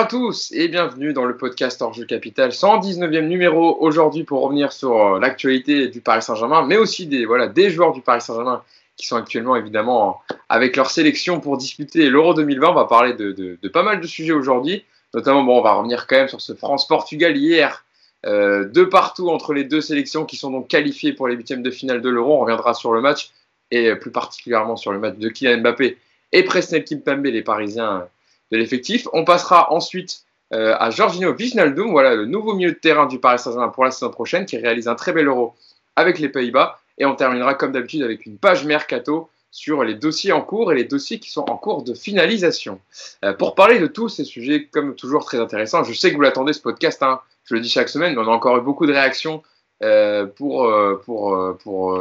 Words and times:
à 0.00 0.06
tous 0.06 0.50
et 0.52 0.68
bienvenue 0.68 1.12
dans 1.12 1.26
le 1.26 1.36
podcast 1.36 1.82
Hors 1.82 1.94
Capital, 2.08 2.52
119e 2.52 3.26
numéro 3.26 3.76
aujourd'hui 3.80 4.24
pour 4.24 4.40
revenir 4.40 4.72
sur 4.72 4.96
euh, 4.96 5.20
l'actualité 5.20 5.88
du 5.88 6.00
Paris 6.00 6.22
Saint-Germain, 6.22 6.64
mais 6.66 6.78
aussi 6.78 7.06
des, 7.06 7.26
voilà, 7.26 7.48
des 7.48 7.68
joueurs 7.68 7.92
du 7.92 8.00
Paris 8.00 8.22
Saint-Germain 8.22 8.62
qui 8.96 9.06
sont 9.06 9.16
actuellement 9.16 9.56
évidemment 9.56 10.22
avec 10.48 10.76
leur 10.76 10.90
sélection 10.90 11.38
pour 11.38 11.58
disputer 11.58 12.08
l'Euro 12.08 12.32
2020. 12.32 12.70
On 12.70 12.72
va 12.72 12.86
parler 12.86 13.12
de, 13.12 13.58
pas 13.68 13.82
mal 13.82 14.00
de 14.00 14.06
sujets 14.06 14.32
aujourd'hui, 14.32 14.86
notamment 15.12 15.42
bon, 15.42 15.58
on 15.58 15.62
va 15.62 15.74
revenir 15.74 16.06
quand 16.06 16.16
même 16.16 16.28
sur 16.28 16.40
ce 16.40 16.54
France-Portugal 16.54 17.36
hier, 17.36 17.84
euh, 18.24 18.66
de 18.66 18.84
partout 18.84 19.28
entre 19.28 19.52
les 19.52 19.64
deux 19.64 19.82
sélections 19.82 20.24
qui 20.24 20.36
sont 20.36 20.50
donc 20.50 20.68
qualifiées 20.68 21.12
pour 21.12 21.28
les 21.28 21.34
huitièmes 21.34 21.62
de 21.62 21.70
finale 21.70 22.00
de 22.00 22.08
l'Euro. 22.08 22.36
On 22.36 22.40
reviendra 22.40 22.72
sur 22.72 22.94
le 22.94 23.02
match 23.02 23.32
et 23.70 23.94
plus 23.96 24.12
particulièrement 24.12 24.76
sur 24.76 24.92
le 24.92 24.98
match 24.98 25.18
de 25.18 25.28
Kylian 25.28 25.58
Mbappé 25.58 25.98
et 26.32 26.42
Presnel 26.42 26.84
Kimpembe, 26.84 27.26
les 27.26 27.42
Parisiens 27.42 28.08
de 28.50 28.56
l'effectif. 28.56 29.08
On 29.12 29.24
passera 29.24 29.72
ensuite 29.72 30.24
euh, 30.52 30.74
à 30.78 30.90
Jorginho 30.90 31.32
Wijnaldum, 31.32 31.90
voilà 31.90 32.14
le 32.14 32.26
nouveau 32.26 32.54
milieu 32.54 32.72
de 32.72 32.76
terrain 32.76 33.06
du 33.06 33.20
Paris 33.20 33.38
Saint-Germain 33.38 33.68
pour 33.68 33.84
la 33.84 33.90
saison 33.90 34.10
prochaine, 34.10 34.46
qui 34.46 34.56
réalise 34.56 34.88
un 34.88 34.96
très 34.96 35.12
bel 35.12 35.28
euro 35.28 35.54
avec 35.96 36.18
les 36.18 36.28
Pays-Bas. 36.28 36.78
Et 36.98 37.06
on 37.06 37.14
terminera 37.14 37.54
comme 37.54 37.72
d'habitude 37.72 38.02
avec 38.02 38.26
une 38.26 38.36
page 38.36 38.64
mercato 38.64 39.30
sur 39.52 39.84
les 39.84 39.94
dossiers 39.94 40.32
en 40.32 40.42
cours 40.42 40.72
et 40.72 40.76
les 40.76 40.84
dossiers 40.84 41.18
qui 41.18 41.30
sont 41.30 41.48
en 41.48 41.56
cours 41.56 41.82
de 41.82 41.94
finalisation. 41.94 42.80
Euh, 43.24 43.32
pour 43.32 43.54
parler 43.54 43.78
de 43.78 43.86
tous 43.86 44.08
ces 44.08 44.24
sujets, 44.24 44.66
comme 44.66 44.94
toujours 44.94 45.24
très 45.24 45.38
intéressants, 45.38 45.84
je 45.84 45.92
sais 45.92 46.10
que 46.10 46.16
vous 46.16 46.22
l'attendez 46.22 46.52
ce 46.52 46.60
podcast, 46.60 47.02
hein, 47.02 47.20
je 47.44 47.54
le 47.54 47.60
dis 47.60 47.68
chaque 47.68 47.88
semaine, 47.88 48.14
mais 48.14 48.20
on 48.20 48.28
a 48.28 48.34
encore 48.34 48.56
eu 48.58 48.60
beaucoup 48.60 48.86
de 48.86 48.92
réactions 48.92 49.42
euh, 49.82 50.26
pour, 50.26 50.66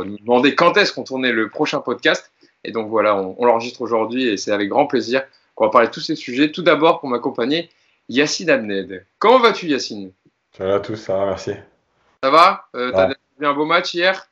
nous 0.06 0.18
demander 0.18 0.54
quand 0.54 0.76
est-ce 0.78 0.92
qu'on 0.92 1.04
tournait 1.04 1.32
le 1.32 1.50
prochain 1.50 1.80
podcast. 1.80 2.32
Et 2.66 2.72
donc 2.72 2.90
voilà, 2.90 3.16
on 3.16 3.46
l'enregistre 3.46 3.82
aujourd'hui 3.82 4.28
et 4.28 4.38
c'est 4.38 4.52
avec 4.52 4.68
grand 4.68 4.86
plaisir 4.86 5.24
on 5.60 5.66
va 5.66 5.72
parler 5.72 5.88
de 5.88 5.94
tous 5.94 6.00
ces 6.00 6.16
sujets. 6.16 6.52
Tout 6.52 6.62
d'abord, 6.62 7.00
pour 7.00 7.10
m'accompagner, 7.10 7.70
Yacine 8.08 8.50
Abned. 8.50 9.06
Comment 9.20 9.40
vas-tu, 9.40 9.68
Yacine? 9.68 10.12
Ça 10.58 10.66
va 10.66 10.80
tous, 10.80 10.96
ça 10.96 11.18
va, 11.18 11.26
merci. 11.26 11.52
Ça 12.24 12.30
va? 12.32 12.66
Euh, 12.76 12.92
T'as 12.92 13.10
vu 13.10 13.46
un 13.46 13.54
beau 13.54 13.66
match 13.66 13.94
hier? 13.94 14.28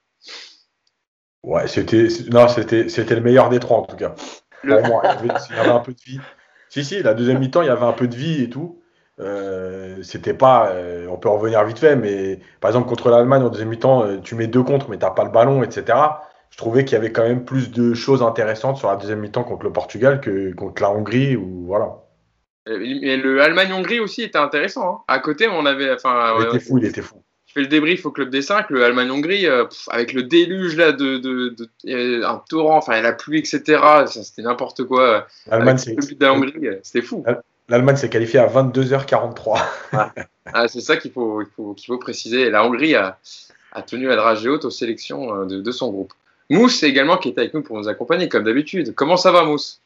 Ouais, 1.44 1.68
c'était 1.68 2.08
non, 2.32 2.48
c'était 2.48 2.90
c'était 2.90 3.16
le 3.16 3.22
meilleur 3.22 3.50
des 3.50 3.60
trois 3.60 3.78
en 3.78 3.84
tout 3.84 3.96
cas. 3.96 4.16
Pour 4.62 4.82
moi, 4.88 5.02
il 5.24 5.28
y, 5.28 5.60
avait, 5.60 5.70
un 5.70 5.80
peu 5.80 5.94
de 5.94 6.02
vie. 6.04 6.20
Si 6.70 6.84
si, 6.84 7.02
la 7.04 7.14
deuxième 7.14 7.40
mi-temps, 7.40 7.62
il 7.62 7.68
y 7.68 7.70
avait 7.70 7.86
un 7.86 7.94
peu 7.94 8.08
de 8.08 8.16
vie 8.16 8.44
et 8.44 8.50
tout. 8.50 8.82
Euh, 9.20 10.02
c'était 10.04 10.34
pas, 10.34 10.70
euh, 10.72 11.08
on 11.10 11.18
peut 11.18 11.30
revenir 11.30 11.64
vite 11.64 11.80
fait, 11.80 11.96
mais 11.96 12.40
par 12.60 12.70
exemple 12.70 12.88
contre 12.88 13.10
l'Allemagne 13.10 13.44
en 13.44 13.50
deuxième 13.50 13.70
mi-temps, 13.70 14.04
euh, 14.04 14.18
tu 14.18 14.36
mets 14.36 14.48
deux 14.48 14.64
contre, 14.64 14.90
mais 14.90 14.98
t'as 14.98 15.12
pas 15.12 15.24
le 15.24 15.32
ballon, 15.32 15.64
etc 15.64 15.98
je 16.58 16.64
trouvais 16.64 16.86
qu'il 16.86 16.96
y 16.96 16.98
avait 16.98 17.12
quand 17.12 17.22
même 17.22 17.46
plus 17.46 17.70
de 17.70 17.94
choses 17.94 18.24
intéressantes 18.24 18.78
sur 18.78 18.90
la 18.90 18.96
deuxième 18.96 19.20
mi-temps 19.20 19.44
contre 19.44 19.64
le 19.64 19.72
Portugal 19.72 20.20
que 20.20 20.52
contre 20.56 20.82
la 20.82 20.90
Hongrie 20.90 21.36
ou 21.36 21.66
voilà. 21.68 22.04
Et 22.66 23.16
le 23.16 23.42
Allemagne-Hongrie 23.44 24.00
aussi 24.00 24.24
était 24.24 24.40
intéressant. 24.40 24.90
Hein. 24.90 25.00
À 25.08 25.20
côté, 25.20 25.48
on 25.48 25.68
avait. 25.68 25.92
Enfin, 25.92 26.36
il 26.40 26.48
était 26.48 26.60
fou, 26.60 26.80
il 26.80 26.86
était 26.86 27.04
fou. 27.04 27.22
Je 27.46 27.54
fais 27.54 27.62
le 27.62 27.68
débrief 27.68 28.08
au 28.08 28.12
club 28.12 28.32
des 28.32 28.42
5, 28.42 28.72
le 28.72 28.84
Allemagne-Hongrie, 28.84 29.46
euh, 29.46 29.66
avec 29.92 30.14
le 30.14 30.24
déluge 30.24 30.76
là 30.76 30.94
de, 30.94 31.18
de, 31.18 31.50
de, 31.50 32.24
un 32.26 32.42
torrent, 32.50 32.78
enfin 32.78 33.00
la 33.02 33.14
pluie, 33.14 33.38
etc. 33.38 33.80
C'était 34.08 34.42
n'importe 34.42 34.84
quoi. 34.84 35.28
L'Allemagne, 35.46 35.78
c'est 35.78 35.96
c'était 36.02 37.02
fou. 37.04 37.24
L'Allemagne 37.70 37.98
s'est 37.98 38.10
qualifiée 38.10 38.40
à 38.40 38.48
22h43. 38.48 39.62
ah, 40.54 40.68
c'est 40.68 40.82
ça 40.82 40.98
qu'il 40.98 41.12
faut, 41.12 41.44
faut, 41.56 41.76
qu'il 41.76 41.86
faut 41.86 42.00
préciser. 42.00 42.50
La 42.50 42.66
Hongrie 42.66 42.96
a, 42.96 43.20
a 43.74 43.82
tenu 43.84 44.08
la 44.08 44.16
dragée 44.16 44.50
haute 44.50 44.66
aux 44.66 44.72
sélections 44.72 45.36
euh, 45.36 45.46
de, 45.46 45.62
de 45.62 45.72
son 45.72 45.92
groupe. 45.92 46.14
Mousse 46.50 46.84
également 46.84 47.18
qui 47.18 47.30
est 47.30 47.38
avec 47.38 47.54
nous 47.54 47.62
pour 47.62 47.78
nous 47.78 47.88
accompagner 47.88 48.30
comme 48.30 48.44
d'habitude. 48.44 48.96
Comment 48.96 49.18
ça 49.18 49.32
va 49.32 49.44
Mousse? 49.44 49.82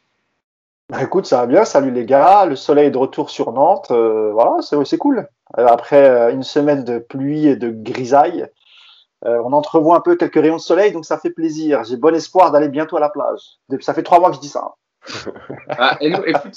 Bah, 0.90 1.02
Écoute, 1.02 1.26
ça 1.26 1.38
va 1.38 1.46
bien. 1.48 1.66
Salut 1.66 1.92
les 1.92 2.06
gars. 2.06 2.46
Le 2.46 2.56
soleil 2.56 2.88
est 2.88 2.92
de 2.92 2.98
retour 2.98 3.30
sur 3.30 3.52
Nantes. 3.52 3.92
Euh, 3.92 4.32
voilà, 4.32 4.58
c'est 4.62 4.98
cool. 4.98 5.28
Euh, 5.58 5.66
après 5.68 6.10
euh, 6.10 6.32
une 6.32 6.44
semaine 6.44 6.84
de 6.84 7.00
pluie 7.00 7.48
et 7.48 7.56
de 7.56 7.72
grisaille, 7.72 8.48
on 9.24 9.54
entrevoit 9.54 9.98
un 9.98 10.02
peu 10.02 10.16
quelques 10.16 10.42
rayons 10.42 10.56
de 10.56 10.62
soleil, 10.62 10.92
donc 10.92 11.06
ça 11.06 11.20
fait 11.20 11.30
plaisir. 11.30 11.84
J'ai 11.84 11.96
bon 11.96 12.16
espoir 12.16 12.52
d'aller 12.52 12.70
bientôt 12.70 12.98
à 12.98 13.00
la 13.00 13.10
plage. 13.10 13.40
Ça 13.80 13.94
fait 13.94 14.02
trois 14.02 14.20
mois 14.20 14.32
que 14.32 14.38
je 14.38 14.42
dis 14.42 14.50
ça. 14.50 14.74
Ah, 15.70 15.96
et 16.02 16.10
nous, 16.10 16.24
écoute, 16.26 16.56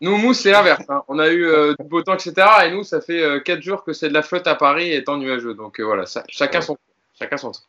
nous, 0.00 0.16
Mousse, 0.16 0.40
c'est 0.40 0.52
l'inverse. 0.52 0.84
Hein. 0.88 1.02
On 1.08 1.18
a 1.18 1.28
eu 1.28 1.44
du 1.76 1.84
beau 1.88 2.02
temps, 2.02 2.14
etc. 2.14 2.34
Et 2.66 2.70
nous, 2.70 2.84
ça 2.84 3.00
fait 3.00 3.42
quatre 3.44 3.62
jours 3.62 3.82
que 3.82 3.92
c'est 3.92 4.08
de 4.08 4.14
la 4.14 4.22
flotte 4.22 4.46
à 4.46 4.54
Paris 4.54 4.92
et 4.92 5.02
tant 5.02 5.16
nuageux. 5.16 5.54
Donc 5.54 5.80
voilà, 5.80 6.04
chacun 6.28 6.60
son 6.60 6.76
chacun 7.18 7.36
son 7.36 7.50
tour. 7.50 7.64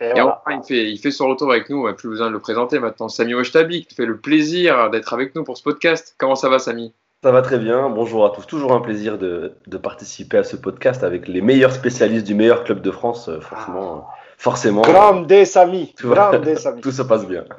Et, 0.00 0.20
enfin, 0.20 0.40
il, 0.50 0.62
fait, 0.62 0.90
il 0.90 0.98
fait 0.98 1.10
son 1.10 1.28
retour 1.28 1.50
avec 1.50 1.70
nous, 1.70 1.82
on 1.82 1.86
n'a 1.86 1.92
plus 1.92 2.08
besoin 2.08 2.28
de 2.28 2.32
le 2.32 2.40
présenter 2.40 2.78
maintenant. 2.78 3.08
Samy 3.08 3.34
Washtabi, 3.34 3.86
qui 3.86 3.94
fait 3.94 4.06
le 4.06 4.18
plaisir 4.18 4.90
d'être 4.90 5.12
avec 5.14 5.34
nous 5.34 5.44
pour 5.44 5.56
ce 5.56 5.62
podcast. 5.62 6.14
Comment 6.18 6.34
ça 6.34 6.48
va, 6.48 6.58
Samy? 6.58 6.92
Ça 7.22 7.30
va 7.30 7.40
très 7.40 7.58
bien. 7.58 7.88
Bonjour 7.88 8.26
à 8.26 8.30
tous. 8.30 8.46
Toujours 8.46 8.72
un 8.72 8.80
plaisir 8.80 9.16
de, 9.16 9.54
de, 9.68 9.76
participer 9.76 10.38
à 10.38 10.42
ce 10.42 10.56
podcast 10.56 11.04
avec 11.04 11.28
les 11.28 11.40
meilleurs 11.40 11.70
spécialistes 11.70 12.26
du 12.26 12.34
meilleur 12.34 12.64
club 12.64 12.80
de 12.80 12.90
France. 12.90 13.28
Euh, 13.28 13.40
forcément. 13.40 14.08
Ah. 14.08 14.14
Forcément. 14.38 14.82
Grande 14.82 15.44
Samy. 15.44 15.94
Tout, 15.96 16.12
Samy. 16.56 16.80
tout 16.82 16.90
se 16.90 17.02
passe 17.02 17.26
bien. 17.26 17.44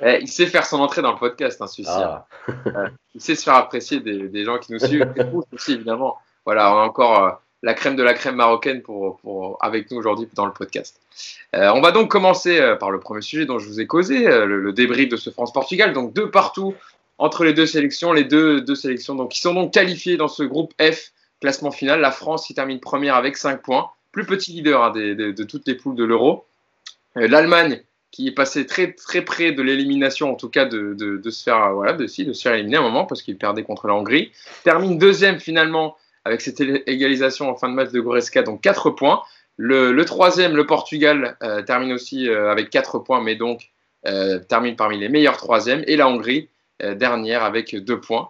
Eh, 0.00 0.18
il 0.22 0.28
sait 0.28 0.46
faire 0.46 0.64
son 0.64 0.80
entrée 0.80 1.02
dans 1.02 1.12
le 1.12 1.18
podcast, 1.18 1.60
hein, 1.60 1.66
celui-ci. 1.66 1.90
Ah. 1.92 2.26
Euh, 2.48 2.88
il 3.14 3.20
sait 3.20 3.34
se 3.34 3.44
faire 3.44 3.56
apprécier 3.56 4.00
des, 4.00 4.28
des 4.28 4.44
gens 4.44 4.58
qui 4.58 4.72
nous 4.72 4.78
suivent. 4.78 5.12
Et 5.16 5.54
aussi, 5.54 5.72
évidemment. 5.72 6.16
Voilà, 6.46 6.74
on 6.74 6.78
a 6.78 6.82
encore. 6.84 7.42
La 7.66 7.74
crème 7.74 7.96
de 7.96 8.04
la 8.04 8.14
crème 8.14 8.36
marocaine 8.36 8.80
pour, 8.80 9.58
avec 9.60 9.90
nous 9.90 9.96
aujourd'hui 9.96 10.28
dans 10.34 10.46
le 10.46 10.52
podcast. 10.52 11.00
Euh, 11.56 11.72
on 11.74 11.80
va 11.80 11.90
donc 11.90 12.08
commencer 12.08 12.60
euh, 12.60 12.76
par 12.76 12.92
le 12.92 13.00
premier 13.00 13.22
sujet 13.22 13.44
dont 13.44 13.58
je 13.58 13.66
vous 13.66 13.80
ai 13.80 13.88
causé, 13.88 14.28
euh, 14.28 14.46
le, 14.46 14.72
débrief 14.72 15.08
de 15.08 15.16
ce 15.16 15.30
France-Portugal. 15.30 15.92
Donc 15.92 16.12
deux 16.12 16.30
partout 16.30 16.76
entre 17.18 17.42
les 17.42 17.54
deux 17.54 17.66
sélections, 17.66 18.12
les 18.12 18.22
deux, 18.22 18.60
deux 18.60 18.76
sélections 18.76 19.16
donc, 19.16 19.32
qui 19.32 19.40
sont 19.40 19.52
donc 19.52 19.72
qualifiées 19.72 20.16
dans 20.16 20.28
ce 20.28 20.44
groupe 20.44 20.74
F, 20.80 21.10
classement 21.40 21.72
final. 21.72 22.00
La 22.00 22.12
France 22.12 22.46
qui 22.46 22.54
termine 22.54 22.78
première 22.78 23.16
avec 23.16 23.36
5 23.36 23.60
points, 23.60 23.90
plus 24.12 24.24
petit 24.24 24.52
leader 24.52 24.84
hein, 24.84 24.92
de 24.92 25.42
toutes 25.42 25.66
les 25.66 25.74
poules 25.74 25.96
de 25.96 26.04
l'Euro. 26.04 26.44
L'Allemagne 27.16 27.82
qui 28.12 28.28
est 28.28 28.32
passée 28.32 28.64
très 28.64 28.92
très 28.92 29.22
près 29.22 29.50
de 29.50 29.60
l'élimination, 29.60 30.30
en 30.30 30.36
tout 30.36 30.50
cas 30.50 30.66
de, 30.66 30.94
de, 30.94 31.30
se 31.30 31.42
faire 31.42 31.72
voilà 31.72 31.94
de, 31.94 32.04
de 32.04 32.32
se 32.32 32.42
faire 32.42 32.54
éliminer 32.54 32.76
un 32.76 32.82
moment 32.82 33.06
parce 33.06 33.22
qu'il 33.22 33.36
perdait 33.36 33.64
contre 33.64 33.88
la 33.88 33.94
Hongrie, 33.94 34.30
termine 34.62 34.98
deuxième 34.98 35.40
finalement 35.40 35.96
avec 36.26 36.40
cette 36.40 36.60
égalisation 36.60 37.48
en 37.48 37.54
fin 37.54 37.68
de 37.68 37.74
match 37.74 37.92
de 37.92 38.00
Goreska, 38.00 38.42
donc 38.42 38.60
4 38.60 38.90
points. 38.90 39.22
Le, 39.56 40.02
troisième, 40.04 40.56
le 40.56 40.66
Portugal, 40.66 41.36
euh, 41.42 41.62
termine 41.62 41.92
aussi 41.92 42.28
euh, 42.28 42.50
avec 42.50 42.68
4 42.68 42.98
points, 42.98 43.22
mais 43.22 43.36
donc 43.36 43.70
euh, 44.06 44.40
termine 44.40 44.74
parmi 44.74 44.98
les 44.98 45.08
meilleurs 45.08 45.36
troisièmes. 45.36 45.84
Et 45.86 45.96
la 45.96 46.08
Hongrie, 46.08 46.48
dernière, 46.80 47.42
avec 47.42 47.74
2 47.74 48.00
points. 48.00 48.28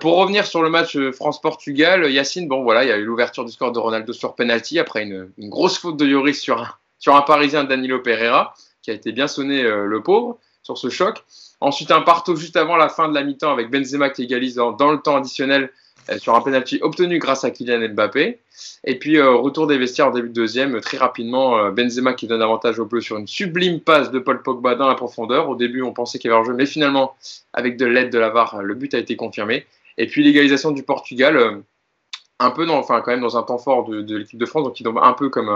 pour 0.00 0.16
revenir 0.16 0.46
sur 0.46 0.62
le 0.62 0.70
match 0.70 0.98
France-Portugal, 1.12 2.10
Yacine, 2.10 2.48
bon 2.48 2.62
voilà, 2.62 2.82
il 2.82 2.88
y 2.88 2.92
a 2.92 2.96
eu 2.96 3.04
l'ouverture 3.04 3.44
du 3.44 3.52
score 3.52 3.70
de 3.70 3.78
Ronaldo 3.78 4.12
sur 4.12 4.34
penalty 4.34 4.80
après 4.80 5.04
une, 5.04 5.30
grosse 5.38 5.78
faute 5.78 5.96
de 5.96 6.04
Yoris 6.04 6.40
sur 6.40 6.60
un, 6.60 6.68
sur 6.98 7.14
un 7.14 7.22
Parisien, 7.22 7.62
Danilo 7.62 8.00
Pereira, 8.00 8.54
qui 8.82 8.90
a 8.90 8.94
été 8.94 9.12
bien 9.12 9.28
sonné 9.28 9.62
le 9.62 10.02
pauvre 10.02 10.40
sur 10.62 10.76
ce 10.76 10.88
choc. 10.88 11.22
Ensuite, 11.60 11.92
un 11.92 12.00
partout 12.00 12.34
juste 12.34 12.56
avant 12.56 12.76
la 12.76 12.88
fin 12.88 13.08
de 13.08 13.14
la 13.14 13.22
mi-temps 13.22 13.52
avec 13.52 13.70
Benzema 13.70 14.10
qui 14.10 14.24
égalise 14.24 14.56
dans 14.56 14.90
le 14.90 14.98
temps 14.98 15.16
additionnel 15.16 15.70
sur 16.18 16.34
un 16.34 16.40
penalty 16.40 16.78
obtenu 16.80 17.18
grâce 17.18 17.44
à 17.44 17.50
Kylian 17.50 17.88
Mbappé. 17.90 18.38
Et 18.84 18.98
puis, 18.98 19.18
euh, 19.18 19.34
retour 19.34 19.66
des 19.66 19.78
vestiaires 19.78 20.08
en 20.08 20.10
début 20.10 20.28
de 20.28 20.34
deuxième, 20.34 20.80
très 20.80 20.96
rapidement, 20.96 21.58
euh, 21.58 21.70
Benzema 21.70 22.14
qui 22.14 22.26
donne 22.26 22.42
avantage 22.42 22.78
au 22.78 22.86
bleu 22.86 23.00
sur 23.00 23.16
une 23.16 23.26
sublime 23.26 23.80
passe 23.80 24.10
de 24.10 24.18
Paul 24.18 24.42
Pogba 24.42 24.74
dans 24.74 24.88
la 24.88 24.94
profondeur. 24.94 25.48
Au 25.48 25.56
début, 25.56 25.82
on 25.82 25.92
pensait 25.92 26.18
qu'il 26.18 26.30
y 26.30 26.34
avait 26.34 26.42
un 26.42 26.44
jeu, 26.44 26.54
mais 26.54 26.66
finalement, 26.66 27.14
avec 27.52 27.76
de 27.76 27.86
l'aide 27.86 28.10
de 28.10 28.18
la 28.18 28.30
VAR, 28.30 28.62
le 28.62 28.74
but 28.74 28.94
a 28.94 28.98
été 28.98 29.16
confirmé. 29.16 29.66
Et 29.96 30.06
puis, 30.06 30.22
l'égalisation 30.22 30.70
du 30.70 30.82
Portugal, 30.82 31.62
un 32.38 32.50
peu, 32.50 32.66
dans, 32.66 32.78
enfin, 32.78 33.00
quand 33.00 33.10
même 33.10 33.20
dans 33.20 33.36
un 33.36 33.42
temps 33.42 33.58
fort 33.58 33.88
de, 33.88 34.16
l'équipe 34.16 34.38
de 34.38 34.46
France, 34.46 34.64
donc 34.64 34.74
qui 34.74 34.84
tombe 34.84 34.98
un 35.02 35.12
peu 35.12 35.28
comme 35.28 35.48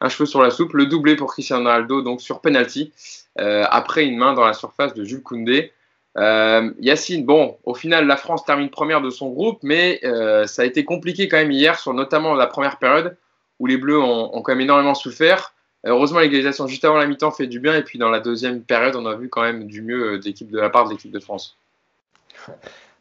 un, 0.00 0.08
cheveu 0.08 0.26
sur 0.26 0.42
la 0.42 0.50
soupe. 0.50 0.72
Le 0.72 0.86
doublé 0.86 1.14
pour 1.14 1.32
Cristiano 1.32 1.62
Ronaldo, 1.62 2.02
donc 2.02 2.20
sur 2.20 2.40
penalty, 2.40 2.92
après 3.36 4.04
une 4.04 4.16
main 4.16 4.32
dans 4.32 4.44
la 4.44 4.54
surface 4.54 4.94
de 4.94 5.04
Jules 5.04 5.22
Koundé. 5.22 5.72
Euh, 6.18 6.70
Yacine, 6.78 7.24
bon, 7.24 7.56
au 7.64 7.74
final, 7.74 8.06
la 8.06 8.16
France 8.16 8.44
termine 8.44 8.68
première 8.68 9.00
de 9.00 9.10
son 9.10 9.30
groupe, 9.30 9.60
mais 9.62 10.00
euh, 10.04 10.46
ça 10.46 10.62
a 10.62 10.64
été 10.64 10.84
compliqué 10.84 11.28
quand 11.28 11.38
même 11.38 11.50
hier, 11.50 11.78
sur 11.78 11.94
notamment 11.94 12.34
la 12.34 12.46
première 12.46 12.78
période, 12.78 13.16
où 13.58 13.66
les 13.66 13.76
Bleus 13.76 14.00
ont, 14.00 14.42
quand 14.42 14.52
même 14.52 14.60
énormément 14.60 14.94
souffert. 14.94 15.54
Heureusement, 15.84 16.20
l'égalisation 16.20 16.66
juste 16.66 16.84
avant 16.84 16.96
la 16.96 17.06
mi-temps 17.06 17.30
fait 17.30 17.46
du 17.46 17.60
bien, 17.60 17.74
et 17.74 17.82
puis 17.82 17.98
dans 17.98 18.10
la 18.10 18.20
deuxième 18.20 18.62
période, 18.62 18.94
on 18.96 19.06
a 19.06 19.14
vu 19.14 19.28
quand 19.28 19.42
même 19.42 19.66
du 19.66 19.82
mieux 19.82 20.18
d'équipe 20.18 20.50
de 20.50 20.60
la 20.60 20.70
part 20.70 20.84
de 20.86 20.90
l'équipe 20.90 21.10
de 21.10 21.20
France. 21.20 21.56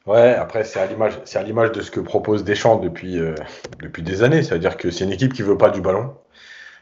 Ouais, 0.07 0.33
après, 0.33 0.63
c'est 0.63 0.79
à 0.79 0.87
l'image, 0.87 1.71
de 1.71 1.81
ce 1.81 1.91
que 1.91 1.99
propose 1.99 2.43
Deschamps 2.43 2.77
depuis, 2.77 3.19
euh, 3.19 3.35
depuis 3.81 4.01
des 4.01 4.23
années. 4.23 4.41
C'est-à-dire 4.41 4.77
que 4.77 4.89
c'est 4.89 5.03
une 5.03 5.11
équipe 5.11 5.33
qui 5.33 5.43
veut 5.43 5.57
pas 5.57 5.69
du 5.69 5.81
ballon. 5.81 6.15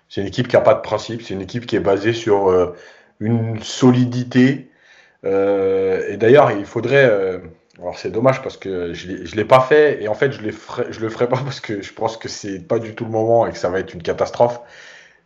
C'est 0.07 0.21
une 0.21 0.27
équipe 0.27 0.47
qui 0.47 0.55
a 0.55 0.61
pas 0.61 0.73
de 0.73 0.81
principe. 0.81 1.21
C'est 1.21 1.33
une 1.33 1.41
équipe 1.41 1.65
qui 1.65 1.75
est 1.75 1.81
basée 1.81 2.13
sur 2.13 2.73
une 3.19 3.61
solidité 3.61 4.69
euh, 4.69 4.69
et 5.23 6.17
d'ailleurs, 6.17 6.51
il 6.51 6.65
faudrait. 6.65 7.05
Euh, 7.05 7.39
alors 7.79 7.97
c'est 7.97 8.11
dommage 8.11 8.41
parce 8.41 8.57
que 8.57 8.93
je 8.93 9.07
ne 9.09 9.35
l'ai 9.35 9.45
pas 9.45 9.61
fait 9.61 10.03
et 10.03 10.09
en 10.09 10.13
fait 10.13 10.33
je 10.33 10.41
ne 10.41 10.99
le 10.99 11.09
ferai 11.09 11.29
pas 11.29 11.37
parce 11.43 11.61
que 11.61 11.81
je 11.81 11.93
pense 11.93 12.17
que 12.17 12.27
c'est 12.27 12.59
pas 12.59 12.77
du 12.79 12.93
tout 12.93 13.05
le 13.05 13.11
moment 13.11 13.47
et 13.47 13.51
que 13.51 13.57
ça 13.57 13.69
va 13.69 13.79
être 13.79 13.93
une 13.93 14.03
catastrophe. 14.03 14.59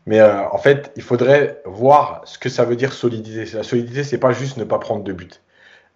Mais 0.05 0.19
euh, 0.19 0.47
en 0.49 0.57
fait, 0.57 0.91
il 0.97 1.01
faudrait 1.01 1.61
voir 1.65 2.21
ce 2.25 2.37
que 2.37 2.49
ça 2.49 2.65
veut 2.65 2.75
dire 2.75 2.91
solidité. 2.93 3.45
La 3.55 3.63
solidité, 3.63 4.03
c'est 4.03 4.17
pas 4.17 4.33
juste 4.33 4.57
ne 4.57 4.65
pas 4.65 4.77
prendre 4.77 5.03
de 5.03 5.13
but. 5.13 5.41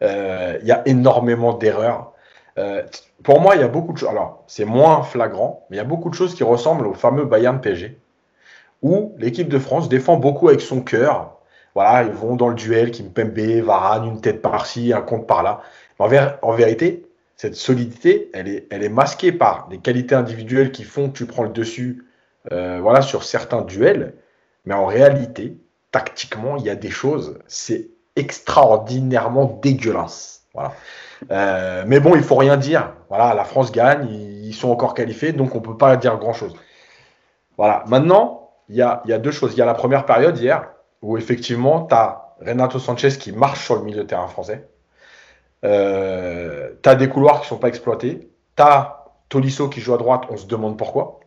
Il 0.02 0.66
y 0.66 0.72
a 0.72 0.82
énormément 0.86 1.54
d'erreurs. 1.54 2.14
Euh, 2.58 2.84
pour 3.24 3.42
moi, 3.42 3.56
il 3.56 3.62
y 3.62 3.64
a 3.64 3.68
beaucoup 3.68 3.94
de 3.94 3.98
choses. 3.98 4.10
Alors, 4.10 4.44
c'est 4.48 4.66
moins 4.66 5.04
flagrant, 5.04 5.66
mais 5.70 5.78
il 5.78 5.80
y 5.80 5.82
a 5.82 5.86
beaucoup 5.86 6.10
de 6.10 6.16
choses 6.16 6.36
qui 6.36 6.44
ressemblent 6.44 6.88
au 6.88 6.94
fameux 6.94 7.26
Bayern 7.26 7.62
PSG, 7.62 8.00
où 8.82 9.16
l'équipe 9.18 9.50
de 9.50 9.60
France 9.60 9.90
défend 9.90 10.18
beaucoup 10.18 10.50
avec 10.50 10.62
son 10.62 10.82
cœur. 10.82 11.37
Voilà, 11.78 12.02
ils 12.02 12.12
vont 12.12 12.36
dans 12.36 12.50
le 12.50 12.56
duel, 12.56 12.90
Kimpembe, 12.90 13.38
Varane, 13.64 14.06
une 14.06 14.20
tête 14.20 14.42
par-ci, 14.42 14.94
un 14.94 15.02
compte 15.02 15.28
par-là. 15.28 15.62
En, 16.00 16.10
en, 16.42 16.52
vérité, 16.52 17.06
cette 17.36 17.54
solidité, 17.54 18.32
elle 18.34 18.48
est, 18.48 18.68
elle 18.72 18.82
est 18.82 18.90
masquée 18.90 19.32
par 19.32 19.68
des 19.68 19.78
qualités 19.78 20.16
individuelles 20.16 20.72
qui 20.72 20.84
font 20.84 21.10
que 21.10 21.16
tu 21.16 21.28
prends 21.28 21.44
le 21.44 21.52
dessus 21.52 22.04
euh, 22.52 22.80
voilà, 22.82 23.04
sur 23.04 23.22
certains 23.22 23.62
duels. 23.62 24.16
Mais 24.66 24.74
en 24.74 24.88
réalité, 24.88 25.56
tactiquement, 25.92 26.58
il 26.58 26.66
y 26.66 26.72
a 26.72 26.76
des 26.76 26.90
choses, 26.90 27.38
c'est 27.46 27.90
extraordinairement 28.16 29.60
dégueulasse. 29.62 30.48
Voilà. 30.56 30.74
Euh, 31.30 31.84
mais 31.86 32.00
bon, 32.00 32.16
il 32.16 32.24
faut 32.24 32.38
rien 32.38 32.58
dire. 32.58 32.96
Voilà, 33.10 33.36
la 33.36 33.44
France 33.44 33.72
gagne, 33.72 34.10
ils 34.10 34.56
sont 34.56 34.72
encore 34.72 34.96
qualifiés, 34.96 35.32
donc 35.32 35.54
on 35.54 35.62
peut 35.62 35.78
pas 35.78 35.96
dire 35.96 36.18
grand-chose. 36.18 36.56
Voilà. 37.56 37.84
Maintenant, 37.86 38.50
il 38.68 38.78
y 38.78 38.82
a, 38.82 39.04
y 39.06 39.14
a, 39.14 39.20
deux 39.20 39.30
choses. 39.30 39.54
Il 39.54 39.60
y 39.60 39.62
a 39.62 39.68
la 39.68 39.76
première 39.76 40.08
période 40.08 40.40
hier, 40.40 40.72
où 41.02 41.18
effectivement, 41.18 41.86
tu 41.86 41.96
as 41.96 42.36
Renato 42.46 42.80
Sanchez 42.80 43.10
qui 43.20 43.32
marche 43.32 43.66
sur 43.66 43.76
le 43.76 43.84
milieu 43.84 44.04
de 44.04 44.08
terrain 44.08 44.28
français. 44.28 44.68
Euh, 45.64 46.72
tu 46.82 46.90
as 46.90 46.96
des 46.96 47.10
couloirs 47.10 47.42
qui 47.42 47.46
ne 47.46 47.48
sont 47.48 47.58
pas 47.58 47.68
exploités. 47.68 48.30
Tu 48.56 48.64
as 48.64 49.06
Tolisso 49.30 49.70
qui 49.70 49.82
joue 49.82 49.94
à 49.94 49.98
droite, 49.98 50.24
on 50.30 50.38
se 50.38 50.46
demande 50.46 50.78
pourquoi. 50.78 51.20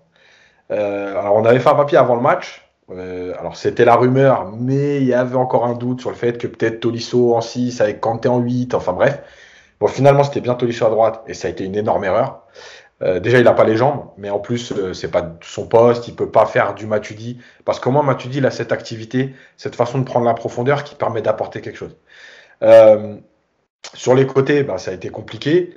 Euh, 0.70 1.19
alors, 1.19 1.37
on 1.37 1.44
avait 1.44 1.58
fait 1.58 1.69
un 1.69 1.75
papier 1.75 1.99
avant 1.99 2.14
le 2.14 2.22
match. 2.22 2.67
Euh, 2.90 3.34
alors, 3.38 3.56
c'était 3.56 3.84
la 3.84 3.96
rumeur, 3.96 4.50
mais 4.52 4.96
il 4.96 5.06
y 5.06 5.14
avait 5.14 5.37
encore 5.37 5.67
un 5.67 5.75
doute 5.75 6.00
sur 6.00 6.11
le 6.11 6.17
fait 6.17 6.38
que 6.38 6.46
peut-être 6.46 6.81
Tolisso 6.81 7.34
en 7.34 7.40
6 7.40 7.81
avec 7.81 8.00
Kanté 8.00 8.28
en 8.28 8.38
8. 8.38 8.75
Enfin, 8.75 8.93
bref. 8.93 9.20
Bon, 9.81 9.87
finalement, 9.87 10.25
c'était 10.25 10.40
bien 10.40 10.55
Tolisso 10.55 10.87
à 10.87 10.90
droite 10.90 11.22
et 11.26 11.34
ça 11.34 11.49
a 11.49 11.50
été 11.50 11.64
une 11.64 11.76
énorme 11.76 12.05
erreur. 12.05 12.43
Euh, 13.02 13.19
déjà, 13.19 13.38
il 13.38 13.44
n'a 13.44 13.52
pas 13.52 13.64
les 13.64 13.76
jambes, 13.76 14.11
mais 14.19 14.31
en 14.31 14.38
plus, 14.38 14.73
euh, 14.73 14.93
c'est 14.93 15.11
pas 15.11 15.37
son 15.43 15.67
poste, 15.67 16.06
il 16.08 16.14
peut 16.14 16.31
pas 16.31 16.47
faire 16.47 16.75
du 16.75 16.87
Matuidi. 16.87 17.41
Parce 17.64 17.81
qu'au 17.81 17.91
moins, 17.91 18.02
Matuidi, 18.02 18.38
il 18.38 18.47
a 18.47 18.50
cette 18.50 18.73
activité, 18.73 19.35
cette 19.56 19.75
façon 19.75 19.99
de 19.99 20.05
prendre 20.05 20.26
la 20.26 20.35
profondeur 20.35 20.85
qui 20.85 20.94
permet 20.94 21.23
d'apporter 21.23 21.61
quelque 21.62 21.79
chose. 21.79 21.97
Euh, 22.62 23.17
sur 23.94 24.14
les 24.14 24.26
côtés, 24.26 24.62
bah, 24.62 24.79
ça 24.79 24.91
a 24.91 24.94
été 24.94 25.08
compliqué. 25.08 25.75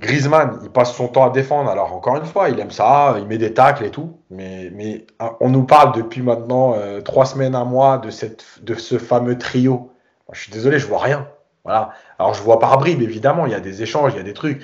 Griezmann, 0.00 0.58
il 0.62 0.70
passe 0.70 0.94
son 0.94 1.08
temps 1.08 1.26
à 1.26 1.30
défendre. 1.30 1.70
Alors, 1.70 1.94
encore 1.94 2.16
une 2.16 2.24
fois, 2.26 2.50
il 2.50 2.60
aime 2.60 2.70
ça, 2.70 3.16
il 3.18 3.26
met 3.26 3.38
des 3.38 3.54
tacles 3.54 3.84
et 3.84 3.90
tout. 3.90 4.18
Mais, 4.30 4.70
mais 4.74 5.06
ah, 5.18 5.36
on 5.40 5.48
nous 5.48 5.64
parle 5.64 5.94
depuis 5.94 6.22
maintenant 6.22 6.74
euh, 6.74 7.00
trois 7.00 7.24
semaines, 7.26 7.54
un 7.54 7.64
mois 7.64 7.98
de, 7.98 8.10
cette, 8.10 8.44
de 8.62 8.74
ce 8.74 8.98
fameux 8.98 9.38
trio. 9.38 9.90
je 10.32 10.40
suis 10.40 10.52
désolé, 10.52 10.78
je 10.78 10.86
vois 10.86 11.00
rien. 11.00 11.28
Voilà. 11.64 11.90
Alors, 12.18 12.34
je 12.34 12.42
vois 12.42 12.58
par 12.58 12.78
bribes, 12.78 13.02
évidemment, 13.02 13.46
il 13.46 13.52
y 13.52 13.54
a 13.54 13.60
des 13.60 13.82
échanges, 13.82 14.12
il 14.14 14.18
y 14.18 14.20
a 14.20 14.24
des 14.24 14.34
trucs. 14.34 14.62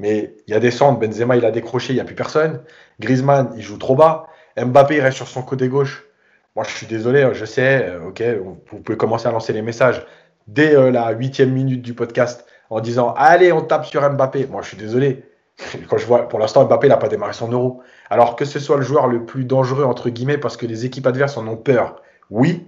Mais 0.00 0.34
il 0.46 0.54
y 0.54 0.56
a 0.56 0.60
des 0.60 0.70
centres, 0.70 0.98
Benzema 0.98 1.36
il 1.36 1.44
a 1.44 1.50
décroché, 1.50 1.92
il 1.92 1.96
n'y 1.96 2.00
a 2.00 2.04
plus 2.04 2.14
personne. 2.14 2.62
Griezmann, 3.00 3.52
il 3.54 3.62
joue 3.62 3.76
trop 3.76 3.94
bas. 3.94 4.26
Mbappé, 4.56 4.96
il 4.96 5.00
reste 5.00 5.18
sur 5.18 5.28
son 5.28 5.42
côté 5.42 5.68
gauche. 5.68 6.04
Moi, 6.56 6.64
je 6.66 6.74
suis 6.74 6.86
désolé, 6.86 7.28
je 7.34 7.44
sais, 7.44 7.84
euh, 7.84 8.08
ok, 8.08 8.22
vous 8.70 8.80
pouvez 8.80 8.96
commencer 8.96 9.28
à 9.28 9.30
lancer 9.30 9.52
les 9.52 9.62
messages 9.62 10.04
dès 10.48 10.74
euh, 10.74 10.90
la 10.90 11.10
huitième 11.12 11.52
minute 11.52 11.82
du 11.82 11.94
podcast 11.94 12.46
en 12.70 12.80
disant 12.80 13.14
Allez, 13.16 13.52
on 13.52 13.60
tape 13.60 13.84
sur 13.84 14.08
Mbappé. 14.10 14.46
Moi, 14.46 14.62
je 14.62 14.68
suis 14.68 14.76
désolé. 14.76 15.24
Quand 15.88 15.98
je 15.98 16.06
vois, 16.06 16.28
pour 16.28 16.38
l'instant, 16.38 16.64
Mbappé 16.64 16.88
n'a 16.88 16.96
pas 16.96 17.08
démarré 17.08 17.34
son 17.34 17.52
euro. 17.52 17.82
Alors 18.08 18.36
que 18.36 18.46
ce 18.46 18.58
soit 18.58 18.78
le 18.78 18.82
joueur 18.82 19.06
le 19.06 19.26
plus 19.26 19.44
dangereux, 19.44 19.84
entre 19.84 20.08
guillemets, 20.08 20.38
parce 20.38 20.56
que 20.56 20.64
les 20.64 20.86
équipes 20.86 21.06
adverses 21.06 21.36
en 21.36 21.46
ont 21.46 21.58
peur, 21.58 22.00
oui, 22.30 22.66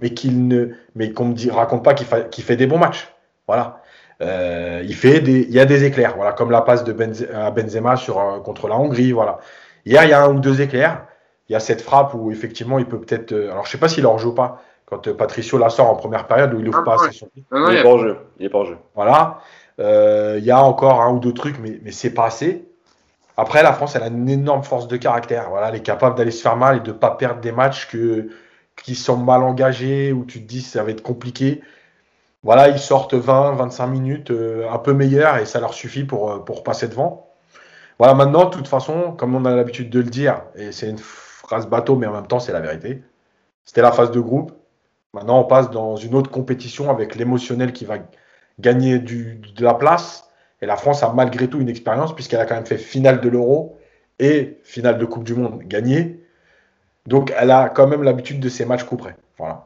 mais 0.00 0.14
qu'il 0.14 0.48
ne, 0.48 0.70
mais 0.94 1.12
qu'on 1.12 1.26
me 1.26 1.52
raconte 1.52 1.84
pas 1.84 1.92
qu'il 1.92 2.44
fait 2.44 2.56
des 2.56 2.66
bons 2.66 2.78
matchs. 2.78 3.14
Voilà. 3.46 3.81
Euh, 4.20 4.82
il 4.84 4.94
fait 4.94 5.20
des, 5.20 5.40
il 5.40 5.52
y 5.52 5.60
a 5.60 5.64
des 5.64 5.84
éclairs, 5.84 6.14
voilà, 6.16 6.32
comme 6.32 6.50
la 6.50 6.60
passe 6.60 6.84
de 6.84 6.92
Benzema 6.92 7.96
sur, 7.96 8.20
euh, 8.20 8.38
contre 8.40 8.68
la 8.68 8.76
Hongrie, 8.76 9.12
voilà. 9.12 9.38
Hier, 9.84 10.04
il 10.04 10.10
y 10.10 10.12
a 10.12 10.22
un 10.22 10.32
ou 10.32 10.38
deux 10.38 10.60
éclairs. 10.60 11.06
Il 11.48 11.52
y 11.52 11.56
a 11.56 11.60
cette 11.60 11.80
frappe 11.80 12.14
où 12.14 12.30
effectivement, 12.30 12.78
il 12.78 12.86
peut 12.86 13.00
peut-être. 13.00 13.32
Euh, 13.32 13.50
alors, 13.50 13.66
je 13.66 13.72
sais 13.72 13.78
pas 13.78 13.88
s'il 13.88 14.06
en 14.06 14.18
joue 14.18 14.34
pas 14.34 14.62
quand 14.86 15.10
Patricio 15.16 15.58
la 15.58 15.70
sort 15.70 15.88
en 15.88 15.96
première 15.96 16.26
période 16.26 16.52
où 16.52 16.60
il 16.60 16.68
ouvre 16.68 16.80
ah, 16.82 16.84
pas 16.84 16.94
assez 17.06 17.26
il, 17.34 17.42
est 17.42 17.82
pas 17.82 17.88
en 17.88 17.98
jeu. 17.98 18.18
Il 18.38 18.46
est 18.46 18.50
pas 18.50 18.58
en 18.58 18.64
jeu. 18.66 18.76
Voilà. 18.94 19.40
il 19.78 20.44
y 20.44 20.50
a 20.50 20.62
encore 20.62 21.00
un 21.00 21.12
ou 21.12 21.18
deux 21.18 21.32
trucs, 21.32 21.58
mais, 21.58 21.80
mais 21.82 21.92
c'est 21.92 22.12
pas 22.12 22.26
assez. 22.26 22.68
Après, 23.38 23.62
la 23.62 23.72
France, 23.72 23.96
elle 23.96 24.02
a 24.02 24.08
une 24.08 24.28
énorme 24.28 24.62
force 24.62 24.86
de 24.88 24.96
caractère. 24.98 25.48
Voilà, 25.48 25.70
elle 25.70 25.76
est 25.76 25.82
capable 25.82 26.16
d'aller 26.16 26.30
se 26.30 26.42
faire 26.42 26.56
mal 26.56 26.76
et 26.76 26.80
de 26.80 26.92
pas 26.92 27.10
perdre 27.12 27.40
des 27.40 27.52
matchs 27.52 27.88
que, 27.88 28.28
qui 28.76 28.94
sont 28.94 29.16
mal 29.16 29.42
engagés, 29.42 30.12
où 30.12 30.24
tu 30.26 30.42
te 30.42 30.46
dis 30.46 30.60
ça 30.60 30.82
va 30.82 30.90
être 30.90 31.02
compliqué 31.02 31.62
voilà, 32.42 32.68
ils 32.68 32.78
sortent 32.78 33.14
20, 33.14 33.52
25 33.52 33.86
minutes 33.86 34.30
euh, 34.30 34.68
un 34.70 34.78
peu 34.78 34.92
meilleurs 34.92 35.36
et 35.38 35.46
ça 35.46 35.60
leur 35.60 35.74
suffit 35.74 36.04
pour, 36.04 36.30
euh, 36.32 36.38
pour 36.40 36.64
passer 36.64 36.88
devant. 36.88 37.28
Voilà, 37.98 38.14
maintenant, 38.14 38.46
de 38.46 38.50
toute 38.50 38.68
façon, 38.68 39.12
comme 39.12 39.34
on 39.36 39.44
a 39.44 39.54
l'habitude 39.54 39.90
de 39.90 40.00
le 40.00 40.10
dire, 40.10 40.42
et 40.56 40.72
c'est 40.72 40.90
une 40.90 40.98
phrase 40.98 41.68
bateau, 41.68 41.96
mais 41.96 42.06
en 42.06 42.12
même 42.12 42.26
temps, 42.26 42.40
c'est 42.40 42.52
la 42.52 42.60
vérité, 42.60 43.02
c'était 43.64 43.82
la 43.82 43.92
phase 43.92 44.10
de 44.10 44.20
groupe. 44.20 44.52
Maintenant, 45.14 45.40
on 45.40 45.44
passe 45.44 45.70
dans 45.70 45.96
une 45.96 46.14
autre 46.14 46.30
compétition 46.30 46.90
avec 46.90 47.14
l'émotionnel 47.14 47.72
qui 47.72 47.84
va 47.84 47.98
gagner 48.58 48.98
de 48.98 49.64
la 49.64 49.74
place. 49.74 50.28
Et 50.62 50.66
la 50.66 50.76
France 50.76 51.02
a 51.02 51.12
malgré 51.12 51.48
tout 51.48 51.60
une 51.60 51.68
expérience, 51.68 52.14
puisqu'elle 52.14 52.40
a 52.40 52.46
quand 52.46 52.54
même 52.54 52.66
fait 52.66 52.78
finale 52.78 53.20
de 53.20 53.28
l'Euro 53.28 53.78
et 54.18 54.58
finale 54.64 54.98
de 54.98 55.04
Coupe 55.04 55.24
du 55.24 55.34
Monde 55.34 55.62
gagnée. 55.64 56.24
Donc, 57.06 57.32
elle 57.38 57.50
a 57.50 57.68
quand 57.68 57.86
même 57.86 58.02
l'habitude 58.02 58.40
de 58.40 58.48
ces 58.48 58.64
matchs 58.64 58.84
couperés. 58.84 59.14
Voilà 59.38 59.64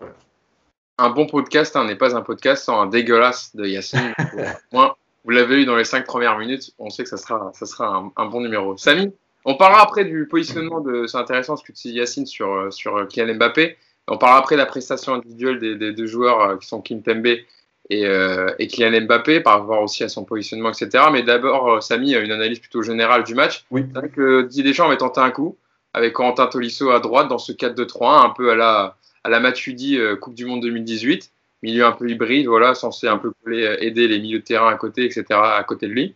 un 0.98 1.10
bon 1.10 1.26
podcast 1.26 1.76
hein, 1.76 1.84
n'est 1.84 1.96
pas 1.96 2.16
un 2.16 2.22
podcast 2.22 2.64
sans 2.64 2.81
un 2.81 2.87
dégueulasse 2.87 3.54
de 3.54 3.66
Yacine. 3.66 4.14
vous 4.72 5.31
l'avez 5.31 5.62
eu 5.62 5.64
dans 5.64 5.76
les 5.76 5.84
cinq 5.84 6.06
premières 6.06 6.38
minutes, 6.38 6.72
on 6.78 6.90
sait 6.90 7.02
que 7.02 7.08
ça 7.08 7.16
sera, 7.16 7.50
ça 7.54 7.66
sera 7.66 8.10
un, 8.16 8.26
bon 8.26 8.40
numéro. 8.40 8.76
Samy, 8.76 9.12
on 9.44 9.56
parlera 9.56 9.82
après 9.82 10.04
du 10.04 10.26
positionnement 10.28 10.81
de. 10.81 11.06
C'est 11.06 11.19
intéressant 11.19 11.56
ce 11.56 11.64
que 11.64 11.72
tu 11.72 11.88
dis, 11.88 11.94
Yacine, 11.94 12.26
sur, 12.26 12.72
sur 12.72 13.06
Kylian 13.08 13.34
Mbappé. 13.34 13.76
On 14.08 14.19
parlera 14.19 14.38
après 14.38 14.54
de 14.54 14.60
la 14.60 14.66
prestation 14.66 15.14
individuelle 15.14 15.58
des, 15.58 15.93
deux 15.93 16.06
joueurs 16.06 16.40
euh, 16.40 16.56
qui 16.56 16.69
sont 16.69 16.81
Kim 16.81 17.02
Tembe 17.02 17.26
et, 17.26 18.06
euh, 18.06 18.54
et 18.58 18.69
Kylian 18.69 19.02
Mbappé, 19.02 19.40
par 19.40 19.60
rapport 19.60 19.82
aussi 19.82 20.04
à 20.04 20.08
son 20.08 20.25
positionnement, 20.25 20.70
etc. 20.70 21.06
Mais 21.12 21.22
d'abord, 21.22 21.69
euh, 21.69 21.81
Samy 21.81 22.14
une 22.14 22.31
analyse 22.31 22.60
plutôt 22.60 22.82
générale 22.82 23.25
du 23.25 23.34
match. 23.34 23.64
Oui. 23.70 23.84
C'est 23.92 23.99
vrai 23.99 24.08
que 24.08 24.42
Didier 24.42 24.62
Deschamps 24.62 24.87
avait 24.87 24.96
tenté 24.96 25.20
un 25.20 25.31
coup 25.31 25.56
avec 25.92 26.12
Quentin 26.12 26.46
Tolisso 26.46 26.90
à 26.90 27.00
droite 27.00 27.28
dans 27.28 27.38
ce 27.38 27.52
4-2-3-1, 27.52 28.26
un 28.26 28.31
peu 28.31 28.50
à 28.50 28.54
la 28.54 28.97
à 29.26 29.28
la 29.28 29.40
Matuidi 29.40 29.99
euh, 29.99 30.14
Coupe 30.14 30.35
du 30.35 30.45
Monde 30.45 30.62
2018, 30.62 31.33
milieu 31.64 31.85
un 31.85 31.90
peu 31.90 32.09
hybride, 32.09 32.47
voilà, 32.47 32.76
censé 32.76 33.09
un 33.09 33.18
peu 33.18 33.33
euh, 33.49 33.76
aider 33.80 34.06
les 34.06 34.21
milieux 34.21 34.38
de 34.38 34.45
terrain 34.45 34.68
à 34.68 34.76
côté, 34.76 35.04
etc., 35.04 35.25
à 35.30 35.64
côté 35.66 35.88
de 35.88 35.92
lui. 35.92 36.14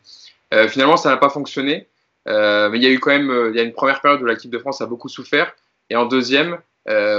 Euh, 0.55 0.69
finalement, 0.69 0.97
ça 0.97 1.11
n'a 1.11 1.17
pas 1.17 1.29
fonctionné, 1.29 1.88
mais 2.26 2.71
il 2.76 2.83
y 2.83 2.87
a 2.87 2.90
eu 2.90 3.00
quand 3.00 3.11
même, 3.11 3.50
il 3.50 3.57
y 3.57 3.61
a 3.61 3.64
une 3.64 3.73
première 3.73 4.00
période 4.00 4.23
où 4.23 4.26
l'équipe 4.26 4.50
de 4.50 4.59
France 4.59 4.81
a 4.81 4.87
beaucoup 4.87 5.09
souffert, 5.09 5.52
et 5.90 5.97
en 5.97 6.07
deuxième, 6.07 6.59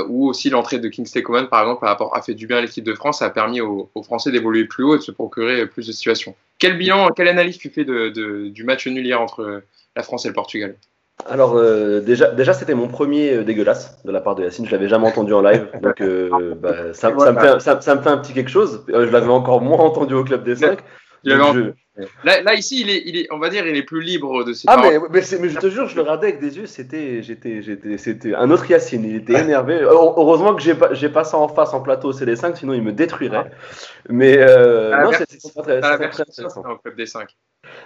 où 0.07 0.29
aussi 0.29 0.49
l'entrée 0.49 0.79
de 0.79 0.87
Kingsley 0.87 1.23
Coman, 1.23 1.49
par 1.49 1.61
exemple, 1.61 1.85
a, 1.85 2.21
fait 2.21 2.35
du 2.35 2.47
bien 2.47 2.57
à 2.57 2.61
l'équipe 2.61 2.85
de 2.85 2.93
France, 2.93 3.21
a 3.21 3.29
permis 3.29 3.59
aux, 3.59 3.89
Français 4.03 4.31
d'évoluer 4.31 4.63
plus 4.63 4.85
haut 4.85 4.95
et 4.95 4.99
de 4.99 5.03
se 5.03 5.11
procurer 5.11 5.65
plus 5.65 5.87
de 5.87 5.91
situations. 5.91 6.35
Quel 6.57 6.77
bilan, 6.77 7.09
quelle 7.09 7.27
analyse 7.27 7.57
tu 7.57 7.69
fais 7.69 7.83
du 7.83 8.63
match 8.63 8.87
nul 8.87 9.05
hier 9.05 9.19
entre 9.19 9.61
la 9.97 10.03
France 10.03 10.23
et 10.23 10.29
le 10.29 10.33
Portugal? 10.33 10.75
Alors 11.29 11.55
euh, 11.55 12.01
déjà, 12.01 12.31
déjà 12.31 12.53
c'était 12.53 12.73
mon 12.73 12.87
premier 12.87 13.33
euh, 13.33 13.43
dégueulasse 13.43 14.03
de 14.03 14.11
la 14.11 14.21
part 14.21 14.35
de 14.35 14.43
Yacine. 14.43 14.65
Je 14.65 14.71
l'avais 14.71 14.89
jamais 14.89 15.07
entendu 15.07 15.33
en 15.33 15.41
live, 15.41 15.67
donc 15.81 16.01
euh, 16.01 16.55
bah, 16.55 16.93
ça, 16.93 17.13
ça, 17.17 17.31
me 17.31 17.39
fait, 17.39 17.59
ça, 17.59 17.95
me 17.95 18.01
fait, 18.01 18.09
un 18.09 18.17
petit 18.17 18.33
quelque 18.33 18.49
chose. 18.49 18.85
je 18.87 18.93
l'avais 18.93 19.27
encore 19.27 19.61
moins 19.61 19.79
entendu 19.79 20.13
au 20.13 20.23
club 20.23 20.43
des 20.43 20.55
5. 20.55 20.79
Là, 22.23 22.53
ici, 22.55 22.81
il 22.81 22.89
est, 22.89 23.03
il 23.05 23.17
est, 23.17 23.27
on 23.31 23.37
va 23.37 23.49
dire, 23.49 23.67
il 23.67 23.75
est 23.75 23.83
plus 23.83 24.01
libre 24.01 24.43
de 24.43 24.53
ses 24.53 24.65
Ah, 24.67 24.81
mais, 24.81 24.97
mais, 25.09 25.21
je 25.21 25.59
te 25.59 25.69
jure, 25.69 25.87
je 25.87 25.95
le 25.95 26.01
regardais 26.01 26.27
avec 26.27 26.39
des 26.39 26.57
yeux, 26.57 26.65
c'était, 26.65 27.21
j'étais, 27.21 27.61
j'étais, 27.61 27.97
c'était 27.97 28.33
un 28.33 28.49
autre 28.49 28.69
Yacine. 28.69 29.03
Il 29.03 29.17
était 29.17 29.39
énervé. 29.39 29.81
Heureusement 29.81 30.55
que 30.55 30.61
j'ai 30.61 30.75
pas, 30.75 30.93
j'ai 30.93 31.09
pas 31.09 31.23
ça 31.23 31.37
en 31.37 31.47
face 31.47 31.73
en 31.73 31.81
plateau 31.81 32.11
c'est 32.13 32.25
les 32.25 32.35
5 32.35 32.57
sinon 32.57 32.73
il 32.73 32.81
me 32.81 32.93
détruirait. 32.93 33.51
Mais 34.09 34.37
euh, 34.37 35.03
non, 35.03 35.11
c'était 35.11 35.37
très, 35.37 35.81
très, 35.81 36.09
très 36.09 36.21
intéressant. 36.21 36.63
club 36.83 36.95
des 36.95 37.05
5. 37.05 37.29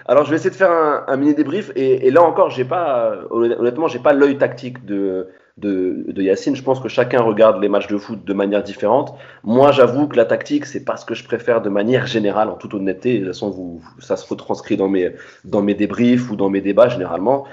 Alors, 0.07 0.25
je 0.25 0.29
vais 0.29 0.35
essayer 0.35 0.51
de 0.51 0.55
faire 0.55 0.71
un, 0.71 1.17
mini 1.17 1.33
débrief. 1.33 1.71
Et, 1.75 2.07
et 2.07 2.11
là 2.11 2.21
encore, 2.23 2.49
j'ai 2.49 2.65
pas, 2.65 3.13
honnêtement, 3.29 3.87
j'ai 3.87 3.99
pas 3.99 4.13
l'œil 4.13 4.37
tactique 4.37 4.85
de 4.85 5.29
de, 5.57 6.03
de, 6.07 6.21
Yacine. 6.21 6.55
Je 6.55 6.63
pense 6.63 6.81
que 6.81 6.89
chacun 6.89 7.21
regarde 7.21 7.61
les 7.61 7.69
matchs 7.69 7.87
de 7.87 7.97
foot 7.97 8.25
de 8.25 8.33
manière 8.33 8.61
différente. 8.61 9.15
Moi, 9.43 9.71
j'avoue 9.71 10.07
que 10.07 10.17
la 10.17 10.25
tactique, 10.25 10.65
c'est 10.65 10.83
pas 10.83 10.97
ce 10.97 11.05
que 11.05 11.15
je 11.15 11.23
préfère 11.23 11.61
de 11.61 11.69
manière 11.69 12.07
générale, 12.07 12.49
en 12.49 12.55
toute 12.55 12.73
honnêteté. 12.73 13.13
De 13.13 13.19
toute 13.19 13.27
façon, 13.27 13.51
vous, 13.51 13.81
ça 13.99 14.17
se 14.17 14.27
retranscrit 14.27 14.75
dans 14.75 14.89
mes, 14.89 15.15
dans 15.45 15.61
mes 15.61 15.73
débriefs 15.73 16.29
ou 16.29 16.35
dans 16.35 16.49
mes 16.49 16.59
débats 16.59 16.89
généralement. 16.89 17.45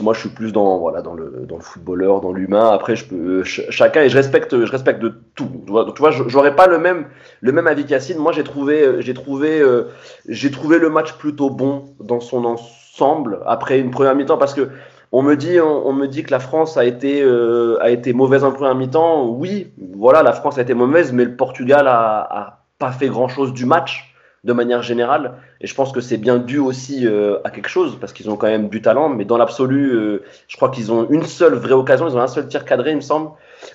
Moi, 0.00 0.14
je 0.14 0.20
suis 0.20 0.28
plus 0.28 0.52
dans, 0.52 0.78
voilà, 0.78 1.02
dans 1.02 1.14
le, 1.14 1.46
dans 1.48 1.56
le 1.56 1.62
footballeur, 1.62 2.20
dans 2.20 2.32
l'humain. 2.32 2.70
Après, 2.70 2.94
je 2.94 3.06
peux, 3.06 3.42
chacun, 3.42 4.02
et 4.02 4.08
je 4.08 4.16
respecte, 4.16 4.64
je 4.64 4.70
respecte 4.70 5.00
de 5.00 5.12
tout. 5.34 5.50
Vois, 5.66 5.84
tu 5.92 5.98
vois 5.98 6.12
j'aurais 6.12 6.54
pas 6.54 6.68
le 6.68 6.78
même, 6.78 7.06
le 7.40 7.50
même 7.50 7.66
avis 7.66 7.84
qu'Yacine. 7.84 8.18
Moi, 8.18 8.30
j'ai 8.30 8.44
trouvé, 8.44 9.02
j'ai 9.02 9.14
trouvé, 9.14 9.60
euh, 9.60 9.88
j'ai 10.28 10.52
trouvé 10.52 10.78
le 10.78 10.90
match 10.90 11.14
plutôt 11.14 11.50
bon 11.50 11.86
dans 11.98 12.20
son 12.20 12.44
ensemble 12.44 13.40
après 13.46 13.80
une 13.80 13.90
première 13.90 14.14
mi-temps 14.14 14.38
parce 14.38 14.54
que 14.54 14.68
on 15.12 15.22
me 15.22 15.36
dit, 15.36 15.60
on, 15.60 15.92
me 15.92 16.06
dit 16.06 16.22
que 16.22 16.30
la 16.30 16.38
France 16.38 16.76
a 16.76 16.84
été, 16.84 17.22
euh, 17.22 17.78
a 17.80 17.90
été 17.90 18.12
mauvaise 18.12 18.44
en 18.44 18.52
première 18.52 18.74
mi-temps. 18.74 19.26
Oui, 19.28 19.72
voilà, 19.94 20.22
la 20.22 20.32
France 20.32 20.58
a 20.58 20.62
été 20.62 20.74
mauvaise, 20.74 21.12
mais 21.12 21.24
le 21.24 21.34
Portugal 21.36 21.88
a, 21.88 22.28
a 22.30 22.64
pas 22.78 22.92
fait 22.92 23.08
grand-chose 23.08 23.52
du 23.52 23.66
match. 23.66 24.14
de 24.44 24.52
manière 24.52 24.82
générale. 24.82 25.34
Et 25.60 25.66
je 25.66 25.74
pense 25.74 25.92
que 25.92 26.00
c'est 26.00 26.16
bien 26.16 26.38
dû 26.38 26.58
aussi 26.58 27.06
euh, 27.06 27.38
à 27.44 27.50
quelque 27.50 27.68
chose, 27.68 27.98
parce 28.00 28.12
qu'ils 28.12 28.30
ont 28.30 28.36
quand 28.36 28.46
même 28.46 28.68
du 28.68 28.80
talent. 28.80 29.08
Mais 29.08 29.24
dans 29.24 29.36
l'absolu, 29.36 29.90
euh, 29.90 30.22
je 30.46 30.56
crois 30.56 30.70
qu'ils 30.70 30.92
ont 30.92 31.08
une 31.10 31.24
seule 31.24 31.54
vraie 31.54 31.74
occasion. 31.74 32.08
Ils 32.08 32.16
ont 32.16 32.20
un 32.20 32.28
seul 32.28 32.46
tir 32.48 32.64
cadré, 32.64 32.90
il 32.90 32.96
me 32.96 33.00
semble. 33.00 33.30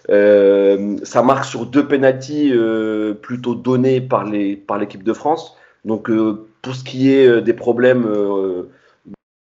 Euh, 0.10 0.96
ça 1.04 1.22
marque 1.22 1.46
sur 1.46 1.66
deux 1.66 1.86
pénalties 1.88 2.54
plutôt 3.22 3.56
donnés 3.56 4.02
par 4.02 4.24
l'équipe 4.26 4.66
par 4.66 4.80
de 4.80 5.14
France. 5.14 5.58
Donc, 5.86 6.10
pour 6.62 6.76
ce 6.76 6.84
qui 6.84 7.12
est 7.12 7.42
des 7.42 7.54
problèmes 7.54 8.08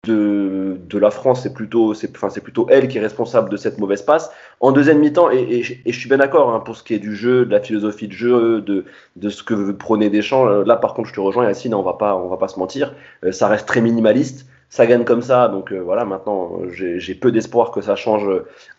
de, 0.06 0.80
de, 0.88 0.98
la 0.98 1.12
France, 1.12 1.44
c'est 1.44 1.54
plutôt, 1.54 1.94
c'est, 1.94 2.16
enfin, 2.16 2.30
c'est 2.30 2.42
plutôt 2.42 2.68
elle 2.70 2.88
qui 2.88 2.98
est 2.98 3.02
responsable 3.02 3.50
de 3.50 3.58
cette 3.58 3.80
mauvaise 3.80 4.02
passe. 4.02 4.32
En 4.62 4.72
deuxième 4.72 5.00
mi-temps, 5.00 5.30
et, 5.32 5.64
et, 5.86 5.92
je 5.92 6.00
suis 6.00 6.08
bien 6.08 6.18
d'accord 6.18 6.54
hein, 6.54 6.62
pour 6.62 6.78
ce 6.78 6.84
qui 6.84 6.94
est 6.94 7.00
du 7.00 7.16
jeu, 7.16 7.46
de 7.46 7.52
la 7.52 7.60
philosophie 7.60 8.08
de 8.08 8.14
jeu, 8.14 8.62
de, 8.62 8.86
de 9.18 9.30
ce 9.30 9.44
que 9.44 9.72
prôner 9.72 10.10
Deschamps. 10.10 10.46
Là, 10.46 10.78
par 10.78 10.94
contre, 10.94 11.10
je 11.10 11.14
te 11.14 11.20
rejoins, 11.20 11.46
Yacine, 11.46 11.76
on 11.76 11.84
va 11.84 11.94
pas, 11.94 12.16
on 12.16 12.30
va 12.30 12.38
pas 12.38 12.48
se 12.48 12.60
mentir. 12.60 12.94
Euh, 13.26 13.32
ça 13.32 13.48
reste 13.48 13.68
très 13.68 13.82
minimaliste 13.82 14.48
ça 14.70 14.86
gagne 14.86 15.04
comme 15.04 15.22
ça. 15.22 15.48
Donc 15.48 15.72
euh, 15.72 15.80
voilà, 15.80 16.06
maintenant, 16.06 16.60
j'ai 16.70 17.16
peu 17.16 17.32
d'espoir 17.32 17.72
que 17.72 17.82
ça 17.82 17.96
change 17.96 18.30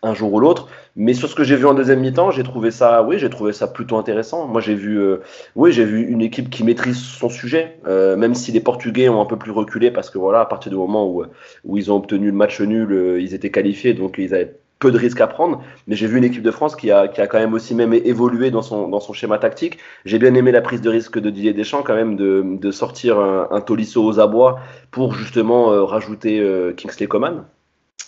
un 0.01 0.13
jour 0.13 0.33
ou 0.33 0.39
l'autre. 0.39 0.67
Mais 0.95 1.13
sur 1.13 1.29
ce 1.29 1.35
que 1.35 1.43
j'ai 1.43 1.55
vu 1.55 1.65
en 1.65 1.73
deuxième 1.73 1.99
mi-temps, 1.99 2.31
j'ai 2.31 2.43
trouvé 2.43 2.71
ça, 2.71 3.03
oui, 3.03 3.19
j'ai 3.19 3.29
trouvé 3.29 3.53
ça 3.53 3.67
plutôt 3.67 3.97
intéressant. 3.97 4.47
Moi, 4.47 4.61
j'ai 4.61 4.75
vu, 4.75 4.99
euh, 4.99 5.17
oui, 5.55 5.71
j'ai 5.71 5.85
vu 5.85 6.01
une 6.07 6.21
équipe 6.21 6.49
qui 6.49 6.63
maîtrise 6.63 7.01
son 7.01 7.29
sujet, 7.29 7.77
euh, 7.87 8.15
même 8.15 8.35
si 8.35 8.51
les 8.51 8.61
Portugais 8.61 9.09
ont 9.09 9.21
un 9.21 9.25
peu 9.25 9.37
plus 9.37 9.51
reculé 9.51 9.91
parce 9.91 10.09
que 10.09 10.17
voilà, 10.17 10.41
à 10.41 10.45
partir 10.45 10.71
du 10.71 10.77
moment 10.77 11.07
où, 11.07 11.23
où 11.65 11.77
ils 11.77 11.91
ont 11.91 11.97
obtenu 11.97 12.27
le 12.27 12.33
match 12.33 12.61
nul, 12.61 13.17
ils 13.19 13.33
étaient 13.33 13.51
qualifiés, 13.51 13.93
donc 13.93 14.15
ils 14.17 14.33
avaient 14.33 14.60
peu 14.81 14.91
de 14.91 14.97
risques 14.97 15.21
à 15.21 15.27
prendre, 15.27 15.63
mais 15.87 15.95
j'ai 15.95 16.07
vu 16.07 16.17
une 16.17 16.23
équipe 16.25 16.41
de 16.41 16.51
France 16.51 16.75
qui 16.75 16.91
a, 16.91 17.07
qui 17.07 17.21
a 17.21 17.27
quand 17.27 17.39
même 17.39 17.53
aussi 17.53 17.73
même 17.75 17.93
évolué 17.93 18.51
dans 18.51 18.63
son, 18.63 18.89
dans 18.89 18.99
son 18.99 19.13
schéma 19.13 19.37
tactique. 19.37 19.77
J'ai 20.03 20.19
bien 20.19 20.33
aimé 20.33 20.51
la 20.51 20.61
prise 20.61 20.81
de 20.81 20.89
risque 20.89 21.19
de 21.19 21.29
Didier 21.29 21.53
Deschamps 21.53 21.83
quand 21.83 21.95
même 21.95 22.17
de, 22.17 22.43
de 22.43 22.71
sortir 22.71 23.19
un, 23.19 23.47
un, 23.51 23.61
Tolisso 23.61 24.03
aux 24.03 24.19
abois 24.19 24.59
pour 24.89 25.13
justement 25.13 25.71
euh, 25.71 25.83
rajouter 25.83 26.39
euh, 26.39 26.73
Kingsley 26.73 27.07
Coman. 27.07 27.45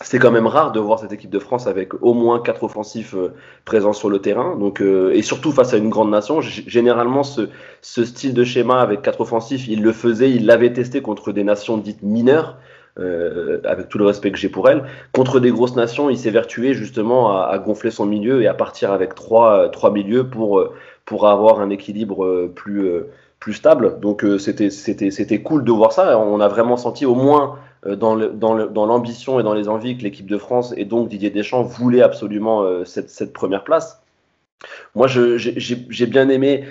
C'est 0.02 0.18
quand 0.18 0.32
même 0.32 0.48
rare 0.48 0.72
de 0.72 0.80
voir 0.80 0.98
cette 0.98 1.14
équipe 1.14 1.30
de 1.30 1.38
France 1.38 1.68
avec 1.68 1.94
au 2.02 2.16
moins 2.16 2.40
quatre 2.42 2.64
offensifs 2.64 3.14
euh, 3.14 3.36
présents 3.64 3.94
sur 3.94 4.10
le 4.10 4.20
terrain. 4.20 4.58
Donc, 4.58 4.82
et 4.82 5.22
surtout 5.22 5.52
face 5.52 5.74
à 5.76 5.78
une 5.78 5.90
grande 5.90 6.10
nation. 6.10 6.42
généralement, 6.42 7.22
ce, 7.22 7.50
ce 7.82 8.04
style 8.04 8.34
de 8.34 8.44
schéma 8.44 8.82
avec 8.82 9.04
quatre 9.04 9.22
offensifs, 9.22 9.68
il 9.68 9.84
le 9.84 9.94
faisait, 9.94 10.32
il 10.32 10.48
l'avait 10.48 10.74
testé 10.74 11.04
contre 11.04 11.32
des 11.32 11.44
nations 11.44 11.78
dites 11.78 12.02
mineures. 12.02 12.58
Euh, 13.00 13.60
avec 13.64 13.90
tout 13.90 13.98
le 13.98 14.06
respect 14.06 14.32
que 14.32 14.38
j'ai 14.38 14.50
pour 14.50 14.70
elle. 14.70 14.84
Contre 15.14 15.40
des 15.40 15.50
grosses 15.50 15.76
nations, 15.76 16.12
il 16.12 16.18
s'est 16.18 16.30
vertué 16.30 16.76
justement 16.76 17.42
à, 17.42 17.58
gonfler 17.58 17.90
son 17.90 18.06
milieu 18.06 18.44
et 18.44 18.48
à 18.48 18.54
partir 18.54 18.92
avec 18.92 19.16
trois, 19.16 19.70
trois 19.70 19.92
milieux 19.92 20.28
pour, 20.28 20.60
euh, 20.60 20.76
pour 21.04 21.28
avoir 21.28 21.60
un 21.60 21.72
équilibre 21.72 22.24
euh, 22.24 22.52
plus, 22.54 22.88
plus 23.40 23.54
stable. 23.54 24.00
Donc 24.00 24.24
c'était, 24.38 25.42
cool 25.42 25.64
de 25.64 25.72
voir 25.72 25.92
ça. 25.92 26.20
On 26.20 26.40
a 26.40 26.48
vraiment 26.48 26.78
senti 26.78 27.08
au 27.08 27.16
moins 27.16 27.58
dans, 27.84 28.14
le, 28.14 28.30
dans, 28.30 28.86
l'ambition 28.86 29.40
et 29.40 29.44
dans 29.44 29.56
les 29.56 29.70
envies 29.70 29.98
que 29.98 30.04
l'équipe 30.04 30.28
de 30.28 30.38
France 30.38 30.72
et 30.78 30.86
donc 30.86 31.10
Didier 31.10 31.32
Deschamps 31.32 31.64
voulait 31.64 32.04
absolument 32.04 32.86
cette, 32.86 33.10
cette 33.10 33.34
première 33.34 33.64
place. 33.64 34.04
Moi, 34.94 35.08
j'ai 35.08 36.06
bien 36.06 36.30
aimé 36.30 36.66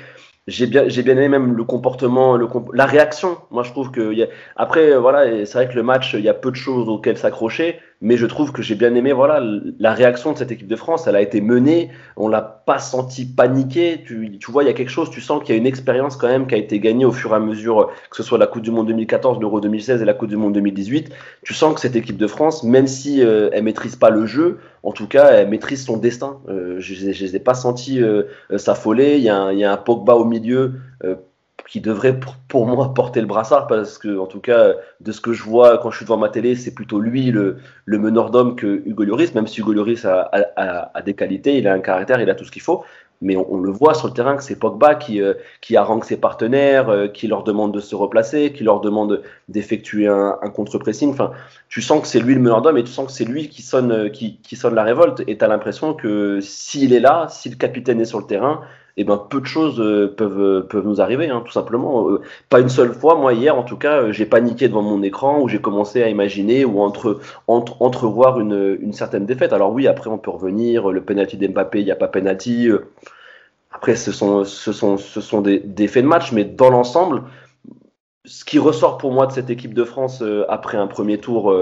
j'ai 0.49 0.67
bien, 0.67 0.89
j'ai 0.89 1.03
bien 1.03 1.17
aimé 1.17 1.29
même 1.29 1.57
le 1.57 1.65
comportement, 1.65 2.37
le 2.37 2.49
la 2.73 2.87
réaction. 2.87 3.39
Moi, 3.51 3.63
je 3.63 3.71
trouve 3.71 3.91
que 3.91 4.13
y 4.13 4.29
après, 4.57 4.97
voilà, 4.97 5.47
c'est 5.47 5.55
vrai 5.55 5.69
que 5.69 5.75
le 5.75 5.83
match, 5.83 6.15
il 6.15 6.21
y 6.25 6.29
a 6.29 6.35
peu 6.35 6.51
de 6.51 6.57
choses 6.57 6.89
auxquelles 6.89 7.19
s'accrocher, 7.19 7.79
mais 8.03 8.17
je 8.17 8.27
trouve 8.27 8.53
que 8.53 8.63
j'ai 8.63 8.75
bien 8.75 8.95
aimé, 8.95 9.13
voilà, 9.13 9.41
la 9.79 9.95
réaction 9.95 10.33
de 10.33 10.39
cette 10.39 10.51
équipe 10.51 10.67
de 10.67 10.77
France. 10.77 11.07
Elle 11.07 11.17
a 11.17 11.23
été 11.23 11.41
menée, 11.41 11.91
on 12.17 12.29
l'a 12.29 12.43
pas 12.43 12.79
senti 12.79 13.25
paniquer. 13.25 14.03
Tu, 14.05 14.39
tu 14.39 14.51
vois, 14.51 14.65
il 14.65 14.67
y 14.67 14.71
a 14.71 14.73
quelque 14.73 14.91
chose, 14.91 15.09
tu 15.09 15.21
sens 15.21 15.43
qu'il 15.43 15.55
y 15.55 15.59
a 15.59 15.61
une 15.61 15.67
expérience 15.67 16.17
quand 16.17 16.29
même 16.29 16.47
qui 16.49 16.57
a 16.57 16.59
été 16.59 16.81
gagnée 16.81 17.05
au 17.05 17.13
fur 17.13 17.33
et 17.33 17.37
à 17.37 17.41
mesure, 17.41 17.91
que 18.11 18.17
ce 18.17 18.25
soit 18.25 18.39
la 18.39 18.49
Coupe 18.49 18.63
du 18.63 18.73
Monde 18.73 18.89
2014, 18.89 19.41
l'Euro 19.41 19.61
2016 19.61 20.03
et 20.03 20.05
la 20.05 20.15
Coupe 20.15 20.29
du 20.29 20.37
Monde 20.37 20.53
2018. 20.53 21.11
Tu 21.45 21.55
sens 21.55 21.75
que 21.75 21.81
cette 21.81 21.97
équipe 21.97 22.17
de 22.17 22.27
France, 22.27 22.65
même 22.65 22.89
si 22.89 23.23
euh, 23.23 23.49
elle 23.53 23.63
maîtrise 23.63 23.97
pas 23.97 24.11
le 24.11 24.27
jeu, 24.27 24.59
en 24.83 24.93
tout 24.93 25.07
cas, 25.07 25.31
elle 25.31 25.49
maîtrise 25.49 25.85
son 25.85 25.97
destin. 25.97 26.41
Euh, 26.49 26.77
je 26.81 27.07
ne 27.07 27.13
les 27.13 27.37
ai 27.37 27.39
pas 27.39 27.55
sentis 27.55 28.03
euh, 28.03 28.25
s'affoler. 28.57 29.17
Il 29.17 29.23
y, 29.23 29.29
a 29.29 29.37
un, 29.37 29.53
il 29.53 29.59
y 29.59 29.65
a 29.65 29.73
un 29.73 29.77
Pogba 29.77 30.15
au 30.15 30.25
milieu 30.25 30.75
euh, 31.05 31.15
qui 31.73 31.81
devrait 31.81 32.21
pour, 32.49 32.67
moi 32.67 32.93
porter 32.93 33.23
le 33.23 33.27
brassard 33.27 33.67
parce 33.67 33.97
que 33.97 34.19
en 34.19 34.27
tout 34.27 34.41
cas 34.41 34.75
de 35.01 35.11
ce 35.11 35.23
que 35.23 35.33
je 35.33 35.43
vois 35.43 35.79
quand 35.79 35.91
je 35.91 35.97
suis 35.97 36.05
devant 36.05 36.19
ma 36.19 36.29
télé 36.29 36.55
c'est 36.55 36.75
plutôt 36.75 37.01
lui 37.01 37.31
le, 37.31 37.57
le 37.87 37.99
meneur 37.99 38.31
d'homme 38.31 38.57
que 38.57 38.83
Hugo 38.85 39.05
Lloris 39.05 39.35
même 39.35 39.47
si 39.47 39.61
Hugo 39.61 39.73
Lloris 39.73 40.05
a, 40.05 40.31
a, 40.57 41.01
des 41.01 41.15
qualités 41.15 41.57
il 41.57 41.67
a 41.67 41.73
un 41.73 41.81
caractère 41.81 42.21
il 42.21 42.29
a 42.29 42.35
tout 42.35 42.45
ce 42.45 42.51
qu'il 42.51 42.61
faut 42.61 42.85
mais 43.23 43.37
on, 43.37 43.59
le 43.59 43.71
voit 43.71 43.95
sur 43.95 44.09
le 44.09 44.13
terrain 44.13 44.37
que 44.37 44.43
c'est 44.43 44.59
Pogba 44.59 44.97
qui, 44.97 45.23
euh, 45.23 45.33
qui 45.63 45.77
harangue 45.77 46.05
ses 46.05 46.17
partenaires, 46.17 46.89
euh, 46.91 47.07
qui 47.07 47.29
leur 47.29 47.45
demande 47.45 47.73
de 47.73 47.79
se 47.79 47.95
replacer, 47.95 48.53
qui 48.53 48.65
leur 48.65 48.81
demande 48.81 49.23
d'effectuer 49.49 50.09
un, 50.09 50.39
un 50.43 50.51
contre-pressing. 50.51 51.11
Enfin, 51.11 51.31
tu 51.69 51.83
sens 51.83 52.03
que 52.03 52.09
c'est 52.09 52.19
lui 52.19 52.35
le 52.35 52.41
meneur 52.41 52.63
d'homme 52.63 52.79
et 52.79 52.83
tu 52.83 52.91
sens 52.91 53.07
que 53.07 53.13
c'est 53.13 53.25
lui 53.25 53.49
qui 53.49 53.63
sonne, 53.63 54.11
qui, 54.11 54.41
qui 54.43 54.57
sonne 54.57 54.75
la 54.75 54.83
révolte. 54.83 55.23
Et 55.29 55.39
tu 55.39 55.45
as 55.45 55.47
l'impression 55.47 55.95
que 55.95 56.41
s'il 56.41 56.93
est 56.93 56.99
là, 56.99 57.29
si 57.31 57.49
le 57.49 57.55
capitaine 57.55 58.01
est 58.01 58.07
sur 58.07 58.19
le 58.19 58.27
terrain, 58.27 58.63
eh 58.97 59.05
ben, 59.05 59.17
peu 59.17 59.41
de 59.41 59.47
choses 59.47 59.81
euh, 59.81 60.13
peuvent, 60.15 60.41
euh, 60.41 60.61
peuvent 60.63 60.87
nous 60.87 61.01
arriver, 61.01 61.31
hein, 61.31 61.43
tout 61.45 61.53
simplement. 61.53 62.09
Euh, 62.11 62.21
pas 62.49 62.61
une 62.61 62.69
seule 62.69 62.93
fois, 62.93 63.15
moi 63.15 63.33
hier 63.33 63.57
en 63.57 63.63
tout 63.63 63.77
cas, 63.77 64.11
j'ai 64.13 64.27
paniqué 64.27 64.69
devant 64.69 64.83
mon 64.83 65.03
écran 65.03 65.41
où 65.41 65.49
j'ai 65.49 65.61
commencé 65.61 66.03
à 66.03 66.09
imaginer 66.09 66.65
ou 66.65 66.81
entre, 66.81 67.21
entre, 67.47 67.81
entrevoir 67.81 68.39
une, 68.41 68.79
une, 68.81 68.93
certaine 68.93 69.27
défaite. 69.27 69.53
Alors 69.53 69.73
oui, 69.73 69.87
après 69.87 70.11
on 70.11 70.19
peut 70.19 70.31
revenir, 70.31 70.91
le 70.91 71.03
penalty 71.03 71.37
d'Mbappé, 71.37 71.81
il 71.81 71.85
n'y 71.85 71.91
a 71.91 71.97
pas 71.97 72.09
penalty. 72.09 72.69
Après, 73.73 73.97
ce 73.97 74.13
sont, 74.13 74.45
ce 74.45 74.73
sont, 74.73 74.99
ce 74.99 75.21
sont 75.21 75.41
des, 75.41 75.59
des 75.59 75.89
faits 75.89 76.05
de 76.05 76.09
match, 76.09 76.33
mais 76.33 76.45
dans 76.45 76.69
l'ensemble, 76.69 77.23
ce 78.27 78.45
qui 78.45 78.59
ressort 78.59 78.99
pour 78.99 79.13
moi 79.13 79.27
de 79.27 79.33
cette 79.33 79.49
équipe 79.49 79.75
de 79.75 79.85
France 79.85 80.23
après 80.49 80.77
un 80.77 80.87
premier 80.87 81.19
tour 81.19 81.53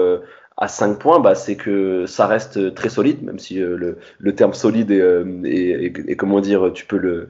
à 0.61 0.67
5 0.67 0.99
points, 0.99 1.19
bah, 1.19 1.33
c'est 1.33 1.55
que 1.55 2.05
ça 2.05 2.27
reste 2.27 2.75
très 2.75 2.89
solide, 2.89 3.23
même 3.23 3.39
si 3.39 3.59
euh, 3.59 3.97
le, 4.19 4.35
terme 4.35 4.53
solide 4.53 4.91
est, 4.91 5.01
euh, 5.01 6.15
comment 6.15 6.39
dire, 6.39 6.71
tu 6.71 6.85
peux, 6.85 6.97
le, 6.97 7.29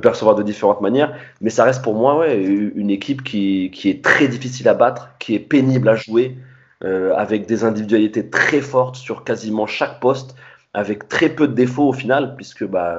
percevoir 0.00 0.34
de 0.36 0.42
différentes 0.42 0.80
manières, 0.80 1.14
mais 1.42 1.50
ça 1.50 1.64
reste 1.64 1.84
pour 1.84 1.94
moi 1.94 2.18
ouais, 2.18 2.42
une 2.42 2.88
équipe 2.88 3.22
qui, 3.24 3.70
est 3.84 4.02
très 4.02 4.26
difficile 4.26 4.68
à 4.68 4.74
battre, 4.74 5.10
qui 5.18 5.34
est 5.34 5.38
pénible 5.38 5.86
à 5.90 5.96
jouer, 5.96 6.38
euh, 6.82 7.14
avec 7.14 7.46
des 7.46 7.62
individualités 7.64 8.30
très 8.30 8.62
fortes 8.62 8.96
sur 8.96 9.22
quasiment 9.22 9.66
chaque 9.66 10.00
poste, 10.00 10.34
avec 10.72 11.10
très 11.10 11.28
peu 11.28 11.48
de 11.48 11.52
défauts 11.52 11.88
au 11.88 11.92
final, 11.92 12.36
puisque 12.36 12.66
bah, 12.66 12.98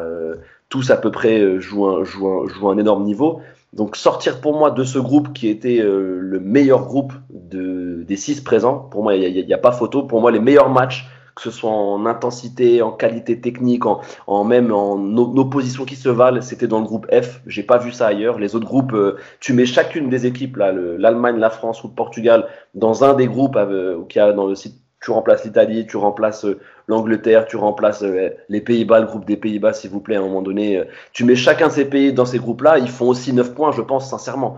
tous 0.70 0.92
à 0.92 0.98
peu 0.98 1.10
près 1.10 1.60
jouent 1.60 1.90
un 1.90 2.78
énorme 2.78 3.04
niveau. 3.06 3.42
Donc 3.74 3.96
sortir 3.96 4.40
pour 4.40 4.56
moi 4.56 4.70
de 4.70 4.84
ce 4.84 5.00
groupe 5.00 5.34
qui 5.34 5.48
était 5.48 5.80
euh, 5.80 6.20
le 6.22 6.40
meilleur 6.40 6.86
groupe 6.86 7.14
de, 7.32 8.04
des 8.08 8.18
six 8.18 8.40
présents, 8.42 8.78
pour 8.78 9.02
moi 9.02 9.16
il 9.16 9.46
n'y 9.46 9.54
a, 9.54 9.58
pas 9.58 9.72
photo. 9.72 10.04
Pour 10.04 10.22
moi 10.22 10.32
les 10.32 10.40
meilleurs 10.40 10.70
matchs, 10.70 11.10
que 11.36 11.42
ce 11.42 11.50
soit 11.50 11.72
en 11.72 12.06
intensité, 12.06 12.84
en 12.84 12.92
qualité 12.92 13.42
technique, 13.42 13.84
en, 13.88 14.44
même 14.44 14.72
en 14.72 15.18
opposition 15.18 15.86
qui 15.86 15.96
se 15.96 16.10
valent, 16.10 16.42
c'était 16.42 16.68
dans 16.68 16.80
le 16.80 16.86
groupe 16.86 17.08
F. 17.12 17.42
J'ai 17.48 17.64
pas 17.64 17.80
vu 17.80 17.92
ça 17.92 18.06
ailleurs. 18.06 18.38
Les 18.38 18.56
autres 18.56 18.68
groupes, 18.68 18.94
euh, 18.94 19.18
tu 19.40 19.54
mets 19.54 19.66
chacune 19.66 20.08
des 20.08 20.28
équipes 20.28 20.58
l'Allemagne, 20.58 21.38
la 21.38 21.50
France 21.50 21.84
ou 21.84 21.88
le 21.88 21.94
Portugal 21.94 22.48
dans 22.76 23.04
un 23.04 23.16
des 23.16 23.28
groupes 23.28 23.56
euh, 23.56 24.04
qui 24.08 24.20
a 24.20 24.34
dans 24.34 24.46
le 24.46 24.54
site 24.54 24.83
tu 25.04 25.12
remplaces 25.12 25.44
l'Italie, 25.44 25.86
tu 25.86 25.98
remplaces 25.98 26.46
euh, 26.46 26.60
l'Angleterre, 26.88 27.46
tu 27.46 27.58
remplaces 27.58 28.04
euh, 28.04 28.30
les 28.48 28.62
Pays-Bas, 28.62 29.02
le 29.02 29.06
groupe 29.06 29.26
des 29.26 29.36
Pays-Bas, 29.36 29.74
s'il 29.74 29.90
vous 29.90 30.00
plaît, 30.00 30.16
à 30.16 30.20
un 30.20 30.24
moment 30.24 30.42
donné. 30.42 30.78
Euh, 30.78 30.86
tu 31.12 31.26
mets 31.26 31.36
chacun 31.36 31.68
de 31.68 31.74
ces 31.74 31.86
pays 31.86 32.14
dans 32.14 32.26
ces 32.26 32.40
groupes-là, 32.40 32.78
ils 32.80 32.90
font 32.90 33.10
aussi 33.10 33.34
9 33.34 33.54
points, 33.54 33.72
je 33.74 33.82
pense, 33.82 34.10
sincèrement. 34.10 34.58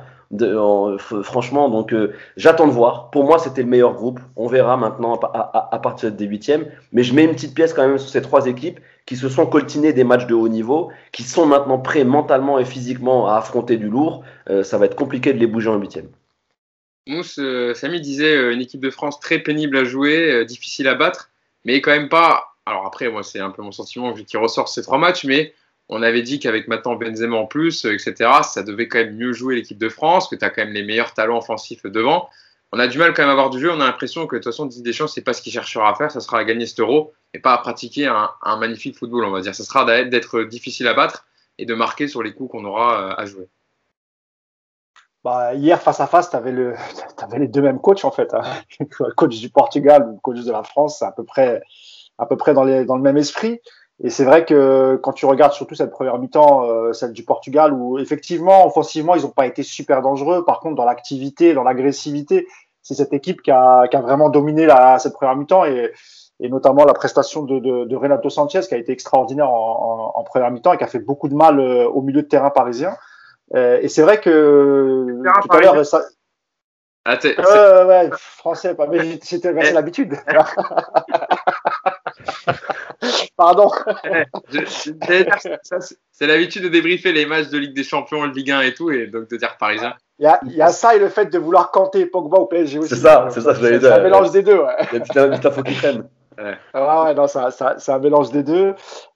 Franchement, 1.22 1.70
donc 1.70 1.94
j'attends 2.36 2.66
de 2.68 2.72
voir. 2.72 3.12
Pour 3.12 3.25
moi, 3.25 3.38
c'était 3.38 3.62
le 3.62 3.70
meilleur 3.70 3.94
groupe. 3.94 4.20
On 4.36 4.48
verra 4.48 4.75
maintenant 4.75 5.14
à, 5.14 5.80
partir 5.82 6.12
des 6.12 6.25
huitièmes. 6.25 6.66
Mais 6.92 7.04
je 7.04 7.14
mets 7.14 7.25
une 7.25 7.34
petite 7.34 7.54
pièce 7.54 7.74
quand 7.74 7.88
même 7.88 8.00
sur 8.00 8.10
ces 8.10 8.24
trois 8.24 8.48
équipes 8.48 8.80
qui 9.06 9.16
se 9.16 9.30
sont 9.30 9.46
coltinées 9.46 9.94
des 9.94 10.04
matchs 10.04 10.25
de 10.25 10.34
haut 10.34 10.50
niveau, 10.50 10.90
qui 11.12 11.22
sont 11.22 11.46
maintenant 11.46 11.78
prêts 11.78 12.04
mentalement 12.04 12.58
et 12.58 12.66
physiquement 12.66 13.28
à 13.30 13.38
affronter 13.38 13.78
du 13.78 13.88
lourd. 13.88 14.24
ça 14.64 14.78
va 14.80 14.88
être 14.88 14.96
compliqué 14.96 15.32
de 15.32 15.38
les 15.38 15.48
bouger 15.48 15.70
en 15.70 15.78
huitième. 15.78 16.08
Mousse, 17.07 17.38
euh, 17.38 17.75
Samy 17.75 18.01
disait 18.01 18.35
euh, 18.35 18.53
une 18.53 18.62
équipe 18.62 18.81
de 18.81 18.89
France 18.89 19.19
très 19.19 19.39
pénible 19.39 19.77
à 19.77 19.83
jouer, 19.83 20.31
euh, 20.31 20.45
difficile 20.45 20.88
à 20.88 20.95
battre, 20.95 21.29
mais 21.63 21.79
quand 21.79 21.91
même 21.91 22.09
pas. 22.09 22.55
Alors 22.65 22.85
après, 22.88 23.09
moi, 23.09 23.21
c'est 23.21 23.39
un 23.39 23.51
peu 23.51 23.62
mon 23.62 23.71
sentiment 23.71 24.12
qui 24.13 24.38
ressort 24.38 24.69
ces 24.69 24.81
trois 24.81 24.97
matchs, 24.97 25.24
mais 25.24 25.53
on 25.88 26.01
avait 26.01 26.24
dit 26.24 26.39
qu'avec 26.39 26.67
maintenant 26.67 26.95
Benzema 26.95 27.35
en 27.38 27.45
plus, 27.45 27.85
etc., 27.85 28.31
ça 28.43 28.63
devait 28.63 28.88
quand 28.88 28.97
même 28.97 29.15
mieux 29.15 29.33
jouer 29.33 29.55
l'équipe 29.55 29.77
de 29.77 29.89
France, 29.89 30.27
que 30.27 30.35
tu 30.35 30.43
as 30.43 30.50
quand 30.50 30.63
même 30.65 30.74
les 30.74 30.81
meilleurs 30.81 31.13
talents 31.13 31.38
offensifs 31.38 31.83
devant. 31.85 32.27
On 32.71 32.79
a 32.79 32.88
du 32.88 32.97
mal 32.97 33.13
quand 33.13 33.21
même 33.21 33.29
à 33.29 33.33
avoir 33.33 33.51
du 33.51 33.59
jeu. 33.59 33.71
On 33.71 33.79
a 33.81 33.85
l'impression 33.85 34.25
que 34.25 34.35
de 34.35 34.41
toute 34.41 34.51
façon, 34.51 34.65
Didier 34.65 34.83
Deschamps, 34.83 35.07
c'est 35.07 35.21
pas 35.21 35.33
ce 35.33 35.43
qu'il 35.43 35.53
cherchera 35.53 35.91
à 35.91 35.93
faire. 35.93 36.09
Ça 36.09 36.21
sera 36.21 36.39
à 36.39 36.43
gagner 36.43 36.65
cet 36.65 36.79
euro 36.79 37.13
et 37.35 37.39
pas 37.39 37.53
à 37.53 37.59
pratiquer 37.59 38.07
un, 38.07 38.31
un 38.41 38.57
magnifique 38.57 38.97
football, 38.97 39.25
on 39.25 39.31
va 39.31 39.41
dire. 39.41 39.53
Ça 39.53 39.63
sera 39.63 39.85
d'être 40.05 40.43
difficile 40.43 40.88
à 40.88 40.95
battre 40.95 41.27
et 41.59 41.65
de 41.65 41.74
marquer 41.75 42.07
sur 42.07 42.24
les 42.24 42.33
coups 42.33 42.51
qu'on 42.51 42.65
aura 42.65 43.13
à 43.13 43.25
jouer. 43.27 43.47
Bah, 45.25 45.55
hier, 45.55 45.82
face 45.82 46.00
à 46.01 46.05
face, 46.05 46.29
tu 46.29 46.36
avais, 46.36 46.51
le, 46.51 46.75
avais 47.17 47.39
les 47.39 47.48
deux 47.48 47.63
mêmes 47.63 47.79
coachs, 47.79 48.05
en 48.05 48.12
fait. 48.12 48.32
Hein. 48.36 48.44
Coach 49.17 49.39
du 49.39 49.50
Portugal, 49.50 50.12
le 50.13 50.20
coach 50.22 50.41
de 50.41 50.51
la 50.51 50.62
France, 50.62 51.00
c'est 51.00 51.05
à 51.05 51.12
peu 51.12 51.24
près, 51.24 51.63
à 52.20 52.27
peu 52.27 52.38
près 52.38 52.53
dans, 52.53 52.63
les, 52.63 52.86
dans 52.86 52.96
le 52.96 53.01
même 53.01 53.17
esprit. 53.17 53.60
Et 54.03 54.12
c'est 54.12 54.24
vrai 54.24 54.46
que 54.46 55.00
quand 55.01 55.13
tu 55.13 55.25
regardes 55.25 55.53
surtout 55.53 55.74
cette 55.74 55.89
première 55.89 56.20
mi-temps, 56.20 56.65
euh, 56.65 56.94
celle 56.94 57.12
du 57.12 57.24
Portugal, 57.24 57.74
où 57.74 57.98
effectivement, 57.98 58.67
offensivement, 58.67 59.15
ils 59.15 59.24
n'ont 59.24 59.29
pas 59.29 59.48
été 59.48 59.63
super 59.63 60.03
dangereux. 60.03 60.46
Par 60.46 60.60
contre, 60.60 60.75
dans 60.75 60.86
l'activité, 60.86 61.55
dans 61.55 61.63
l'agressivité, 61.63 62.46
c'est 62.84 62.94
cette 62.94 63.13
équipe 63.13 63.41
qui 63.41 63.50
a, 63.50 63.88
qui 63.88 63.98
a, 63.98 64.01
vraiment 64.01 64.29
dominé 64.29 64.67
la, 64.67 65.00
cette 65.00 65.13
première 65.13 65.36
mi-temps 65.36 65.65
et, 65.65 65.91
et, 66.39 66.50
notamment 66.50 66.86
la 66.86 66.94
prestation 66.94 67.41
de, 67.41 67.58
de, 67.58 67.86
de, 67.86 67.96
Renato 67.96 68.29
Sanchez 68.29 68.62
qui 68.67 68.75
a 68.75 68.77
été 68.77 68.91
extraordinaire 68.91 69.50
en, 69.50 70.12
en, 70.13 70.20
en 70.20 70.24
première 70.24 70.51
mi-temps 70.51 70.74
et 70.74 70.77
qui 70.77 70.84
a 70.84 70.88
fait 70.88 71.00
beaucoup 71.00 71.29
de 71.29 71.36
mal 71.36 71.60
euh, 71.60 71.89
au 71.89 72.03
milieu 72.03 72.22
de 72.22 72.27
terrain 72.27 72.51
parisien. 72.51 72.96
Euh, 73.54 73.80
et 73.82 73.90
c'est 73.90 74.02
vrai 74.02 74.20
que 74.20 75.06
tout 75.44 75.52
à 75.52 75.62
l'heure, 75.62 75.86
ça, 75.86 76.02
ah, 77.08 77.20
euh, 77.24 77.86
ouais, 77.86 78.10
français, 78.18 78.74
pas, 78.74 78.88
mais 78.88 79.20
c'était 79.22 79.54
eh. 79.56 79.74
l'habitude. 79.74 80.16
Pardon. 83.38 83.70
c'est 86.12 86.25
l'habitude 86.25 86.64
de 86.64 86.70
débriefer 86.70 87.12
les 87.12 87.28
matchs 87.28 87.50
de 87.50 87.60
Ligue 87.60 87.75
des 87.75 87.84
Champions, 87.84 88.25
Ligue 88.25 88.50
1 88.50 88.62
et 88.62 88.74
tout, 88.74 88.90
et 88.90 89.06
donc 89.06 89.30
de 89.30 89.38
dire 89.38 89.56
parisien. 89.60 89.94
Il 90.18 90.24
y, 90.24 90.28
a, 90.28 90.40
il 90.46 90.54
y 90.54 90.64
a 90.64 90.70
ça 90.70 90.96
et 90.96 91.00
le 91.00 91.10
fait 91.10 91.28
de 91.28 91.38
vouloir 91.38 91.70
canter 91.70 92.08
Pogba 92.08 92.38
au 92.38 92.48
PSG 92.48 92.80
aussi. 92.80 92.90
C'est 92.90 93.02
ça, 93.02 93.28
c'est 93.30 93.42
ça, 93.42 93.54
je. 93.54 93.80
C'est 93.80 93.86
un 93.86 94.02
mélange 94.02 94.32
des 94.32 94.42
deux. 94.42 94.58
Ouais. 94.58 94.75
Il 94.92 94.94
y 94.94 94.96
a 95.20 95.25
une 95.25 95.32
petite 95.32 95.46
info 95.46 95.62
qui 95.62 95.75
traîne. 95.75 96.10
Ouais. 96.40 96.58
Ah 96.74 97.04
ouais, 97.04 97.14
non, 97.14 97.28
c'est 97.28 97.92
un 97.92 98.00
mélange 98.00 98.32
des 98.32 98.42
deux. 98.42 98.74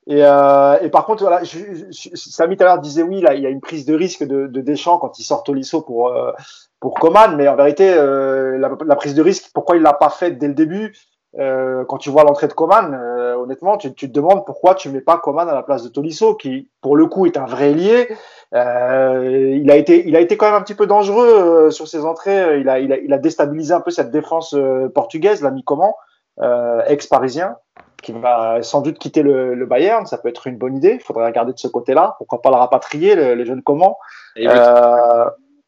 Et, 0.10 0.26
euh, 0.26 0.80
et 0.82 0.90
par 0.90 1.06
contre, 1.06 1.22
voilà, 1.22 1.44
je, 1.44 1.60
je, 1.92 2.10
Samy 2.16 2.58
tout 2.58 2.64
à 2.64 2.66
l'heure 2.66 2.80
disait 2.80 3.04
oui, 3.04 3.22
là, 3.22 3.36
il 3.36 3.44
y 3.44 3.46
a 3.46 3.50
une 3.50 3.62
prise 3.62 3.86
de 3.86 3.94
risque 3.94 4.24
de, 4.24 4.48
de 4.48 4.62
Deschamps 4.62 4.98
quand 4.98 5.20
il 5.20 5.24
sort 5.24 5.44
Tolisso 5.44 5.82
pour 5.82 6.08
euh, 6.08 6.32
pour 6.80 6.96
Coman, 6.96 7.36
mais 7.36 7.48
en 7.48 7.56
vérité, 7.56 7.94
euh, 7.94 8.58
la, 8.58 8.72
la, 8.84 8.96
prise 8.96 9.14
de 9.14 9.22
risque, 9.22 9.52
pourquoi 9.54 9.76
il 9.76 9.84
l'a 9.84 9.94
pas 9.94 10.10
faite 10.10 10.40
dès 10.40 10.48
le 10.48 10.56
début 10.56 10.96
euh, 11.38 11.86
Quand 11.86 11.98
tu 11.98 12.10
vois 12.10 12.24
l'entrée 12.24 12.48
de 12.48 12.54
Coman, 12.54 12.92
euh, 12.92 13.36
honnêtement, 13.36 13.78
tu, 13.78 13.94
tu, 13.94 14.08
te 14.08 14.14
demandes 14.14 14.48
pourquoi 14.48 14.74
tu 14.74 14.90
mets 14.90 15.02
pas 15.02 15.18
Coman 15.18 15.48
à 15.48 15.54
la 15.54 15.62
place 15.62 15.84
de 15.84 15.90
Tolisso, 15.90 16.34
qui 16.34 16.72
pour 16.82 16.96
le 16.96 17.06
coup 17.06 17.28
est 17.28 17.38
un 17.38 17.46
vrai 17.46 17.74
lié. 17.74 18.08
Euh, 18.56 19.54
il 19.62 19.70
a 19.70 19.76
été, 19.76 20.08
il 20.08 20.16
a 20.16 20.22
été 20.22 20.38
quand 20.38 20.48
même 20.48 20.56
un 20.56 20.64
petit 20.64 20.74
peu 20.74 20.88
dangereux 20.88 21.70
sur 21.70 21.88
ses 21.88 22.04
entrées. 22.04 22.60
Il 22.60 22.68
a, 22.68 22.80
il 22.80 22.92
a, 22.92 22.98
il 22.98 23.14
a 23.14 23.20
déstabilisé 23.20 23.76
un 23.76 23.82
peu 23.82 23.92
cette 23.92 24.10
défense 24.10 24.56
portugaise, 24.96 25.44
l'ami 25.44 25.64
Coman, 25.64 25.92
ex-parisien 26.88 27.58
qui 28.02 28.12
va 28.12 28.62
sans 28.62 28.82
doute 28.82 28.98
quitter 28.98 29.22
le, 29.22 29.56
le, 29.56 29.66
Bayern. 29.66 30.06
Ça 30.06 30.18
peut 30.18 30.30
être 30.30 30.48
une 30.48 30.58
bonne 30.58 30.78
idée. 30.78 30.96
Il 30.96 31.02
faudrait 31.02 31.26
regarder 31.26 31.54
de 31.54 31.60
ce 31.60 31.68
côté-là. 31.68 32.16
Pourquoi 32.18 32.42
pas 32.42 32.50
le 32.50 32.56
rapatrier, 32.56 33.16
le, 33.16 33.36
le 33.36 33.46
jeune 33.46 33.62
comment? 33.62 33.98
Euh, 34.38 35.26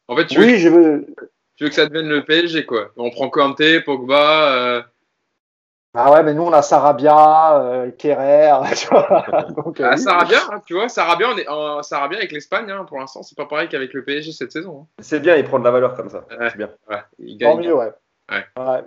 En 0.08 0.16
fait, 0.16 0.26
tu, 0.26 0.38
oui, 0.38 0.52
veux, 0.52 0.58
je 0.58 0.68
veux... 0.68 1.06
tu 1.56 1.64
veux 1.64 1.68
que 1.70 1.74
ça 1.74 1.86
devienne 1.86 2.08
le 2.08 2.24
PSG, 2.24 2.66
quoi. 2.66 2.88
On 2.96 3.10
prend 3.10 3.28
Kanté, 3.28 3.80
Pogba. 3.80 4.52
Euh... 4.52 4.82
Ah 5.94 6.10
ouais, 6.10 6.22
mais 6.22 6.32
nous, 6.32 6.42
on 6.42 6.52
a 6.52 6.62
Sarabia, 6.62 7.60
euh, 7.60 7.90
Kerrer. 7.90 8.50
Donc, 9.56 9.78
ah, 9.80 9.90
oui. 9.92 9.98
Sarabia, 9.98 10.38
hein, 10.50 10.60
tu 10.66 10.74
vois, 10.74 10.88
Sarabia, 10.88 11.28
on 11.34 11.36
est 11.36 11.48
en, 11.48 11.82
Sarabia 11.82 12.16
avec 12.16 12.32
l'Espagne, 12.32 12.70
hein, 12.70 12.84
pour 12.88 12.98
l'instant, 12.98 13.22
c'est 13.22 13.36
pas 13.36 13.44
pareil 13.44 13.68
qu'avec 13.68 13.92
le 13.92 14.02
PSG 14.02 14.32
cette 14.32 14.52
saison. 14.52 14.82
Hein. 14.82 14.86
C'est 15.00 15.20
bien, 15.20 15.36
il 15.36 15.44
prend 15.44 15.58
de 15.58 15.64
la 15.64 15.70
valeur 15.70 15.94
comme 15.94 16.08
ça. 16.08 16.24
Ouais, 16.30 16.48
c'est 16.48 16.56
bien. 16.56 16.70
Ouais, 16.88 17.02
il 17.18 17.36
gagne. 17.36 17.56
Tant 17.56 17.62
mieux, 17.62 17.74
ouais. 17.74 17.92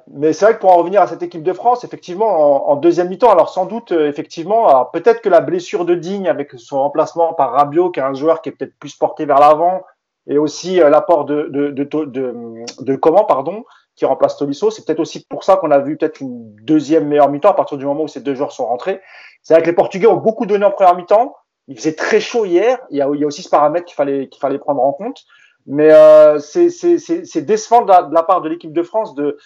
Mais 0.08 0.34
c'est 0.34 0.46
vrai 0.46 0.56
que 0.56 0.60
pour 0.60 0.72
en 0.72 0.78
revenir 0.78 1.02
à 1.02 1.08
cette 1.08 1.24
équipe 1.24 1.44
de 1.44 1.54
France, 1.54 1.84
effectivement, 1.84 2.70
en, 2.70 2.76
deuxième 2.76 3.10
mi-temps, 3.10 3.32
alors 3.32 3.50
sans 3.50 3.66
doute, 3.66 3.92
euh, 3.92 4.08
effectivement, 4.08 4.86
peut-être 4.94 5.22
que 5.22 5.30
la 5.30 5.42
blessure 5.42 5.86
de 5.86 5.96
Digne 5.96 6.28
avec 6.28 6.52
son 6.58 6.80
remplacement 6.80 7.34
par 7.34 7.52
Rabiot, 7.52 7.92
qui 7.92 8.00
est 8.00 8.04
un 8.04 8.14
joueur 8.14 8.42
qui 8.42 8.50
est 8.50 8.52
peut-être 8.52 8.78
plus 8.80 8.96
porté 8.96 9.26
vers 9.26 9.40
l'avant, 9.40 9.84
et 10.28 10.38
aussi 10.38 10.82
euh, 10.82 10.90
l'apport 10.90 11.26
de, 11.26 11.50
de, 11.52 11.70
de, 11.70 12.66
de, 12.80 12.96
comment, 12.96 13.26
pardon, 13.26 13.64
qui 13.96 14.06
remplace 14.06 14.38
Tolisso, 14.38 14.72
c'est 14.72 14.86
peut-être 14.86 15.00
aussi 15.00 15.26
pour 15.26 15.44
ça 15.44 15.58
qu'on 15.58 15.72
a 15.72 15.80
vu 15.80 15.98
peut-être 15.98 16.20
une 16.20 16.56
deuxième 16.64 17.08
meilleure 17.08 17.30
mi-temps 17.30 17.52
à 17.52 17.54
partir 17.54 17.78
du 17.78 17.86
moment 17.86 18.04
où 18.04 18.08
ces 18.08 18.22
deux 18.22 18.36
joueurs 18.36 18.52
sont 18.52 18.66
rentrés. 18.66 19.02
C'est 19.42 19.54
vrai 19.54 19.62
que 19.62 19.68
les 19.68 19.76
Portugais 19.76 20.08
ont 20.08 20.18
beaucoup 20.18 20.46
donné 20.46 20.66
en 20.66 20.72
première 20.72 20.96
mi-temps. 20.96 21.36
Il 21.68 21.78
faisait 21.78 21.94
très 21.94 22.20
chaud 22.20 22.46
hier. 22.46 22.80
Il 22.90 22.98
y 22.98 23.02
a, 23.02 23.10
il 23.14 23.20
y 23.20 23.24
a 23.24 23.28
aussi 23.28 23.42
ce 23.42 23.50
paramètre 23.50 23.86
qu'il 23.86 23.96
fallait, 23.96 24.28
qu'il 24.28 24.40
fallait 24.40 24.60
prendre 24.60 24.84
en 24.84 24.92
compte. 24.92 25.24
Mais 25.66 25.92
euh, 25.92 26.38
c'est 26.40 27.42
décevant 27.42 27.82
de 27.82 27.92
la, 27.92 28.04
de 28.04 28.14
la 28.14 28.24
part 28.24 28.42
de 28.42 28.50
l'équipe 28.50 28.74
de 28.74 28.84
France 28.84 29.16
de 29.16 29.38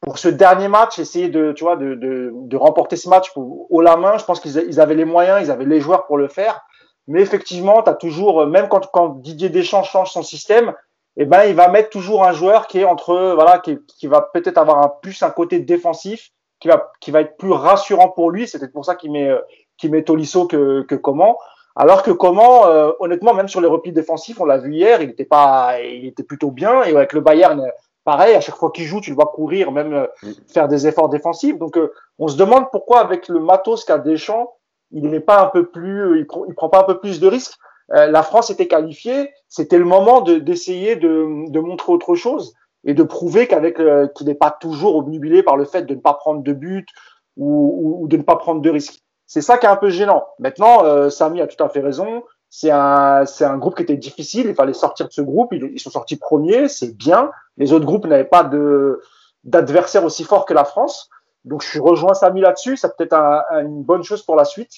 pour 0.00 0.18
ce 0.18 0.28
dernier 0.28 0.68
match 0.68 0.98
essayer 0.98 1.28
de 1.28 1.52
tu 1.52 1.64
vois 1.64 1.76
de, 1.76 1.94
de, 1.94 2.32
de 2.32 2.56
remporter 2.56 2.96
ce 2.96 3.08
match 3.08 3.32
pour, 3.32 3.70
haut 3.70 3.82
la 3.82 3.96
main. 3.96 4.18
Je 4.18 4.24
pense 4.24 4.40
qu'ils 4.40 4.56
ils 4.66 4.80
avaient 4.80 4.94
les 4.94 5.04
moyens, 5.04 5.40
ils 5.42 5.50
avaient 5.50 5.66
les 5.66 5.80
joueurs 5.80 6.06
pour 6.06 6.16
le 6.16 6.28
faire. 6.28 6.62
Mais 7.06 7.20
effectivement, 7.20 7.82
tu 7.82 7.90
toujours 8.00 8.46
même 8.46 8.68
quand, 8.68 8.90
quand 8.92 9.20
Didier 9.20 9.48
Deschamps 9.48 9.82
change 9.82 10.10
son 10.10 10.22
système, 10.22 10.74
eh 11.16 11.24
ben 11.24 11.44
il 11.44 11.54
va 11.54 11.68
mettre 11.68 11.90
toujours 11.90 12.24
un 12.24 12.32
joueur 12.32 12.66
qui 12.66 12.80
est 12.80 12.84
entre 12.84 13.34
voilà 13.34 13.58
qui, 13.58 13.78
qui 13.98 14.06
va 14.06 14.22
peut-être 14.32 14.58
avoir 14.58 14.78
un 14.78 14.92
plus 15.02 15.22
un 15.22 15.30
côté 15.30 15.60
défensif 15.60 16.30
qui 16.60 16.68
va 16.68 16.90
qui 17.00 17.10
va 17.10 17.20
être 17.20 17.36
plus 17.36 17.52
rassurant 17.52 18.08
pour 18.08 18.30
lui. 18.30 18.48
C'est 18.48 18.58
peut-être 18.58 18.72
pour 18.72 18.84
ça 18.84 18.94
qu'il 18.94 19.12
met 19.12 19.30
qu'il 19.76 19.90
met 19.90 20.02
Tolisso 20.02 20.46
que 20.46 20.82
que 20.82 20.94
comment. 20.94 21.36
Alors 21.80 22.02
que 22.02 22.10
comment, 22.10 22.66
euh, 22.66 22.92
honnêtement, 23.00 23.32
même 23.32 23.48
sur 23.48 23.62
les 23.62 23.66
replis 23.66 23.92
défensifs, 23.92 24.38
on 24.38 24.44
l'a 24.44 24.58
vu 24.58 24.74
hier, 24.74 25.00
il 25.00 25.08
était 25.08 25.24
pas, 25.24 25.80
il 25.80 26.04
était 26.04 26.22
plutôt 26.22 26.50
bien. 26.50 26.82
Et 26.82 26.94
avec 26.94 27.14
le 27.14 27.22
Bayern, 27.22 27.72
pareil, 28.04 28.34
à 28.34 28.42
chaque 28.42 28.56
fois 28.56 28.70
qu'il 28.70 28.84
joue, 28.84 29.00
tu 29.00 29.08
le 29.08 29.16
vois 29.16 29.32
courir, 29.34 29.72
même 29.72 29.94
euh, 29.94 30.06
faire 30.52 30.68
des 30.68 30.86
efforts 30.86 31.08
défensifs. 31.08 31.56
Donc, 31.56 31.78
euh, 31.78 31.90
on 32.18 32.28
se 32.28 32.36
demande 32.36 32.66
pourquoi 32.70 33.00
avec 33.00 33.28
le 33.28 33.40
matos 33.40 33.86
qu'a 33.86 33.96
Deschamps, 33.96 34.52
il 34.90 35.08
n'est 35.08 35.20
pas 35.20 35.40
un 35.42 35.46
peu 35.46 35.70
plus, 35.70 36.18
il 36.18 36.26
prend, 36.26 36.44
il 36.46 36.54
prend 36.54 36.68
pas 36.68 36.80
un 36.80 36.84
peu 36.84 37.00
plus 37.00 37.18
de 37.18 37.26
risques. 37.26 37.56
la 37.88 38.22
France 38.22 38.50
était 38.50 38.68
qualifiée, 38.68 39.30
c'était 39.48 39.78
le 39.78 39.86
moment 39.86 40.20
d'essayer 40.20 40.96
de, 40.96 41.50
de, 41.50 41.60
montrer 41.60 41.92
autre 41.92 42.14
chose 42.14 42.52
et 42.84 42.92
de 42.92 43.02
prouver 43.02 43.46
qu'avec 43.46 43.80
qu'il 44.14 44.26
n'est 44.26 44.34
pas 44.34 44.50
toujours 44.50 44.96
obnubilé 44.96 45.42
par 45.42 45.56
le 45.56 45.64
fait 45.64 45.84
de 45.84 45.94
ne 45.94 46.00
pas 46.00 46.12
prendre 46.12 46.42
de 46.42 46.52
but 46.52 46.86
ou, 47.38 47.46
ou, 47.48 48.04
ou 48.04 48.06
de 48.06 48.18
ne 48.18 48.22
pas 48.22 48.36
prendre 48.36 48.60
de 48.60 48.68
risques. 48.68 49.00
C'est 49.30 49.42
ça 49.42 49.58
qui 49.58 49.66
est 49.66 49.68
un 49.68 49.76
peu 49.76 49.90
gênant. 49.90 50.26
Maintenant, 50.40 50.84
euh, 50.84 51.08
Samy 51.08 51.40
a 51.40 51.46
tout 51.46 51.62
à 51.62 51.68
fait 51.68 51.78
raison. 51.78 52.24
C'est 52.48 52.72
un, 52.72 53.24
c'est 53.26 53.44
un 53.44 53.58
groupe 53.58 53.76
qui 53.76 53.84
était 53.84 53.96
difficile. 53.96 54.46
Il 54.48 54.56
fallait 54.56 54.72
sortir 54.72 55.06
de 55.06 55.12
ce 55.12 55.22
groupe. 55.22 55.52
Ils, 55.52 55.78
sont 55.78 55.90
sortis 55.90 56.16
premiers. 56.16 56.66
C'est 56.66 56.96
bien. 56.96 57.30
Les 57.56 57.72
autres 57.72 57.84
groupes 57.84 58.06
n'avaient 58.06 58.24
pas 58.24 58.50
d'adversaire 59.44 60.04
aussi 60.04 60.24
fort 60.24 60.46
que 60.46 60.52
la 60.52 60.64
France. 60.64 61.10
Donc, 61.44 61.62
je 61.62 61.80
rejoins 61.80 62.14
Samy 62.14 62.40
là-dessus. 62.40 62.76
Ça 62.76 62.88
peut 62.88 63.04
être 63.04 63.12
un, 63.12 63.44
un, 63.52 63.60
une 63.60 63.84
bonne 63.84 64.02
chose 64.02 64.24
pour 64.24 64.34
la 64.34 64.44
suite. 64.44 64.72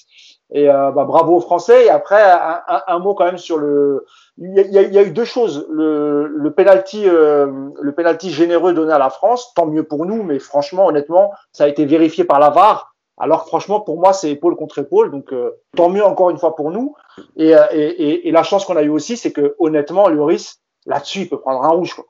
Et 0.51 0.69
euh, 0.69 0.91
bah, 0.91 1.05
bravo 1.05 1.37
aux 1.37 1.41
Français. 1.41 1.85
Et 1.85 1.89
après, 1.89 2.21
un, 2.21 2.61
un, 2.85 2.99
mot 2.99 3.15
quand 3.15 3.25
même 3.25 3.39
sur 3.39 3.57
le. 3.57 4.05
Il 4.37 4.53
y, 4.53 4.77
a, 4.77 4.83
il 4.83 4.93
y 4.93 4.99
a, 4.99 5.01
eu 5.01 5.09
deux 5.09 5.25
choses. 5.25 5.65
Le, 5.71 6.27
le 6.27 6.53
penalty, 6.53 7.09
euh, 7.09 7.47
le 7.81 7.91
penalty 7.91 8.29
généreux 8.29 8.73
donné 8.73 8.93
à 8.93 8.99
la 8.99 9.09
France, 9.09 9.51
tant 9.55 9.65
mieux 9.65 9.83
pour 9.83 10.05
nous. 10.05 10.21
Mais 10.21 10.37
franchement, 10.37 10.85
honnêtement, 10.85 11.31
ça 11.53 11.63
a 11.63 11.67
été 11.67 11.85
vérifié 11.85 12.23
par 12.23 12.39
la 12.39 12.51
VAR 12.51 12.92
alors 13.17 13.45
franchement, 13.45 13.79
pour 13.79 13.99
moi, 13.99 14.13
c'est 14.13 14.31
épaule 14.31 14.55
contre 14.55 14.79
épaule. 14.79 15.11
Donc, 15.11 15.31
euh, 15.33 15.51
tant 15.75 15.89
mieux 15.89 16.03
encore 16.03 16.29
une 16.29 16.37
fois 16.37 16.55
pour 16.55 16.71
nous. 16.71 16.95
Et, 17.37 17.55
euh, 17.55 17.65
et, 17.71 17.83
et, 17.83 18.27
et 18.27 18.31
la 18.31 18.43
chance 18.43 18.65
qu'on 18.65 18.75
a 18.75 18.81
eu 18.81 18.89
aussi, 18.89 19.17
c'est 19.17 19.31
que 19.31 19.55
honnêtement, 19.59 20.09
Lloris, 20.09 20.61
là-dessus, 20.85 21.21
il 21.21 21.29
peut 21.29 21.39
prendre 21.39 21.63
un 21.63 21.69
rouge. 21.69 21.93
Quoi. 21.93 22.05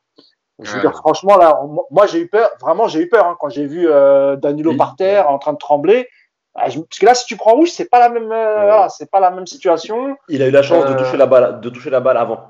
Je 0.59 0.69
veux 0.69 0.75
ouais. 0.77 0.81
dire, 0.81 0.93
franchement, 0.93 1.37
là, 1.37 1.59
moi, 1.91 2.05
j'ai 2.05 2.19
eu 2.19 2.29
peur. 2.29 2.49
Vraiment, 2.61 2.87
j'ai 2.87 3.01
eu 3.01 3.09
peur 3.09 3.25
hein, 3.25 3.35
quand 3.39 3.49
j'ai 3.49 3.65
vu 3.65 3.87
euh, 3.89 4.35
Danilo 4.37 4.71
oui. 4.71 4.77
par 4.77 4.95
terre, 4.95 5.29
en 5.29 5.39
train 5.39 5.53
de 5.53 5.57
trembler. 5.57 6.07
Ah, 6.55 6.65
parce 6.65 6.99
que 6.99 7.05
là, 7.05 7.15
si 7.15 7.25
tu 7.25 7.35
prends 7.35 7.53
rouge, 7.53 7.71
c'est 7.71 7.89
pas 7.89 7.99
la 7.99 8.09
même, 8.09 8.31
euh, 8.31 8.83
ouais. 8.83 8.87
c'est 8.89 9.09
pas 9.09 9.19
la 9.19 9.31
même 9.31 9.47
situation. 9.47 10.15
Il 10.29 10.41
a 10.43 10.47
eu 10.47 10.51
la 10.51 10.61
chance 10.61 10.85
de 10.85 10.93
toucher 10.93 11.17
la 11.17 11.25
balle, 11.25 11.59
de 11.59 11.69
toucher 11.69 11.89
la 11.89 11.99
balle 11.99 12.17
avant. 12.17 12.41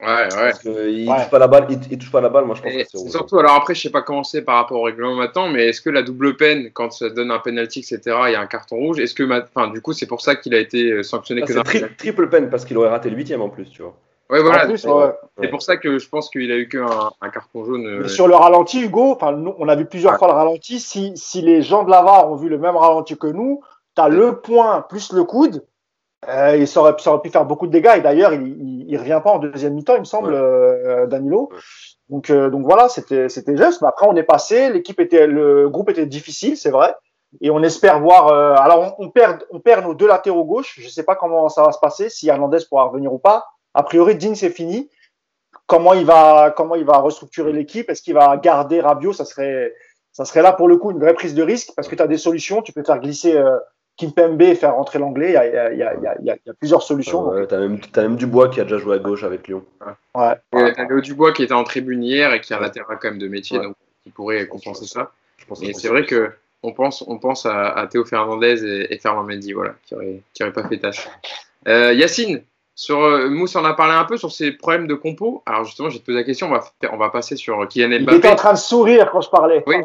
Ouais, 0.00 0.08
ouais. 0.08 0.28
Parce 0.28 0.58
qu'il 0.58 1.08
ouais. 1.08 1.16
touche 1.16 1.30
pas 1.30 1.38
la 1.38 1.46
balle, 1.46 1.66
il, 1.70 1.78
il, 1.92 1.98
touche 1.98 2.10
pas 2.10 2.20
la 2.20 2.28
balle, 2.28 2.44
moi 2.44 2.56
je 2.56 2.62
pense 2.62 2.72
et 2.72 2.82
que 2.82 2.88
c'est 2.92 3.08
Surtout, 3.08 3.38
alors 3.38 3.52
après, 3.52 3.74
je 3.74 3.82
sais 3.82 3.90
pas 3.90 4.02
comment 4.02 4.24
c'est 4.24 4.42
par 4.42 4.56
rapport 4.56 4.80
au 4.80 4.82
règlement 4.82 5.14
maintenant, 5.14 5.48
mais 5.48 5.68
est-ce 5.68 5.80
que 5.80 5.90
la 5.90 6.02
double 6.02 6.36
peine, 6.36 6.70
quand 6.72 6.90
ça 6.90 7.08
donne 7.08 7.30
un 7.30 7.38
penalty, 7.38 7.80
etc., 7.80 8.00
il 8.26 8.32
y 8.32 8.34
a 8.34 8.40
un 8.40 8.46
carton 8.46 8.76
rouge, 8.76 8.98
est-ce 8.98 9.14
que, 9.14 9.22
enfin, 9.22 9.68
du 9.68 9.80
coup, 9.80 9.92
c'est 9.92 10.06
pour 10.06 10.20
ça 10.20 10.34
qu'il 10.34 10.54
a 10.54 10.58
été 10.58 10.90
euh, 10.90 11.02
sanctionné 11.04 11.42
ah, 11.44 11.46
que 11.46 11.52
d'un 11.52 11.62
tri 11.62 11.82
triple 11.96 12.28
peine 12.28 12.50
parce 12.50 12.64
qu'il 12.64 12.76
aurait 12.78 12.88
raté 12.88 13.10
le 13.10 13.16
huitième 13.16 13.42
en 13.42 13.48
plus, 13.48 13.66
tu 13.70 13.82
vois. 13.82 13.94
Ouais, 14.28 14.40
voilà. 14.40 14.76
C'est 14.76 14.88
ouais. 14.88 15.48
pour 15.50 15.62
ça 15.62 15.76
que 15.76 15.98
je 15.98 16.08
pense 16.08 16.30
qu'il 16.30 16.50
a 16.50 16.56
eu 16.56 16.66
qu'un 16.66 17.10
un 17.20 17.28
carton 17.28 17.64
jaune. 17.64 17.86
Euh... 17.86 18.08
Sur 18.08 18.26
le 18.26 18.34
ralenti, 18.34 18.80
Hugo, 18.80 19.18
on 19.20 19.68
a 19.68 19.76
vu 19.76 19.84
plusieurs 19.84 20.12
ouais. 20.12 20.18
fois 20.18 20.28
le 20.28 20.34
ralenti. 20.34 20.80
Si, 20.80 21.12
si 21.16 21.42
les 21.42 21.60
gens 21.60 21.84
de 21.84 21.90
la 21.90 22.02
VAR 22.02 22.30
ont 22.30 22.36
vu 22.36 22.48
le 22.48 22.58
même 22.58 22.76
ralenti 22.76 23.16
que 23.16 23.26
nous, 23.26 23.60
tu 23.94 24.02
as 24.02 24.08
le 24.08 24.40
point 24.40 24.86
plus 24.88 25.12
le 25.12 25.24
coude 25.24 25.62
euh, 26.28 26.56
il 26.56 26.78
aurait, 26.78 26.94
ça 26.98 27.10
aurait, 27.10 27.20
pu 27.20 27.30
faire 27.30 27.44
beaucoup 27.44 27.66
de 27.66 27.72
dégâts 27.72 27.94
et 27.96 28.00
d'ailleurs 28.00 28.32
il, 28.32 28.46
il, 28.46 28.84
il, 28.88 28.96
revient 28.96 29.20
pas 29.22 29.32
en 29.32 29.38
deuxième 29.38 29.74
mi-temps 29.74 29.96
il 29.96 30.00
me 30.00 30.04
semble 30.04 30.32
ouais. 30.32 30.38
euh, 30.38 31.06
Danilo. 31.06 31.48
Ouais. 31.50 31.58
donc 32.10 32.30
euh, 32.30 32.48
donc 32.48 32.62
voilà 32.64 32.88
c'était 32.88 33.28
c'était 33.28 33.56
juste. 33.56 33.82
Mais 33.82 33.88
après 33.88 34.06
on 34.08 34.14
est 34.14 34.22
passé 34.22 34.70
l'équipe 34.70 35.00
était 35.00 35.26
le 35.26 35.68
groupe 35.68 35.90
était 35.90 36.06
difficile 36.06 36.56
c'est 36.56 36.70
vrai. 36.70 36.94
Et 37.40 37.50
on 37.50 37.62
espère 37.62 37.98
voir 37.98 38.28
euh, 38.28 38.54
alors 38.54 38.94
on, 38.98 39.06
on, 39.06 39.10
perd 39.10 39.44
on 39.50 39.58
perd 39.58 39.84
nos 39.84 39.94
deux 39.94 40.06
latéraux 40.06 40.44
gauche 40.44 40.78
je 40.78 40.88
sais 40.88 41.02
pas 41.02 41.16
comment 41.16 41.48
ça 41.48 41.64
va 41.64 41.72
se 41.72 41.80
passer 41.80 42.08
si 42.08 42.28
Hernandez 42.28 42.58
pourra 42.68 42.84
revenir 42.84 43.12
ou 43.12 43.18
pas. 43.18 43.46
A 43.74 43.82
priori 43.82 44.14
Dean 44.14 44.36
c'est 44.36 44.50
fini. 44.50 44.90
Comment 45.66 45.94
il 45.94 46.04
va 46.04 46.52
comment 46.56 46.76
il 46.76 46.84
va 46.84 46.98
restructurer 46.98 47.52
l'équipe? 47.52 47.90
Est-ce 47.90 48.02
qu'il 48.02 48.14
va 48.14 48.36
garder 48.36 48.80
Rabiot? 48.80 49.12
Ça 49.12 49.24
serait 49.24 49.72
ça 50.12 50.24
serait 50.24 50.42
là 50.42 50.52
pour 50.52 50.68
le 50.68 50.76
coup 50.76 50.90
une 50.90 51.00
vraie 51.00 51.14
prise 51.14 51.34
de 51.34 51.42
risque 51.42 51.70
parce 51.74 51.88
que 51.88 51.96
tu 51.96 52.02
as 52.02 52.06
des 52.06 52.18
solutions. 52.18 52.62
Tu 52.62 52.72
peux 52.72 52.84
faire 52.84 53.00
glisser 53.00 53.36
euh, 53.36 53.58
Kimpembe 53.96 54.40
et 54.42 54.54
faire 54.54 54.74
rentrer 54.74 54.98
l'anglais, 54.98 55.30
il 55.30 55.34
y 55.34 55.36
a, 55.36 55.46
y, 55.46 55.56
a, 55.58 55.72
y, 55.74 55.82
a, 55.82 56.16
y 56.24 56.30
a, 56.30 56.54
plusieurs 56.58 56.82
solutions. 56.82 57.32
Euh, 57.32 57.44
t'as 57.44 57.58
même, 57.58 57.78
as 57.94 58.02
même 58.02 58.16
Dubois 58.16 58.48
qui 58.48 58.60
a 58.60 58.64
déjà 58.64 58.78
joué 58.78 58.96
à 58.96 58.98
gauche 58.98 59.22
avec 59.22 59.46
Lyon. 59.46 59.64
Ouais. 60.14 60.34
ouais. 60.54 60.74
Léo 60.88 61.00
Dubois 61.00 61.32
qui 61.32 61.42
était 61.42 61.52
en 61.52 61.64
tribune 61.64 62.02
hier 62.02 62.32
et 62.32 62.40
qui 62.40 62.54
a 62.54 62.60
un 62.60 62.70
quand 62.70 63.04
même 63.04 63.18
de 63.18 63.28
métier, 63.28 63.58
ouais. 63.58 63.64
donc 63.64 63.76
qui 64.02 64.10
pourrait 64.10 64.48
compenser 64.48 64.86
ça. 64.86 65.12
Et 65.60 65.74
c'est 65.74 65.88
vrai 65.88 66.06
que 66.06 66.32
on 66.62 66.72
pense, 66.72 67.04
on 67.06 67.18
pense 67.18 67.44
à, 67.46 67.86
Théo 67.90 68.04
Fernandez 68.04 68.64
et, 68.64 68.94
et 68.94 68.98
Fernand 68.98 69.24
Mendy, 69.24 69.52
voilà, 69.52 69.74
qui 69.84 69.94
n'auraient 69.94 70.52
pas 70.52 70.68
fait 70.68 70.78
tâche. 70.78 71.08
Euh, 71.68 71.92
Yacine, 71.92 72.42
sur 72.74 73.02
euh, 73.02 73.28
Mousse 73.28 73.54
en 73.56 73.64
a 73.64 73.74
parlé 73.74 73.94
un 73.94 74.04
peu 74.04 74.16
sur 74.16 74.32
ses 74.32 74.52
problèmes 74.52 74.86
de 74.86 74.94
compo. 74.94 75.42
Alors 75.46 75.64
justement, 75.64 75.90
j'ai 75.90 76.00
te 76.00 76.06
posé 76.06 76.18
la 76.18 76.24
question. 76.24 76.48
On 76.48 76.52
va, 76.52 76.64
on 76.90 76.96
va 76.96 77.10
passer 77.10 77.36
sur 77.36 77.66
Kylian 77.68 78.00
Mbappé. 78.00 78.12
Il 78.12 78.18
était 78.18 78.28
en 78.28 78.36
train 78.36 78.52
de 78.52 78.58
sourire 78.58 79.10
quand 79.10 79.20
je 79.20 79.30
parlais. 79.30 79.62
Oui, 79.66 79.76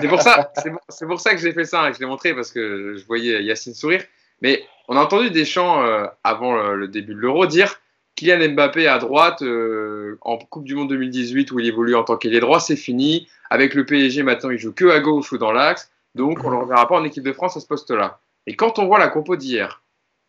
c'est 0.00 0.08
pour 0.08 0.22
ça. 0.22 0.52
C'est 0.88 1.06
pour 1.06 1.20
ça 1.20 1.32
que 1.32 1.38
j'ai 1.38 1.52
fait 1.52 1.64
ça 1.64 1.88
et 1.88 1.90
que 1.90 1.96
je 1.96 2.00
l'ai 2.00 2.06
montré 2.06 2.34
parce 2.34 2.52
que 2.52 2.96
je 2.96 3.06
voyais 3.06 3.42
Yacine 3.42 3.74
sourire. 3.74 4.02
Mais 4.42 4.62
on 4.88 4.96
a 4.96 5.00
entendu 5.00 5.30
Deschamps 5.30 5.82
euh, 5.82 6.06
avant 6.22 6.72
le 6.72 6.88
début 6.88 7.14
de 7.14 7.20
l'Euro 7.20 7.46
dire 7.46 7.80
Kylian 8.14 8.52
Mbappé 8.52 8.86
à 8.86 8.98
droite 8.98 9.42
en 10.20 10.38
Coupe 10.38 10.64
du 10.64 10.74
Monde 10.74 10.88
2018 10.88 11.50
où 11.50 11.58
il 11.58 11.66
évolue 11.66 11.96
en 11.96 12.04
tant 12.04 12.16
qu'ailier 12.16 12.40
droit, 12.40 12.60
c'est 12.60 12.76
fini. 12.76 13.28
Avec 13.50 13.74
le 13.74 13.84
PSG, 13.84 14.22
maintenant, 14.22 14.50
il 14.50 14.58
joue 14.58 14.72
que 14.72 14.86
à 14.86 15.00
gauche 15.00 15.32
ou 15.32 15.38
dans 15.38 15.52
l'axe. 15.52 15.90
Donc, 16.14 16.40
on 16.44 16.48
ne 16.48 16.56
le 16.56 16.62
reverra 16.62 16.88
pas 16.88 16.96
en 16.96 17.04
équipe 17.04 17.22
de 17.22 17.32
France 17.32 17.56
à 17.56 17.60
ce 17.60 17.66
poste-là. 17.66 18.18
Et 18.46 18.56
quand 18.56 18.78
on 18.78 18.86
voit 18.86 18.98
la 18.98 19.08
compo 19.08 19.36
d'hier, 19.36 19.82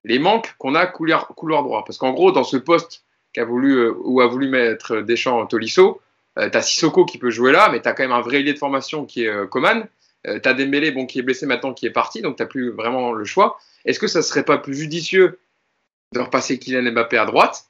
les 0.07 0.19
manques 0.19 0.55
qu'on 0.57 0.75
a 0.75 0.85
couloir, 0.85 1.27
couloir 1.27 1.63
droit, 1.63 1.83
parce 1.85 1.97
qu'en 1.97 2.11
gros, 2.11 2.31
dans 2.31 2.43
ce 2.43 2.57
poste 2.57 3.03
qu'a 3.33 3.45
voulu, 3.45 3.75
euh, 3.75 4.21
a 4.21 4.27
voulu 4.27 4.47
mettre 4.47 5.01
Deschamps 5.01 5.45
Tolisso, 5.45 6.01
euh, 6.39 6.49
tu 6.49 6.57
as 6.57 6.61
Sissoko 6.61 7.05
qui 7.05 7.17
peut 7.17 7.29
jouer 7.29 7.51
là, 7.51 7.69
mais 7.71 7.81
tu 7.81 7.87
as 7.87 7.93
quand 7.93 8.03
même 8.03 8.11
un 8.11 8.21
vrai 8.21 8.39
ailier 8.39 8.53
de 8.53 8.57
formation 8.57 9.05
qui 9.05 9.25
est 9.25 9.29
euh, 9.29 9.45
Coman. 9.45 9.87
Euh, 10.25 10.39
tu 10.39 10.49
as 10.49 10.53
Dembélé 10.53 10.91
bon, 10.91 11.05
qui 11.05 11.19
est 11.19 11.21
blessé 11.21 11.45
maintenant, 11.45 11.73
qui 11.73 11.85
est 11.85 11.91
parti, 11.91 12.21
donc 12.21 12.37
tu 12.37 12.43
n'as 12.43 12.47
plus 12.47 12.71
vraiment 12.71 13.13
le 13.13 13.25
choix. 13.25 13.59
Est-ce 13.85 13.99
que 13.99 14.07
ça 14.07 14.21
serait 14.21 14.43
pas 14.43 14.57
plus 14.57 14.75
judicieux 14.75 15.39
de 16.13 16.19
repasser 16.19 16.57
Kylian 16.57 16.91
Mbappé 16.91 17.17
à 17.17 17.25
droite? 17.25 17.65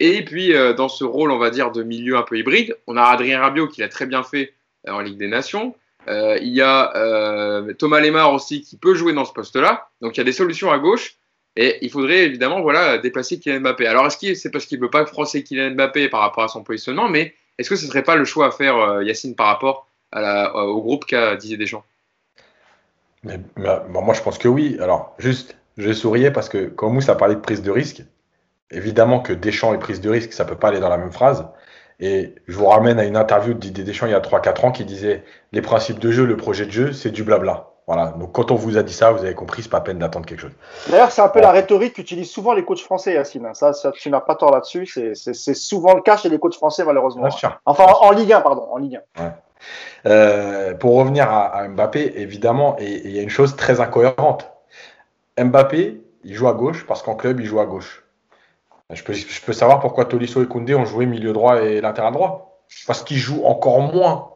Et 0.00 0.24
puis, 0.24 0.52
dans 0.76 0.88
ce 0.88 1.02
rôle, 1.02 1.32
on 1.32 1.38
va 1.38 1.50
dire, 1.50 1.72
de 1.72 1.82
milieu 1.82 2.16
un 2.16 2.22
peu 2.22 2.38
hybride, 2.38 2.76
on 2.86 2.96
a 2.96 3.02
Adrien 3.02 3.40
Rabiot 3.40 3.66
qui 3.66 3.80
l'a 3.80 3.88
très 3.88 4.06
bien 4.06 4.22
fait 4.22 4.54
en 4.86 5.00
Ligue 5.00 5.18
des 5.18 5.26
Nations. 5.26 5.74
Euh, 6.08 6.38
il 6.40 6.54
y 6.54 6.62
a 6.62 6.96
euh, 6.96 7.72
Thomas 7.74 8.00
Lemar 8.00 8.32
aussi 8.32 8.62
qui 8.62 8.76
peut 8.76 8.94
jouer 8.94 9.12
dans 9.12 9.24
ce 9.24 9.32
poste-là. 9.32 9.88
Donc 10.00 10.16
il 10.16 10.18
y 10.18 10.22
a 10.22 10.24
des 10.24 10.32
solutions 10.32 10.70
à 10.70 10.78
gauche. 10.78 11.16
Et 11.60 11.76
il 11.84 11.90
faudrait 11.90 12.24
évidemment 12.24 12.62
voilà, 12.62 12.98
déplacer 12.98 13.40
Kylian 13.40 13.62
Mbappé. 13.62 13.88
Alors 13.88 14.06
est-ce 14.06 14.16
que 14.16 14.32
c'est 14.34 14.48
parce 14.48 14.64
qu'il 14.64 14.78
ne 14.78 14.84
veut 14.84 14.90
pas 14.90 15.04
froisser 15.06 15.42
Kylian 15.42 15.72
Mbappé 15.72 16.08
par 16.08 16.20
rapport 16.20 16.44
à 16.44 16.48
son 16.48 16.62
positionnement, 16.62 17.08
mais 17.08 17.34
est-ce 17.58 17.68
que 17.68 17.74
ce 17.74 17.84
ne 17.84 17.90
serait 17.90 18.04
pas 18.04 18.14
le 18.14 18.24
choix 18.24 18.46
à 18.46 18.50
faire, 18.52 18.76
euh, 18.76 19.02
Yacine, 19.02 19.34
par 19.34 19.48
rapport 19.48 19.88
au 20.14 20.80
groupe 20.80 21.04
qu'a 21.04 21.34
Didier 21.34 21.56
Deschamps? 21.56 21.82
Mais, 23.24 23.40
Moi 23.56 24.14
je 24.14 24.22
pense 24.22 24.38
que 24.38 24.46
oui. 24.46 24.78
Alors 24.80 25.16
juste, 25.18 25.56
je 25.78 25.92
souriais 25.92 26.30
parce 26.30 26.48
que 26.48 26.66
quand 26.66 26.90
Mousse 26.90 27.08
a 27.08 27.16
parlé 27.16 27.34
de 27.34 27.40
prise 27.40 27.62
de 27.62 27.72
risque, 27.72 28.04
évidemment 28.70 29.18
que 29.18 29.32
Deschamps 29.32 29.74
et 29.74 29.78
prise 29.78 30.00
de 30.00 30.10
risque, 30.10 30.32
ça 30.32 30.44
ne 30.44 30.48
peut 30.48 30.56
pas 30.56 30.68
aller 30.68 30.78
dans 30.78 30.88
la 30.88 30.96
même 30.96 31.12
phrase. 31.12 31.44
Et 31.98 32.36
je 32.46 32.56
vous 32.56 32.66
ramène 32.66 33.00
à 33.00 33.04
une 33.04 33.16
interview 33.16 33.52
de 33.52 33.58
Didier 33.58 33.82
Deschamps 33.82 34.06
il 34.06 34.12
y 34.12 34.14
a 34.14 34.20
3-4 34.20 34.64
ans 34.64 34.70
qui 34.70 34.84
disait 34.84 35.24
les 35.50 35.60
principes 35.60 35.98
de 35.98 36.12
jeu, 36.12 36.24
le 36.24 36.36
projet 36.36 36.66
de 36.66 36.70
jeu, 36.70 36.92
c'est 36.92 37.10
du 37.10 37.24
blabla. 37.24 37.72
Voilà. 37.88 38.08
Donc 38.08 38.32
quand 38.32 38.50
on 38.50 38.54
vous 38.54 38.76
a 38.76 38.82
dit 38.82 38.92
ça, 38.92 39.12
vous 39.12 39.24
avez 39.24 39.34
compris, 39.34 39.62
c'est 39.62 39.70
pas 39.70 39.80
peine 39.80 39.98
d'attendre 39.98 40.26
quelque 40.26 40.40
chose. 40.40 40.52
D'ailleurs, 40.90 41.10
c'est 41.10 41.22
un 41.22 41.28
peu 41.28 41.40
la 41.40 41.50
rhétorique 41.50 41.94
qu'utilisent 41.94 42.30
souvent 42.30 42.52
les 42.52 42.62
coachs 42.62 42.82
français, 42.82 43.14
Yacine. 43.14 43.48
Ça, 43.54 43.72
ça 43.72 43.92
tu 43.92 44.10
n'as 44.10 44.20
pas 44.20 44.34
tort 44.34 44.52
là-dessus. 44.52 44.86
C'est 45.14 45.54
souvent 45.54 45.94
le 45.94 46.02
cas 46.02 46.18
chez 46.18 46.28
les 46.28 46.38
coachs 46.38 46.54
français, 46.54 46.84
malheureusement. 46.84 47.26
Enfin, 47.64 47.86
en, 48.02 48.10
Ligue 48.10 48.34
1, 48.34 48.42
pardon. 48.42 48.68
En 48.70 48.76
Ligue 48.76 49.00
1. 49.18 49.32
Euh, 50.04 50.74
pour 50.74 50.96
revenir 50.96 51.32
à, 51.32 51.66
Mbappé, 51.66 52.20
évidemment, 52.20 52.76
et 52.78 53.06
il 53.06 53.10
y 53.10 53.18
a 53.18 53.22
une 53.22 53.30
chose 53.30 53.56
très 53.56 53.80
incohérente. 53.80 54.52
Mbappé, 55.42 56.02
il 56.24 56.34
joue 56.34 56.48
à 56.48 56.52
gauche 56.52 56.86
parce 56.86 57.02
qu'en 57.02 57.14
club, 57.14 57.40
il 57.40 57.46
joue 57.46 57.58
à 57.58 57.64
gauche. 57.64 58.04
Je 58.90 59.02
peux, 59.02 59.52
savoir 59.54 59.80
pourquoi 59.80 60.04
Tolisso 60.04 60.42
et 60.42 60.46
Koundé 60.46 60.74
ont 60.74 60.84
joué 60.84 61.06
milieu 61.06 61.32
droit 61.32 61.62
et 61.62 61.80
latéral 61.80 62.12
droit. 62.12 62.60
Parce 62.86 63.02
qu'ils 63.02 63.16
jouent 63.16 63.46
encore 63.46 63.80
moins 63.80 64.34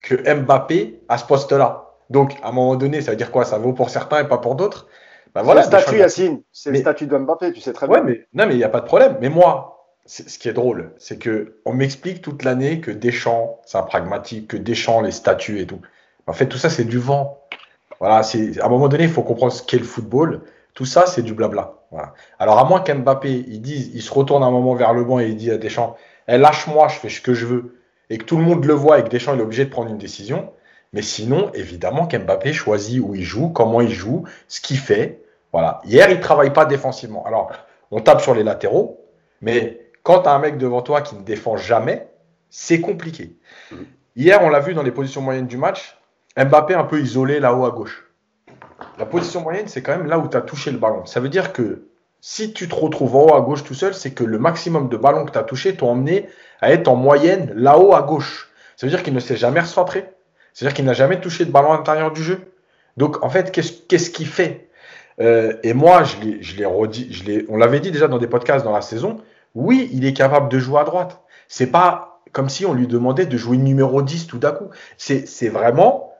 que 0.00 0.14
Mbappé 0.34 1.02
à 1.10 1.18
ce 1.18 1.26
poste-là. 1.26 1.91
Donc, 2.12 2.36
à 2.42 2.50
un 2.50 2.52
moment 2.52 2.76
donné, 2.76 3.00
ça 3.00 3.10
veut 3.10 3.16
dire 3.16 3.30
quoi? 3.30 3.44
Ça 3.44 3.58
vaut 3.58 3.72
pour 3.72 3.88
certains 3.88 4.20
et 4.20 4.28
pas 4.28 4.38
pour 4.38 4.54
d'autres? 4.54 4.86
Ben 5.34 5.42
voilà, 5.42 5.62
C'est 5.62 5.72
le 5.72 5.80
statut, 5.80 5.98
Yacine. 5.98 6.42
C'est 6.52 6.70
le 6.70 6.76
statut 6.76 7.06
de 7.06 7.16
Mbappé, 7.16 7.52
tu 7.52 7.60
sais 7.60 7.72
très 7.72 7.88
bien. 7.88 8.02
Mais, 8.02 8.26
non, 8.34 8.46
mais 8.46 8.54
il 8.54 8.58
n'y 8.58 8.64
a 8.64 8.68
pas 8.68 8.80
de 8.80 8.86
problème. 8.86 9.16
Mais 9.20 9.30
moi, 9.30 9.86
ce 10.04 10.38
qui 10.38 10.48
est 10.48 10.52
drôle, 10.52 10.92
c'est 10.98 11.18
que 11.18 11.56
on 11.64 11.72
m'explique 11.72 12.20
toute 12.20 12.42
l'année 12.42 12.80
que 12.80 12.90
Deschamps, 12.90 13.60
c'est 13.64 13.78
un 13.78 13.82
pragmatique, 13.82 14.48
que 14.48 14.58
Deschamps, 14.58 15.00
les 15.00 15.10
statuts 15.10 15.60
et 15.60 15.66
tout. 15.66 15.80
En 16.26 16.34
fait, 16.34 16.46
tout 16.46 16.58
ça, 16.58 16.68
c'est 16.68 16.84
du 16.84 16.98
vent. 16.98 17.40
Voilà, 17.98 18.16
à 18.16 18.66
un 18.66 18.68
moment 18.68 18.88
donné, 18.88 19.04
il 19.04 19.10
faut 19.10 19.22
comprendre 19.22 19.52
ce 19.52 19.62
qu'est 19.62 19.78
le 19.78 19.84
football. 19.84 20.42
Tout 20.74 20.84
ça, 20.84 21.06
c'est 21.06 21.22
du 21.22 21.32
blabla. 21.32 21.74
Alors, 22.38 22.58
à 22.58 22.64
moins 22.64 22.80
qu'Mbappé, 22.80 23.44
il 23.48 23.62
dise, 23.62 23.90
il 23.94 24.02
se 24.02 24.12
retourne 24.12 24.42
un 24.42 24.50
moment 24.50 24.74
vers 24.74 24.92
le 24.92 25.04
banc 25.04 25.18
et 25.18 25.28
il 25.28 25.36
dit 25.36 25.50
à 25.50 25.56
Deschamps, 25.56 25.96
eh, 26.28 26.36
lâche-moi, 26.36 26.88
je 26.88 26.94
fais 26.94 27.08
ce 27.08 27.20
que 27.20 27.32
je 27.32 27.46
veux, 27.46 27.76
et 28.10 28.18
que 28.18 28.24
tout 28.24 28.36
le 28.36 28.42
monde 28.42 28.64
le 28.64 28.74
voit 28.74 28.98
et 28.98 29.04
que 29.04 29.08
Deschamps 29.08 29.36
est 29.36 29.40
obligé 29.40 29.64
de 29.64 29.70
prendre 29.70 29.90
une 29.90 29.98
décision. 29.98 30.50
Mais 30.92 31.02
sinon, 31.02 31.50
évidemment 31.54 32.06
qu'Mbappé 32.06 32.52
choisit 32.52 33.00
où 33.00 33.14
il 33.14 33.22
joue, 33.22 33.48
comment 33.48 33.80
il 33.80 33.92
joue, 33.92 34.24
ce 34.48 34.60
qu'il 34.60 34.78
fait. 34.78 35.22
Voilà. 35.52 35.80
Hier, 35.84 36.10
il 36.10 36.18
ne 36.18 36.22
travaille 36.22 36.52
pas 36.52 36.64
défensivement. 36.64 37.24
Alors, 37.24 37.50
on 37.90 38.00
tape 38.00 38.20
sur 38.20 38.34
les 38.34 38.42
latéraux, 38.42 39.04
mais 39.40 39.90
quand 40.02 40.20
tu 40.20 40.28
as 40.28 40.32
un 40.32 40.38
mec 40.38 40.58
devant 40.58 40.82
toi 40.82 41.00
qui 41.00 41.14
ne 41.14 41.22
défend 41.22 41.56
jamais, 41.56 42.08
c'est 42.50 42.80
compliqué. 42.80 43.36
Hier, 44.16 44.42
on 44.42 44.50
l'a 44.50 44.60
vu 44.60 44.74
dans 44.74 44.82
les 44.82 44.90
positions 44.90 45.22
moyennes 45.22 45.46
du 45.46 45.56
match, 45.56 45.98
Mbappé 46.36 46.74
un 46.74 46.84
peu 46.84 47.00
isolé 47.00 47.40
là-haut 47.40 47.64
à 47.64 47.70
gauche. 47.70 48.06
La 48.98 49.06
position 49.06 49.40
moyenne, 49.42 49.68
c'est 49.68 49.82
quand 49.82 49.96
même 49.96 50.06
là 50.06 50.18
où 50.18 50.28
tu 50.28 50.36
as 50.36 50.42
touché 50.42 50.70
le 50.70 50.78
ballon. 50.78 51.06
Ça 51.06 51.20
veut 51.20 51.28
dire 51.28 51.52
que 51.52 51.86
si 52.20 52.52
tu 52.52 52.68
te 52.68 52.74
retrouves 52.74 53.16
en 53.16 53.26
haut 53.26 53.34
à 53.34 53.40
gauche 53.40 53.64
tout 53.64 53.74
seul, 53.74 53.94
c'est 53.94 54.12
que 54.12 54.24
le 54.24 54.38
maximum 54.38 54.88
de 54.88 54.96
ballons 54.96 55.24
que 55.24 55.32
tu 55.32 55.38
as 55.38 55.44
touché 55.44 55.76
t'ont 55.76 55.90
emmené 55.90 56.28
à 56.60 56.72
être 56.72 56.88
en 56.88 56.96
moyenne 56.96 57.52
là-haut 57.54 57.94
à 57.94 58.02
gauche. 58.02 58.50
Ça 58.76 58.86
veut 58.86 58.90
dire 58.90 59.02
qu'il 59.02 59.14
ne 59.14 59.20
s'est 59.20 59.36
jamais 59.36 59.60
recentré. 59.60 60.11
C'est-à-dire 60.52 60.74
qu'il 60.74 60.84
n'a 60.84 60.92
jamais 60.92 61.20
touché 61.20 61.44
de 61.44 61.50
ballon 61.50 61.72
à 61.72 61.76
l'intérieur 61.76 62.12
du 62.12 62.22
jeu. 62.22 62.52
Donc, 62.96 63.22
en 63.24 63.30
fait, 63.30 63.50
qu'est-ce 63.52 64.10
qu'il 64.10 64.26
fait? 64.26 64.68
Euh, 65.20 65.56
Et 65.62 65.74
moi, 65.74 66.02
je 66.04 66.56
l'ai 66.56 66.66
redit, 66.66 67.12
je 67.12 67.44
on 67.48 67.56
l'avait 67.56 67.80
dit 67.80 67.90
déjà 67.90 68.08
dans 68.08 68.18
des 68.18 68.26
podcasts 68.26 68.64
dans 68.64 68.72
la 68.72 68.82
saison. 68.82 69.20
Oui, 69.54 69.90
il 69.92 70.04
est 70.06 70.14
capable 70.14 70.48
de 70.48 70.58
jouer 70.58 70.80
à 70.80 70.84
droite. 70.84 71.20
C'est 71.48 71.70
pas 71.70 72.22
comme 72.32 72.48
si 72.48 72.64
on 72.64 72.72
lui 72.72 72.86
demandait 72.86 73.26
de 73.26 73.36
jouer 73.36 73.58
numéro 73.58 74.02
10 74.02 74.26
tout 74.26 74.38
d'un 74.38 74.52
coup. 74.52 74.70
C'est 74.96 75.48
vraiment 75.48 76.12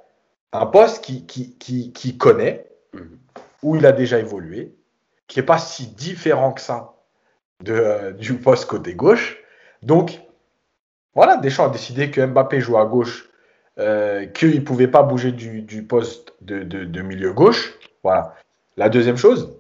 un 0.53 0.67
poste 0.67 1.03
qui, 1.03 1.27
qui, 1.27 1.57
qui, 1.59 1.93
qui 1.93 2.19
connaît, 2.19 2.67
mhm. 2.93 3.19
où 3.63 3.77
il 3.77 3.87
a 3.87 3.93
déjà 3.93 4.19
évolué, 4.19 4.75
qui 5.27 5.39
n'est 5.39 5.47
pas 5.47 5.59
si 5.59 5.87
différent 5.87 6.53
que 6.53 6.61
ça 6.61 6.93
de, 7.63 7.73
euh, 7.73 8.13
du 8.13 8.35
poste 8.35 8.67
côté 8.67 8.95
gauche. 8.95 9.39
Donc, 9.83 10.21
voilà, 11.15 11.37
Deschamps 11.37 11.67
a 11.67 11.71
décidé 11.71 12.11
que 12.11 12.21
Mbappé 12.21 12.61
joue 12.61 12.79
à 12.79 12.85
gauche, 12.85 13.31
euh, 13.79 14.27
qu'il 14.27 14.55
ne 14.55 14.61
pouvait 14.61 14.89
pas 14.89 15.03
bouger 15.03 15.33
du, 15.33 15.83
poste 15.83 16.35
de, 16.41 17.03
milieu 17.03 17.33
gauche. 17.33 17.75
Voilà. 18.03 18.35
La 18.77 18.89
deuxième 18.89 19.17
chose, 19.17 19.59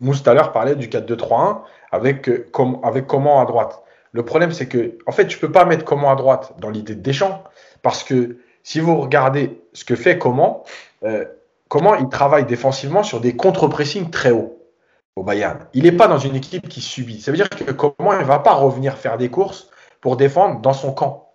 Mousse 0.00 0.22
tout 0.22 0.30
à 0.30 0.34
l'heure 0.34 0.52
parlait 0.52 0.76
du 0.76 0.88
4-2-3-1 0.88 1.60
avec, 1.92 2.28
euh, 2.28 2.46
avec 2.82 3.06
comment 3.06 3.40
à 3.40 3.44
droite. 3.44 3.82
Le 4.12 4.24
problème, 4.24 4.50
c'est 4.50 4.66
que, 4.66 4.98
en 5.06 5.12
fait, 5.12 5.26
tu 5.26 5.36
ne 5.36 5.40
peux 5.40 5.52
pas 5.52 5.64
mettre 5.64 5.84
comment 5.84 6.10
à 6.10 6.16
droite 6.16 6.54
dans 6.58 6.70
l'idée 6.70 6.94
de 6.94 7.00
Deschamps 7.00 7.44
parce 7.82 8.02
que 8.02 8.38
si 8.62 8.80
vous 8.80 9.00
regardez 9.00 9.60
ce 9.72 9.84
que 9.84 9.96
fait 9.96 10.18
comment, 10.18 10.64
euh, 11.04 11.24
comment 11.68 11.94
il 11.94 12.08
travaille 12.08 12.44
défensivement 12.44 13.02
sur 13.02 13.20
des 13.20 13.36
contre-pressing 13.36 14.10
très 14.10 14.32
hauts 14.32 14.58
au 15.16 15.22
Bayern. 15.22 15.66
Il 15.74 15.84
n'est 15.84 15.92
pas 15.92 16.08
dans 16.08 16.18
une 16.18 16.36
équipe 16.36 16.68
qui 16.68 16.80
subit. 16.80 17.20
Ça 17.20 17.30
veut 17.30 17.36
dire 17.36 17.48
que 17.48 17.72
comment 17.72 18.12
il 18.12 18.20
ne 18.20 18.24
va 18.24 18.38
pas 18.38 18.54
revenir 18.54 18.96
faire 18.96 19.18
des 19.18 19.28
courses 19.28 19.70
pour 20.00 20.16
défendre 20.16 20.60
dans 20.60 20.72
son 20.72 20.92
camp. 20.92 21.29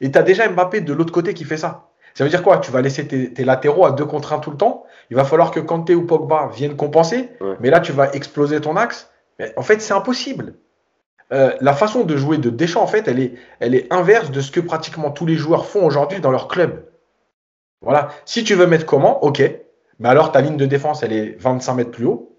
Et 0.00 0.10
tu 0.10 0.18
as 0.18 0.22
déjà 0.22 0.48
Mbappé 0.48 0.80
de 0.80 0.92
l'autre 0.92 1.12
côté 1.12 1.34
qui 1.34 1.44
fait 1.44 1.56
ça. 1.56 1.88
Ça 2.14 2.24
veut 2.24 2.30
dire 2.30 2.42
quoi? 2.42 2.58
Tu 2.58 2.70
vas 2.70 2.80
laisser 2.80 3.06
tes, 3.06 3.44
latéraux 3.44 3.84
à 3.84 3.92
deux 3.92 4.06
contre 4.06 4.32
un 4.32 4.38
tout 4.38 4.50
le 4.50 4.56
temps? 4.56 4.84
Il 5.10 5.16
va 5.16 5.24
falloir 5.24 5.50
que 5.50 5.60
Kanté 5.60 5.94
ou 5.94 6.06
Pogba 6.06 6.48
viennent 6.52 6.76
compenser. 6.76 7.30
Mais 7.60 7.68
là, 7.68 7.80
tu 7.80 7.92
vas 7.92 8.10
exploser 8.12 8.60
ton 8.60 8.76
axe. 8.76 9.10
Mais 9.38 9.52
en 9.56 9.62
fait, 9.62 9.80
c'est 9.80 9.92
impossible. 9.92 10.54
Euh, 11.32 11.52
la 11.60 11.74
façon 11.74 12.04
de 12.04 12.16
jouer 12.16 12.38
de 12.38 12.50
Deschamps, 12.50 12.82
en 12.82 12.86
fait, 12.86 13.06
elle 13.08 13.20
est, 13.20 13.34
elle 13.60 13.74
est 13.74 13.92
inverse 13.92 14.30
de 14.30 14.40
ce 14.40 14.50
que 14.50 14.60
pratiquement 14.60 15.10
tous 15.10 15.26
les 15.26 15.34
joueurs 15.34 15.66
font 15.66 15.84
aujourd'hui 15.84 16.20
dans 16.20 16.30
leur 16.30 16.48
club. 16.48 16.86
Voilà. 17.82 18.08
Si 18.24 18.44
tu 18.44 18.54
veux 18.54 18.66
mettre 18.66 18.86
comment, 18.86 19.22
ok. 19.22 19.42
Mais 19.98 20.08
alors, 20.08 20.32
ta 20.32 20.40
ligne 20.40 20.56
de 20.56 20.66
défense, 20.66 21.02
elle 21.02 21.12
est 21.12 21.36
25 21.38 21.74
mètres 21.74 21.90
plus 21.90 22.06
haut. 22.06 22.36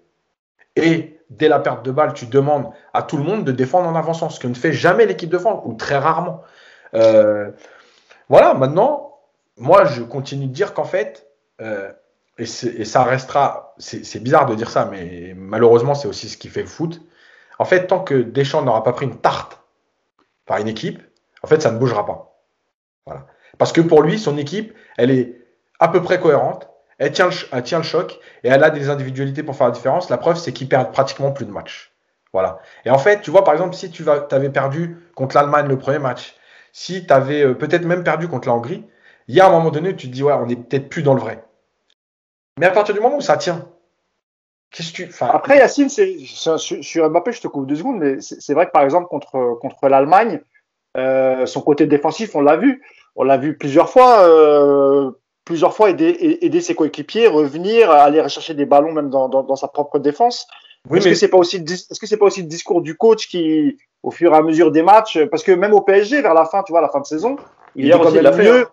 Et 0.74 1.20
dès 1.30 1.48
la 1.48 1.58
perte 1.58 1.84
de 1.84 1.90
balle, 1.90 2.14
tu 2.14 2.26
demandes 2.26 2.70
à 2.94 3.02
tout 3.02 3.16
le 3.16 3.22
monde 3.22 3.44
de 3.44 3.52
défendre 3.52 3.88
en 3.88 3.94
avançant, 3.94 4.30
ce 4.30 4.40
que 4.40 4.48
ne 4.48 4.54
fait 4.54 4.72
jamais 4.72 5.06
l'équipe 5.06 5.30
de 5.30 5.38
France, 5.38 5.62
ou 5.64 5.74
très 5.74 5.98
rarement. 5.98 6.42
Euh, 6.94 7.50
voilà, 8.28 8.54
maintenant, 8.54 9.18
moi, 9.56 9.84
je 9.84 10.02
continue 10.02 10.46
de 10.46 10.52
dire 10.52 10.74
qu'en 10.74 10.84
fait, 10.84 11.26
euh, 11.60 11.92
et, 12.38 12.46
ça 12.46 13.02
restera, 13.02 13.74
c'est 13.78 14.22
bizarre 14.22 14.46
de 14.46 14.54
dire 14.54 14.70
ça, 14.70 14.84
mais 14.84 15.34
malheureusement, 15.36 15.94
c'est 15.94 16.08
aussi 16.08 16.28
ce 16.28 16.36
qui 16.36 16.48
fait 16.48 16.62
le 16.62 16.68
foot. 16.68 17.00
En 17.58 17.64
fait, 17.64 17.88
tant 17.88 18.00
que 18.00 18.14
Deschamps 18.14 18.62
n'aura 18.62 18.84
pas 18.84 18.92
pris 18.92 19.06
une 19.06 19.18
tarte 19.18 19.60
par 20.46 20.58
une 20.58 20.68
équipe, 20.68 21.02
en 21.42 21.46
fait, 21.48 21.60
ça 21.60 21.70
ne 21.72 21.78
bougera 21.78 22.06
pas. 22.06 22.40
Voilà. 23.06 23.26
Parce 23.58 23.72
que 23.72 23.80
pour 23.80 24.02
lui, 24.02 24.18
son 24.18 24.38
équipe, 24.38 24.74
elle 24.96 25.10
est 25.10 25.36
à 25.80 25.88
peu 25.88 26.02
près 26.02 26.20
cohérente, 26.20 26.68
elle 26.98 27.12
tient, 27.12 27.26
le, 27.26 27.82
choc 27.82 28.18
et 28.42 28.48
elle 28.48 28.64
a 28.64 28.70
des 28.70 28.90
individualités 28.90 29.42
pour 29.42 29.56
faire 29.56 29.68
la 29.68 29.72
différence. 29.72 30.10
La 30.10 30.18
preuve, 30.18 30.36
c'est 30.36 30.52
qu'il 30.52 30.68
perd 30.68 30.92
pratiquement 30.92 31.30
plus 31.30 31.46
de 31.46 31.52
matchs. 31.52 31.92
Voilà. 32.32 32.58
Et 32.84 32.90
en 32.90 32.98
fait, 32.98 33.20
tu 33.20 33.30
vois, 33.30 33.44
par 33.44 33.54
exemple, 33.54 33.74
si 33.74 33.90
tu 33.90 34.04
avais 34.08 34.50
perdu 34.50 34.98
contre 35.14 35.36
l'Allemagne 35.36 35.68
le 35.68 35.78
premier 35.78 36.00
match, 36.00 36.34
si 36.78 37.04
tu 37.04 37.12
avais 37.12 37.42
euh, 37.42 37.54
peut-être 37.54 37.84
même 37.84 38.04
perdu 38.04 38.28
contre 38.28 38.46
la 38.46 38.54
Hongrie, 38.54 38.84
il 39.26 39.34
y 39.34 39.40
a 39.40 39.48
un 39.48 39.50
moment 39.50 39.70
donné 39.70 39.88
où 39.88 39.94
tu 39.94 40.06
te 40.06 40.12
dis, 40.12 40.22
ouais, 40.22 40.32
on 40.32 40.46
n'est 40.46 40.54
peut-être 40.54 40.88
plus 40.88 41.02
dans 41.02 41.14
le 41.14 41.20
vrai. 41.20 41.42
Mais 42.56 42.66
à 42.66 42.70
partir 42.70 42.94
du 42.94 43.00
moment 43.00 43.16
où 43.16 43.20
ça 43.20 43.36
tient, 43.36 43.66
qu'est-ce 44.70 44.92
que 44.92 45.02
tu. 45.02 45.10
Après, 45.20 45.58
Yacine, 45.58 45.88
sur, 45.88 47.10
Mbappé, 47.10 47.32
je 47.32 47.40
te 47.40 47.48
coupe 47.48 47.66
deux 47.66 47.74
secondes, 47.74 47.98
mais 47.98 48.20
c'est 48.20 48.54
vrai 48.54 48.66
que 48.66 48.70
par 48.70 48.84
exemple, 48.84 49.08
contre, 49.08 49.88
l'Allemagne, 49.88 50.40
euh, 50.96 51.46
son 51.46 51.62
côté 51.62 51.86
défensif, 51.86 52.36
on 52.36 52.42
l'a 52.42 52.56
vu. 52.56 52.80
On 53.16 53.24
l'a 53.24 53.38
vu 53.38 53.58
plusieurs 53.58 53.90
fois, 53.90 54.20
euh, 54.20 55.10
plusieurs 55.44 55.74
fois 55.74 55.90
aider, 55.90 56.60
ses 56.60 56.76
coéquipiers, 56.76 57.26
revenir, 57.26 57.90
aller 57.90 58.20
rechercher 58.20 58.54
des 58.54 58.66
ballons 58.66 58.92
même 58.92 59.10
dans 59.10 59.56
sa 59.56 59.66
propre 59.66 59.98
défense. 59.98 60.46
Oui, 60.90 60.98
est-ce 60.98 61.06
mais 61.06 61.12
que 61.12 61.18
c'est 61.18 61.28
pas 61.28 61.38
aussi, 61.38 61.56
est-ce 61.56 61.98
que 62.00 62.06
c'est 62.06 62.16
pas 62.16 62.26
aussi 62.26 62.42
le 62.42 62.48
discours 62.48 62.80
du 62.82 62.96
coach 62.96 63.28
qui, 63.28 63.76
au 64.02 64.10
fur 64.10 64.32
et 64.32 64.36
à 64.36 64.42
mesure 64.42 64.70
des 64.70 64.82
matchs, 64.82 65.18
parce 65.30 65.42
que 65.42 65.52
même 65.52 65.72
au 65.72 65.80
PSG, 65.80 66.22
vers 66.22 66.34
la 66.34 66.44
fin, 66.44 66.62
tu 66.62 66.72
vois, 66.72 66.80
la 66.80 66.88
fin 66.88 67.00
de 67.00 67.06
saison, 67.06 67.36
il 67.74 67.86
Hier 67.86 67.96
est 67.96 68.00
quand 68.02 68.10
il 68.10 68.22
même 68.22 68.36
mieux, 68.36 68.60
hein. 68.62 68.66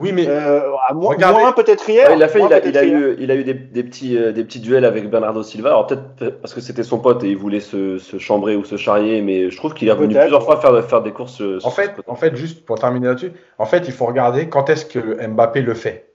oui, 0.00 0.12
mais 0.12 0.26
euh, 0.28 0.60
à 0.88 0.94
moins, 0.94 1.10
Regardez. 1.14 1.40
moins 1.40 1.52
peut-être 1.52 1.88
hier. 1.88 2.08
Ouais, 2.08 2.16
il 2.16 2.22
a 2.22 2.28
fait, 2.28 2.40
il 2.40 2.52
a, 2.76 2.84
il 2.84 2.92
eu, 2.92 3.16
il 3.18 3.30
a 3.30 3.34
eu 3.34 3.44
des, 3.44 3.54
des 3.54 3.82
petits, 3.82 4.16
euh, 4.16 4.32
des 4.32 4.44
petits 4.44 4.60
duels 4.60 4.84
avec 4.84 5.08
Bernardo 5.10 5.42
Silva. 5.42 5.70
Alors 5.70 5.86
peut-être 5.86 6.40
parce 6.40 6.54
que 6.54 6.60
c'était 6.60 6.82
son 6.82 6.98
pote 6.98 7.24
et 7.24 7.28
il 7.28 7.36
voulait 7.36 7.60
se, 7.60 7.98
se 7.98 8.18
chambrer 8.18 8.56
ou 8.56 8.64
se 8.64 8.76
charrier, 8.76 9.22
mais 9.22 9.50
je 9.50 9.56
trouve 9.56 9.74
qu'il 9.74 9.88
est 9.88 9.92
revenu 9.92 10.14
plusieurs 10.14 10.40
ouais. 10.40 10.44
fois 10.46 10.60
faire, 10.60 10.84
faire 10.88 11.02
des 11.02 11.12
courses. 11.12 11.40
euh, 11.40 11.58
sur 11.60 11.68
En 11.68 11.70
fait, 11.72 11.92
en 12.06 12.14
fait, 12.14 12.36
juste 12.36 12.64
pour 12.64 12.78
terminer 12.78 13.08
là-dessus, 13.08 13.32
en 13.58 13.66
fait, 13.66 13.84
il 13.86 13.92
faut 13.92 14.06
regarder 14.06 14.48
quand 14.48 14.70
est-ce 14.70 14.86
que 14.86 15.26
Mbappé 15.26 15.62
le 15.62 15.74
fait. 15.74 16.12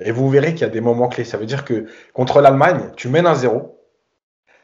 Et 0.00 0.10
vous 0.10 0.28
verrez 0.28 0.52
qu'il 0.52 0.62
y 0.62 0.64
a 0.64 0.68
des 0.70 0.80
moments 0.80 1.08
clés. 1.08 1.24
Ça 1.24 1.36
veut 1.36 1.46
dire 1.46 1.64
que 1.64 1.86
contre 2.12 2.40
l'Allemagne, 2.40 2.90
tu 2.96 3.08
mènes 3.08 3.26
un 3.26 3.34
0, 3.34 3.73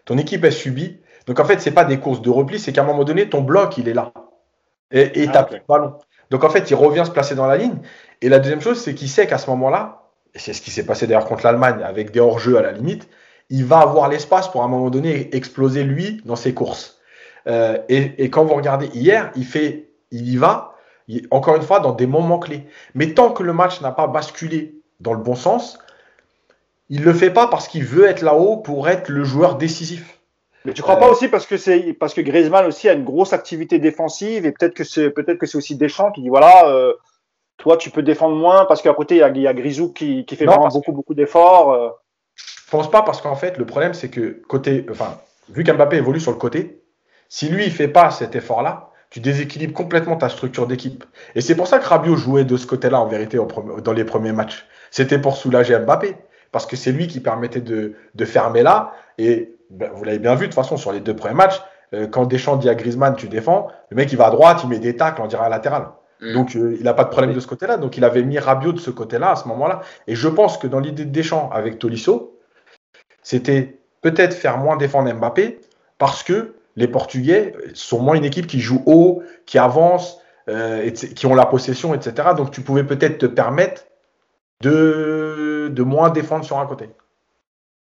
ton 0.04 0.18
équipe 0.18 0.44
est 0.44 0.50
subie. 0.50 1.00
Donc 1.26 1.38
en 1.40 1.44
fait, 1.44 1.60
c'est 1.60 1.70
pas 1.70 1.84
des 1.84 1.98
courses 1.98 2.22
de 2.22 2.30
repli, 2.30 2.58
c'est 2.58 2.72
qu'à 2.72 2.82
un 2.82 2.86
moment 2.86 3.04
donné, 3.04 3.28
ton 3.28 3.40
bloc, 3.42 3.78
il 3.78 3.88
est 3.88 3.94
là. 3.94 4.12
Et 4.90 5.22
et 5.22 5.26
Ah, 5.28 5.32
t'as 5.32 5.42
ok. 5.42 5.48
plus 5.50 5.58
de 5.58 5.64
ballon. 5.68 5.94
Donc 6.30 6.44
en 6.44 6.50
fait, 6.50 6.70
il 6.70 6.74
revient 6.74 7.02
se 7.04 7.10
placer 7.10 7.34
dans 7.34 7.46
la 7.46 7.56
ligne. 7.56 7.78
Et 8.22 8.28
la 8.28 8.38
deuxième 8.38 8.60
chose, 8.60 8.80
c'est 8.80 8.94
qu'il 8.94 9.08
sait 9.08 9.26
qu'à 9.26 9.38
ce 9.38 9.48
moment-là, 9.50 10.02
et 10.34 10.38
c'est 10.38 10.52
ce 10.52 10.62
qui 10.62 10.70
s'est 10.70 10.86
passé 10.86 11.06
d'ailleurs 11.06 11.24
contre 11.24 11.44
l'Allemagne, 11.44 11.82
avec 11.82 12.12
des 12.12 12.20
hors-jeux 12.20 12.56
à 12.56 12.62
la 12.62 12.72
limite, 12.72 13.08
il 13.50 13.64
va 13.64 13.78
avoir 13.80 14.08
l'espace 14.08 14.48
pour 14.48 14.62
à 14.62 14.66
un 14.66 14.68
moment 14.68 14.90
donné 14.90 15.34
exploser 15.34 15.82
lui 15.82 16.20
dans 16.24 16.36
ses 16.36 16.54
courses. 16.54 16.98
Euh, 17.46 17.78
et, 17.88 18.22
et 18.22 18.30
quand 18.30 18.44
vous 18.44 18.54
regardez 18.54 18.86
hier, 18.94 19.32
il 19.34 19.44
fait, 19.44 19.90
il 20.12 20.28
y 20.28 20.36
va, 20.36 20.74
il- 21.08 21.26
encore 21.32 21.56
une 21.56 21.62
fois, 21.62 21.80
dans 21.80 21.92
des 21.92 22.06
moments 22.06 22.38
clés. 22.38 22.66
Mais 22.94 23.12
tant 23.12 23.30
que 23.32 23.42
le 23.42 23.52
match 23.52 23.80
n'a 23.80 23.90
pas 23.90 24.06
basculé 24.06 24.76
dans 25.00 25.14
le 25.14 25.20
bon 25.20 25.34
sens, 25.34 25.78
il 26.90 27.02
le 27.02 27.12
fait 27.14 27.30
pas 27.30 27.46
parce 27.46 27.66
qu'il 27.68 27.84
veut 27.84 28.06
être 28.06 28.20
là-haut 28.22 28.58
pour 28.58 28.88
être 28.88 29.08
le 29.08 29.24
joueur 29.24 29.56
décisif. 29.56 30.18
Mais 30.66 30.72
tu 30.74 30.82
crois 30.82 30.96
Euh, 30.96 31.00
pas 31.00 31.08
aussi 31.08 31.28
parce 31.28 31.46
que 31.46 31.56
c'est 31.56 31.94
parce 31.94 32.12
que 32.12 32.20
Griezmann 32.20 32.66
aussi 32.66 32.88
a 32.88 32.92
une 32.92 33.04
grosse 33.04 33.32
activité 33.32 33.78
défensive 33.78 34.44
et 34.44 34.52
peut-être 34.52 34.74
que 34.74 34.84
c'est 34.84 35.08
peut-être 35.10 35.38
que 35.38 35.46
c'est 35.46 35.56
aussi 35.56 35.74
Deschamps 35.76 36.12
qui 36.12 36.20
dit 36.20 36.28
voilà 36.28 36.68
euh, 36.68 36.92
toi 37.56 37.78
tu 37.78 37.88
peux 37.90 38.02
défendre 38.02 38.36
moins 38.36 38.66
parce 38.66 38.82
qu'à 38.82 38.92
côté 38.92 39.14
il 39.14 39.18
y 39.18 39.22
a, 39.22 39.30
y 39.30 39.46
a 39.46 39.54
Grisou 39.54 39.92
qui, 39.92 40.26
qui 40.26 40.36
fait 40.36 40.44
Non, 40.44 40.52
vraiment 40.52 40.68
beaucoup 40.68 40.92
beaucoup 40.92 41.14
d'efforts. 41.14 41.72
euh. 41.72 41.88
Je 42.36 42.70
pense 42.70 42.90
pas 42.90 43.02
parce 43.02 43.20
qu'en 43.20 43.34
fait, 43.34 43.58
le 43.58 43.66
problème, 43.66 43.94
c'est 43.94 44.10
que 44.10 44.40
côté, 44.48 44.86
enfin, 44.90 45.18
vu 45.48 45.64
qu'Mbappé 45.64 45.96
évolue 45.96 46.20
sur 46.20 46.30
le 46.30 46.36
côté, 46.38 46.82
si 47.28 47.48
lui, 47.48 47.64
il 47.64 47.72
fait 47.72 47.88
pas 47.88 48.12
cet 48.12 48.36
effort-là, 48.36 48.90
tu 49.10 49.18
déséquilibres 49.18 49.74
complètement 49.74 50.14
ta 50.16 50.28
structure 50.28 50.68
d'équipe. 50.68 51.04
Et 51.34 51.40
c'est 51.40 51.56
pour 51.56 51.66
ça 51.66 51.80
que 51.80 51.86
Rabiot 51.86 52.14
jouait 52.16 52.44
de 52.44 52.56
ce 52.56 52.66
côté-là, 52.68 53.00
en 53.00 53.06
vérité, 53.06 53.38
dans 53.82 53.92
les 53.92 54.04
premiers 54.04 54.30
matchs. 54.32 54.66
C'était 54.92 55.18
pour 55.18 55.36
soulager 55.36 55.76
Mbappé. 55.80 56.14
Parce 56.52 56.66
que 56.66 56.76
c'est 56.76 56.92
lui 56.92 57.06
qui 57.06 57.20
permettait 57.20 57.60
de, 57.60 57.94
de 58.14 58.24
fermer 58.24 58.62
là. 58.62 58.92
Et 59.18 59.54
ben, 59.70 59.90
vous 59.94 60.04
l'avez 60.04 60.18
bien 60.18 60.34
vu, 60.34 60.42
de 60.42 60.46
toute 60.46 60.54
façon, 60.54 60.76
sur 60.76 60.92
les 60.92 61.00
deux 61.00 61.14
premiers 61.14 61.34
matchs, 61.34 61.60
euh, 61.94 62.06
quand 62.06 62.26
Deschamps 62.26 62.56
dit 62.56 62.68
à 62.68 62.74
Griezmann, 62.74 63.14
tu 63.16 63.28
défends, 63.28 63.68
le 63.90 63.96
mec, 63.96 64.12
il 64.12 64.18
va 64.18 64.26
à 64.26 64.30
droite, 64.30 64.60
il 64.64 64.68
met 64.68 64.78
des 64.78 64.96
tacles, 64.96 65.22
on 65.22 65.26
dirait 65.26 65.44
un 65.44 65.48
latéral. 65.48 65.88
Mm. 66.20 66.32
Donc, 66.32 66.56
euh, 66.56 66.76
il 66.78 66.84
n'a 66.84 66.94
pas 66.94 67.04
de 67.04 67.10
problème 67.10 67.32
de 67.34 67.40
ce 67.40 67.46
côté-là. 67.46 67.76
Donc, 67.76 67.96
il 67.96 68.04
avait 68.04 68.22
mis 68.22 68.38
Rabiot 68.38 68.72
de 68.72 68.80
ce 68.80 68.90
côté-là 68.90 69.32
à 69.32 69.36
ce 69.36 69.48
moment-là. 69.48 69.80
Et 70.06 70.14
je 70.14 70.28
pense 70.28 70.58
que 70.58 70.66
dans 70.66 70.80
l'idée 70.80 71.04
de 71.04 71.10
Deschamps 71.10 71.50
avec 71.52 71.78
Tolisso, 71.78 72.38
c'était 73.22 73.78
peut-être 74.00 74.34
faire 74.34 74.58
moins 74.58 74.76
défendre 74.76 75.12
Mbappé 75.12 75.60
parce 75.98 76.22
que 76.22 76.54
les 76.76 76.88
Portugais 76.88 77.54
sont 77.74 78.00
moins 78.00 78.14
une 78.14 78.24
équipe 78.24 78.46
qui 78.46 78.60
joue 78.60 78.82
haut, 78.86 79.22
qui 79.44 79.58
avance, 79.58 80.20
euh, 80.48 80.90
qui 80.90 81.26
ont 81.26 81.34
la 81.34 81.46
possession, 81.46 81.94
etc. 81.94 82.28
Donc, 82.36 82.50
tu 82.50 82.62
pouvais 82.62 82.84
peut-être 82.84 83.18
te 83.18 83.26
permettre 83.26 83.84
de, 84.62 85.49
de 85.70 85.82
moins 85.82 86.10
défendre 86.10 86.44
sur 86.44 86.58
un 86.58 86.66
côté. 86.66 86.90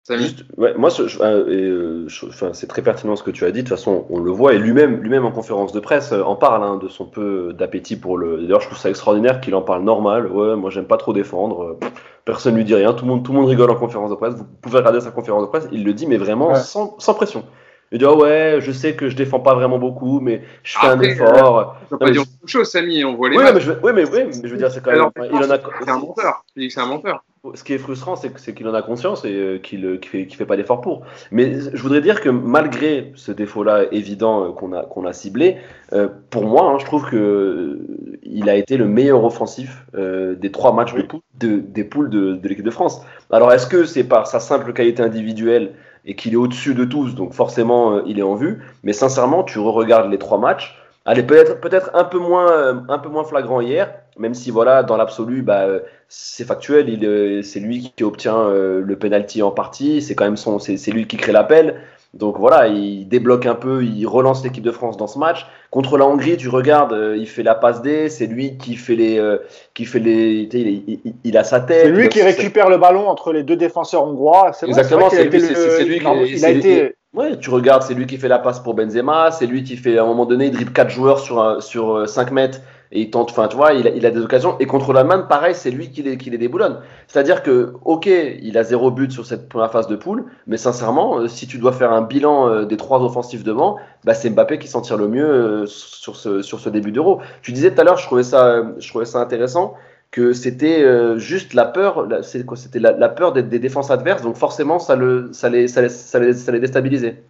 Juste, 0.10 0.44
ouais, 0.58 0.74
moi, 0.78 0.90
je- 0.90 1.04
euh, 1.22 1.46
euh, 1.48 2.04
je- 2.10 2.26
enfin, 2.26 2.50
c'est 2.52 2.68
très 2.68 2.82
pertinent 2.82 3.16
ce 3.16 3.24
que 3.24 3.32
tu 3.32 3.46
as 3.46 3.52
dit. 3.52 3.64
De 3.64 3.70
toute 3.70 3.78
façon, 3.78 4.06
on 4.10 4.20
le 4.20 4.32
voit 4.32 4.54
et 4.54 4.58
lui-même, 4.60 4.98
lui-même 5.02 5.24
en 5.24 5.32
conférence 5.32 5.72
de 5.72 5.80
presse, 5.80 6.12
euh, 6.12 6.22
en 6.24 6.36
parle 6.36 6.62
hein, 6.62 6.76
de 6.76 6.90
son 6.90 7.06
peu 7.06 7.54
d'appétit 7.54 7.96
pour 7.96 8.18
le. 8.18 8.42
D'ailleurs, 8.42 8.60
je 8.60 8.66
trouve 8.68 8.78
ça 8.78 8.90
extraordinaire 8.90 9.40
qu'il 9.40 9.56
en 9.56 9.62
parle 9.62 9.84
normal. 9.84 10.28
Ouais, 10.30 10.58
moi, 10.58 10.70
j'aime 10.72 10.88
pas 10.88 10.98
trop 10.98 11.14
défendre. 11.14 11.78
euh, 11.82 11.88
Personne 12.26 12.56
lui 12.56 12.66
dit 12.66 12.76
rien. 12.76 12.92
Tout 12.94 13.06
le 13.06 13.12
monde, 13.12 13.24
tout 13.24 13.32
le 13.32 13.40
monde 13.40 13.48
rigole 13.50 13.72
en 13.72 13.76
conférence 13.76 14.10
de 14.10 14.16
presse. 14.16 14.34
Vous 14.36 14.44
pouvez 14.62 14.80
regarder 14.80 15.00
sa 15.00 15.12
conférence 15.12 15.44
de 15.44 15.48
presse. 15.48 15.68
Il 15.72 15.86
le 15.86 15.94
dit, 15.94 16.06
mais 16.06 16.18
vraiment 16.18 16.50
Ouais. 16.50 16.56
sans, 16.56 16.98
sans 17.00 17.14
pression. 17.14 17.46
Il 17.94 18.00
dit 18.00 18.06
ah 18.06 18.14
ouais, 18.16 18.58
je 18.60 18.72
sais 18.74 18.96
que 18.96 19.08
je 19.08 19.16
défends 19.16 19.40
pas 19.40 19.56
vraiment 19.56 19.78
beaucoup, 19.78 20.20
mais 20.20 20.42
je 20.64 20.80
fais 20.80 20.88
un 20.88 21.00
effort. 21.00 21.76
On 21.92 21.98
peut 21.98 22.06
Non, 22.08 22.12
dire 22.12 22.22
autre 22.24 22.30
chose, 22.48 22.70
Samy, 22.70 23.06
on 23.06 23.16
voit 23.16 23.30
les 23.30 23.38
Oui, 23.38 23.44
mais 23.54 23.62
je, 23.62 23.72
veux- 23.72 23.80
oui, 23.84 23.92
mais, 23.94 24.04
oui, 24.10 24.24
mais 24.26 24.32
je 24.34 24.48
veux 24.48 24.58
dire, 24.58 24.70
c'est 24.72 24.82
quand 24.82 24.92
même. 24.92 25.00
Alors, 25.00 25.12
il 25.32 25.36
en 25.38 25.50
a. 25.52 25.60
c'est 25.86 25.90
un 25.90 26.00
menteur. 26.00 26.44
Il 26.56 26.62
dit 26.62 26.68
que 26.70 26.74
c'est 26.74 26.80
un 26.82 26.88
menteur. 26.88 27.24
Ce 27.56 27.64
qui 27.66 27.74
est 27.74 27.78
frustrant, 27.78 28.16
c'est 28.16 28.54
qu'il 28.56 28.66
en 28.70 28.74
a 28.74 28.82
conscience 28.82 29.26
et 29.26 29.34
euh, 29.34 29.58
qu'il 29.60 29.86
euh, 29.86 29.98
qu'il 29.98 30.10
fait, 30.10 30.28
qu'il 30.28 30.38
fait 30.38 30.46
pas 30.46 30.56
d'effort 30.56 30.80
pour. 30.80 31.02
Mais 31.30 31.60
je 31.74 31.82
voudrais 31.82 32.00
dire 32.00 32.22
que 32.22 32.30
malgré 32.30 33.12
ce 33.16 33.34
défaut-là 33.34 33.84
évident 33.92 34.46
euh, 34.46 34.52
qu'on 34.54 35.06
a, 35.06 35.12
ciblé, 35.12 35.58
euh, 35.92 36.08
pour 36.30 36.46
moi, 36.46 36.72
hein, 36.72 36.78
je 36.80 36.86
trouve 36.86 37.06
que 37.06 37.18
euh, 37.18 38.18
il 38.24 38.50
a 38.50 38.56
été 38.56 38.78
le 38.78 38.88
meilleur 38.88 39.26
offensif 39.26 39.86
euh, 39.94 40.36
des 40.36 40.54
trois 40.54 40.72
matchs 40.72 40.94
de 40.94 41.02
poule, 41.02 41.20
de- 41.38 41.60
des 41.60 41.84
poules 41.84 42.10
de, 42.10 42.36
de 42.36 42.48
l'équipe 42.48 42.64
de 42.64 42.72
France. 42.72 43.02
Alors, 43.30 43.52
est-ce 43.52 43.68
que 43.68 43.84
c'est 43.84 44.06
par 44.06 44.26
sa 44.26 44.40
simple 44.40 44.72
qualité 44.72 45.04
individuelle 45.04 45.74
et 46.06 46.16
qu'il 46.16 46.32
est 46.34 46.38
au-dessus 46.38 46.74
de 46.74 46.86
tous, 46.86 47.14
donc 47.14 47.34
forcément 47.34 47.98
euh, 47.98 48.04
il 48.08 48.20
est 48.20 48.24
en 48.24 48.36
vue? 48.36 48.62
Mais 48.84 48.94
sincèrement, 48.94 49.44
tu 49.44 49.60
re-regardes 49.60 50.10
les 50.10 50.18
trois 50.18 50.38
matchs. 50.38 50.80
Allez, 51.06 51.24
peut-être 51.24 51.60
peut-être 51.60 51.92
un 51.94 52.06
peu 52.06 52.18
moins 52.20 52.50
euh, 52.52 52.74
un 52.88 52.98
peu 52.98 53.10
moins 53.10 53.24
flagrant 53.26 53.60
hier, 53.60 53.94
même 54.18 54.34
si 54.34 54.52
voilà, 54.52 54.84
dans 54.84 54.96
l'absolu, 54.96 55.42
bah, 55.42 55.64
euh, 55.64 55.80
c'est 56.08 56.46
factuel. 56.46 56.88
Il, 56.90 57.06
euh, 57.06 57.42
c'est 57.42 57.60
lui 57.60 57.92
qui 57.96 58.04
obtient 58.04 58.50
le 58.50 58.96
penalty 58.96 59.42
en 59.44 59.52
partie. 59.52 60.02
C'est 60.02 60.16
quand 60.16 60.24
même 60.26 60.38
son, 60.38 60.60
c'est, 60.60 60.78
c'est 60.78 60.92
lui 60.92 61.06
qui 61.08 61.18
crée 61.18 61.32
l'appel. 61.34 61.82
Donc 62.14 62.38
voilà, 62.38 62.68
il 62.68 63.08
débloque 63.08 63.48
un 63.48 63.56
peu, 63.56 63.84
il 63.84 64.06
relance 64.06 64.44
l'équipe 64.44 64.64
de 64.64 64.70
France 64.72 64.98
dans 64.98 65.08
ce 65.08 65.18
match. 65.18 65.48
Contre 65.72 65.98
la 65.98 66.06
Hongrie, 66.06 66.38
tu 66.38 66.48
regardes, 66.48 66.94
euh, 66.94 67.18
il 67.18 67.28
fait 67.28 67.42
la 67.42 67.56
passe 67.56 67.82
D, 67.82 68.08
c'est 68.08 68.28
lui 68.28 68.58
qui 68.60 68.76
fait 68.76 68.96
les, 68.96 69.18
euh, 69.18 69.40
qui 69.74 69.86
fait 69.86 69.98
les, 69.98 70.48
il, 70.54 70.84
il- 70.88 71.14
il 71.24 71.38
a 71.38 71.44
sa 71.44 71.60
tête. 71.60 71.82
C'est 71.86 71.90
lui 71.92 72.10
qui 72.10 72.22
récupère 72.22 72.70
le 72.70 72.78
ballon 72.78 73.10
entre 73.10 73.34
les 73.34 73.42
deux 73.42 73.56
défenseurs 73.56 74.06
hongrois. 74.06 74.52
C'est 74.54 74.68
vrai, 74.68 74.80
Exactement, 74.80 75.10
c'est 75.10 75.26
vrai 75.28 75.40
lui, 75.40 75.40
le- 75.40 75.56
c'est- 75.56 75.86
lui 75.86 76.00
qui- 76.00 76.34
il 76.36 76.46
a 76.46 76.50
été 76.52 76.96
Ouais, 77.14 77.38
tu 77.38 77.52
regardes, 77.52 77.84
c'est 77.84 77.94
lui 77.94 78.08
qui 78.08 78.18
fait 78.18 78.28
la 78.28 78.40
passe 78.40 78.60
pour 78.60 78.74
Benzema, 78.74 79.30
c'est 79.32 79.46
lui 79.46 79.64
qui 79.64 79.78
fait 79.78 80.00
à 80.00 80.04
un 80.04 80.08
moment 80.08 80.26
donné, 80.26 80.48
il 80.48 80.52
dribble 80.52 80.74
4 80.74 80.90
joueurs 80.90 81.20
sur, 81.20 81.62
sur 81.62 81.98
euh, 81.98 82.06
5 82.08 82.32
mètres 82.32 82.60
et 82.94 83.02
il 83.02 83.10
tente, 83.10 83.32
enfin 83.32 83.48
tu 83.48 83.56
vois, 83.56 83.74
il 83.74 84.06
a, 84.06 84.12
des 84.12 84.22
occasions. 84.22 84.56
Et 84.60 84.68
contre 84.68 84.94
l'Allemagne, 84.94 85.24
pareil, 85.28 85.56
c'est 85.56 85.72
lui 85.72 85.90
qui 85.90 86.04
les, 86.04 86.18
qui 86.18 86.30
les 86.30 86.38
déboulonne. 86.38 86.80
C'est-à-dire 87.08 87.42
que, 87.42 87.74
ok, 87.86 88.06
il 88.06 88.56
a 88.58 88.64
zéro 88.64 88.92
but 88.92 89.12
sur 89.12 89.26
cette 89.26 89.50
première 89.50 89.72
phase 89.72 89.88
de 89.88 89.96
poule, 89.96 90.26
mais 90.46 90.58
sincèrement, 90.58 91.18
euh, 91.20 91.28
si 91.28 91.48
tu 91.48 91.58
dois 91.58 91.72
faire 91.72 91.92
un 91.92 92.04
bilan 92.04 92.48
euh, 92.50 92.66
des 92.66 92.78
trois 92.78 93.02
offensifs 93.02 93.44
devant, 93.44 93.78
bah, 94.06 94.14
c'est 94.14 94.30
Mbappé 94.30 94.60
qui 94.60 94.68
s'en 94.68 94.82
tire 94.82 94.98
le 94.98 95.08
mieux 95.08 95.26
euh, 95.26 95.66
sur, 95.66 96.16
ce, 96.16 96.44
sur 96.44 96.60
ce 96.60 96.70
début 96.70 96.92
d'Euro. 96.92 97.20
Tu 97.42 97.52
disais 97.52 97.74
tout 97.74 97.82
à 97.82 97.84
l'heure, 97.84 97.98
je 97.98 98.08
euh, 98.36 98.64
je 98.78 98.90
trouvais 98.90 99.06
ça 99.06 99.20
intéressant 99.20 99.74
que 100.14 100.32
c'était 100.32 100.84
euh, 100.84 101.18
juste 101.18 101.56
la 101.56 101.66
peur, 101.66 102.08
C'était 102.22 102.80
la, 102.80 102.92
la 102.92 103.10
peur 103.10 103.34
des, 103.34 103.42
des 103.42 103.58
défenses 103.58 103.90
adverses, 103.90 104.22
donc 104.22 104.36
forcément 104.38 104.78
ça 104.78 104.96
le, 104.96 105.34
ça 105.34 105.50
les, 105.50 105.68
ça 105.68 105.82
les, 105.82 105.90
ça 105.90 106.20
les, 106.20 106.34
ça 106.34 106.52
les 106.52 106.60
déstabilisait. 106.60 107.24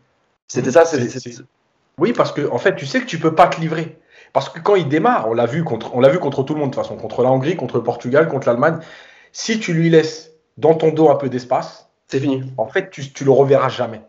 C'était 0.50 0.70
ça. 0.70 0.84
c'est- 0.84 1.08
c'est- 1.08 1.42
Oui, 1.98 2.12
parce 2.12 2.34
que 2.34 2.48
en 2.52 2.58
fait, 2.58 2.76
tu 2.76 2.86
sais 2.86 3.00
que 3.00 3.06
tu 3.06 3.18
peux 3.20 3.34
pas 3.34 3.48
te 3.48 3.62
livrer. 3.62 3.98
Parce 4.34 4.50
que 4.50 4.60
quand 4.60 4.76
il 4.76 4.90
démarre, 4.90 5.30
on 5.30 5.34
l'a 5.34 5.46
vu 5.46 5.64
contre, 5.64 5.96
on 5.96 6.02
l'a 6.02 6.10
vu 6.10 6.20
contre 6.20 6.44
tout 6.44 6.54
le 6.56 6.60
monde 6.60 6.72
de 6.72 6.76
toute 6.76 6.84
façon, 6.84 6.98
contre 6.98 7.24
la 7.24 7.32
Hongrie, 7.32 7.56
contre 7.56 7.78
le 7.78 7.84
Portugal, 7.84 8.28
contre 8.28 8.48
l'Allemagne. 8.48 8.80
Si 9.32 9.60
tu 9.60 9.74
lui 9.74 9.90
laisses 9.90 10.32
dans 10.58 10.74
ton 10.74 10.92
dos 10.92 11.10
un 11.10 11.16
peu 11.16 11.30
d'espace, 11.30 11.88
C'est 12.08 12.20
fini. 12.20 12.44
en 12.58 12.68
fait, 12.68 12.90
tu, 12.90 13.14
tu 13.14 13.24
le 13.24 13.32
reverras 13.32 13.70
jamais. 13.70 14.02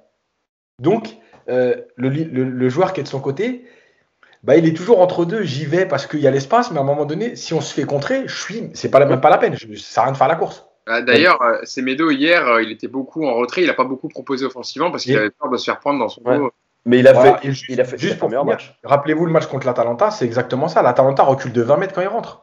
Donc, 0.81 1.17
euh, 1.49 1.77
le, 1.97 2.09
li- 2.09 2.25
le- 2.25 2.45
le 2.45 2.69
joueur 2.69 2.93
qui 2.93 3.01
est 3.01 3.05
de 3.05 3.09
son 3.09 3.21
côté, 3.21 3.65
bah, 4.45 4.57
il 4.57 4.67
est 4.67 4.75
toujours 4.75 5.01
entre 5.01 5.25
deux. 5.25 5.43
J'y 5.43 5.65
vais 5.67 5.87
parce 5.87 6.07
qu'il 6.07 6.21
y 6.21 6.27
a 6.27 6.31
l'espace, 6.31 6.71
mais 6.71 6.79
à 6.79 6.83
un 6.83 6.85
moment 6.85 7.05
donné, 7.07 7.35
si 7.37 7.55
on 7.55 7.61
se 7.61 7.73
fait 7.75 7.85
contrer, 7.85 8.23
je 8.27 8.41
suis, 8.41 8.71
c'est 8.75 8.91
pas 8.91 8.99
la- 8.99 9.07
même 9.07 9.21
pas 9.21 9.31
la 9.31 9.39
peine. 9.39 9.55
Je, 9.57 9.75
ça 9.77 9.85
sert 9.95 10.03
à 10.03 10.07
rien 10.07 10.13
de 10.13 10.17
faire 10.19 10.29
la 10.29 10.37
course. 10.37 10.67
Ah, 10.87 11.01
D'ailleurs, 11.01 11.41
euh, 11.43 11.59
Semedo, 11.65 12.11
hier, 12.11 12.47
euh, 12.47 12.63
il 12.63 12.71
était 12.71 12.89
beaucoup 12.89 13.25
en 13.27 13.35
retrait. 13.35 13.63
Il 13.63 13.67
n'a 13.69 13.75
pas 13.75 13.85
beaucoup 13.85 14.09
proposé 14.09 14.45
offensivement 14.45 14.91
parce 14.91 15.05
qu'il 15.05 15.17
avait 15.17 15.31
peur 15.31 15.51
de 15.51 15.57
se 15.57 15.65
faire 15.65 15.81
prendre 15.81 15.99
dans 15.99 16.09
son 16.11 16.21
Ouais. 16.23 16.37
dos. 16.39 16.51
Mais 16.87 16.99
il 16.99 17.09
a 17.09 17.15
Voilà, 17.15 17.39
fait, 17.39 17.49
et 17.49 17.53
ju- 17.53 17.65
il 17.71 17.81
a 17.81 17.85
fait, 17.85 17.97
juste 17.97 18.19
pour 18.19 18.29
meilleur 18.29 18.45
match. 18.45 18.79
Rappelez-vous 18.85 19.25
le 19.25 19.33
match 19.33 19.47
contre 19.47 19.67
l'Atalanta, 19.67 20.11
c'est 20.11 20.27
exactement 20.27 20.69
ça. 20.69 20.83
L'Atalanta 20.83 21.23
recule 21.23 21.53
de 21.53 21.63
20 21.63 21.79
mètres 21.79 21.95
quand 21.95 22.03
il 22.03 22.09
rentre. 22.09 22.43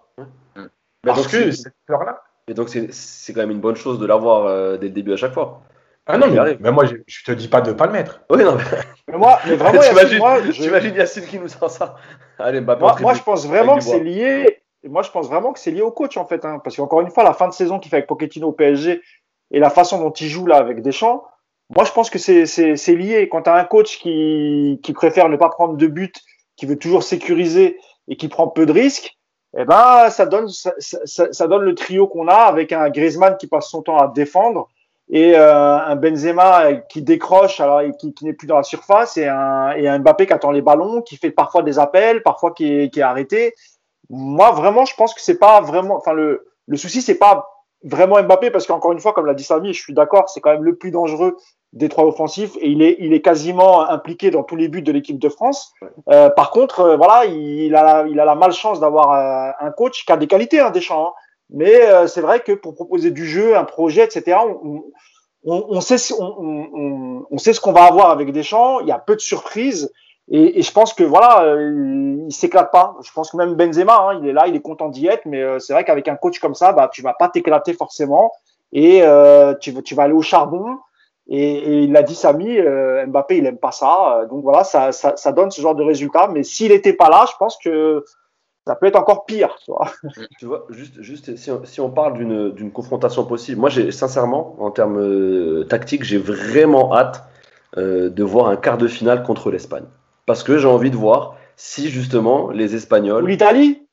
Mais 0.58 0.64
Parce 1.04 1.22
donc, 1.22 1.32
que 1.32 1.52
c'est- 1.52 1.64
cette 1.64 1.74
peur-là. 1.88 2.24
et 2.48 2.56
donc 2.56 2.70
c'est, 2.70 2.92
c'est 2.92 3.34
quand 3.34 3.42
même 3.42 3.52
une 3.52 3.60
bonne 3.62 3.76
chose 3.76 4.00
de 4.00 4.06
l'avoir 4.08 4.48
euh, 4.48 4.78
dès 4.78 4.88
le 4.88 4.94
début 4.94 5.14
à 5.14 5.18
chaque 5.18 5.34
fois. 5.34 5.62
Ah 6.08 6.18
non, 6.18 6.28
Il 6.28 6.42
mais, 6.42 6.58
mais 6.60 6.72
moi, 6.72 6.86
je, 6.86 6.96
je 7.06 7.24
te 7.24 7.32
dis 7.32 7.48
pas 7.48 7.62
de 7.62 7.74
pas 7.74 7.86
le 7.86 7.92
mettre. 7.92 8.22
Oui, 8.30 8.44
non, 8.44 8.56
mais 8.56 8.64
Mais 9.08 9.18
moi, 9.18 9.40
mais 9.46 9.56
vraiment, 9.56 9.74
Yacine, 9.82 9.96
t'imagines, 9.96 10.18
moi, 10.18 10.42
je, 10.44 10.52
t'imagines 10.52 10.96
Yacine 10.96 11.26
qui 11.26 11.40
nous 11.40 11.48
sort 11.48 11.70
ça? 11.70 11.96
Allez, 12.40 12.62
Mbappé. 12.62 12.82
moi, 12.82 12.96
moi, 13.00 13.14
je 13.14 13.22
pense 13.22 13.48
vraiment 13.48 13.78
que 13.78 13.84
c'est 13.84 14.00
lié. 14.00 14.64
Moi, 14.84 15.04
je 15.04 15.12
pense 15.12 15.28
vraiment 15.28 15.54
que 15.54 15.60
c'est 15.60 15.70
lié 15.70 15.82
au 15.82 15.92
coach 15.92 16.18
en 16.18 16.26
fait, 16.26 16.44
hein, 16.44 16.60
parce 16.64 16.76
qu'encore 16.76 17.02
une 17.02 17.12
fois, 17.12 17.24
la 17.24 17.34
fin 17.34 17.48
de 17.48 17.54
saison 17.54 17.78
qu'il 17.78 17.92
fait 17.92 17.98
avec 17.98 18.08
Pochettino 18.08 18.48
au 18.48 18.52
PSG, 18.52 19.02
et 19.52 19.60
la 19.60 19.70
façon 19.70 20.00
dont 20.00 20.12
il 20.12 20.28
joue 20.28 20.48
là 20.48 20.58
avec 20.58 20.82
Deschamps, 20.82 21.24
moi 21.70 21.84
je 21.86 21.92
pense 21.92 22.10
que 22.10 22.18
c'est 22.18 22.96
lié. 22.96 23.30
Quand 23.30 23.44
tu 23.44 23.50
as 23.50 23.56
un 23.56 23.64
coach 23.66 24.00
qui, 24.00 24.80
qui 24.82 24.94
préfère 24.94 25.30
ne 25.30 25.38
pas 25.38 25.50
prendre 25.50 25.76
de 25.76 25.88
but, 25.88 26.16
qui 26.56 26.66
veut 26.66 26.80
toujours 26.80 27.04
sécuriser 27.04 27.78
et 28.08 28.16
qui 28.16 28.28
prend 28.28 28.48
peu 28.48 28.66
de 28.66 28.72
risques, 28.72 29.18
eh 29.58 29.66
ben 29.66 30.10
ça 30.10 30.26
donne 30.26 30.48
ça, 30.48 30.74
ça, 30.80 31.28
ça 31.32 31.48
donne 31.48 31.64
le 31.64 31.76
trio 31.76 32.08
qu'on 32.08 32.28
a 32.28 32.36
avec 32.36 32.72
un 32.72 32.90
Griezmann 32.90 33.38
qui 33.38 33.48
passe 33.48 33.70
son 33.70 33.82
temps 33.82 33.98
à 33.98 34.08
défendre 34.08 34.70
et 35.12 35.36
euh, 35.36 35.78
un 35.78 35.96
Benzema 35.98 36.74
qui 36.90 37.02
décroche 37.02 37.60
alors 37.60 37.82
qui, 38.00 38.14
qui 38.14 38.26
n'est 38.26 38.34
plus 38.34 38.48
dans 38.48 38.56
la 38.56 38.64
surface 38.64 39.18
et 39.18 39.28
un, 39.28 39.72
et 39.72 39.88
un 39.88 40.00
Mbappé 40.00 40.26
qui 40.26 40.34
attend 40.34 40.52
les 40.52 40.62
ballons, 40.62 41.02
qui 41.02 41.18
fait 41.18 41.32
parfois 41.32 41.64
des 41.64 41.78
appels, 41.78 42.24
parfois 42.24 42.52
qui 42.54 42.74
est, 42.74 42.90
qui 42.90 43.02
est 43.02 43.04
arrêté. 43.04 43.54
Moi 44.10 44.52
vraiment, 44.52 44.86
je 44.86 44.96
pense 44.96 45.14
que 45.14 45.22
c'est 45.22 45.38
pas 45.38 45.62
vraiment. 45.62 45.98
Enfin 45.98 46.14
le 46.14 46.48
le 46.68 46.78
souci 46.78 47.02
c'est 47.02 47.18
pas 47.18 47.46
vraiment 47.84 48.22
Mbappé 48.22 48.52
parce 48.52 48.68
qu'encore 48.68 48.92
une 48.92 49.00
fois, 49.00 49.14
comme 49.14 49.26
l'a 49.26 49.34
dit 49.34 49.44
Samy, 49.44 49.74
je 49.74 49.82
suis 49.82 49.94
d'accord, 49.94 50.30
c'est 50.30 50.40
quand 50.40 50.52
même 50.52 50.64
le 50.64 50.76
plus 50.76 50.92
dangereux 50.92 51.38
des 51.74 51.90
trois 51.90 52.06
offensifs 52.06 52.56
et 52.60 52.70
il 52.70 52.82
est, 52.82 52.98
il 53.00 53.14
est 53.14 53.22
quasiment 53.22 53.90
impliqué 53.90 54.30
dans 54.30 54.44
tous 54.44 54.56
les 54.56 54.68
buts 54.68 54.82
de 54.82 54.92
l'équipe 54.92 55.20
de 55.20 55.30
France. 55.30 55.74
Euh, 56.10 56.30
par 56.30 56.52
contre, 56.52 56.82
euh, 56.82 56.98
voilà, 56.98 57.26
il 57.26 57.76
a, 57.76 58.06
il 58.08 58.20
a 58.20 58.26
la 58.26 58.36
malchance 58.36 58.80
d'avoir 58.80 59.12
euh, 59.12 59.52
un 59.60 59.72
coach 59.72 60.06
qui 60.06 60.12
a 60.12 60.18
des 60.18 60.28
qualités, 60.28 60.60
hein, 60.60 60.72
Deschamps. 60.72 61.08
Hein. 61.08 61.14
Mais 61.52 61.82
euh, 61.82 62.08
c'est 62.08 62.22
vrai 62.22 62.40
que 62.40 62.54
pour 62.54 62.76
proposer 62.76 63.12
du 63.12 63.26
jeu, 63.26 63.58
un 63.58 63.64
projet, 63.64 64.04
etc., 64.04 64.38
on, 64.64 64.84
on, 65.44 65.66
on 65.70 65.82
sait, 65.82 66.14
on, 66.18 67.26
on, 67.30 67.38
sait 67.38 67.54
ce 67.54 67.60
qu'on 67.60 67.74
va 67.74 67.84
avoir 67.84 68.10
avec 68.10 68.32
Deschamps. 68.32 68.80
Il 68.80 68.88
y 68.88 68.92
a 68.92 69.00
peu 69.00 69.16
de 69.16 69.22
surprises. 69.22 69.92
Et, 70.30 70.60
et 70.60 70.62
je 70.62 70.72
pense 70.72 70.94
que 70.94 71.04
voilà, 71.04 71.44
euh, 71.44 72.24
il 72.28 72.34
s'éclate 72.34 72.72
pas. 72.72 72.96
Je 73.04 73.12
pense 73.12 73.32
que 73.32 73.38
même 73.38 73.56
Benzema, 73.56 73.98
hein, 73.98 74.20
il 74.22 74.30
est 74.30 74.34
là, 74.34 74.48
il 74.48 74.56
est 74.56 74.62
content 74.62 74.88
d'y 74.88 75.08
être, 75.08 75.26
mais 75.26 75.44
c'est 75.60 75.74
vrai 75.74 75.84
qu'avec 75.84 76.08
un 76.08 76.16
coach 76.16 76.40
comme 76.40 76.56
ça, 76.56 76.72
bah, 76.72 76.90
tu 76.92 77.02
vas 77.02 77.14
pas 77.14 77.28
t'éclater 77.28 77.74
forcément 77.74 78.32
et 78.72 79.02
euh, 79.04 79.54
tu, 79.60 79.74
tu 79.84 79.96
vas 79.96 80.04
aller 80.04 80.14
au 80.14 80.22
charbon. 80.22 80.78
Et, 81.28 81.54
et, 81.54 81.84
il 81.84 81.96
a 81.96 82.04
dit 82.04 82.16
Samy, 82.16 82.58
euh, 82.60 83.06
Mbappé, 83.08 83.38
il 83.38 83.46
aime 83.46 83.58
pas 83.58 83.72
ça. 83.72 84.26
Donc 84.30 84.44
voilà, 84.44 84.64
ça, 84.64 84.92
ça, 84.92 85.16
ça 85.16 85.32
donne 85.32 85.52
ce 85.52 85.62
genre 85.62 85.76
de 85.76 85.84
résultat. 85.84 86.28
Mais 86.28 86.44
s'il 86.44 86.72
était 86.72 86.94
pas 86.94 87.10
là, 87.10 87.26
je 87.30 87.36
pense 87.38 87.58
que 87.58 88.04
ça 88.68 88.76
peut 88.76 88.86
être 88.86 88.96
encore 88.96 89.26
pire. 89.26 89.56
Tu 89.64 89.72
vois, 89.72 89.92
tu 90.40 90.46
vois 90.46 90.66
juste, 90.70 91.02
juste 91.02 91.36
si, 91.36 91.52
on, 91.52 91.66
si 91.66 91.82
on 91.82 91.90
parle 91.90 92.14
d'une 92.54 92.72
confrontation 92.72 93.26
possible, 93.26 93.60
moi, 93.60 93.70
j'ai 93.70 93.92
sincèrement, 93.92 94.56
en 94.60 94.72
termes 94.72 95.00
euh, 95.00 95.64
tactiques, 95.64 96.04
j'ai 96.04 96.18
vraiment 96.18 96.96
hâte 96.96 97.24
euh, 97.78 98.10
de 98.10 98.24
voir 98.24 98.48
un 98.48 98.58
quart 98.58 98.78
de 98.78 98.88
finale 98.88 99.24
contre 99.24 99.52
l'Espagne. 99.52 99.86
Parce 100.26 100.44
que 100.44 100.58
j'ai 100.58 100.68
envie 100.68 100.92
de 100.92 100.98
voir 100.98 101.36
si 101.56 101.90
justement 101.90 102.50
les 102.52 102.76
Espagnols. 102.76 103.24
Ou 103.24 103.28
l'Italie? 103.28 103.88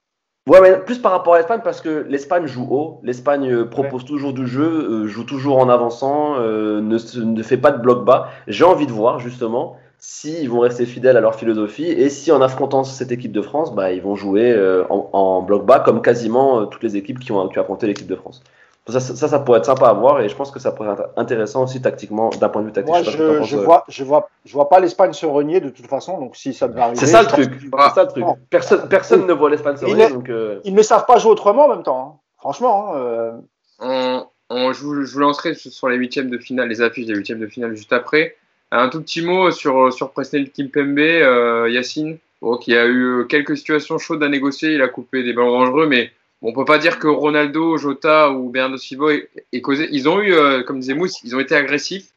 Ouais, 0.49 0.61
mais 0.63 0.79
plus 0.79 0.99
par 0.99 1.13
rapport 1.13 1.35
à 1.35 1.39
l'Espagne 1.39 1.61
parce 1.63 1.83
que 1.83 2.07
l'Espagne 2.09 2.47
joue 2.47 2.67
haut, 2.71 3.01
l'Espagne 3.03 3.53
euh, 3.53 3.65
propose 3.67 4.03
ouais. 4.03 4.09
toujours 4.09 4.33
du 4.33 4.47
jeu, 4.47 4.65
euh, 4.65 5.07
joue 5.07 5.25
toujours 5.25 5.59
en 5.59 5.69
avançant, 5.69 6.39
ne, 6.39 6.81
ne, 6.81 7.43
fait 7.43 7.59
pas 7.59 7.71
de 7.71 7.83
bloc 7.83 8.05
bas. 8.05 8.31
J'ai 8.47 8.65
envie 8.65 8.87
de 8.87 8.93
voir 8.93 9.19
justement 9.19 9.77
s'ils 9.99 10.49
vont 10.49 10.61
rester 10.61 10.87
fidèles 10.87 11.17
à 11.17 11.21
leur 11.21 11.35
philosophie 11.35 11.87
et 11.87 12.09
si 12.09 12.31
en 12.31 12.41
affrontant 12.41 12.85
cette 12.85 13.11
équipe 13.11 13.33
de 13.33 13.43
France, 13.43 13.75
bah, 13.75 13.93
ils 13.93 14.01
vont 14.01 14.15
jouer 14.15 14.53
euh, 14.53 14.85
en, 14.91 15.11
en, 15.13 15.43
bloc 15.43 15.67
bas 15.67 15.81
comme 15.81 16.03
quasiment 16.03 16.61
euh, 16.61 16.65
toutes 16.67 16.83
les 16.83 16.97
équipes 16.97 17.19
qui 17.19 17.33
ont, 17.33 17.49
qui 17.49 17.59
ont 17.59 17.63
affronté 17.63 17.87
l'équipe 17.87 18.07
de 18.07 18.17
France. 18.17 18.43
Ça, 18.89 19.01
ça, 19.01 19.29
ça, 19.29 19.39
pourrait 19.41 19.59
être 19.59 19.67
sympa 19.67 19.87
à 19.87 19.93
voir 19.93 20.23
et 20.23 20.31
je 20.31 20.35
pense 20.35 20.51
que 20.51 20.59
ça 20.59 20.73
pourrait 20.73 20.93
être 20.93 21.11
intéressant 21.17 21.65
aussi 21.65 21.83
tactiquement, 21.83 22.31
d'un 22.31 22.49
point 22.49 22.63
de 22.63 22.69
vue 22.69 22.73
tactique. 22.73 22.89
Moi, 22.89 23.03
je, 23.03 23.11
je, 23.11 23.43
je 23.43 23.57
vois, 23.59 23.85
je 23.87 24.03
vois, 24.03 24.31
je 24.47 24.53
vois 24.55 24.71
pas 24.71 24.81
l'Espagne 24.81 25.13
se 25.13 25.27
renier 25.27 25.61
de 25.61 25.69
toute 25.69 25.87
façon, 25.87 26.19
donc 26.19 26.37
si 26.37 26.55
ça 26.55 26.69
devait 26.69 26.81
arriver. 26.81 26.99
C'est 26.99 27.07
ça 27.07 27.21
le 27.21 27.29
truc. 27.29 27.53
C'est 27.61 27.95
ça 27.95 28.05
le 28.05 28.09
truc. 28.09 28.25
Personne, 28.49 28.89
personne 28.89 29.27
ne 29.27 29.33
voit 29.35 29.51
l'Espagne 29.51 29.77
se 29.77 29.85
renier. 29.85 30.09
Donc, 30.09 30.31
euh... 30.31 30.61
Ils 30.65 30.75
ne 30.75 30.81
savent 30.81 31.05
pas 31.05 31.19
jouer 31.19 31.33
autrement 31.33 31.67
en 31.67 31.69
même 31.69 31.83
temps. 31.83 32.01
Hein. 32.01 32.21
Franchement. 32.39 32.93
Euh... 32.95 33.33
On, 33.79 34.25
on, 34.49 34.73
je, 34.73 34.83
vous, 34.83 35.05
je 35.05 35.13
vous 35.13 35.21
lancerai 35.21 35.55
sur 35.55 35.89
les 35.89 35.97
huitièmes 35.97 36.31
de 36.31 36.39
finale, 36.39 36.69
les 36.69 36.81
affiches 36.81 37.07
des 37.07 37.15
huitièmes 37.15 37.41
de 37.41 37.47
finale 37.47 37.75
juste 37.75 37.93
après. 37.93 38.37
Un 38.71 38.89
tout 38.89 39.01
petit 39.01 39.23
mot 39.23 39.51
sur, 39.51 39.93
sur 39.93 40.11
Presnel 40.11 40.51
Kimpembe, 40.51 40.99
euh, 40.99 41.71
Yacine, 41.71 42.19
bon, 42.43 42.57
qui 42.59 42.77
a 42.77 42.87
eu 42.87 43.27
quelques 43.29 43.57
situations 43.57 43.99
chaudes 43.99 44.23
à 44.23 44.29
négocier. 44.29 44.75
Il 44.75 44.83
a 44.83 44.89
coupé 44.89 45.23
des 45.23 45.33
ballons 45.33 45.59
dangereux, 45.59 45.87
mais 45.87 46.13
on 46.43 46.53
peut 46.53 46.65
pas 46.65 46.79
dire 46.79 46.99
que 46.99 47.09
Ronaldo, 47.09 47.79
Jota 47.79 48.31
ou 48.31 48.51
Bernardo 48.51 48.77
Silva 48.77 49.13
aient 49.53 49.61
causé. 49.61 49.89
Ils 49.93 50.09
ont 50.09 50.21
eu, 50.21 50.33
euh, 50.35 50.63
comme 50.63 50.81
disait 50.81 50.95
Mousse, 50.95 51.23
ils 51.25 51.35
ont 51.35 51.41
été 51.41 51.55
agressifs. 51.55 52.13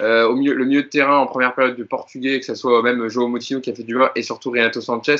Euh, 0.00 0.28
au 0.28 0.36
milieu, 0.36 0.54
le 0.54 0.64
milieu 0.64 0.82
de 0.82 0.88
terrain 0.88 1.16
en 1.18 1.26
première 1.26 1.54
période 1.54 1.74
du 1.74 1.86
Portugais, 1.86 2.38
que 2.38 2.44
ce 2.44 2.54
soit 2.54 2.82
même 2.82 3.08
Joao 3.08 3.28
Moutinho 3.28 3.60
qui 3.60 3.70
a 3.70 3.74
fait 3.74 3.82
du 3.82 3.94
mal 3.94 4.10
et 4.14 4.22
surtout 4.22 4.50
Renato 4.50 4.80
Sanchez, 4.80 5.16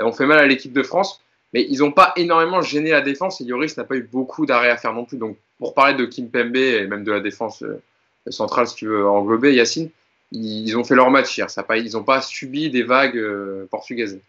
euh, 0.00 0.04
ont 0.04 0.12
fait 0.12 0.26
mal 0.26 0.38
à 0.38 0.46
l'équipe 0.46 0.72
de 0.72 0.82
France. 0.82 1.22
Mais 1.54 1.66
ils 1.68 1.78
n'ont 1.78 1.92
pas 1.92 2.12
énormément 2.16 2.60
gêné 2.60 2.90
la 2.90 3.00
défense 3.00 3.40
et 3.40 3.44
Lloris 3.44 3.78
n'a 3.78 3.84
pas 3.84 3.96
eu 3.96 4.02
beaucoup 4.02 4.44
d'arrêts 4.44 4.68
à 4.68 4.76
faire 4.76 4.92
non 4.92 5.06
plus. 5.06 5.16
Donc, 5.16 5.38
pour 5.58 5.72
parler 5.72 5.94
de 5.94 6.04
Kim 6.04 6.28
Pembe 6.28 6.56
et 6.56 6.86
même 6.86 7.04
de 7.04 7.12
la 7.12 7.20
défense 7.20 7.62
euh, 7.62 7.80
centrale, 8.28 8.66
si 8.66 8.74
tu 8.74 8.86
veux 8.86 9.08
englober, 9.08 9.54
Yacine, 9.54 9.88
ils 10.32 10.76
ont 10.76 10.84
fait 10.84 10.94
leur 10.94 11.10
match 11.10 11.36
hier. 11.36 11.46
Ils 11.76 11.92
n'ont 11.92 12.04
pas 12.04 12.20
subi 12.20 12.70
des 12.70 12.82
vagues 12.82 13.16
euh, 13.16 13.66
portugaises. 13.70 14.20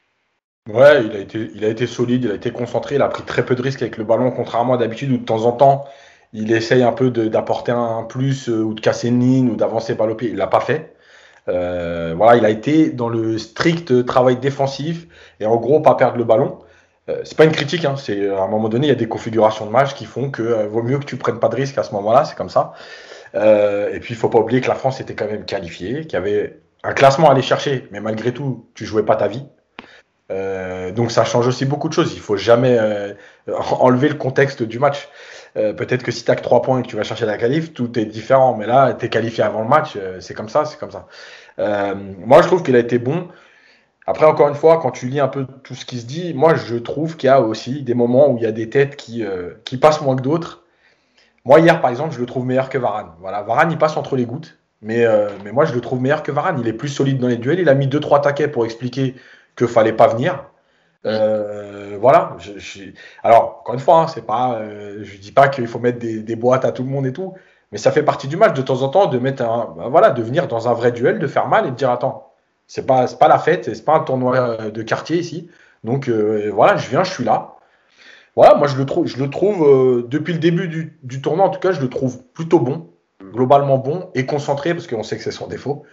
Ouais, 0.67 1.03
il 1.03 1.65
a, 1.65 1.67
été, 1.67 1.87
solide, 1.87 2.25
il 2.25 2.31
a 2.31 2.35
été 2.35 2.51
concentré, 2.51 2.95
il 2.95 3.01
a 3.01 3.07
pris 3.07 3.23
très 3.23 3.43
peu 3.43 3.55
de 3.55 3.61
risques 3.61 3.81
avec 3.81 3.97
le 3.97 4.03
ballon, 4.03 4.29
contrairement 4.29 4.75
à 4.75 4.77
d'habitude 4.77 5.11
où 5.11 5.17
de 5.17 5.25
temps 5.25 5.45
en 5.45 5.51
temps, 5.51 5.85
il 6.31 6.51
essaye 6.51 6.83
un 6.83 6.91
peu 6.91 7.09
d'apporter 7.09 7.71
un 7.71 8.03
plus 8.03 8.49
euh, 8.49 8.61
ou 8.61 8.73
de 8.75 8.81
casser 8.81 9.07
une 9.07 9.19
ligne 9.19 9.49
ou 9.49 9.55
d'avancer 9.55 9.95
par 9.95 10.05
le 10.05 10.15
pied. 10.15 10.29
Il 10.29 10.35
l'a 10.35 10.47
pas 10.47 10.59
fait. 10.59 10.93
Euh, 11.47 12.13
voilà, 12.15 12.37
il 12.37 12.45
a 12.45 12.49
été 12.51 12.91
dans 12.91 13.09
le 13.09 13.39
strict 13.39 14.05
travail 14.05 14.37
défensif 14.37 15.07
et 15.39 15.47
en 15.47 15.55
gros 15.57 15.79
pas 15.79 15.95
perdre 15.95 16.17
le 16.17 16.23
ballon. 16.23 16.59
Euh, 17.09 17.21
c'est 17.23 17.35
pas 17.35 17.45
une 17.45 17.51
critique, 17.51 17.85
hein, 17.85 17.95
c'est 17.97 18.29
à 18.29 18.41
un 18.41 18.47
moment 18.47 18.69
donné 18.69 18.85
il 18.87 18.89
y 18.89 18.93
a 18.93 18.95
des 18.95 19.07
configurations 19.07 19.65
de 19.65 19.71
match 19.71 19.95
qui 19.95 20.05
font 20.05 20.29
que 20.29 20.67
vaut 20.67 20.83
mieux 20.83 20.99
que 20.99 21.05
tu 21.05 21.17
prennes 21.17 21.39
pas 21.39 21.49
de 21.49 21.55
risques 21.55 21.79
à 21.79 21.83
ce 21.83 21.93
moment-là, 21.95 22.25
c'est 22.25 22.35
comme 22.35 22.49
ça. 22.49 22.73
Euh, 23.35 23.93
et 23.93 23.99
puis 23.99 24.13
il 24.13 24.17
faut 24.17 24.29
pas 24.29 24.39
oublier 24.39 24.61
que 24.61 24.67
la 24.67 24.75
France 24.75 24.99
était 24.99 25.15
quand 25.15 25.27
même 25.27 25.45
qualifiée, 25.45 26.01
qu'il 26.01 26.13
y 26.13 26.15
avait 26.15 26.59
un 26.83 26.93
classement 26.93 27.29
à 27.29 27.33
aller 27.33 27.41
chercher, 27.41 27.87
mais 27.91 27.99
malgré 27.99 28.33
tout 28.33 28.67
tu 28.73 28.85
jouais 28.85 29.03
pas 29.03 29.15
ta 29.15 29.27
vie. 29.27 29.45
Euh, 30.31 30.91
donc 30.91 31.11
ça 31.11 31.25
change 31.25 31.47
aussi 31.47 31.65
beaucoup 31.65 31.89
de 31.89 31.93
choses. 31.93 32.13
Il 32.13 32.19
faut 32.19 32.37
jamais 32.37 32.77
euh, 32.79 33.13
enlever 33.47 34.09
le 34.09 34.15
contexte 34.15 34.63
du 34.63 34.79
match. 34.79 35.09
Peut-être 35.55 36.03
que 36.03 36.11
si 36.11 36.23
tu 36.23 36.31
as 36.31 36.35
que 36.35 36.43
3 36.43 36.61
points 36.61 36.79
et 36.79 36.83
que 36.83 36.87
tu 36.87 36.95
vas 36.95 37.03
chercher 37.03 37.25
la 37.25 37.37
qualif, 37.37 37.73
tout 37.73 37.99
est 37.99 38.05
différent. 38.05 38.55
Mais 38.55 38.65
là, 38.65 38.93
tu 38.93 39.05
es 39.05 39.09
qualifié 39.09 39.43
avant 39.43 39.61
le 39.61 39.67
match, 39.67 39.97
c'est 40.21 40.33
comme 40.33 40.47
ça, 40.47 40.63
c'est 40.63 40.79
comme 40.79 40.91
ça. 40.91 41.07
Moi, 41.57 42.41
je 42.41 42.47
trouve 42.47 42.63
qu'il 42.63 42.75
a 42.77 42.79
été 42.79 42.97
bon. 42.97 43.27
Après, 44.05 44.25
encore 44.25 44.47
une 44.47 44.55
fois, 44.55 44.77
quand 44.77 44.91
tu 44.91 45.07
lis 45.07 45.19
un 45.19 45.27
peu 45.27 45.47
tout 45.63 45.75
ce 45.75 45.85
qui 45.85 45.99
se 45.99 46.05
dit, 46.05 46.33
moi, 46.33 46.55
je 46.55 46.75
trouve 46.75 47.17
qu'il 47.17 47.27
y 47.27 47.31
a 47.31 47.41
aussi 47.41 47.81
des 47.81 47.93
moments 47.93 48.29
où 48.29 48.37
il 48.37 48.43
y 48.43 48.45
a 48.45 48.53
des 48.53 48.69
têtes 48.69 48.95
qui, 48.95 49.25
qui 49.65 49.77
passent 49.77 50.01
moins 50.01 50.15
que 50.15 50.21
d'autres. 50.21 50.58
Moi, 51.49 51.59
hier, 51.59 51.81
par 51.81 51.89
exemple, 51.89 52.13
je 52.13 52.19
le 52.21 52.25
trouve 52.25 52.45
meilleur 52.45 52.69
que 52.69 52.77
Varane. 52.77 53.11
Voilà, 53.19 53.41
Varane, 53.41 53.71
il 53.71 53.77
passe 53.77 53.97
entre 53.97 54.15
les 54.15 54.25
gouttes. 54.25 54.57
Mais, 54.81 55.05
mais 55.43 55.51
moi, 55.51 55.65
je 55.65 55.73
le 55.73 55.81
trouve 55.81 55.99
meilleur 55.99 56.23
que 56.23 56.31
Varane. 56.31 56.59
Il 56.59 56.67
est 56.69 56.73
plus 56.73 56.87
solide 56.87 57.19
dans 57.19 57.27
les 57.27 57.35
duels. 57.35 57.59
Il 57.59 57.67
a 57.67 57.73
mis 57.73 57.87
2-3 57.87 58.21
taquets 58.21 58.47
pour 58.47 58.63
expliquer 58.63 59.15
que 59.57 59.67
fallait 59.67 59.91
pas 59.91 60.07
venir. 60.07 60.45
Euh, 61.05 61.97
voilà. 61.99 62.37
Alors, 63.23 63.59
encore 63.61 63.73
une 63.73 63.79
fois, 63.79 64.01
hein, 64.01 64.07
c'est 64.07 64.25
pas, 64.25 64.59
euh, 64.59 65.03
je 65.03 65.17
dis 65.17 65.31
pas 65.31 65.47
qu'il 65.47 65.67
faut 65.67 65.79
mettre 65.79 65.99
des, 65.99 66.35
boîtes 66.35 66.65
à 66.65 66.71
tout 66.71 66.83
le 66.83 66.89
monde 66.89 67.05
et 67.05 67.13
tout, 67.13 67.33
mais 67.71 67.77
ça 67.77 67.91
fait 67.91 68.03
partie 68.03 68.27
du 68.27 68.37
match 68.37 68.53
de 68.53 68.61
temps 68.61 68.81
en 68.81 68.89
temps 68.89 69.07
de 69.07 69.19
mettre 69.19 69.43
un, 69.43 69.73
ben 69.77 69.89
voilà, 69.89 70.11
de 70.11 70.21
venir 70.21 70.47
dans 70.47 70.67
un 70.67 70.73
vrai 70.73 70.91
duel, 70.91 71.19
de 71.19 71.27
faire 71.27 71.47
mal 71.47 71.67
et 71.67 71.71
de 71.71 71.75
dire 71.75 71.89
attends, 71.89 72.33
c'est 72.67 72.85
pas, 72.85 73.07
pas 73.07 73.27
la 73.27 73.39
fête, 73.39 73.73
c'est 73.73 73.85
pas 73.85 73.95
un 73.95 74.01
tournoi 74.01 74.69
de 74.71 74.81
quartier 74.83 75.17
ici. 75.17 75.49
Donc 75.83 76.09
euh, 76.09 76.51
voilà, 76.53 76.77
je 76.77 76.89
viens, 76.89 77.03
je 77.03 77.11
suis 77.11 77.23
là. 77.23 77.55
Voilà, 78.39 78.55
moi 78.55 78.67
je 78.67 78.77
le 78.77 78.85
trouve, 78.85 79.05
je 79.05 79.21
le 79.21 79.29
trouve 79.29 79.67
euh, 79.67 80.07
depuis 80.07 80.31
le 80.31 80.39
début 80.39 80.69
du, 80.69 80.97
du, 81.03 81.21
tournoi 81.21 81.45
en 81.45 81.49
tout 81.49 81.59
cas, 81.59 81.73
je 81.73 81.81
le 81.81 81.89
trouve 81.89 82.23
plutôt 82.31 82.61
bon, 82.61 82.89
globalement 83.33 83.77
bon 83.77 84.11
et 84.15 84.25
concentré 84.25 84.73
parce 84.73 84.87
qu'on 84.87 85.03
sait 85.03 85.17
que 85.17 85.23
c'est 85.23 85.31
son 85.31 85.47
défaut. 85.47 85.83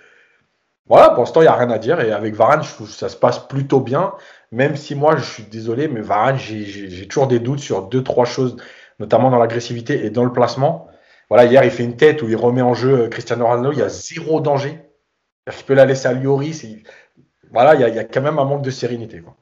Voilà, 0.86 1.08
pour 1.08 1.24
l'instant, 1.24 1.40
il 1.40 1.46
n'y 1.46 1.48
a 1.48 1.56
rien 1.56 1.70
à 1.70 1.78
dire. 1.78 2.00
Et 2.00 2.12
avec 2.12 2.36
Varane, 2.36 2.62
je 2.62 2.72
trouve 2.72 2.86
que 2.86 2.94
ça 2.94 3.08
se 3.08 3.16
passe 3.16 3.40
plutôt 3.40 3.80
bien. 3.80 4.12
Même 4.52 4.76
si 4.76 4.94
moi, 4.94 5.16
je 5.16 5.24
suis 5.24 5.42
désolé, 5.42 5.88
mais 5.88 6.00
Varane, 6.00 6.36
j'ai 6.38 7.08
toujours 7.08 7.26
des 7.26 7.40
doutes 7.40 7.58
sur 7.58 7.88
deux, 7.88 8.04
trois 8.04 8.26
choses, 8.26 8.56
notamment 9.00 9.28
dans 9.30 9.40
l'agressivité 9.40 10.06
et 10.06 10.10
dans 10.10 10.22
le 10.22 10.32
placement. 10.32 10.86
Voilà, 11.28 11.46
hier, 11.46 11.64
il 11.64 11.72
fait 11.72 11.82
une 11.82 11.96
tête 11.96 12.22
où 12.22 12.28
il 12.28 12.36
remet 12.36 12.62
en 12.62 12.74
jeu 12.74 13.08
Cristiano 13.08 13.44
Ronaldo. 13.44 13.72
Il 13.72 13.78
y 13.80 13.82
a 13.82 13.88
zéro 13.88 14.40
danger. 14.40 14.78
Il 15.48 15.64
peut 15.64 15.74
la 15.74 15.84
laisser 15.84 16.06
à 16.06 16.12
Lloris. 16.12 16.64
Voilà, 17.50 17.74
il 17.74 17.80
y, 17.80 17.84
a, 17.84 17.88
il 17.88 17.96
y, 17.96 17.98
a, 17.98 18.04
quand 18.04 18.22
même 18.22 18.38
un 18.38 18.44
manque 18.44 18.62
de 18.62 18.70
sérénité. 18.70 19.18
Quoi. 19.18 19.34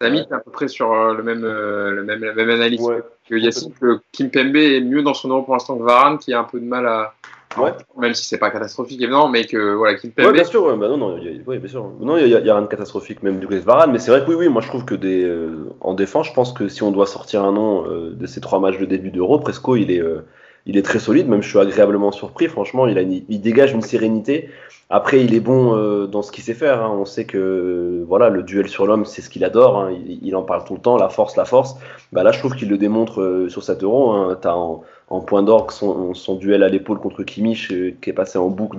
Samy, 0.00 0.26
tu 0.26 0.34
à 0.34 0.38
peu 0.38 0.50
près 0.50 0.68
sur 0.68 0.94
le 1.12 1.22
même, 1.22 1.42
le 1.42 2.04
même, 2.04 2.22
la 2.22 2.34
même 2.34 2.50
analyse 2.50 2.80
ouais. 2.80 3.02
que 3.28 3.34
Yacine, 3.34 3.72
que 3.80 4.00
Kim 4.12 4.30
Pembe 4.30 4.56
est 4.56 4.80
mieux 4.80 5.02
dans 5.02 5.14
son 5.14 5.28
rôle 5.28 5.44
pour 5.44 5.54
l'instant 5.54 5.76
que 5.76 5.82
Varane, 5.82 6.18
qui 6.18 6.32
a 6.32 6.40
un 6.40 6.44
peu 6.44 6.60
de 6.60 6.64
mal 6.64 6.86
à, 6.86 7.14
Ouais. 7.56 7.72
Même 7.96 8.14
si 8.14 8.26
c'est 8.26 8.38
pas 8.38 8.50
catastrophique 8.50 9.00
évidemment, 9.00 9.28
mais 9.28 9.44
que 9.44 9.74
voilà, 9.74 9.96
qu'il 9.96 10.12
ouais, 10.18 10.32
bien 10.32 10.44
sûr, 10.44 10.76
bah 10.76 10.88
non, 10.88 10.96
non, 10.96 11.18
y 11.18 11.28
a, 11.28 11.42
ouais, 11.46 11.58
bien 11.58 11.68
sûr. 11.68 11.90
Non, 12.00 12.16
il 12.18 12.26
y, 12.26 12.30
y, 12.30 12.34
a 12.34 12.38
rien 12.54 12.62
de 12.62 12.66
catastrophique 12.66 13.22
même 13.22 13.40
du 13.40 13.46
côté 13.46 13.60
de 13.60 13.64
Varane, 13.64 13.90
mais 13.90 13.98
c'est 13.98 14.10
vrai 14.10 14.20
que 14.20 14.28
oui, 14.28 14.34
oui, 14.34 14.48
moi 14.48 14.60
je 14.60 14.68
trouve 14.68 14.84
que 14.84 14.94
des, 14.94 15.24
euh, 15.24 15.70
en 15.80 15.94
défense, 15.94 16.28
je 16.28 16.34
pense 16.34 16.52
que 16.52 16.68
si 16.68 16.82
on 16.82 16.90
doit 16.92 17.06
sortir 17.06 17.44
un 17.44 17.52
nom 17.52 17.86
euh, 17.88 18.12
de 18.14 18.26
ces 18.26 18.40
trois 18.40 18.60
matchs 18.60 18.78
de 18.78 18.84
début 18.84 19.10
d'Euro, 19.10 19.38
Presco, 19.38 19.76
il 19.76 19.90
est, 19.90 20.00
euh, 20.00 20.24
il 20.66 20.76
est 20.76 20.82
très 20.82 20.98
solide, 20.98 21.28
même 21.28 21.42
je 21.42 21.48
suis 21.48 21.58
agréablement 21.58 22.12
surpris. 22.12 22.46
Franchement, 22.46 22.86
il, 22.86 23.40
dégage 23.40 23.72
une 23.72 23.82
sérénité. 23.82 24.50
Après, 24.90 25.22
il 25.22 25.34
est 25.34 25.40
bon 25.40 25.76
euh, 25.76 26.06
dans 26.06 26.22
ce 26.22 26.30
qu'il 26.30 26.44
sait 26.44 26.54
faire. 26.54 26.82
Hein. 26.82 26.94
On 26.98 27.04
sait 27.04 27.24
que 27.24 28.04
voilà, 28.06 28.28
le 28.28 28.42
duel 28.42 28.68
sur 28.68 28.86
l'homme, 28.86 29.04
c'est 29.04 29.22
ce 29.22 29.30
qu'il 29.30 29.44
adore. 29.44 29.78
Hein. 29.78 29.92
Il, 30.22 30.36
en 30.36 30.42
parle 30.42 30.64
tout 30.64 30.74
le 30.74 30.80
temps, 30.80 30.96
la 30.96 31.08
force, 31.08 31.36
la 31.36 31.44
force. 31.44 31.76
Bah 32.12 32.22
là, 32.22 32.32
je 32.32 32.38
trouve 32.38 32.54
qu'il 32.54 32.68
le 32.68 32.78
démontre 32.78 33.20
euh, 33.20 33.48
sur 33.48 33.62
cet 33.62 33.82
euro. 33.82 34.10
Hein. 34.12 34.38
Tu 34.40 34.48
as 34.48 34.56
en, 34.56 35.20
point 35.20 35.42
d'orgue 35.42 35.70
son, 35.70 36.34
duel 36.36 36.62
à 36.62 36.68
l'épaule 36.68 36.98
contre 36.98 37.22
Kimmich 37.22 37.72
euh, 37.72 37.94
qui 38.00 38.10
est 38.10 38.14
passé 38.14 38.38
en 38.38 38.48
boucle 38.48 38.78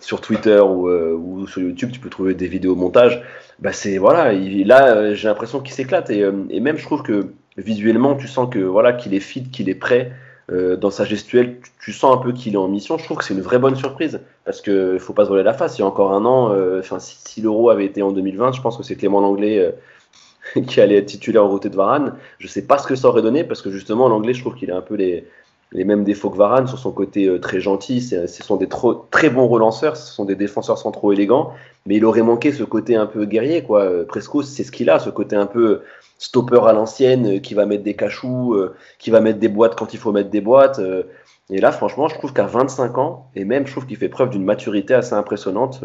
sur 0.00 0.20
Twitter 0.20 0.60
ou, 0.60 1.46
sur 1.48 1.62
YouTube. 1.62 1.90
Tu 1.92 1.98
peux 2.00 2.10
trouver 2.10 2.34
des 2.34 2.48
vidéos 2.48 2.76
montage. 2.76 3.22
Bah 3.58 3.70
voilà, 3.98 4.34
il, 4.34 4.66
là, 4.66 5.14
j'ai 5.14 5.28
l'impression 5.28 5.60
qu'il 5.60 5.72
s'éclate 5.72 6.10
et, 6.10 6.28
et, 6.50 6.60
même 6.60 6.76
je 6.76 6.84
trouve 6.84 7.02
que 7.02 7.28
visuellement, 7.56 8.14
tu 8.14 8.28
sens 8.28 8.48
que 8.50 8.58
voilà 8.58 8.92
qu'il 8.92 9.14
est 9.14 9.20
fit, 9.20 9.44
qu'il 9.50 9.68
est 9.68 9.74
prêt. 9.74 10.12
Euh, 10.52 10.76
dans 10.76 10.90
sa 10.90 11.04
gestuelle, 11.04 11.58
tu, 11.80 11.92
sens 11.92 12.14
un 12.14 12.18
peu 12.18 12.32
qu'il 12.32 12.54
est 12.54 12.58
en 12.58 12.68
mission. 12.68 12.98
Je 12.98 13.04
trouve 13.04 13.16
que 13.16 13.24
c'est 13.24 13.34
une 13.34 13.40
vraie 13.40 13.58
bonne 13.58 13.74
surprise 13.74 14.20
parce 14.44 14.60
qu'il 14.60 14.98
faut 15.00 15.12
pas 15.12 15.24
se 15.24 15.30
voler 15.30 15.42
la 15.42 15.54
face. 15.54 15.76
Il 15.78 15.80
y 15.80 15.84
a 15.84 15.86
encore 15.86 16.12
un 16.12 16.24
an, 16.24 16.52
euh, 16.52 16.78
enfin 16.78 16.98
si, 17.00 17.40
l'Euro 17.40 17.68
avait 17.70 17.84
été 17.84 18.02
en 18.02 18.12
2020, 18.12 18.52
je 18.52 18.60
pense 18.60 18.76
que 18.76 18.84
c'est 18.84 18.94
Clément 18.94 19.20
Langlais 19.20 19.58
euh, 19.58 20.60
qui 20.68 20.80
allait 20.80 20.98
être 20.98 21.06
titulaire 21.06 21.44
au 21.44 21.48
côté 21.48 21.68
de 21.68 21.74
Varane. 21.74 22.14
Je 22.38 22.46
sais 22.46 22.62
pas 22.62 22.78
ce 22.78 22.86
que 22.86 22.94
ça 22.94 23.08
aurait 23.08 23.22
donné 23.22 23.42
parce 23.42 23.60
que 23.60 23.70
justement 23.70 24.08
l'Anglais, 24.08 24.34
je 24.34 24.40
trouve 24.40 24.54
qu'il 24.54 24.70
a 24.70 24.76
un 24.76 24.82
peu 24.82 24.94
les, 24.94 25.26
les 25.72 25.84
mêmes 25.84 26.04
défauts 26.04 26.30
que 26.30 26.36
Varane 26.36 26.66
sur 26.68 26.78
son 26.78 26.92
côté 26.92 27.40
très 27.40 27.60
gentil. 27.60 28.00
Ce 28.00 28.26
sont 28.42 28.56
des 28.56 28.68
très 29.10 29.30
bons 29.30 29.48
relanceurs, 29.48 29.96
ce 29.96 30.12
sont 30.12 30.24
des 30.24 30.36
défenseurs 30.36 30.78
centraux 30.78 31.12
élégants, 31.12 31.52
mais 31.86 31.96
il 31.96 32.04
aurait 32.04 32.22
manqué 32.22 32.52
ce 32.52 32.62
côté 32.62 32.96
un 32.96 33.06
peu 33.06 33.24
guerrier. 33.24 33.62
quoi. 33.62 34.06
Presco, 34.06 34.42
c'est 34.42 34.64
ce 34.64 34.72
qu'il 34.72 34.88
a, 34.90 34.98
ce 34.98 35.10
côté 35.10 35.36
un 35.36 35.46
peu 35.46 35.82
stopper 36.18 36.60
à 36.66 36.72
l'ancienne 36.72 37.36
euh, 37.36 37.38
qui 37.38 37.54
va 37.54 37.66
mettre 37.66 37.82
des 37.82 37.94
cachous, 37.94 38.54
euh, 38.54 38.74
qui 38.98 39.10
va 39.10 39.20
mettre 39.20 39.38
des 39.38 39.48
boîtes 39.48 39.76
quand 39.76 39.94
il 39.94 39.98
faut 39.98 40.12
mettre 40.12 40.30
des 40.30 40.40
boîtes. 40.40 40.78
Euh. 40.78 41.04
et 41.50 41.60
là, 41.60 41.72
franchement, 41.72 42.08
je 42.08 42.14
trouve 42.14 42.32
qu'à 42.32 42.46
25 42.46 42.98
ans, 42.98 43.30
et 43.34 43.44
même 43.44 43.66
je 43.66 43.72
trouve 43.72 43.86
qu'il 43.86 43.96
fait 43.96 44.08
preuve 44.08 44.30
d'une 44.30 44.44
maturité 44.44 44.94
assez 44.94 45.14
impressionnante. 45.14 45.84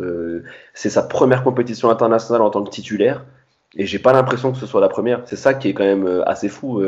c'est 0.74 0.90
sa 0.90 1.04
première 1.04 1.44
compétition 1.44 1.90
internationale 1.90 2.42
en 2.42 2.50
tant 2.50 2.64
que 2.64 2.70
titulaire. 2.70 3.26
Et 3.78 3.86
j'ai 3.86 4.00
pas 4.00 4.14
l'impression 4.14 4.52
que 4.52 4.58
ce 4.58 4.66
soit 4.66 4.82
la 4.82 4.90
première. 4.90 5.22
C'est 5.26 5.38
ça 5.38 5.54
qui 5.54 5.70
est 5.70 5.74
quand 5.74 5.86
même 5.86 6.24
assez 6.26 6.50
fou. 6.50 6.84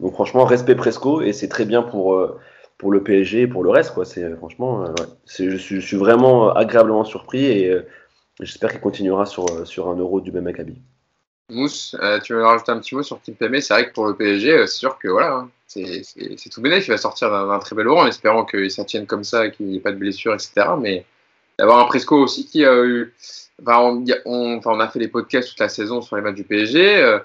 donc 0.00 0.12
franchement, 0.12 0.44
respect 0.44 0.74
Presco 0.74 1.22
et 1.22 1.32
c'est 1.32 1.48
très 1.48 1.64
bien 1.64 1.82
pour 1.82 2.18
pour 2.76 2.92
le 2.92 3.02
PSG 3.02 3.42
et 3.42 3.46
pour 3.46 3.64
le 3.64 3.70
reste. 3.70 4.04
C'est 4.04 4.36
franchement, 4.36 4.84
je, 5.26 5.56
suis, 5.56 5.96
vraiment 5.96 6.52
agréablement 6.52 7.04
surpris 7.04 7.46
et 7.46 7.74
j'espère 8.40 8.70
qu'il 8.70 8.80
continuera 8.80 9.24
sur 9.24 9.66
sur 9.66 9.88
un 9.88 9.96
euro 9.96 10.20
du 10.20 10.30
même 10.30 10.46
acabit. 10.46 10.76
Mousse, 11.50 11.96
euh, 12.00 12.20
tu 12.20 12.32
veux 12.32 12.44
rajouter 12.44 12.72
un 12.72 12.78
petit 12.78 12.94
mot 12.94 13.02
sur 13.02 13.20
Kimpembe 13.20 13.60
C'est 13.60 13.74
vrai 13.74 13.88
que 13.88 13.92
pour 13.92 14.06
le 14.06 14.14
PSG, 14.14 14.52
euh, 14.52 14.66
c'est 14.66 14.78
sûr 14.78 14.98
que 14.98 15.08
voilà, 15.08 15.34
hein, 15.34 15.50
c'est 15.66 16.50
tout 16.50 16.60
bénéfique. 16.60 16.88
Il 16.88 16.92
va 16.92 16.96
sortir 16.96 17.30
d'un 17.30 17.58
très 17.58 17.76
bel 17.76 17.86
euro 17.86 18.00
en 18.00 18.06
espérant 18.06 18.44
qu'il 18.44 18.70
s'en 18.70 18.84
tienne 18.84 19.06
comme 19.06 19.24
ça, 19.24 19.50
qu'il 19.50 19.66
n'y 19.66 19.76
ait 19.76 19.80
pas 19.80 19.92
de 19.92 19.96
blessure, 19.96 20.34
etc. 20.34 20.52
Mais 20.80 21.04
d'avoir 21.58 21.78
un 21.78 21.84
Presco 21.84 22.16
aussi 22.16 22.46
qui 22.46 22.64
a 22.64 22.84
eu. 22.84 23.14
On, 23.66 24.80
a 24.80 24.88
fait 24.88 24.98
les 24.98 25.08
podcasts 25.08 25.50
toute 25.50 25.60
la 25.60 25.68
saison 25.68 26.02
sur 26.02 26.16
les 26.16 26.22
matchs 26.22 26.36
du 26.36 26.44
PSG. 26.44 27.18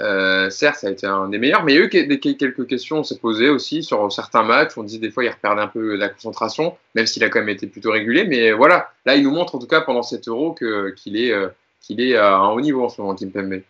Euh, 0.00 0.48
certes, 0.48 0.76
ça 0.76 0.86
a 0.86 0.90
été 0.90 1.06
un 1.06 1.28
des 1.28 1.38
meilleurs, 1.38 1.64
mais 1.64 1.74
il 1.74 1.88
quelques 1.88 2.66
questions, 2.66 2.98
on 2.98 3.04
s'est 3.04 3.18
posé 3.18 3.50
aussi 3.50 3.82
sur 3.82 4.10
certains 4.10 4.42
matchs. 4.42 4.78
On 4.78 4.82
dit 4.82 4.98
des 4.98 5.10
fois 5.10 5.24
il 5.24 5.28
reperdait 5.28 5.60
un 5.60 5.66
peu 5.66 5.96
la 5.96 6.08
concentration, 6.08 6.76
même 6.94 7.06
s'il 7.06 7.22
a 7.24 7.28
quand 7.28 7.40
même 7.40 7.50
été 7.50 7.66
plutôt 7.66 7.90
régulier. 7.90 8.24
Mais 8.24 8.52
voilà, 8.52 8.90
là 9.04 9.16
il 9.16 9.24
nous 9.24 9.32
montre 9.32 9.54
en 9.54 9.58
tout 9.58 9.66
cas 9.66 9.82
pendant 9.82 10.02
cet 10.02 10.28
euro 10.28 10.54
qu'il 10.54 11.16
est, 11.16 11.34
qu'il 11.82 12.00
est 12.00 12.16
à 12.16 12.36
un 12.36 12.50
haut 12.50 12.60
niveau 12.60 12.84
en 12.84 12.88
ce 12.88 13.00
moment, 13.00 13.14
Kimpembe. 13.14 13.62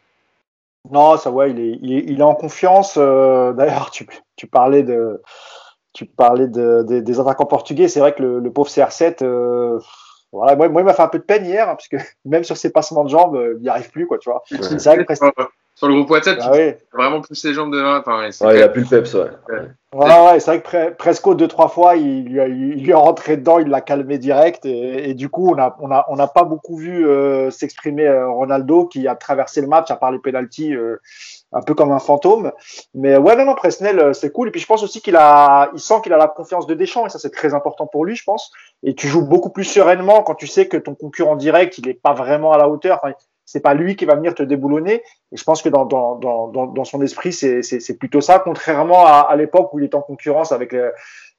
Non, 0.91 1.17
ça 1.17 1.31
ouais, 1.31 1.53
il 1.53 2.21
est, 2.21 2.23
en 2.23 2.35
confiance. 2.35 2.95
Euh, 2.97 3.53
d'ailleurs, 3.53 3.91
tu, 3.91 4.07
parlais 4.47 4.83
de, 4.83 5.23
tu 5.93 6.07
parlais 6.07 6.49
de, 6.49 6.83
des 6.83 7.21
attaquants 7.21 7.47
portugais. 7.47 7.89
C'est 7.89 8.01
vrai 8.01 8.15
que 8.15 8.23
le, 8.23 8.51
pauvre 8.51 8.69
CR7, 8.69 9.23
euh, 9.23 9.79
voilà, 10.33 10.57
moi, 10.57 10.69
moi, 10.69 10.81
il 10.81 10.85
m'a 10.85 10.95
fait 10.95 11.03
un 11.03 11.09
peu 11.09 11.19
de 11.19 11.25
peine 11.25 11.45
hier, 11.45 11.69
hein, 11.69 11.75
parce 11.75 11.89
que 11.89 11.97
même 12.25 12.45
sur 12.45 12.57
ses 12.57 12.71
passements 12.71 13.05
de 13.05 13.11
jambes, 13.11 13.37
euh, 13.37 13.55
il 13.59 13.63
n'y 13.63 13.69
arrive 13.69 13.91
plus, 13.91 14.07
quoi, 14.07 14.19
tu 14.19 14.31
vois. 14.31 14.43
C'est 14.47 14.85
vrai 14.85 15.05
que 15.05 15.15
sur 15.75 15.89
le 15.89 15.95
groupe 15.95 16.11
WhatsApp, 16.11 16.39
ah, 16.43 16.51
oui. 16.53 16.75
vraiment 16.93 17.23
plus 17.23 17.43
les 17.45 17.55
jambes 17.55 17.73
de 17.73 17.81
main. 17.81 18.01
Enfin, 18.01 18.29
ouais, 18.47 18.59
il 18.59 18.63
a 18.63 18.69
plus 18.69 18.83
le 18.83 18.89
peps, 18.89 19.15
ouais. 19.15 19.31
ouais, 19.95 20.39
c'est 20.39 20.59
vrai 20.59 20.61
que 20.61 20.91
Presco, 20.91 21.35
deux, 21.35 21.49
trois 21.49 21.69
fois, 21.69 21.97
il 21.97 22.25
lui, 22.25 22.41
a, 22.41 22.47
il 22.47 22.83
lui 22.83 22.91
est 22.91 22.95
rentré 22.95 23.39
dedans, 23.39 23.59
il 23.59 23.69
l'a 23.69 23.81
calmé 23.81 24.19
direct. 24.19 24.67
Et, 24.67 25.11
et, 25.11 25.15
du 25.15 25.31
coup, 25.31 25.51
on 25.51 25.57
n'a 25.57 25.75
on 25.81 25.91
a, 25.91 26.05
on 26.09 26.19
a 26.19 26.29
pas 26.29 26.45
beaucoup 26.45 26.77
vu 26.77 27.07
euh, 27.07 27.51
s'exprimer 27.51 28.07
euh, 28.07 28.29
Ronaldo, 28.29 28.87
qui 28.87 29.09
a 29.09 29.15
traversé 29.17 29.63
le 29.63 29.67
match 29.67 29.91
à 29.91 29.97
part 29.97 30.13
les 30.13 30.19
pénalties, 30.19 30.75
euh, 30.75 31.01
un 31.53 31.63
peu 31.63 31.75
comme 31.75 31.91
un 31.91 31.99
fantôme. 31.99 32.53
Mais 32.95 33.17
ouais, 33.17 33.35
non, 33.35 33.47
non, 33.47 33.55
Presnel, 33.55 34.15
c'est 34.15 34.31
cool. 34.31 34.49
Et 34.49 34.51
puis, 34.51 34.61
je 34.61 34.67
pense 34.67 34.83
aussi 34.83 35.01
qu'il 35.01 35.17
a, 35.17 35.71
il 35.73 35.81
sent 35.81 36.01
qu'il 36.03 36.13
a 36.13 36.19
la 36.19 36.29
confiance 36.29 36.67
de 36.67 36.75
Deschamps, 36.75 37.07
et 37.07 37.09
ça, 37.09 37.19
c'est 37.19 37.33
très 37.33 37.55
important 37.55 37.87
pour 37.87 38.05
lui, 38.05 38.15
je 38.15 38.25
pense. 38.25 38.53
Et 38.83 38.95
tu 38.95 39.07
joues 39.07 39.27
beaucoup 39.27 39.51
plus 39.51 39.65
sereinement 39.65 40.23
quand 40.23 40.35
tu 40.35 40.47
sais 40.47 40.67
que 40.67 40.77
ton 40.77 40.95
concurrent 40.95 41.37
direct, 41.37 41.79
il 41.79 41.87
n'est 41.87 41.95
pas 41.95 42.15
vraiment 42.15 42.53
à 42.53 42.59
la 42.59 42.69
hauteur. 42.69 42.99
Enfin, 43.03 43.15
c'est 43.45 43.61
pas 43.61 43.75
lui 43.75 43.97
qui 43.97 44.05
va 44.05 44.15
venir 44.15 44.35
te 44.35 44.43
déboulonner. 44.43 45.03
Et 45.33 45.37
je 45.37 45.45
pense 45.45 45.63
que 45.63 45.69
dans, 45.69 45.85
dans, 45.85 46.17
dans, 46.17 46.49
dans 46.49 46.85
son 46.85 47.03
esprit, 47.03 47.33
c'est 47.33 47.99
plutôt 47.99 48.21
ça, 48.21 48.39
contrairement 48.39 49.07
à, 49.07 49.27
à 49.29 49.37
l'époque 49.37 49.73
où 49.73 49.79
il 49.79 49.85
était 49.85 49.95
en 49.95 50.03
concurrence 50.03 50.53
avec 50.53 50.75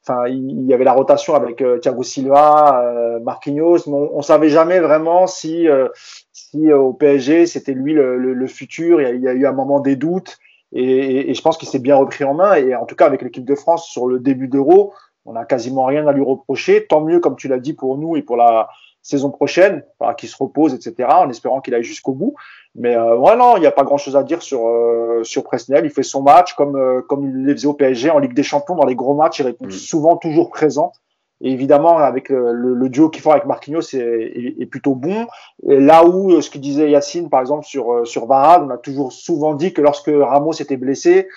enfin, 0.05 0.27
il 0.27 0.65
y 0.65 0.73
avait 0.73 0.83
la 0.83 0.93
rotation 0.93 1.35
avec 1.35 1.61
euh, 1.61 1.79
Thiago 1.79 2.03
Silva, 2.03 2.83
euh, 2.83 3.19
Marquinhos, 3.19 3.87
mais 3.87 3.93
on, 3.93 4.17
on, 4.17 4.21
savait 4.21 4.49
jamais 4.49 4.79
vraiment 4.79 5.27
si, 5.27 5.67
euh, 5.67 5.87
si 6.33 6.71
au 6.73 6.93
PSG 6.93 7.45
c'était 7.45 7.73
lui 7.73 7.93
le, 7.93 8.17
le, 8.17 8.47
futur. 8.47 9.01
Il 9.01 9.21
y, 9.21 9.27
a, 9.27 9.33
eu 9.33 9.45
un 9.45 9.53
moment 9.53 9.79
des 9.79 9.95
doutes, 9.95 10.37
et, 10.73 11.29
et 11.29 11.33
je 11.33 11.41
pense 11.41 11.57
qu'il 11.57 11.69
s'est 11.69 11.79
bien 11.79 11.95
repris 11.95 12.23
en 12.23 12.33
main. 12.33 12.55
Et 12.55 12.75
en 12.75 12.85
tout 12.85 12.95
cas, 12.95 13.05
avec 13.05 13.21
l'équipe 13.21 13.45
de 13.45 13.55
France 13.55 13.87
sur 13.87 14.07
le 14.07 14.19
début 14.19 14.47
d'Euro, 14.47 14.93
on 15.25 15.33
n'a 15.33 15.45
quasiment 15.45 15.85
rien 15.85 16.07
à 16.07 16.11
lui 16.11 16.23
reprocher. 16.23 16.85
Tant 16.87 17.01
mieux, 17.01 17.19
comme 17.19 17.35
tu 17.35 17.47
l'as 17.47 17.59
dit, 17.59 17.73
pour 17.73 17.97
nous 17.97 18.15
et 18.17 18.21
pour 18.21 18.37
la 18.37 18.69
saison 19.01 19.29
prochaine, 19.29 19.83
qu'il 20.17 20.29
se 20.29 20.35
repose, 20.39 20.73
etc., 20.73 21.09
en 21.11 21.29
espérant 21.29 21.61
qu'il 21.61 21.73
aille 21.75 21.83
jusqu'au 21.83 22.13
bout. 22.13 22.35
Mais 22.73 22.95
euh, 22.95 23.17
ouais, 23.17 23.35
non, 23.35 23.57
il 23.57 23.59
n'y 23.59 23.67
a 23.67 23.71
pas 23.71 23.83
grand-chose 23.83 24.15
à 24.15 24.23
dire 24.23 24.41
sur 24.41 24.67
euh, 24.67 25.23
sur 25.23 25.43
Presnel. 25.43 25.85
Il 25.85 25.91
fait 25.91 26.03
son 26.03 26.23
match 26.23 26.53
comme 26.55 26.75
euh, 26.75 27.01
comme 27.01 27.25
il 27.25 27.43
le 27.43 27.53
faisait 27.53 27.67
au 27.67 27.73
PSG 27.73 28.09
en 28.09 28.19
Ligue 28.19 28.33
des 28.33 28.43
Champions 28.43 28.75
dans 28.75 28.85
les 28.85 28.95
gros 28.95 29.13
matchs. 29.13 29.39
Il 29.39 29.45
répond 29.45 29.65
mm. 29.65 29.71
souvent 29.71 30.15
toujours 30.15 30.49
présent. 30.49 30.93
Et 31.41 31.51
évidemment, 31.51 31.97
avec 31.97 32.29
le, 32.29 32.53
le, 32.53 32.89
duo 32.89 33.09
qu'il 33.09 33.21
fait 33.21 33.31
avec 33.31 33.45
Marquinhos, 33.45 33.81
est, 33.81 33.97
est, 33.97 34.61
est, 34.61 34.65
plutôt 34.65 34.95
bon. 34.95 35.27
Et 35.67 35.77
là 35.77 36.05
où 36.05 36.31
euh, 36.31 36.41
ce 36.41 36.49
que 36.49 36.57
disait 36.57 36.89
Yacine, 36.89 37.29
par 37.29 37.41
exemple 37.41 37.65
sur 37.65 38.07
sur 38.07 38.25
Varane, 38.27 38.67
on 38.67 38.69
a 38.69 38.77
toujours 38.77 39.11
souvent 39.11 39.53
dit 39.53 39.73
que 39.73 39.81
lorsque 39.81 40.09
Ramos 40.09 40.53
était 40.53 40.77
blessé, 40.77 41.27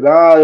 ben, 0.00 0.36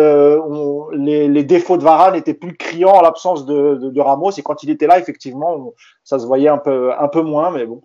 les, 0.93 1.45
défauts 1.45 1.79
de 1.79 1.83
Varane 1.83 2.15
étaient 2.15 2.35
plus 2.35 2.57
criants 2.57 2.93
en 2.93 3.01
l'absence 3.01 3.47
de, 3.47 4.01
Ramos. 4.01 4.33
Et 4.33 4.43
quand 4.43 4.63
il 4.63 4.71
était 4.71 4.87
là, 4.87 4.99
effectivement, 4.99 5.73
ça 6.05 6.19
se 6.19 6.27
voyait 6.27 6.49
un 6.49 6.59
peu, 6.59 6.93
un 6.99 7.09
peu 7.09 7.23
moins. 7.23 7.51
Mais 7.51 7.65
bon, 7.65 7.83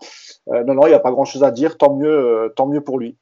euh, 0.50 0.64
non, 0.66 0.76
non, 0.76 0.86
il 0.88 0.90
n'y 0.90 0.96
a 0.96 1.00
pas 1.00 1.12
grand-chose 1.12 1.44
à 1.44 1.52
dire. 1.52 1.78
Tant 1.78 1.96
mieux, 1.96 2.10
euh, 2.10 2.50
tant 2.50 2.68
mieux 2.68 2.82
pour 2.82 3.00
lui. 3.00 3.16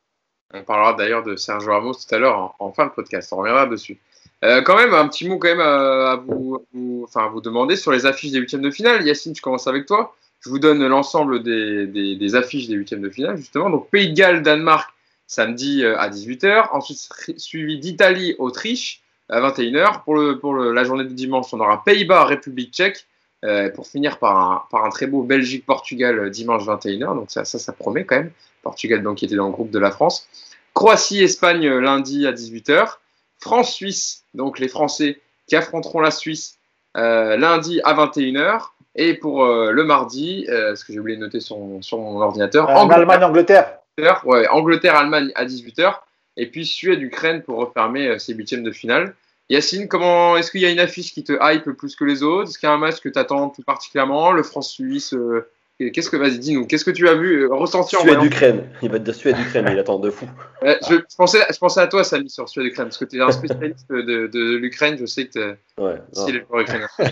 On 0.54 0.64
parlera 0.64 0.94
d'ailleurs 0.94 1.24
de 1.24 1.36
Sergio 1.36 1.72
Ramos 1.72 1.94
tout 1.94 2.16
à 2.16 2.18
l'heure 2.18 2.56
en, 2.60 2.72
fin 2.72 2.88
de 2.88 2.92
podcast. 2.92 3.32
On 3.32 3.38
reviendra 3.38 3.68
dessus. 3.68 4.00
Quand 4.42 4.76
même, 4.76 4.96
un 4.96 5.08
petit 5.08 5.30
mot 5.30 5.38
quand 5.38 5.50
même 5.50 5.62
à, 5.62 6.20
vous, 6.26 6.66
enfin, 7.04 7.30
vous 7.30 7.42
demander 7.42 7.76
sur 7.76 7.92
les 7.92 8.08
affiches 8.08 8.32
des 8.32 8.40
huitièmes 8.40 8.64
de 8.64 8.72
finale. 8.72 9.06
Yacine, 9.06 9.36
je 9.36 9.42
commence 9.42 9.68
avec 9.68 9.86
toi. 9.86 10.16
Je 10.40 10.50
vous 10.50 10.58
donne 10.58 10.86
l'ensemble 10.88 11.44
des, 11.44 11.86
des, 11.86 12.16
des, 12.16 12.36
affiches 12.36 12.68
des 12.68 12.74
huitièmes 12.74 13.02
de 13.02 13.10
finale, 13.12 13.38
justement. 13.38 13.70
Donc, 13.70 13.90
Pays 13.92 14.10
de 14.10 14.16
Galles, 14.16 14.42
Danemark, 14.42 14.92
samedi 15.32 15.84
euh, 15.84 15.98
à 15.98 16.10
18h. 16.10 16.68
Ensuite, 16.74 17.10
suivi 17.38 17.80
d'Italie, 17.80 18.36
Autriche 18.38 19.02
à 19.30 19.40
21h. 19.40 20.04
Pour, 20.04 20.16
le, 20.16 20.38
pour 20.38 20.54
le, 20.54 20.74
la 20.74 20.84
journée 20.84 21.06
de 21.06 21.14
dimanche, 21.14 21.54
on 21.54 21.60
aura 21.62 21.84
Pays-Bas, 21.84 22.26
République 22.26 22.74
tchèque. 22.74 23.06
Euh, 23.44 23.72
pour 23.72 23.88
finir 23.88 24.20
par 24.20 24.38
un, 24.38 24.64
par 24.70 24.86
un 24.86 24.90
très 24.90 25.08
beau 25.08 25.24
Belgique-Portugal 25.24 26.20
euh, 26.20 26.30
dimanche 26.30 26.64
21h. 26.64 27.16
Donc 27.16 27.32
ça, 27.32 27.44
ça, 27.44 27.58
ça, 27.58 27.74
promet 27.74 28.04
quand 28.04 28.18
même. 28.18 28.32
Portugal, 28.62 29.02
donc, 29.02 29.18
qui 29.18 29.26
était 29.26 29.36
dans 29.36 29.48
le 29.48 29.52
groupe 29.52 29.72
de 29.72 29.80
la 29.80 29.90
France. 29.90 30.28
Croatie-Espagne 30.76 31.68
lundi 31.68 32.28
à 32.28 32.34
18h. 32.34 32.98
France-Suisse, 33.40 34.26
donc 34.36 34.60
les 34.60 34.68
Français 34.68 35.20
qui 35.48 35.56
affronteront 35.56 36.02
la 36.02 36.12
Suisse 36.12 36.60
euh, 36.98 37.36
lundi 37.36 37.82
à 37.84 37.96
21h. 37.96 38.66
Et 38.96 39.16
pour 39.16 39.46
euh, 39.46 39.72
le 39.72 39.86
mardi, 39.86 40.46
ce 40.48 40.84
que 40.86 40.94
j'ai 40.94 41.00
oublié 41.00 41.18
de 41.18 41.22
noter 41.24 41.40
sur, 41.40 41.58
sur 41.80 41.98
mon 41.98 42.22
ordinateur. 42.22 42.70
Allemagne-Angleterre. 42.70 43.81
Ouais, 43.98 44.48
Angleterre-Allemagne 44.48 45.32
à 45.36 45.46
18h. 45.46 45.96
Et 46.38 46.48
puis 46.48 46.66
Suède-Ukraine 46.66 47.44
pour 47.44 47.58
refermer 47.58 48.08
euh, 48.08 48.18
ces 48.18 48.34
huitièmes 48.34 48.64
de 48.64 48.72
finale. 48.72 49.16
Yacine, 49.50 49.90
comment 49.90 50.38
est-ce 50.38 50.50
qu'il 50.50 50.62
y 50.62 50.66
a 50.66 50.70
une 50.70 50.80
affiche 50.80 51.14
qui 51.14 51.24
te 51.24 51.34
hype 51.42 51.70
plus 51.72 51.96
que 51.96 52.06
les 52.06 52.24
autres? 52.24 52.50
Est-ce 52.50 52.58
qu'il 52.58 52.68
y 52.68 52.72
a 52.72 52.74
un 52.74 52.78
match 52.78 53.02
que 53.02 53.10
tu 53.10 53.20
attends 53.20 53.50
tout 53.50 53.64
particulièrement? 53.64 54.32
Le 54.32 54.44
France-Suisse 54.44 55.14
euh, 55.14 55.46
Qu'est-ce 55.90 56.12
que 56.12 56.18
vas-y, 56.18 56.38
dis-nous, 56.38 56.68
qu'est-ce 56.68 56.86
que 56.86 56.92
tu 56.92 57.10
as 57.10 57.16
vu, 57.16 57.44
euh, 57.44 57.54
ressenti 57.54 57.96
en 57.96 58.02
Suède-Ukraine. 58.02 58.70
Il 58.84 58.92
va 58.92 59.00
te 59.00 59.04
dire 59.06 59.16
Suède-Ukraine, 59.16 59.68
il 59.72 59.80
attend 59.80 59.98
de 59.98 60.12
fou. 60.12 60.28
je, 60.62 61.16
pensais, 61.18 61.40
je 61.52 61.58
pensais 61.58 61.80
à 61.80 61.88
toi, 61.88 62.04
Samy, 62.04 62.30
sur 62.30 62.48
Suède-Ukraine, 62.48 62.88
parce 62.88 63.00
que 63.00 63.06
tu 63.06 63.18
es 63.18 63.22
un 63.22 63.32
spécialiste 63.32 63.90
de, 63.90 64.28
de, 64.28 64.56
l'Ukraine. 64.58 64.98
Je 65.00 65.06
sais 65.08 65.26
que 65.26 65.32
tu 65.32 65.82
ouais, 65.82 65.96
si 66.14 66.32
les 66.32 66.40
ukrainiens. 66.40 66.88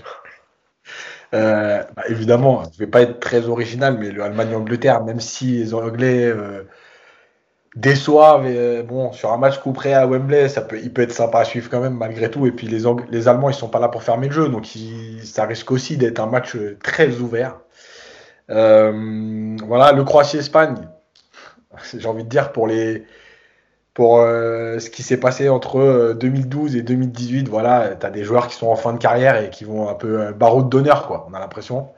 Euh, 1.33 1.83
bah, 1.95 2.03
évidemment, 2.09 2.63
je 2.73 2.79
vais 2.79 2.87
pas 2.87 3.01
être 3.01 3.19
très 3.19 3.47
original, 3.47 3.97
mais 3.99 4.11
le 4.11 4.23
Allemagne-Angleterre, 4.23 5.03
même 5.03 5.19
si 5.19 5.57
les 5.57 5.73
Anglais 5.73 6.25
euh, 6.25 6.63
déçoivent. 7.75 8.47
Et, 8.47 8.83
bon, 8.83 9.11
sur 9.11 9.31
un 9.31 9.37
match 9.37 9.59
coup 9.59 9.71
près 9.71 9.93
à 9.93 10.07
Wembley, 10.07 10.49
ça 10.49 10.61
peut, 10.61 10.79
il 10.81 10.91
peut 10.91 11.03
être 11.03 11.11
sympa 11.11 11.39
à 11.39 11.45
suivre 11.45 11.69
quand 11.69 11.81
même 11.81 11.95
malgré 11.95 12.31
tout. 12.31 12.47
Et 12.47 12.51
puis 12.51 12.67
les, 12.67 12.83
les 13.09 13.27
Allemands, 13.27 13.49
ils 13.49 13.55
sont 13.55 13.69
pas 13.69 13.79
là 13.79 13.89
pour 13.89 14.03
fermer 14.03 14.27
le 14.27 14.33
jeu, 14.33 14.49
donc 14.49 14.67
ça 15.23 15.45
risque 15.45 15.71
aussi 15.71 15.97
d'être 15.97 16.19
un 16.19 16.27
match 16.27 16.57
très 16.83 17.17
ouvert. 17.17 17.59
voilà, 18.47 19.91
le 19.93 20.03
Croatie-Espagne, 20.03 20.75
j'ai 21.97 22.07
envie 22.07 22.23
de 22.23 22.29
dire 22.29 22.51
pour 22.51 22.67
les 22.67 23.05
pour 23.93 24.19
euh, 24.19 24.79
ce 24.79 24.89
qui 24.89 25.03
s'est 25.03 25.19
passé 25.19 25.49
entre 25.49 26.13
2012 26.13 26.75
euh, 26.75 26.79
et 26.79 26.81
2018. 26.81 27.47
Voilà, 27.49 27.95
tu 27.95 28.05
as 28.05 28.09
des 28.09 28.23
joueurs 28.23 28.47
qui 28.47 28.55
sont 28.55 28.67
en 28.67 28.75
fin 28.75 28.93
de 28.93 28.99
carrière 28.99 29.41
et 29.41 29.49
qui 29.49 29.65
vont 29.65 29.89
un 29.89 29.93
peu 29.93 30.21
euh, 30.21 30.31
barreau 30.31 30.63
d'honneur, 30.63 31.07
quoi, 31.07 31.27
on 31.29 31.33
a 31.33 31.39
l'impression. 31.39 31.89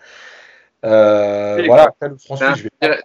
voilà, 0.83 1.93
T'as 1.99 2.09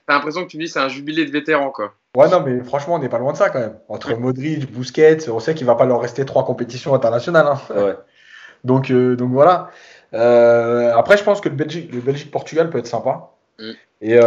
l'impression 0.09 0.45
que 0.45 0.49
tu 0.49 0.57
dis 0.57 0.69
c'est 0.69 0.79
un 0.79 0.89
jubilé 0.89 1.25
de 1.27 1.31
vétérans, 1.31 1.71
quoi. 1.71 1.95
Ouais, 2.17 2.31
non, 2.31 2.41
mais 2.41 2.63
franchement, 2.63 2.95
on 2.95 2.99
n'est 2.99 3.11
pas 3.11 3.19
loin 3.19 3.33
de 3.33 3.37
ça 3.37 3.51
quand 3.51 3.59
même. 3.59 3.79
Entre 3.89 4.15
Modric, 4.15 4.73
Busquets, 4.73 5.29
on 5.29 5.41
sait 5.41 5.55
qu'il 5.55 5.67
va 5.67 5.75
pas 5.75 5.85
leur 5.85 6.01
rester 6.01 6.25
trois 6.25 6.47
compétitions 6.47 6.95
internationales. 6.95 7.47
Hein. 7.47 7.61
Ouais. 7.75 7.95
donc, 8.65 8.91
donc 8.91 9.31
voilà. 9.31 9.69
après, 10.13 11.19
je 11.19 11.25
pense 11.25 11.43
que 11.43 11.51
le 11.51 12.01
Belgique-Portugal 12.01 12.71
peut 12.71 12.79
être 12.79 12.87
sympa. 12.87 13.33
Mm. 13.59 13.73
Et 14.01 14.19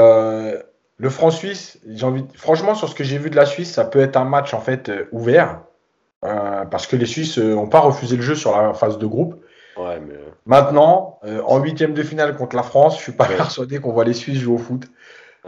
le 0.99 1.09
franc-suisse, 1.09 1.79
j'ai 1.87 2.05
envie. 2.05 2.25
Franchement, 2.35 2.75
sur 2.75 2.89
ce 2.89 2.93
que 2.93 3.05
j'ai 3.05 3.17
vu 3.17 3.29
de 3.29 3.35
la 3.37 3.45
Suisse, 3.45 3.71
ça 3.71 3.85
peut 3.85 4.01
être 4.01 4.17
un 4.17 4.25
match 4.25 4.53
en 4.53 4.59
fait 4.59 4.89
euh, 4.89 5.07
ouvert. 5.13 5.61
Euh, 6.25 6.65
parce 6.65 6.85
que 6.85 6.97
les 6.97 7.05
Suisses 7.05 7.37
n'ont 7.37 7.65
euh, 7.65 7.69
pas 7.69 7.79
refusé 7.79 8.17
le 8.17 8.21
jeu 8.21 8.35
sur 8.35 8.55
la 8.61 8.73
phase 8.73 8.97
de 8.97 9.05
groupe. 9.05 9.41
Ouais, 9.77 10.01
mais... 10.05 10.15
Maintenant, 10.45 11.19
en 11.45 11.59
huitième 11.59 11.93
de 11.93 12.03
finale 12.03 12.35
contre 12.35 12.55
la 12.55 12.63
France, 12.63 12.97
je 12.97 13.03
suis 13.03 13.11
pas 13.13 13.25
persuadé 13.25 13.79
qu'on 13.79 13.93
voit 13.93 14.03
les 14.03 14.13
Suisses 14.13 14.39
jouer 14.39 14.55
au 14.55 14.57
foot. 14.57 14.87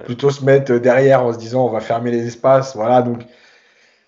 Plutôt 0.06 0.30
se 0.30 0.46
mettre 0.46 0.76
derrière 0.76 1.24
en 1.24 1.34
se 1.34 1.38
disant 1.38 1.66
on 1.66 1.70
va 1.70 1.82
fermer 1.82 2.12
les 2.12 2.28
espaces. 2.28 2.76
Voilà, 2.76 3.02
donc 3.02 3.24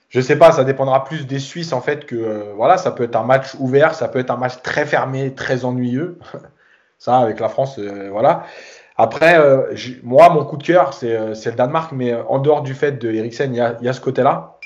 je 0.10 0.22
sais 0.22 0.38
pas, 0.38 0.54
ça 0.54 0.64
dépendra 0.64 1.04
plus 1.04 1.28
des 1.28 1.39
Suisses 1.39 1.74
en 1.74 1.82
fait 1.82 2.06
que 2.06 2.54
voilà, 2.56 2.78
ça 2.78 2.91
peut 2.91 3.04
être 3.04 3.16
un 3.16 3.24
match 3.24 3.56
ouvert, 3.60 3.96
ça 3.96 4.08
peut 4.08 4.20
être 4.20 4.32
un 4.32 4.38
match 4.38 4.62
très 4.62 4.86
fermé, 4.86 5.34
très 5.34 5.66
ennuyeux. 5.66 6.20
ça 7.00 7.18
avec 7.18 7.41
la 7.41 7.50
France, 7.50 7.80
voilà. 8.12 8.46
Après, 8.98 9.38
euh, 9.39 9.76
moi, 10.04 10.30
mon 10.30 10.46
coup 10.46 10.58
de 10.58 10.64
cœur, 10.64 10.94
c'est 10.94 11.16
euh, 11.16 11.34
le 11.34 11.52
Danemark, 11.54 11.91
mais 11.91 12.14
euh, 12.14 12.24
en 12.26 12.39
dehors 12.39 12.62
du 12.62 12.74
fait 12.74 12.94
de 12.94 13.12
Eriksen, 13.12 13.54
il 13.54 13.58
y 13.58 13.88
a, 13.88 13.94
ce 13.94 14.02
côté-là. 14.02 14.58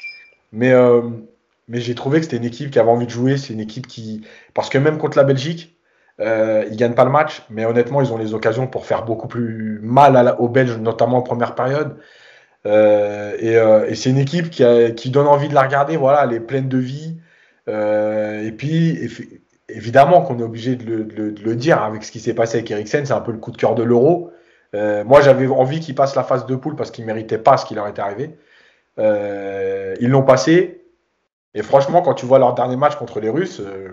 Mais, 0.54 0.74
mais 1.68 1.82
j'ai 1.82 1.96
trouvé 1.96 2.20
que 2.20 2.26
c'était 2.26 2.38
une 2.38 2.46
équipe 2.46 2.72
qui 2.72 2.80
avait 2.80 2.90
envie 2.90 3.06
de 3.06 3.12
jouer. 3.12 3.38
C'est 3.38 3.54
une 3.54 3.60
équipe 3.60 3.88
qui. 3.88 4.26
Parce 4.54 4.70
que 4.70 4.78
même 4.78 4.98
contre 4.98 5.18
la 5.18 5.26
Belgique, 5.26 5.78
ils 6.20 6.24
ne 6.26 6.76
gagnent 6.76 6.96
pas 6.96 7.04
le 7.04 7.12
match, 7.12 7.44
mais 7.50 7.66
honnêtement, 7.66 8.02
ils 8.02 8.14
ont 8.14 8.18
les 8.18 8.34
occasions 8.34 8.68
pour 8.68 8.86
faire 8.86 9.04
beaucoup 9.04 9.28
plus 9.28 9.80
mal 9.84 10.36
aux 10.40 10.48
Belges, 10.48 10.78
notamment 10.78 11.18
en 11.18 11.22
première 11.22 11.56
période. 11.56 11.98
et, 12.66 13.96
c'est 13.96 14.10
une 14.10 14.18
équipe 14.18 14.50
qui, 14.50 14.64
qui, 14.96 15.10
donne 15.10 15.28
envie 15.28 15.50
de 15.50 15.54
la 15.54 15.64
regarder. 15.64 15.98
Voilà, 15.98 16.24
elle 16.24 16.34
est 16.34 16.40
pleine 16.40 16.70
de 16.70 16.78
vie. 16.78 17.18
et 17.68 18.52
puis, 18.58 19.37
évidemment 19.70 20.22
qu'on 20.22 20.40
est 20.40 20.44
obligé 20.44 20.76
de 20.76 21.06
le, 21.44 21.56
dire 21.56 21.82
avec 21.82 22.04
ce 22.04 22.12
qui 22.12 22.20
s'est 22.20 22.34
passé 22.34 22.58
avec 22.58 22.72
Eriksen, 22.72 23.06
c'est 23.06 23.14
un 23.14 23.22
peu 23.22 23.32
le 23.32 23.38
coup 23.38 23.52
de 23.52 23.58
cœur 23.58 23.76
de 23.76 23.84
l'euro. 23.84 24.32
Euh, 24.76 25.04
moi, 25.04 25.22
j'avais 25.22 25.48
envie 25.48 25.80
qu'il 25.80 25.96
passe 25.96 26.16
la 26.16 26.24
phase 26.24 26.46
de 26.46 26.56
poule 26.56 26.76
parce 26.76 26.92
qu'il 26.92 27.06
ne 27.06 27.08
méritait 27.08 27.38
pas 27.38 27.58
ce 27.58 27.66
qui 27.66 27.76
leur 27.76 27.88
était 27.88 28.02
arrivé. 28.02 28.32
Euh, 29.00 29.96
ils 30.00 30.10
l'ont 30.10 30.24
passé. 30.24 30.84
Et 31.54 31.64
franchement, 31.64 32.02
quand 32.02 32.14
tu 32.14 32.26
vois 32.26 32.40
leur 32.40 32.54
dernier 32.54 32.76
match 32.76 32.96
contre 32.96 33.20
les 33.20 33.30
Russes, 33.30 33.62
euh, 33.62 33.90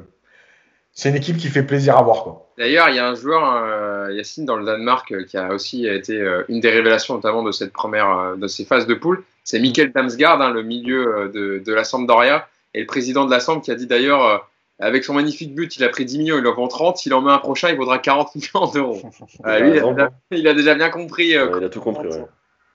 c'est 0.92 1.08
une 1.08 1.16
équipe 1.16 1.36
qui 1.36 1.48
fait 1.48 1.62
plaisir 1.62 1.96
à 1.96 2.02
voir. 2.02 2.42
D'ailleurs, 2.58 2.88
il 2.88 2.96
y 2.96 2.98
a 2.98 3.08
un 3.08 3.14
joueur, 3.14 4.10
Yacine, 4.12 4.44
dans 4.44 4.56
le 4.56 4.64
Danemark, 4.64 5.12
qui 5.26 5.36
a 5.36 5.48
aussi 5.48 5.86
été 5.86 6.22
une 6.48 6.60
des 6.60 6.70
révélations, 6.70 7.14
notamment 7.14 7.42
de 7.42 7.50
cette 7.50 7.72
première, 7.72 8.36
de 8.36 8.46
ces 8.46 8.64
phases 8.64 8.86
de 8.86 8.94
poule. 8.94 9.24
C'est 9.42 9.58
Mikkel 9.58 9.90
Damsgaard, 9.90 10.40
hein, 10.40 10.52
le 10.52 10.62
milieu 10.62 11.32
de, 11.34 11.60
de 11.64 11.74
la 11.74 11.82
Sampdoria, 11.82 12.46
et 12.74 12.80
le 12.80 12.86
président 12.86 13.24
de 13.24 13.30
la 13.32 13.40
Samp 13.40 13.60
qui 13.60 13.72
a 13.72 13.74
dit 13.74 13.88
d'ailleurs 13.88 14.48
avec 14.80 15.04
son 15.04 15.14
magnifique 15.14 15.54
but, 15.54 15.76
il 15.76 15.84
a 15.84 15.88
pris 15.88 16.04
10 16.04 16.18
millions, 16.18 16.38
il 16.38 16.46
en 16.46 16.54
vend 16.54 16.68
30. 16.68 16.98
S'il 16.98 17.14
en 17.14 17.20
met 17.20 17.30
un 17.30 17.38
prochain, 17.38 17.68
il 17.68 17.76
vaudra 17.76 17.98
40 17.98 18.34
millions 18.34 18.70
d'euros. 18.70 19.02
Euh, 19.46 19.58
lui, 19.60 20.38
il 20.38 20.48
a, 20.48 20.54
déjà, 20.54 20.74
bien 20.74 20.90
compris. 20.90 21.36
Euh, 21.36 21.58
il 21.58 21.64
a 21.64 21.68
tout 21.68 21.80
compris. 21.80 22.08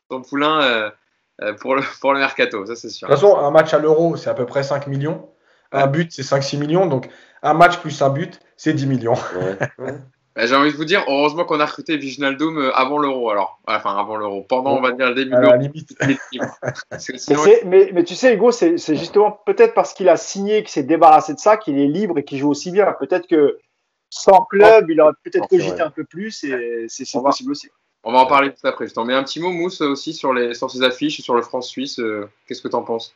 Son 0.09 0.21
poulain 0.21 0.91
euh, 1.41 1.53
pour, 1.59 1.75
le, 1.75 1.83
pour 2.01 2.13
le 2.13 2.19
mercato, 2.19 2.65
ça 2.65 2.75
c'est 2.75 2.89
sûr. 2.89 3.07
De 3.07 3.13
toute 3.13 3.21
façon, 3.21 3.37
un 3.37 3.51
match 3.51 3.73
à 3.73 3.79
l'euro, 3.79 4.15
c'est 4.15 4.29
à 4.29 4.33
peu 4.33 4.45
près 4.45 4.63
5 4.63 4.87
millions. 4.87 5.29
Un 5.71 5.87
but, 5.87 6.11
c'est 6.11 6.23
5-6 6.23 6.57
millions. 6.57 6.85
Donc, 6.87 7.09
un 7.43 7.53
match 7.53 7.77
plus 7.77 8.01
un 8.01 8.09
but, 8.09 8.39
c'est 8.57 8.73
10 8.73 8.87
millions. 8.87 9.17
Ouais. 9.77 9.93
Bah, 10.39 10.45
j'ai 10.45 10.55
envie 10.55 10.71
de 10.71 10.77
vous 10.77 10.85
dire, 10.85 11.03
heureusement 11.09 11.43
qu'on 11.43 11.59
a 11.59 11.65
recruté 11.65 11.97
Viginaldum 11.97 12.57
euh, 12.57 12.71
avant 12.73 12.97
l'euro, 12.97 13.29
alors. 13.29 13.59
Enfin, 13.67 13.97
avant 13.97 14.15
l'euro. 14.15 14.41
Pendant, 14.43 14.77
on 14.77 14.79
va 14.79 14.93
dire, 14.93 15.09
le 15.09 15.15
début 15.15 15.31
de 15.31 15.41
l'euro. 15.41 15.57
limite. 15.57 15.93
mais, 17.65 17.89
mais, 17.93 18.03
tu 18.05 18.15
sais, 18.15 18.35
Hugo, 18.35 18.51
c'est 18.51 18.77
justement 18.95 19.37
peut-être 19.45 19.73
parce 19.73 19.93
qu'il 19.93 20.07
a 20.07 20.15
signé, 20.15 20.61
qu'il 20.61 20.69
s'est 20.69 20.83
débarrassé 20.83 21.33
de 21.33 21.39
ça, 21.39 21.57
qu'il 21.57 21.77
est 21.77 21.87
libre 21.87 22.19
et 22.19 22.23
qu'il 22.23 22.37
joue 22.37 22.49
aussi 22.49 22.71
bien. 22.71 22.95
Peut-être 23.01 23.27
que 23.27 23.57
sans 24.09 24.45
club, 24.45 24.89
il 24.89 25.01
aurait 25.01 25.11
peut-être 25.25 25.49
cogité 25.49 25.81
un 25.81 25.91
peu 25.91 26.05
plus 26.05 26.45
et 26.45 26.85
c'est 26.87 27.05
possible 27.21 27.51
aussi. 27.51 27.67
On 28.05 28.13
va 28.13 28.19
en 28.19 28.25
parler 28.25 28.53
tout 28.53 28.65
après. 28.65 28.87
Je 28.87 28.93
t'en 28.93 29.03
mets 29.03 29.13
un 29.13 29.23
petit 29.23 29.41
mot, 29.41 29.51
Mousse, 29.51 29.81
aussi 29.81 30.13
sur, 30.13 30.33
les, 30.33 30.53
sur 30.53 30.71
ces 30.71 30.83
affiches, 30.83 31.19
sur 31.19 31.35
le 31.35 31.41
France-Suisse. 31.41 31.99
Euh, 31.99 32.29
qu'est-ce 32.47 32.61
que 32.61 32.69
tu 32.69 32.75
en 32.75 32.83
penses? 32.83 33.13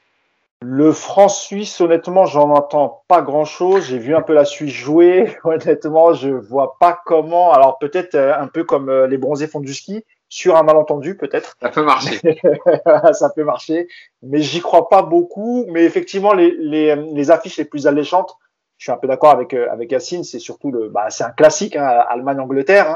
Le 0.65 0.93
France-Suisse, 0.93 1.81
honnêtement, 1.81 2.25
j'en 2.25 2.49
entends 2.49 3.03
pas 3.09 3.21
grand-chose. 3.21 3.85
J'ai 3.85 3.97
vu 3.97 4.15
un 4.15 4.21
peu 4.21 4.33
la 4.33 4.45
Suisse 4.45 4.73
jouer. 4.73 5.35
Honnêtement, 5.43 6.13
je 6.13 6.29
vois 6.29 6.77
pas 6.79 6.97
comment. 7.05 7.51
Alors 7.51 7.77
peut-être 7.79 8.15
euh, 8.15 8.33
un 8.37 8.47
peu 8.47 8.63
comme 8.63 8.87
euh, 8.89 9.05
les 9.05 9.17
bronzés 9.17 9.47
font 9.47 9.59
du 9.59 9.73
ski, 9.73 10.05
sur 10.29 10.55
un 10.55 10.63
malentendu 10.63 11.17
peut-être. 11.17 11.57
Ça 11.61 11.69
peut 11.69 11.83
marcher. 11.83 12.39
ça 13.11 13.29
peut 13.35 13.43
marcher, 13.43 13.89
mais 14.21 14.39
j'y 14.39 14.61
crois 14.61 14.87
pas 14.87 15.01
beaucoup. 15.01 15.65
Mais 15.67 15.83
effectivement, 15.83 16.33
les, 16.33 16.55
les, 16.57 16.95
les, 16.95 17.31
affiches 17.31 17.57
les 17.57 17.65
plus 17.65 17.85
alléchantes, 17.85 18.37
je 18.77 18.85
suis 18.85 18.91
un 18.93 18.97
peu 18.97 19.07
d'accord 19.07 19.31
avec 19.31 19.53
euh, 19.53 19.69
avec 19.69 19.91
Yacine. 19.91 20.23
C'est 20.23 20.39
surtout 20.39 20.71
le, 20.71 20.87
bah, 20.87 21.09
c'est 21.09 21.25
un 21.25 21.31
classique, 21.31 21.75
hein, 21.75 22.05
Allemagne-Angleterre 22.07 22.89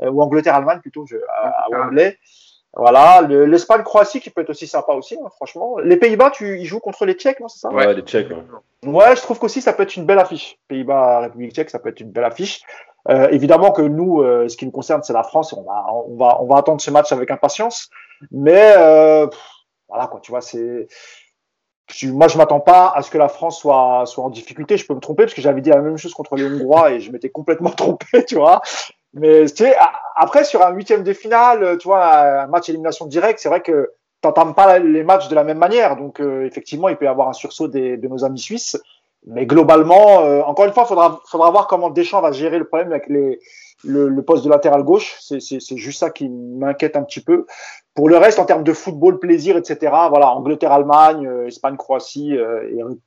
hein, 0.00 0.06
ou 0.06 0.20
Angleterre-Allemagne 0.20 0.80
plutôt, 0.80 1.06
je, 1.06 1.16
à, 1.34 1.64
à 1.64 1.66
Wembley. 1.70 2.18
Voilà, 2.78 3.22
l'Espagne-Croatie 3.22 4.20
qui 4.20 4.28
peut 4.28 4.42
être 4.42 4.50
aussi 4.50 4.66
sympa 4.66 4.92
aussi, 4.92 5.14
hein, 5.14 5.28
franchement. 5.36 5.78
Les 5.78 5.96
Pays-Bas, 5.96 6.30
tu 6.30 6.60
ils 6.60 6.66
jouent 6.66 6.78
contre 6.78 7.06
les 7.06 7.14
Tchèques, 7.14 7.40
non, 7.40 7.48
c'est 7.48 7.60
ça? 7.60 7.70
Ouais, 7.70 7.94
les 7.94 8.02
Tchèques. 8.02 8.28
Ouais. 8.84 9.16
je 9.16 9.22
trouve 9.22 9.38
qu'aussi 9.38 9.62
ça 9.62 9.72
peut 9.72 9.82
être 9.82 9.96
une 9.96 10.04
belle 10.04 10.18
affiche. 10.18 10.58
Pays-Bas, 10.68 11.20
République 11.20 11.54
Tchèque, 11.54 11.70
ça 11.70 11.78
peut 11.78 11.88
être 11.88 12.00
une 12.00 12.10
belle 12.10 12.24
affiche. 12.24 12.60
Euh, 13.08 13.28
évidemment 13.30 13.72
que 13.72 13.80
nous, 13.80 14.20
euh, 14.20 14.48
ce 14.48 14.58
qui 14.58 14.66
nous 14.66 14.72
concerne, 14.72 15.02
c'est 15.02 15.14
la 15.14 15.22
France. 15.22 15.54
On 15.54 15.62
va, 15.62 15.86
on 16.06 16.16
va, 16.16 16.42
on 16.42 16.46
va 16.46 16.58
attendre 16.58 16.80
ce 16.82 16.90
match 16.90 17.12
avec 17.12 17.30
impatience. 17.30 17.88
Mais 18.30 18.74
euh, 18.76 19.26
voilà 19.88 20.06
quoi, 20.06 20.20
tu 20.20 20.30
vois, 20.30 20.42
c'est. 20.42 20.86
Moi, 22.02 22.28
je 22.28 22.36
m'attends 22.36 22.60
pas 22.60 22.92
à 22.94 23.00
ce 23.02 23.10
que 23.10 23.16
la 23.16 23.28
France 23.28 23.60
soit, 23.60 24.04
soit 24.06 24.24
en 24.24 24.30
difficulté. 24.30 24.76
Je 24.76 24.86
peux 24.86 24.94
me 24.94 25.00
tromper 25.00 25.22
parce 25.22 25.34
que 25.34 25.40
j'avais 25.40 25.60
dit 25.60 25.70
la 25.70 25.80
même 25.80 25.96
chose 25.96 26.12
contre 26.12 26.34
les 26.36 26.44
Hongrois 26.44 26.90
et 26.90 27.00
je 27.00 27.12
m'étais 27.12 27.30
complètement 27.30 27.70
trompé, 27.76 28.24
tu 28.26 28.34
vois. 28.34 28.60
Mais 29.16 29.46
tu 29.46 29.64
sais, 29.64 29.74
après, 30.14 30.44
sur 30.44 30.62
un 30.62 30.70
huitième 30.72 31.02
de 31.02 31.12
finale, 31.14 31.78
tu 31.78 31.88
vois, 31.88 32.42
un 32.42 32.46
match 32.48 32.68
élimination 32.68 33.06
directe, 33.06 33.38
c'est 33.40 33.48
vrai 33.48 33.62
que 33.62 33.92
tu 34.22 34.28
n'entames 34.28 34.54
pas 34.54 34.78
les 34.78 35.04
matchs 35.04 35.28
de 35.28 35.34
la 35.34 35.42
même 35.42 35.58
manière. 35.58 35.96
Donc, 35.96 36.20
euh, 36.20 36.44
effectivement, 36.44 36.90
il 36.90 36.96
peut 36.96 37.06
y 37.06 37.08
avoir 37.08 37.28
un 37.28 37.32
sursaut 37.32 37.66
des, 37.66 37.96
de 37.96 38.08
nos 38.08 38.24
amis 38.24 38.38
suisses. 38.38 38.78
Mais 39.26 39.46
globalement, 39.46 40.20
euh, 40.20 40.42
encore 40.42 40.66
une 40.66 40.72
fois, 40.72 40.84
il 40.84 40.88
faudra, 40.88 41.20
faudra 41.26 41.50
voir 41.50 41.66
comment 41.66 41.88
Deschamps 41.88 42.20
va 42.20 42.30
gérer 42.30 42.58
le 42.58 42.66
problème 42.66 42.92
avec 42.92 43.08
les, 43.08 43.40
le, 43.84 44.08
le 44.08 44.22
poste 44.22 44.44
de 44.44 44.50
latéral 44.50 44.82
gauche. 44.82 45.16
C'est 45.20 45.76
juste 45.76 45.98
ça 45.98 46.10
qui 46.10 46.28
m'inquiète 46.28 46.94
un 46.94 47.02
petit 47.02 47.20
peu. 47.20 47.46
Pour 47.94 48.10
le 48.10 48.18
reste, 48.18 48.38
en 48.38 48.44
termes 48.44 48.64
de 48.64 48.74
football, 48.74 49.18
plaisir, 49.18 49.56
etc., 49.56 49.78
voilà, 50.10 50.30
Angleterre-Allemagne, 50.30 51.26
euh, 51.26 51.46
Espagne-Croatie 51.46 52.36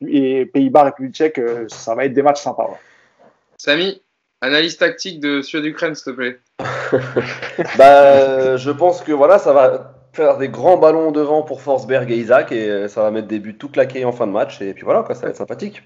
et, 0.02 0.46
Pays-Bas, 0.48 0.84
République 0.84 1.14
tchèque, 1.14 1.40
ça 1.68 1.94
va 1.94 2.06
être 2.06 2.14
des 2.14 2.24
matchs 2.24 2.42
sympas. 2.42 2.68
Samy? 3.58 4.02
Analyse 4.42 4.78
tactique 4.78 5.20
de 5.20 5.42
Suède 5.42 5.66
Ukraine, 5.66 5.96
s'il 5.96 6.14
te 6.14 6.18
plaît. 6.18 6.40
bah, 7.78 8.58
je 8.58 8.72
pense 8.72 9.02
que 9.02 9.12
voilà, 9.12 9.38
ça 9.38 9.52
va 9.52 9.94
faire 10.14 10.38
des 10.38 10.50
grands 10.50 10.78
ballons 10.78 11.12
devant 11.12 11.44
pour 11.44 11.62
Forsberg 11.62 12.10
et 12.12 12.18
Isaac 12.18 12.52
et 12.52 12.70
euh, 12.70 12.88
ça 12.88 13.04
va 13.04 13.12
mettre 13.12 13.28
des 13.28 13.40
buts 13.40 13.58
tout 13.58 13.70
claqués 13.70 14.06
en 14.06 14.12
fin 14.12 14.28
de 14.28 14.32
match 14.32 14.62
et 14.62 14.74
puis 14.74 14.84
voilà 14.84 15.04
quoi, 15.04 15.14
ça 15.14 15.24
va 15.24 15.30
être 15.30 15.38
sympathique. 15.38 15.84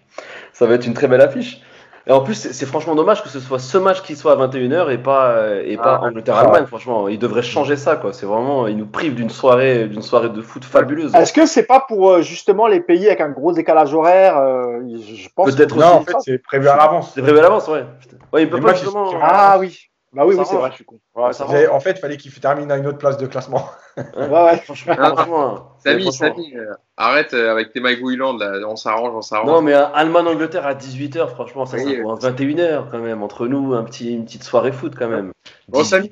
Ça 0.53 0.65
va 0.65 0.75
être 0.75 0.85
une 0.85 0.93
très 0.93 1.07
belle 1.07 1.21
affiche. 1.21 1.61
Et 2.05 2.11
en 2.11 2.19
plus, 2.19 2.33
c'est 2.33 2.65
franchement 2.65 2.95
dommage 2.95 3.23
que 3.23 3.29
ce 3.29 3.39
soit 3.39 3.59
ce 3.59 3.77
match 3.77 4.01
qui 4.01 4.17
soit 4.17 4.33
à 4.33 4.47
21h 4.47 4.91
et 4.91 4.97
pas, 4.97 5.61
et 5.63 5.77
pas 5.77 6.01
ah, 6.01 6.05
Angleterre-Allemagne. 6.05 6.65
Franchement, 6.65 7.07
ils 7.07 7.17
devraient 7.17 7.41
changer 7.41 7.77
ça, 7.77 7.95
quoi. 7.95 8.11
C'est 8.11 8.25
vraiment, 8.25 8.67
ils 8.67 8.75
nous 8.75 8.85
privent 8.85 9.15
d'une 9.15 9.29
soirée, 9.29 9.85
d'une 9.85 10.01
soirée 10.01 10.29
de 10.29 10.41
foot 10.41 10.65
fabuleuse. 10.65 11.15
Est-ce 11.15 11.31
que 11.31 11.45
c'est 11.45 11.65
pas 11.65 11.79
pour 11.79 12.11
euh, 12.11 12.21
justement 12.21 12.67
les 12.67 12.81
pays 12.81 13.07
avec 13.07 13.21
un 13.21 13.29
gros 13.29 13.53
décalage 13.53 13.93
horaire 13.93 14.37
euh, 14.37 14.81
Je 14.87 15.29
pense. 15.33 15.55
Peut-être 15.55 15.77
Non, 15.77 15.85
en 15.85 16.01
fait, 16.01 16.15
c'est 16.19 16.39
prévu 16.39 16.67
à 16.67 16.75
l'avance. 16.75 17.11
C'est 17.15 17.21
prévu 17.21 17.39
à 17.39 17.41
l'avance, 17.43 17.67
ouais. 17.69 17.85
ouais 18.33 18.43
il 18.43 18.49
peut 18.49 18.59
pas 18.59 18.73
Ah 19.21 19.57
oui. 19.59 19.89
Bah 20.13 20.25
oui, 20.27 20.35
oui 20.37 20.45
c'est 20.45 20.55
vrai, 20.55 20.69
je 20.69 20.75
suis 20.75 20.85
con. 20.85 20.99
en 21.15 21.79
fait, 21.79 21.91
il 21.91 21.99
fallait 21.99 22.17
qu'il 22.17 22.31
termine 22.33 22.71
à 22.71 22.77
une 22.77 22.85
autre 22.85 22.99
place 22.99 23.17
de 23.17 23.25
classement. 23.25 23.67
ouais, 23.97 24.29
ouais, 24.29 24.57
franchement. 24.57 25.75
Samy, 25.83 26.11
Samy 26.11 26.55
euh, 26.55 26.73
arrête 26.97 27.33
euh, 27.33 27.51
avec 27.51 27.73
tes 27.73 27.79
magouillandes, 27.79 28.39
là, 28.39 28.59
on 28.67 28.75
s'arrange, 28.75 29.13
on 29.15 29.21
s'arrange. 29.23 29.47
Non, 29.47 29.61
mais 29.61 29.73
Allemagne-Angleterre 29.73 30.67
à 30.67 30.75
18h, 30.75 31.29
franchement, 31.29 31.65
ça, 31.65 31.79
c'est 31.79 32.01
pour 32.01 32.15
21h 32.19 32.91
quand 32.91 32.99
même, 32.99 33.23
entre 33.23 33.47
nous, 33.47 33.73
un 33.73 33.83
petit, 33.83 34.13
une 34.13 34.25
petite 34.25 34.43
soirée 34.43 34.71
foot 34.71 34.93
quand 34.97 35.09
même. 35.09 35.31
Bon, 35.67 35.83
Samy. 35.83 36.09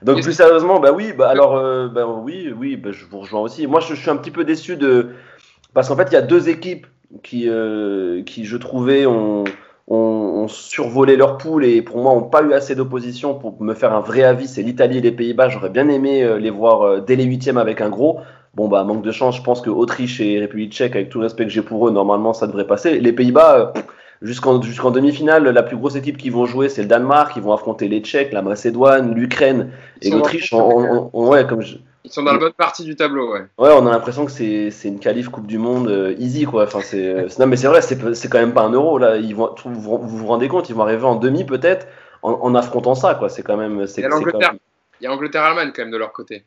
Donc, 0.00 0.22
plus 0.22 0.32
sérieusement, 0.32 0.80
bah 0.80 0.92
oui, 0.92 1.12
bah 1.12 1.28
alors, 1.28 1.56
euh, 1.56 1.88
bah, 1.88 2.06
oui, 2.06 2.52
oui, 2.56 2.76
bah, 2.76 2.92
je 2.92 3.04
vous 3.04 3.20
rejoins 3.20 3.40
aussi. 3.40 3.66
Moi, 3.66 3.80
je, 3.80 3.94
je 3.94 4.00
suis 4.00 4.10
un 4.10 4.16
petit 4.16 4.30
peu 4.30 4.44
déçu 4.44 4.76
de. 4.76 5.10
Parce 5.74 5.88
qu'en 5.88 5.96
fait, 5.96 6.08
il 6.10 6.14
y 6.14 6.16
a 6.16 6.22
deux 6.22 6.48
équipes 6.48 6.86
qui, 7.22 7.50
qui 8.24 8.44
je 8.46 8.56
trouvais, 8.56 9.04
ont 9.04 9.44
ont, 9.88 10.46
survolé 10.48 11.16
leur 11.16 11.38
poule 11.38 11.64
et 11.64 11.82
pour 11.82 11.98
moi 11.98 12.14
n'ont 12.14 12.22
pas 12.22 12.42
eu 12.42 12.52
assez 12.52 12.74
d'opposition 12.74 13.34
pour 13.34 13.60
me 13.62 13.74
faire 13.74 13.92
un 13.92 14.00
vrai 14.00 14.22
avis. 14.22 14.46
C'est 14.46 14.62
l'Italie 14.62 14.98
et 14.98 15.00
les 15.00 15.12
Pays-Bas. 15.12 15.48
J'aurais 15.48 15.70
bien 15.70 15.88
aimé 15.88 16.22
euh, 16.22 16.38
les 16.38 16.50
voir 16.50 16.82
euh, 16.82 17.00
dès 17.00 17.16
les 17.16 17.24
huitièmes 17.24 17.58
avec 17.58 17.80
un 17.80 17.88
gros. 17.88 18.20
Bon 18.54 18.68
bah 18.68 18.84
manque 18.84 19.02
de 19.02 19.10
chance. 19.10 19.36
Je 19.36 19.42
pense 19.42 19.60
que 19.60 19.70
Autriche 19.70 20.20
et 20.20 20.38
République 20.38 20.72
Tchèque, 20.72 20.94
avec 20.96 21.08
tout 21.08 21.18
le 21.18 21.24
respect 21.24 21.44
que 21.44 21.50
j'ai 21.50 21.62
pour 21.62 21.88
eux, 21.88 21.90
normalement 21.90 22.32
ça 22.32 22.46
devrait 22.46 22.66
passer. 22.66 23.00
Les 23.00 23.12
Pays-Bas. 23.12 23.74
Euh, 23.76 23.80
jusqu'en 24.22 24.62
jusqu'en 24.62 24.90
demi-finale, 24.90 25.44
la 25.44 25.62
plus 25.62 25.76
grosse 25.76 25.96
équipe 25.96 26.16
qui 26.16 26.30
vont 26.30 26.46
jouer, 26.46 26.68
c'est 26.68 26.82
le 26.82 26.88
Danemark. 26.88 27.36
Ils 27.36 27.42
vont 27.42 27.52
affronter 27.52 27.88
les 27.88 28.00
Tchèques, 28.00 28.32
la 28.32 28.42
Macédoine, 28.42 29.14
l'Ukraine 29.14 29.70
et 30.00 30.10
l'Autriche. 30.10 30.54
Ouais, 31.12 31.46
comme 31.46 31.60
je, 31.62 31.76
ils 32.04 32.12
sont 32.12 32.22
dans 32.22 32.32
la 32.32 32.38
bonne 32.38 32.52
partie 32.52 32.84
du 32.84 32.96
tableau, 32.96 33.32
ouais. 33.32 33.46
Ouais, 33.56 33.70
on 33.72 33.86
a 33.86 33.90
l'impression 33.90 34.26
que 34.26 34.30
c'est, 34.30 34.70
c'est 34.70 34.88
une 34.88 35.00
qualif 35.00 35.30
Coupe 35.30 35.46
du 35.46 35.56
Monde 35.56 35.88
euh, 35.88 36.14
easy, 36.18 36.44
quoi. 36.44 36.64
Enfin, 36.64 36.80
c'est, 36.82 37.26
non, 37.38 37.46
mais 37.46 37.56
c'est 37.56 37.66
vrai, 37.66 37.80
c'est, 37.80 38.14
c'est 38.14 38.28
quand 38.28 38.38
même 38.38 38.52
pas 38.52 38.62
un 38.62 38.72
euro, 38.72 38.98
là. 38.98 39.16
Ils 39.16 39.34
vont, 39.34 39.54
vous, 39.64 39.98
vous 39.98 40.26
rendez 40.26 40.48
compte, 40.48 40.68
ils 40.68 40.74
vont 40.74 40.82
arriver 40.82 41.04
en 41.04 41.16
demi, 41.16 41.44
peut-être, 41.44 41.86
en, 42.22 42.54
affrontant 42.54 42.94
ça, 42.94 43.14
quoi. 43.14 43.30
C'est 43.30 43.42
quand 43.42 43.56
même. 43.56 43.86
C'est, 43.86 44.02
il 44.02 44.04
y 44.04 44.06
a 44.06 44.10
l'Angleterre. 44.10 44.54
Il 45.00 45.04
y 45.04 45.06
a 45.06 45.12
Angleterre-Allemagne, 45.12 45.72
quand 45.74 45.82
même, 45.82 45.90
de 45.90 45.96
leur 45.96 46.12
côté. 46.12 46.44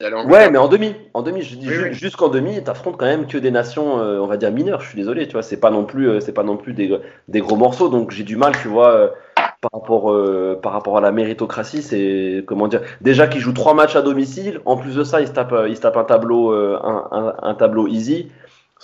Ouais, 0.00 0.48
mais 0.50 0.58
en 0.58 0.68
demi. 0.68 0.94
En 1.14 1.22
demi, 1.22 1.42
je 1.42 1.56
dis 1.56 1.68
jusqu'en 1.92 2.28
demi, 2.28 2.62
t'affrontes 2.62 2.96
quand 2.98 3.06
même 3.06 3.26
que 3.26 3.36
des 3.36 3.50
nations, 3.50 3.98
euh, 3.98 4.20
on 4.20 4.26
va 4.26 4.36
dire 4.36 4.52
mineures. 4.52 4.80
Je 4.80 4.90
suis 4.90 4.96
désolé, 4.96 5.26
tu 5.26 5.32
vois. 5.32 5.42
C'est 5.42 5.58
pas 5.58 5.70
non 5.70 5.84
plus, 5.84 6.08
euh, 6.08 6.20
c'est 6.20 6.32
pas 6.32 6.44
non 6.44 6.56
plus 6.56 6.72
des, 6.72 6.96
des, 7.26 7.40
gros 7.40 7.56
morceaux. 7.56 7.88
Donc 7.88 8.12
j'ai 8.12 8.22
du 8.22 8.36
mal, 8.36 8.52
tu 8.62 8.68
vois 8.68 9.12
par 9.60 9.70
rapport, 9.72 10.12
euh, 10.12 10.58
par 10.62 10.72
rapport 10.72 10.96
à 10.98 11.00
la 11.00 11.12
méritocratie, 11.12 11.82
c'est 11.82 12.44
comment 12.46 12.68
dire 12.68 12.82
Déjà 13.00 13.26
qu'ils 13.26 13.40
jouent 13.40 13.52
trois 13.52 13.74
matchs 13.74 13.96
à 13.96 14.02
domicile, 14.02 14.60
en 14.64 14.76
plus 14.76 14.94
de 14.94 15.04
ça, 15.04 15.20
ils 15.20 15.28
se 15.28 15.32
tapent, 15.32 15.54
tapent 15.80 15.96
un 15.96 16.04
tableau, 16.04 16.52
euh, 16.52 16.78
un, 16.80 17.54
tableau 17.54 17.88
easy. 17.88 18.30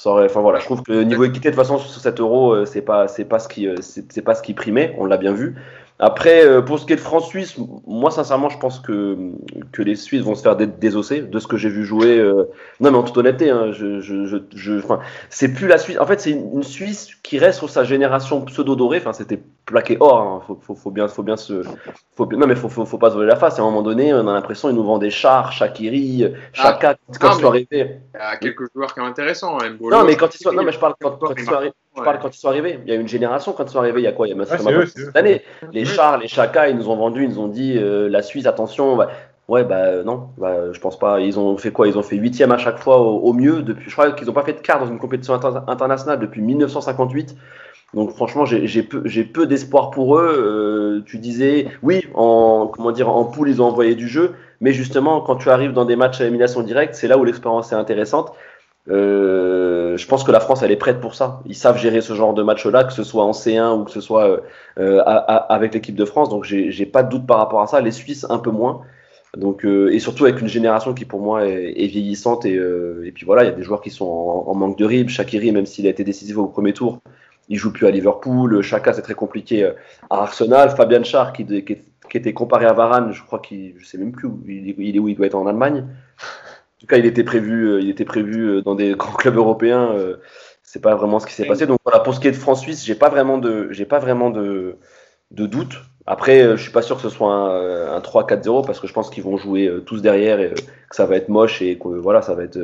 Enfin 0.04 0.40
voilà, 0.40 0.58
je 0.58 0.64
trouve 0.64 0.82
que 0.82 1.02
niveau 1.02 1.24
équité 1.24 1.50
de 1.50 1.54
toute 1.54 1.62
façon 1.62 1.78
sur 1.78 2.00
7 2.00 2.18
euros, 2.20 2.52
euh, 2.52 2.64
c'est 2.64 2.82
pas, 2.82 3.06
c'est 3.06 3.24
pas 3.24 3.38
ce 3.38 3.48
qui, 3.48 3.68
c'est 3.80 4.22
pas 4.22 4.34
ce 4.34 4.42
qui 4.42 4.52
primait, 4.52 4.94
on 4.98 5.06
l'a 5.06 5.16
bien 5.16 5.32
vu. 5.32 5.54
Après, 6.00 6.44
euh, 6.44 6.60
pour 6.60 6.80
ce 6.80 6.86
qui 6.86 6.92
est 6.92 6.96
de 6.96 7.00
France-Suisse, 7.00 7.56
moi 7.86 8.10
sincèrement, 8.10 8.48
je 8.48 8.58
pense 8.58 8.80
que, 8.80 9.16
que 9.70 9.80
les 9.80 9.94
Suisses 9.94 10.22
vont 10.22 10.34
se 10.34 10.42
faire 10.42 10.56
désosser 10.56 11.20
de 11.22 11.38
ce 11.38 11.46
que 11.46 11.56
j'ai 11.56 11.68
vu 11.68 11.84
jouer. 11.84 12.18
Euh... 12.18 12.50
Non, 12.80 12.90
mais 12.90 12.98
en 12.98 13.04
toute 13.04 13.16
honnêteté, 13.16 13.50
hein, 13.50 13.70
c'est 15.30 15.54
plus 15.54 15.68
la 15.68 15.78
Suisse. 15.78 15.98
En 16.00 16.06
fait, 16.06 16.20
c'est 16.20 16.32
une, 16.32 16.64
Suisse 16.64 17.14
qui 17.22 17.38
reste 17.38 17.58
sur 17.58 17.70
sa 17.70 17.84
génération 17.84 18.40
pseudo-dorée. 18.44 18.98
Enfin, 18.98 19.12
c'était 19.12 19.40
plaqué 19.64 19.96
or. 20.00 20.20
Hein. 20.20 20.42
Faut, 20.46 20.58
faut, 20.60 20.74
faut, 20.74 20.90
bien, 20.90 21.08
faut 21.08 21.22
bien 21.22 21.36
se. 21.36 21.62
Faut, 22.16 22.26
non, 22.26 22.46
mais 22.46 22.54
faut, 22.54 22.68
faut, 22.68 22.84
faut 22.84 22.98
pas 22.98 23.10
se 23.10 23.14
voler 23.14 23.28
la 23.28 23.36
face. 23.36 23.58
À 23.58 23.62
un 23.62 23.64
moment 23.64 23.82
donné, 23.82 24.12
on 24.12 24.26
a 24.28 24.32
l'impression 24.32 24.68
qu'ils 24.68 24.76
nous 24.76 24.84
vendent 24.84 25.00
des 25.00 25.10
chars, 25.10 25.52
Shakiri, 25.52 26.32
Chaka, 26.52 26.90
ah, 26.90 27.16
quand 27.18 27.32
ils 27.32 27.40
sont 27.40 27.48
arrivés. 27.48 27.68
Il 27.72 28.18
y 28.18 28.20
a 28.20 28.36
quelques 28.36 28.64
joueurs 28.74 28.92
qui 28.92 29.00
sont 29.00 29.06
intéressants. 29.06 29.58
Hein, 29.60 29.76
non, 29.80 30.04
mais 30.04 30.16
quand 30.16 30.34
ils 30.34 30.38
sont. 30.38 30.52
Non, 30.52 30.62
mais 30.62 30.72
je 30.72 30.78
parle 30.78 30.94
quand, 31.00 31.18
quand 31.18 31.34
ils 31.36 31.44
sont 31.44 31.52
arrivés. 31.52 31.72
Je 31.96 32.02
parle 32.02 32.18
quand 32.18 32.34
ils 32.34 32.38
sont 32.38 32.48
arrivés. 32.48 32.80
Il 32.84 32.92
y 32.92 32.96
a 32.96 33.00
une 33.00 33.08
génération 33.08 33.52
quand 33.52 33.64
ils 33.64 33.70
sont 33.70 33.78
arrivés. 33.78 34.00
Il 34.00 34.04
y 34.04 34.08
a 34.08 34.12
quoi? 34.12 34.26
Il 34.26 34.36
y 34.36 34.40
a 34.40 34.44
ah, 34.48 34.86
cette 34.86 35.16
année. 35.16 35.42
Les 35.72 35.84
chars, 35.84 36.18
les 36.18 36.28
Chaka, 36.28 36.68
ils 36.68 36.76
nous 36.76 36.88
ont 36.88 36.96
vendu, 36.96 37.24
ils 37.24 37.30
nous 37.30 37.40
ont 37.40 37.48
dit 37.48 37.78
euh, 37.78 38.08
la 38.08 38.22
Suisse, 38.22 38.46
attention. 38.46 38.98
Ouais, 39.46 39.62
bah 39.62 40.02
non, 40.04 40.30
bah, 40.38 40.72
je 40.72 40.80
pense 40.80 40.98
pas. 40.98 41.20
Ils 41.20 41.38
ont 41.38 41.56
fait 41.58 41.70
quoi? 41.70 41.86
Ils 41.86 41.98
ont 41.98 42.02
fait 42.02 42.16
huitième 42.16 42.50
à 42.50 42.56
chaque 42.56 42.78
fois 42.78 42.98
au, 43.00 43.32
mieux 43.34 43.62
depuis. 43.62 43.90
Je 43.90 43.92
crois 43.92 44.12
qu'ils 44.12 44.26
n'ont 44.26 44.32
pas 44.32 44.42
fait 44.42 44.54
de 44.54 44.60
quart 44.60 44.80
dans 44.80 44.86
une 44.86 44.98
compétition 44.98 45.34
internationale 45.34 46.18
depuis 46.18 46.40
1958. 46.40 47.36
Donc 47.94 48.10
franchement, 48.10 48.44
j'ai 48.44 48.82
peu, 48.82 49.46
d'espoir 49.46 49.90
pour 49.90 50.18
eux. 50.18 50.34
Euh, 50.36 51.02
tu 51.06 51.18
disais, 51.18 51.68
oui, 51.82 52.04
en 52.14 52.66
comment 52.66 52.90
dire, 52.90 53.08
en 53.08 53.24
poule, 53.24 53.48
ils 53.48 53.62
ont 53.62 53.66
envoyé 53.66 53.94
du 53.94 54.08
jeu, 54.08 54.32
mais 54.60 54.72
justement, 54.72 55.20
quand 55.20 55.36
tu 55.36 55.48
arrives 55.48 55.72
dans 55.72 55.84
des 55.84 55.96
matchs 55.96 56.20
à 56.20 56.24
élimination 56.24 56.62
directe, 56.62 56.94
c'est 56.94 57.06
là 57.06 57.18
où 57.18 57.24
l'expérience 57.24 57.72
est 57.72 57.76
intéressante. 57.76 58.32
Euh, 58.90 59.96
je 59.96 60.06
pense 60.08 60.24
que 60.24 60.32
la 60.32 60.40
France, 60.40 60.62
elle 60.62 60.72
est 60.72 60.76
prête 60.76 61.00
pour 61.00 61.14
ça. 61.14 61.40
Ils 61.46 61.54
savent 61.54 61.78
gérer 61.78 62.00
ce 62.00 62.14
genre 62.14 62.34
de 62.34 62.42
match-là, 62.42 62.82
que 62.84 62.92
ce 62.92 63.04
soit 63.04 63.24
en 63.24 63.30
C1 63.30 63.80
ou 63.80 63.84
que 63.84 63.92
ce 63.92 64.00
soit 64.00 64.40
euh, 64.78 65.00
avec 65.04 65.72
l'équipe 65.72 65.94
de 65.94 66.04
France. 66.04 66.28
Donc, 66.28 66.44
j'ai 66.44 66.86
pas 66.86 67.04
de 67.04 67.10
doute 67.10 67.26
par 67.26 67.38
rapport 67.38 67.62
à 67.62 67.68
ça. 67.68 67.80
Les 67.80 67.92
Suisses, 67.92 68.26
un 68.28 68.38
peu 68.38 68.50
moins. 68.50 68.80
Donc, 69.36 69.64
et 69.64 69.98
surtout 70.00 70.24
avec 70.24 70.40
une 70.40 70.48
génération 70.48 70.94
qui, 70.94 71.04
pour 71.04 71.20
moi, 71.20 71.46
est, 71.46 71.86
vieillissante. 71.86 72.44
Et, 72.44 73.12
puis 73.14 73.24
voilà, 73.24 73.44
il 73.44 73.46
y 73.46 73.52
a 73.52 73.54
des 73.54 73.62
joueurs 73.62 73.80
qui 73.80 73.90
sont 73.90 74.04
en, 74.04 74.54
manque 74.54 74.78
de 74.78 74.84
rythme. 74.84 75.08
Shakiri, 75.08 75.52
même 75.52 75.66
s'il 75.66 75.86
a 75.86 75.90
été 75.90 76.04
décisif 76.04 76.36
au 76.36 76.46
premier 76.46 76.72
tour, 76.72 77.00
il 77.48 77.56
joue 77.56 77.72
plus 77.72 77.86
à 77.86 77.90
Liverpool. 77.90 78.62
Chaka, 78.62 78.92
c'est 78.92 79.02
très 79.02 79.14
compliqué 79.14 79.64
à 80.10 80.22
Arsenal. 80.22 80.70
Fabian 80.70 81.04
Char, 81.04 81.32
qui, 81.32 81.44
qui, 81.46 81.64
qui, 81.64 82.16
était 82.16 82.32
comparé 82.32 82.66
à 82.66 82.72
Varane, 82.72 83.12
je 83.12 83.22
crois 83.22 83.38
qu'il, 83.38 83.74
je 83.78 83.86
sais 83.86 83.98
même 83.98 84.12
plus 84.12 84.28
où 84.28 84.40
il, 84.46 84.96
est 84.96 84.98
où 84.98 85.08
il 85.08 85.16
doit 85.16 85.26
être 85.26 85.34
en 85.34 85.46
Allemagne 85.46 85.86
tout 86.84 86.94
cas, 86.94 86.98
il 86.98 87.06
était 87.06 87.24
prévu, 87.24 87.66
euh, 87.66 87.80
il 87.80 87.88
était 87.88 88.04
prévu 88.04 88.42
euh, 88.42 88.62
dans 88.62 88.74
des 88.74 88.94
grands 88.96 89.12
clubs 89.14 89.36
européens. 89.36 89.92
Euh, 89.92 90.16
c'est 90.62 90.80
pas 90.80 90.94
vraiment 90.94 91.18
ce 91.18 91.26
qui 91.26 91.32
s'est 91.32 91.46
passé. 91.46 91.66
Donc 91.66 91.78
voilà, 91.84 92.00
pour 92.00 92.14
ce 92.14 92.20
qui 92.20 92.28
est 92.28 92.32
de 92.32 92.36
France-Suisse, 92.36 92.84
j'ai 92.84 92.94
pas 92.94 93.08
vraiment 93.08 93.38
de, 93.38 93.68
j'ai 93.70 93.84
pas 93.84 93.98
vraiment 93.98 94.30
de, 94.30 94.76
de 95.30 95.46
doute. 95.46 95.80
Après, 96.06 96.56
je 96.56 96.62
suis 96.62 96.72
pas 96.72 96.82
sûr 96.82 96.96
que 96.96 97.02
ce 97.02 97.08
soit 97.08 97.32
un, 97.32 98.00
3-4-0 98.00 98.66
parce 98.66 98.80
que 98.80 98.86
je 98.86 98.92
pense 98.92 99.08
qu'ils 99.08 99.22
vont 99.22 99.36
jouer 99.36 99.72
tous 99.86 100.02
derrière 100.02 100.40
et 100.40 100.50
que 100.50 100.96
ça 100.96 101.06
va 101.06 101.16
être 101.16 101.28
moche 101.28 101.62
et 101.62 101.78
que 101.78 101.88
voilà, 101.88 102.20
ça 102.22 102.34
va 102.34 102.42
être 102.42 102.58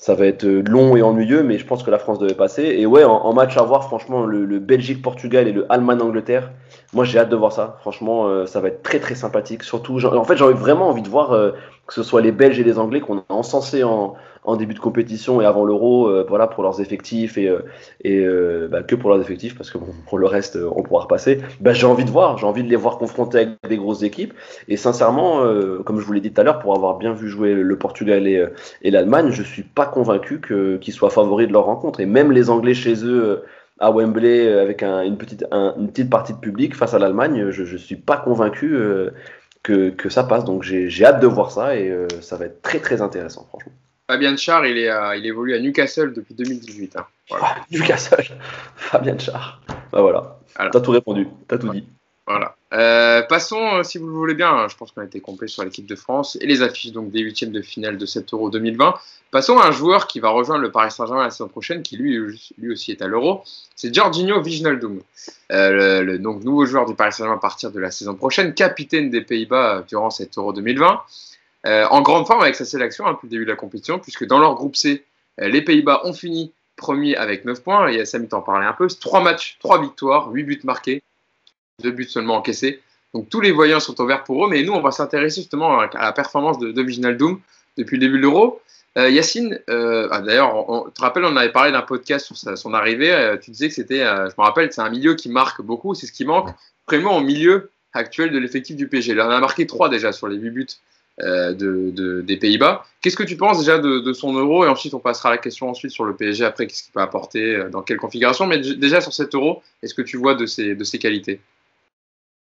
ça 0.00 0.14
va 0.14 0.24
être 0.24 0.46
long 0.46 0.96
et 0.96 1.02
ennuyeux, 1.02 1.42
mais 1.42 1.58
je 1.58 1.66
pense 1.66 1.82
que 1.82 1.90
la 1.90 1.98
France 1.98 2.18
devait 2.18 2.32
passer. 2.32 2.62
Et 2.62 2.86
ouais, 2.86 3.04
en, 3.04 3.34
match 3.34 3.58
à 3.58 3.62
voir, 3.62 3.84
franchement, 3.84 4.24
le, 4.24 4.58
Belgique-Portugal 4.58 5.46
et 5.46 5.52
le 5.52 5.70
Allemagne-Angleterre, 5.70 6.52
moi 6.94 7.04
j'ai 7.04 7.18
hâte 7.18 7.28
de 7.28 7.36
voir 7.36 7.52
ça. 7.52 7.76
Franchement, 7.82 8.46
ça 8.46 8.60
va 8.60 8.68
être 8.68 8.82
très 8.82 8.98
très 8.98 9.14
sympathique. 9.14 9.62
Surtout, 9.62 10.02
en 10.02 10.24
fait, 10.24 10.38
j'ai 10.38 10.44
vraiment 10.46 10.88
envie 10.88 11.02
de 11.02 11.08
voir 11.10 11.52
que 11.86 11.92
ce 11.92 12.02
soit 12.02 12.22
les 12.22 12.32
Belges 12.32 12.58
et 12.58 12.64
les 12.64 12.78
Anglais 12.78 13.00
qu'on 13.00 13.18
a 13.18 13.24
encensés 13.28 13.84
en, 13.84 14.14
en, 14.44 14.56
début 14.56 14.74
de 14.74 14.78
compétition 14.78 15.40
et 15.40 15.44
avant 15.44 15.64
l'Euro, 15.64 16.08
euh, 16.08 16.24
voilà, 16.28 16.46
pour 16.46 16.62
leurs 16.62 16.80
effectifs 16.80 17.38
et, 17.38 17.48
euh, 17.48 17.60
euh, 18.04 18.68
bah, 18.68 18.82
que 18.82 18.94
pour 18.94 19.10
leurs 19.10 19.20
effectifs, 19.20 19.56
parce 19.56 19.70
que 19.70 19.78
bon, 19.78 19.92
pour 20.06 20.18
le 20.18 20.26
reste, 20.26 20.58
on 20.74 20.82
pourra 20.82 21.04
repasser. 21.04 21.40
Bah, 21.60 21.72
j'ai 21.72 21.86
envie 21.86 22.04
de 22.04 22.10
voir, 22.10 22.38
j'ai 22.38 22.46
envie 22.46 22.62
de 22.62 22.68
les 22.68 22.76
voir 22.76 22.98
confrontés 22.98 23.38
avec 23.38 23.50
des 23.68 23.76
grosses 23.76 24.02
équipes. 24.02 24.34
Et 24.68 24.76
sincèrement, 24.76 25.42
comme 25.84 26.00
je 26.00 26.04
vous 26.04 26.12
l'ai 26.12 26.20
dit 26.20 26.32
tout 26.32 26.40
à 26.40 26.44
l'heure, 26.44 26.58
pour 26.58 26.74
avoir 26.74 26.98
bien 26.98 27.12
vu 27.12 27.28
jouer 27.28 27.54
le 27.54 27.76
Portugal 27.78 28.26
et, 28.26 28.44
et 28.82 28.90
l'Allemagne, 28.90 29.30
je 29.30 29.42
suis 29.42 29.62
pas 29.62 29.86
convaincu 29.86 30.40
qu'ils 30.80 30.92
soient 30.92 31.10
favoris 31.10 31.48
de 31.48 31.52
leur 31.52 31.64
rencontre. 31.64 32.00
Et 32.00 32.06
même 32.06 32.32
les 32.32 32.50
Anglais 32.50 32.74
chez 32.74 33.04
eux 33.04 33.42
à 33.78 33.90
Wembley 33.90 34.52
avec 34.52 34.82
un, 34.82 35.02
une, 35.02 35.16
petite, 35.16 35.44
une 35.52 35.88
petite 35.88 36.10
partie 36.10 36.34
de 36.34 36.38
public 36.38 36.74
face 36.74 36.94
à 36.94 36.98
l'Allemagne, 36.98 37.50
je 37.50 37.62
ne 37.62 37.78
suis 37.78 37.96
pas 37.96 38.16
convaincu 38.16 38.76
que, 39.62 39.90
que 39.90 40.08
ça 40.08 40.24
passe. 40.24 40.44
Donc 40.44 40.62
j'ai 40.62 41.04
hâte 41.04 41.20
de 41.20 41.26
voir 41.26 41.50
ça 41.50 41.76
et 41.76 41.90
euh, 41.90 42.06
ça 42.20 42.36
va 42.36 42.46
être 42.46 42.62
très 42.62 42.78
très 42.78 43.02
intéressant, 43.02 43.46
franchement. 43.48 43.72
Fabien 44.10 44.36
Char, 44.36 44.66
il, 44.66 44.76
est 44.76 44.90
il 45.18 45.24
évolue 45.24 45.54
à 45.54 45.60
Newcastle 45.60 46.12
depuis 46.12 46.34
2018. 46.34 46.96
Hein. 46.96 47.06
Voilà. 47.28 47.56
Newcastle, 47.70 48.24
Fabien 48.76 49.16
Char. 49.16 49.60
Bah 49.92 50.00
voilà, 50.00 50.36
t'as 50.56 50.80
tout 50.80 50.90
répondu, 50.90 51.28
t'as 51.46 51.58
tout 51.58 51.68
dit. 51.68 51.86
Voilà. 52.26 52.56
Euh, 52.72 53.22
passons, 53.22 53.78
euh, 53.78 53.82
si 53.84 53.98
vous 53.98 54.06
le 54.06 54.12
voulez 54.12 54.34
bien, 54.34 54.68
je 54.68 54.76
pense 54.76 54.92
qu'on 54.92 55.00
a 55.00 55.04
été 55.04 55.20
complet 55.20 55.46
sur 55.48 55.64
l'équipe 55.64 55.86
de 55.86 55.96
France 55.96 56.36
et 56.40 56.46
les 56.46 56.62
affiches 56.62 56.92
donc 56.92 57.10
des 57.10 57.20
huitièmes 57.20 57.50
de 57.50 57.62
finale 57.62 57.98
de 57.98 58.06
7 58.06 58.32
Euro 58.32 58.50
2020. 58.50 58.94
Passons 59.30 59.58
à 59.58 59.66
un 59.66 59.70
joueur 59.70 60.06
qui 60.06 60.18
va 60.18 60.30
rejoindre 60.30 60.62
le 60.62 60.72
Paris 60.72 60.90
Saint-Germain 60.90 61.24
la 61.24 61.30
saison 61.30 61.48
prochaine, 61.48 61.82
qui 61.82 61.96
lui, 61.96 62.18
lui 62.58 62.72
aussi 62.72 62.90
est 62.90 63.02
à 63.02 63.06
l'Euro. 63.06 63.42
C'est 63.74 63.94
Jorginho 63.94 64.40
Wijnaldum, 64.42 65.00
euh, 65.52 66.02
le, 66.02 66.18
donc 66.18 66.42
nouveau 66.42 66.66
joueur 66.66 66.86
du 66.86 66.94
Paris 66.94 67.12
Saint-Germain 67.12 67.36
à 67.36 67.40
partir 67.40 67.72
de 67.72 67.78
la 67.78 67.90
saison 67.90 68.14
prochaine, 68.14 68.54
capitaine 68.54 69.10
des 69.10 69.22
Pays-Bas 69.22 69.84
durant 69.88 70.10
cette 70.10 70.36
Euro 70.36 70.52
2020. 70.52 71.00
En 71.64 72.00
grande 72.02 72.26
forme 72.26 72.42
avec 72.42 72.54
sa 72.54 72.64
sélection 72.64 73.06
hein, 73.06 73.12
depuis 73.12 73.26
le 73.26 73.30
début 73.30 73.44
de 73.44 73.50
la 73.50 73.56
compétition, 73.56 73.98
puisque 73.98 74.26
dans 74.26 74.38
leur 74.38 74.54
groupe 74.54 74.76
C, 74.76 75.04
les 75.38 75.62
Pays-Bas 75.62 76.02
ont 76.04 76.12
fini 76.12 76.52
premier 76.76 77.16
avec 77.16 77.44
9 77.44 77.62
points. 77.62 77.88
Et 77.88 78.04
Samy 78.04 78.28
t'en 78.28 78.40
parlait 78.40 78.66
un 78.66 78.72
peu. 78.72 78.88
3 78.88 79.22
matchs, 79.22 79.58
3 79.60 79.82
victoires, 79.82 80.30
8 80.30 80.42
buts 80.44 80.60
marqués 80.64 81.02
deux 81.80 81.90
buts 81.90 82.04
seulement 82.04 82.36
encaissés. 82.36 82.80
Donc 83.14 83.28
tous 83.28 83.40
les 83.40 83.50
voyants 83.50 83.80
sont 83.80 84.00
ouverts 84.00 84.24
pour 84.24 84.46
eux, 84.46 84.50
mais 84.50 84.62
nous, 84.62 84.72
on 84.72 84.80
va 84.80 84.92
s'intéresser 84.92 85.40
justement 85.40 85.80
à 85.80 85.90
la 85.92 86.12
performance 86.12 86.58
de, 86.58 86.70
de 86.70 87.12
Doom 87.12 87.40
depuis 87.76 87.96
le 87.96 88.00
début 88.00 88.18
de 88.18 88.22
l'Euro. 88.22 88.60
Euh, 88.98 89.08
Yacine, 89.08 89.58
euh, 89.68 90.08
ah, 90.10 90.20
d'ailleurs, 90.20 90.66
tu 90.86 90.92
te 90.92 91.00
rappelles, 91.00 91.24
on 91.24 91.36
avait 91.36 91.52
parlé 91.52 91.72
d'un 91.72 91.82
podcast 91.82 92.26
sur 92.26 92.36
son 92.36 92.74
arrivée. 92.74 93.12
Euh, 93.12 93.36
tu 93.36 93.50
disais 93.50 93.68
que 93.68 93.74
c'était, 93.74 94.00
je 94.00 94.34
me 94.38 94.42
rappelle, 94.42 94.72
c'est 94.72 94.80
un 94.80 94.90
milieu 94.90 95.14
qui 95.14 95.28
marque 95.28 95.62
beaucoup, 95.62 95.94
c'est 95.94 96.06
ce 96.06 96.12
qui 96.12 96.24
manque 96.24 96.50
vraiment 96.86 97.16
au 97.16 97.20
milieu 97.20 97.70
actuel 97.92 98.30
de 98.30 98.38
l'effectif 98.38 98.76
du 98.76 98.86
PSG. 98.86 99.14
Là, 99.14 99.26
on 99.26 99.30
a 99.30 99.40
marqué 99.40 99.66
trois 99.66 99.88
déjà 99.88 100.12
sur 100.12 100.28
les 100.28 100.36
huit 100.36 100.50
buts 100.50 100.66
de, 101.20 102.22
des 102.22 102.36
Pays-Bas. 102.36 102.84
Qu'est-ce 103.00 103.16
que 103.16 103.22
tu 103.22 103.36
penses 103.36 103.58
déjà 103.58 103.78
de, 103.78 104.12
son 104.12 104.32
euro 104.34 104.64
Et 104.64 104.68
ensuite, 104.68 104.94
on 104.94 104.98
passera 104.98 105.30
à 105.30 105.32
la 105.32 105.38
question 105.38 105.68
ensuite 105.68 105.90
sur 105.90 106.04
le 106.04 106.14
PSG 106.14 106.44
après, 106.44 106.66
qu'est-ce 106.66 106.84
qu'il 106.84 106.92
peut 106.92 107.00
apporter, 107.00 107.64
dans 107.70 107.82
quelle 107.82 107.98
configuration. 107.98 108.46
Mais 108.46 108.58
déjà 108.58 109.00
sur 109.00 109.12
cet 109.12 109.34
euro, 109.34 109.62
est-ce 109.82 109.94
que 109.94 110.02
tu 110.02 110.16
vois 110.16 110.34
de 110.34 110.46
ses, 110.46 110.74
de 110.74 110.84
ses 110.84 110.98
qualités? 110.98 111.40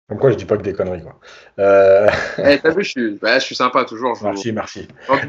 Comme 0.09 0.19
quoi, 0.19 0.31
je 0.31 0.37
dis 0.37 0.47
pas 0.47 0.57
que 0.57 0.63
des 0.63 0.73
conneries. 0.73 1.03
Quoi. 1.03 1.21
Euh... 1.59 2.09
Eh, 2.39 2.59
t'as 2.59 2.71
vu, 2.71 2.83
je 2.83 2.89
suis, 2.89 3.11
bah, 3.21 3.39
je 3.39 3.45
suis 3.45 3.55
sympa 3.55 3.85
toujours. 3.85 4.15
Je 4.15 4.25
merci, 4.25 4.53
merci. 4.53 4.89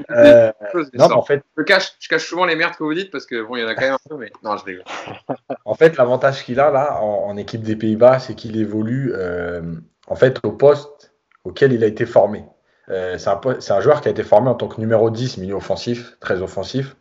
Euh, 0.10 0.54
non, 0.94 1.12
en 1.12 1.22
fait, 1.22 1.44
je 1.58 1.64
cache, 1.64 1.96
je 2.00 2.08
cache 2.08 2.26
souvent 2.26 2.46
les 2.46 2.56
merdes 2.56 2.76
que 2.78 2.84
vous 2.86 2.94
dites 2.94 3.12
parce 3.12 3.26
que 3.26 3.44
bon, 3.44 3.58
il 3.58 3.62
y 3.62 3.66
en 3.66 3.68
a 3.68 3.76
quand 3.76 3.82
même 3.82 3.94
un 3.94 4.10
peu, 4.10 4.16
mais 4.16 4.32
non, 4.42 4.56
je 4.56 4.64
rigole. 4.64 4.86
en 5.66 5.76
fait, 5.76 5.98
l'avantage 5.98 6.46
qu'il 6.46 6.62
a 6.62 6.72
là 6.72 7.02
en, 7.02 7.26
en 7.28 7.36
équipe 7.36 7.62
des 7.62 7.76
Pays-Bas, 7.76 8.20
c'est 8.20 8.36
qu'il 8.36 8.58
évolue 8.58 9.12
euh, 9.14 9.62
en 10.08 10.16
fait 10.16 10.40
au 10.44 10.54
poste 10.54 11.14
auquel 11.44 11.74
il 11.74 11.84
a 11.84 11.88
été 11.88 12.06
formé. 12.06 12.46
Euh, 12.90 13.18
c'est 13.18 13.72
un, 13.72 13.82
joueur 13.82 14.02
qui 14.02 14.08
a 14.08 14.12
été 14.12 14.24
formé 14.24 14.50
en 14.50 14.56
tant 14.56 14.68
que 14.68 14.80
numéro 14.80 15.10
10, 15.10 15.38
milieu 15.38 15.56
offensif, 15.56 16.18
très 16.20 16.42
offensif. 16.42 16.96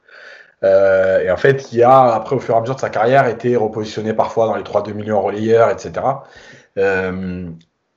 Euh, 0.64 1.20
et 1.20 1.30
en 1.30 1.36
fait, 1.36 1.56
qui 1.56 1.82
a, 1.82 2.14
après, 2.14 2.36
au 2.36 2.40
fur 2.40 2.54
et 2.54 2.58
à 2.58 2.60
mesure 2.60 2.74
de 2.74 2.80
sa 2.80 2.90
carrière, 2.90 3.26
été 3.26 3.56
repositionné 3.56 4.12
parfois 4.12 4.46
dans 4.46 4.56
les 4.56 4.62
3-2 4.62 4.92
millions 4.92 5.20
relayeurs, 5.20 5.70
etc. 5.70 5.92
Euh, 6.78 7.48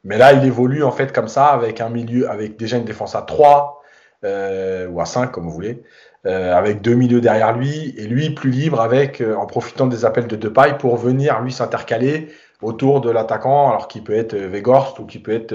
mais 0.04 0.18
là, 0.18 0.34
il 0.34 0.46
évolue 0.46 0.84
en 0.84 0.92
fait 0.92 1.12
comme 1.12 1.28
ça, 1.28 1.48
avec 1.48 1.82
un 1.82 1.90
milieu, 1.90 2.30
avec 2.30 2.58
déjà 2.58 2.78
une 2.78 2.86
défense 2.86 3.16
à 3.16 3.22
3 3.22 3.82
euh, 4.24 4.88
ou 4.88 5.02
à 5.02 5.06
5, 5.06 5.32
comme 5.32 5.46
vous 5.46 5.52
voulez, 5.52 5.84
avec 6.24 6.82
deux 6.82 6.94
milieux 6.94 7.20
derrière 7.20 7.58
lui, 7.58 7.96
et 7.98 8.06
lui 8.06 8.30
plus 8.30 8.52
libre 8.52 8.80
avec, 8.80 9.22
en 9.22 9.48
profitant 9.48 9.88
des 9.88 10.06
appels 10.06 10.28
de 10.28 10.36
Depay 10.36 10.78
pour 10.78 10.98
venir 10.98 11.42
lui 11.42 11.52
s'intercaler 11.52 12.28
autour 12.62 13.02
de 13.02 13.10
l'attaquant, 13.10 13.70
alors 13.70 13.88
qu'il 13.88 14.04
peut 14.04 14.16
être 14.16 14.36
Vegorst 14.36 15.00
ou 15.00 15.06
qui 15.06 15.20
peut 15.20 15.34
être, 15.34 15.52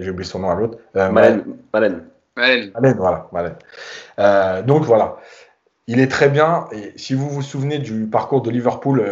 j'ai 0.00 0.10
oublié 0.10 0.28
son 0.28 0.40
nom 0.40 0.50
à 0.50 0.54
l'autre, 0.54 0.78
Malen. 0.94 1.44
Malen. 1.72 2.04
Malen. 2.36 2.72
Malen, 2.74 2.96
voilà. 2.96 3.28
Malen. 3.32 4.64
donc 4.66 4.84
voilà. 4.84 5.16
Il 5.86 5.98
est 5.98 6.08
très 6.08 6.28
bien, 6.28 6.66
et 6.70 6.92
si 6.96 7.14
vous 7.14 7.28
vous 7.28 7.42
souvenez 7.42 7.78
du 7.78 8.06
parcours 8.06 8.42
de 8.42 8.50
Liverpool 8.50 9.04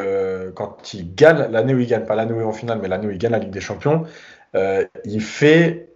quand 0.54 0.94
il 0.94 1.14
gagne, 1.14 1.48
l'année 1.50 1.74
où 1.74 1.78
il 1.80 1.86
gagne, 1.86 2.04
pas 2.04 2.14
l'année 2.14 2.32
où 2.32 2.36
il 2.36 2.42
est 2.42 2.44
en 2.44 2.52
finale, 2.52 2.78
mais 2.80 2.88
l'année 2.88 3.06
où 3.06 3.10
il 3.10 3.18
gagne 3.18 3.32
la 3.32 3.38
Ligue 3.38 3.50
des 3.50 3.60
Champions, 3.60 4.04
euh, 4.54 4.84
il 5.04 5.20
fait 5.20 5.88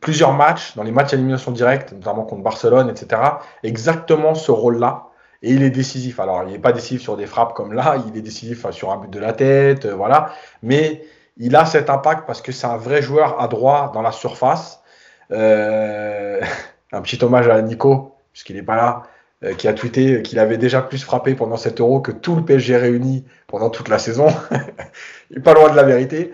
plusieurs 0.00 0.32
matchs, 0.32 0.76
dans 0.76 0.82
les 0.82 0.92
matchs 0.92 1.12
à 1.12 1.16
élimination 1.16 1.50
directe, 1.50 1.92
notamment 1.92 2.24
contre 2.24 2.42
Barcelone, 2.42 2.88
etc., 2.88 3.20
exactement 3.62 4.34
ce 4.34 4.50
rôle-là. 4.50 5.06
Et 5.42 5.52
il 5.52 5.62
est 5.62 5.70
décisif. 5.70 6.20
Alors, 6.20 6.44
il 6.44 6.52
n'est 6.52 6.58
pas 6.58 6.72
décisif 6.72 7.02
sur 7.02 7.16
des 7.16 7.26
frappes 7.26 7.54
comme 7.54 7.72
là, 7.72 7.96
il 8.08 8.16
est 8.16 8.22
décisif 8.22 8.70
sur 8.70 8.90
un 8.90 8.98
but 8.98 9.10
de 9.10 9.18
la 9.18 9.32
tête, 9.32 9.86
euh, 9.86 9.94
voilà. 9.94 10.32
Mais 10.62 11.02
il 11.36 11.54
a 11.56 11.66
cet 11.66 11.90
impact 11.90 12.26
parce 12.26 12.40
que 12.40 12.52
c'est 12.52 12.66
un 12.66 12.76
vrai 12.76 13.02
joueur 13.02 13.40
à 13.40 13.48
droit 13.48 13.90
dans 13.92 14.02
la 14.02 14.12
surface. 14.12 14.82
Euh, 15.32 16.40
un 16.92 17.02
petit 17.02 17.22
hommage 17.22 17.48
à 17.48 17.60
Nico, 17.62 18.14
puisqu'il 18.32 18.56
n'est 18.56 18.62
pas 18.62 18.76
là, 18.76 19.02
euh, 19.44 19.54
qui 19.54 19.68
a 19.68 19.74
tweeté 19.74 20.22
qu'il 20.22 20.38
avait 20.38 20.56
déjà 20.56 20.80
plus 20.80 21.02
frappé 21.04 21.34
pendant 21.34 21.56
7 21.56 21.80
euros 21.80 22.00
que 22.00 22.12
tout 22.12 22.36
le 22.36 22.44
PSG 22.44 22.76
réuni 22.76 23.24
pendant 23.48 23.70
toute 23.70 23.88
la 23.88 23.98
saison. 23.98 24.28
il 25.30 25.36
n'est 25.36 25.42
pas 25.42 25.54
loin 25.54 25.70
de 25.70 25.76
la 25.76 25.82
vérité. 25.82 26.32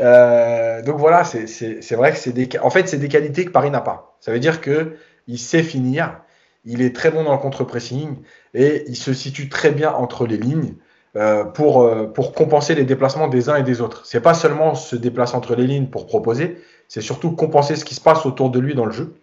Euh, 0.00 0.80
donc 0.82 0.96
voilà, 0.98 1.24
c'est 1.24 1.92
vrai 1.92 2.12
que 2.12 2.18
c'est 2.18 2.32
des, 2.32 2.48
en 2.62 2.70
fait, 2.70 2.94
des 2.94 3.08
qualités 3.08 3.44
que 3.44 3.50
Paris 3.50 3.70
n'a 3.70 3.80
pas. 3.80 4.16
Ça 4.20 4.32
veut 4.32 4.38
dire 4.38 4.60
que 4.60 4.96
il 5.26 5.38
sait 5.38 5.62
finir, 5.62 6.20
il 6.64 6.82
est 6.82 6.94
très 6.94 7.10
bon 7.10 7.24
dans 7.24 7.32
le 7.32 7.38
contre-pressing 7.38 8.16
et 8.54 8.84
il 8.88 8.96
se 8.96 9.12
situe 9.12 9.48
très 9.48 9.70
bien 9.70 9.92
entre 9.92 10.26
les 10.26 10.36
lignes 10.36 10.74
euh, 11.16 11.44
pour, 11.44 11.82
euh, 11.82 12.06
pour 12.06 12.32
compenser 12.32 12.74
les 12.74 12.84
déplacements 12.84 13.28
des 13.28 13.48
uns 13.48 13.56
et 13.56 13.62
des 13.62 13.80
autres. 13.80 14.04
C'est 14.06 14.20
pas 14.20 14.34
seulement 14.34 14.74
se 14.74 14.96
déplacer 14.96 15.36
entre 15.36 15.54
les 15.54 15.66
lignes 15.66 15.86
pour 15.86 16.06
proposer, 16.06 16.62
c'est 16.88 17.00
surtout 17.00 17.32
compenser 17.32 17.76
ce 17.76 17.84
qui 17.84 17.94
se 17.94 18.00
passe 18.00 18.26
autour 18.26 18.50
de 18.50 18.58
lui 18.58 18.74
dans 18.74 18.86
le 18.86 18.92
jeu. 18.92 19.14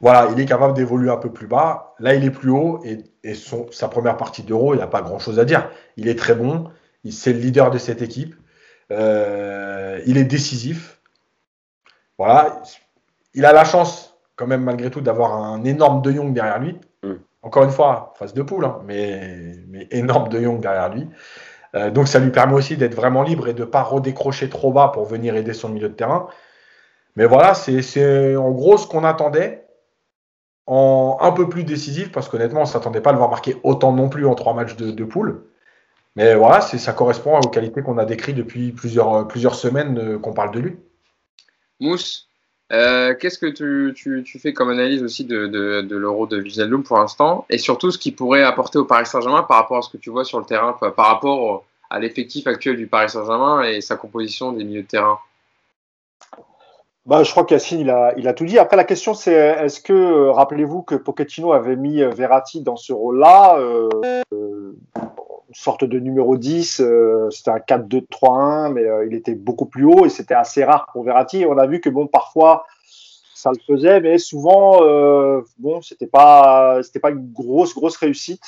Voilà, 0.00 0.30
il 0.32 0.38
est 0.40 0.46
capable 0.46 0.74
d'évoluer 0.74 1.10
un 1.10 1.16
peu 1.16 1.32
plus 1.32 1.48
bas. 1.48 1.94
Là, 1.98 2.14
il 2.14 2.24
est 2.24 2.30
plus 2.30 2.50
haut 2.50 2.80
et, 2.84 2.98
et 3.24 3.34
son, 3.34 3.66
sa 3.72 3.88
première 3.88 4.16
partie 4.16 4.42
d'Euro, 4.42 4.74
il 4.74 4.76
n'y 4.76 4.82
a 4.82 4.86
pas 4.86 5.02
grand-chose 5.02 5.40
à 5.40 5.44
dire. 5.44 5.68
Il 5.96 6.06
est 6.06 6.16
très 6.16 6.36
bon, 6.36 6.70
c'est 7.10 7.32
le 7.32 7.40
leader 7.40 7.70
de 7.70 7.78
cette 7.78 8.02
équipe. 8.02 8.34
Euh, 8.90 10.00
il 10.06 10.16
est 10.16 10.24
décisif. 10.24 11.00
Voilà. 12.16 12.62
Il 13.34 13.44
a 13.44 13.52
la 13.52 13.64
chance, 13.64 14.07
quand 14.38 14.46
même, 14.46 14.62
malgré 14.62 14.90
tout, 14.90 15.00
d'avoir 15.00 15.34
un 15.34 15.64
énorme 15.64 16.00
De 16.00 16.12
Jong 16.12 16.32
derrière 16.32 16.60
lui. 16.60 16.78
Mm. 17.02 17.14
Encore 17.42 17.64
une 17.64 17.70
fois, 17.70 18.14
face 18.16 18.32
de 18.32 18.42
poule, 18.42 18.64
hein, 18.64 18.80
mais, 18.86 19.54
mais, 19.68 19.88
énorme 19.90 20.28
De 20.28 20.40
Jong 20.40 20.60
derrière 20.60 20.88
lui. 20.88 21.08
Euh, 21.74 21.90
donc 21.90 22.08
ça 22.08 22.18
lui 22.18 22.30
permet 22.30 22.54
aussi 22.54 22.76
d'être 22.76 22.94
vraiment 22.94 23.22
libre 23.22 23.48
et 23.48 23.52
de 23.52 23.60
ne 23.60 23.66
pas 23.66 23.82
redécrocher 23.82 24.48
trop 24.48 24.72
bas 24.72 24.88
pour 24.88 25.04
venir 25.04 25.36
aider 25.36 25.52
son 25.52 25.68
milieu 25.68 25.88
de 25.88 25.94
terrain. 25.94 26.28
Mais 27.16 27.26
voilà, 27.26 27.52
c'est 27.54 28.36
en 28.36 28.52
gros 28.52 28.78
ce 28.78 28.86
qu'on 28.86 29.04
attendait 29.04 29.66
en 30.66 31.18
un 31.20 31.32
peu 31.32 31.48
plus 31.48 31.64
décisif, 31.64 32.12
parce 32.12 32.28
qu'honnêtement, 32.28 32.60
on 32.60 32.64
ne 32.64 32.68
s'attendait 32.68 33.00
pas 33.00 33.10
à 33.10 33.12
le 33.12 33.18
voir 33.18 33.30
marquer 33.30 33.56
autant 33.64 33.92
non 33.92 34.08
plus 34.08 34.26
en 34.26 34.34
trois 34.34 34.54
matchs 34.54 34.76
de, 34.76 34.92
de 34.92 35.04
poule. 35.04 35.44
Mais 36.14 36.34
voilà, 36.34 36.60
ça 36.60 36.92
correspond 36.92 37.38
aux 37.38 37.48
qualités 37.48 37.82
qu'on 37.82 37.98
a 37.98 38.04
décrites 38.04 38.36
depuis 38.36 38.72
plusieurs, 38.72 39.26
plusieurs 39.26 39.54
semaines 39.54 39.98
euh, 39.98 40.18
qu'on 40.18 40.32
parle 40.32 40.52
de 40.52 40.60
lui. 40.60 40.76
Mousse, 41.80 42.27
euh, 42.70 43.14
qu'est-ce 43.14 43.38
que 43.38 43.46
tu, 43.46 44.38
fais 44.38 44.52
comme 44.52 44.68
analyse 44.68 45.02
aussi 45.02 45.24
de, 45.24 45.46
de, 45.46 45.80
de 45.80 45.96
l'euro 45.96 46.26
de 46.26 46.38
Wijnaldum 46.40 46.82
pour 46.82 46.98
l'instant 46.98 47.46
Et 47.48 47.58
surtout, 47.58 47.90
ce 47.90 47.98
qu'il 47.98 48.14
pourrait 48.14 48.42
apporter 48.42 48.78
au 48.78 48.84
Paris 48.84 49.06
Saint-Germain 49.06 49.42
par 49.42 49.58
rapport 49.58 49.78
à 49.78 49.82
ce 49.82 49.88
que 49.88 49.96
tu 49.96 50.10
vois 50.10 50.24
sur 50.24 50.38
le 50.38 50.44
terrain, 50.44 50.72
par 50.72 51.06
rapport 51.06 51.64
à 51.88 51.98
l'effectif 51.98 52.46
actuel 52.46 52.76
du 52.76 52.86
Paris 52.86 53.08
Saint-Germain 53.08 53.62
et 53.62 53.80
sa 53.80 53.96
composition 53.96 54.52
des 54.52 54.64
milieux 54.64 54.82
de 54.82 54.86
terrain? 54.86 55.18
Bah, 57.06 57.22
je 57.22 57.30
crois 57.30 57.46
qu'Yacine, 57.46 57.80
il 57.80 57.88
a, 57.88 58.12
il 58.18 58.28
a 58.28 58.34
tout 58.34 58.44
dit. 58.44 58.58
Après, 58.58 58.76
la 58.76 58.84
question, 58.84 59.14
c'est 59.14 59.32
est-ce 59.32 59.80
que, 59.80 59.94
euh, 59.94 60.30
rappelez-vous 60.30 60.82
que 60.82 60.94
Pochettino 60.94 61.54
avait 61.54 61.76
mis 61.76 62.02
Verratti 62.02 62.60
dans 62.60 62.76
ce 62.76 62.92
rôle-là 62.92 63.58
euh, 63.58 63.88
une 65.48 65.54
sorte 65.54 65.84
de 65.84 65.98
numéro 65.98 66.36
10. 66.36 66.80
Euh, 66.80 67.30
c'était 67.30 67.50
un 67.50 67.58
4-2-3-1, 67.58 68.72
mais 68.72 68.84
euh, 68.84 69.06
il 69.06 69.14
était 69.14 69.34
beaucoup 69.34 69.66
plus 69.66 69.84
haut 69.84 70.04
et 70.04 70.10
c'était 70.10 70.34
assez 70.34 70.62
rare 70.64 70.86
pour 70.92 71.04
Verratti. 71.04 71.46
On 71.46 71.58
a 71.58 71.66
vu 71.66 71.80
que 71.80 71.88
bon, 71.88 72.06
parfois 72.06 72.66
ça 73.34 73.50
le 73.50 73.58
faisait, 73.66 74.00
mais 74.00 74.18
souvent, 74.18 74.82
euh, 74.82 75.40
bon, 75.58 75.80
c'était 75.80 76.06
pas, 76.06 76.82
c'était 76.82 77.00
pas 77.00 77.10
une 77.10 77.32
grosse, 77.32 77.74
grosse 77.74 77.96
réussite. 77.96 78.42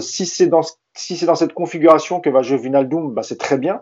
si 0.00 0.26
c'est 0.26 0.46
dans, 0.46 0.62
si 0.94 1.16
c'est 1.16 1.26
dans 1.26 1.34
cette 1.34 1.52
configuration 1.52 2.20
que 2.20 2.30
va 2.30 2.42
jouer 2.42 2.56
Vinaldoom, 2.56 3.12
bah, 3.12 3.22
c'est 3.22 3.38
très 3.38 3.58
bien. 3.58 3.80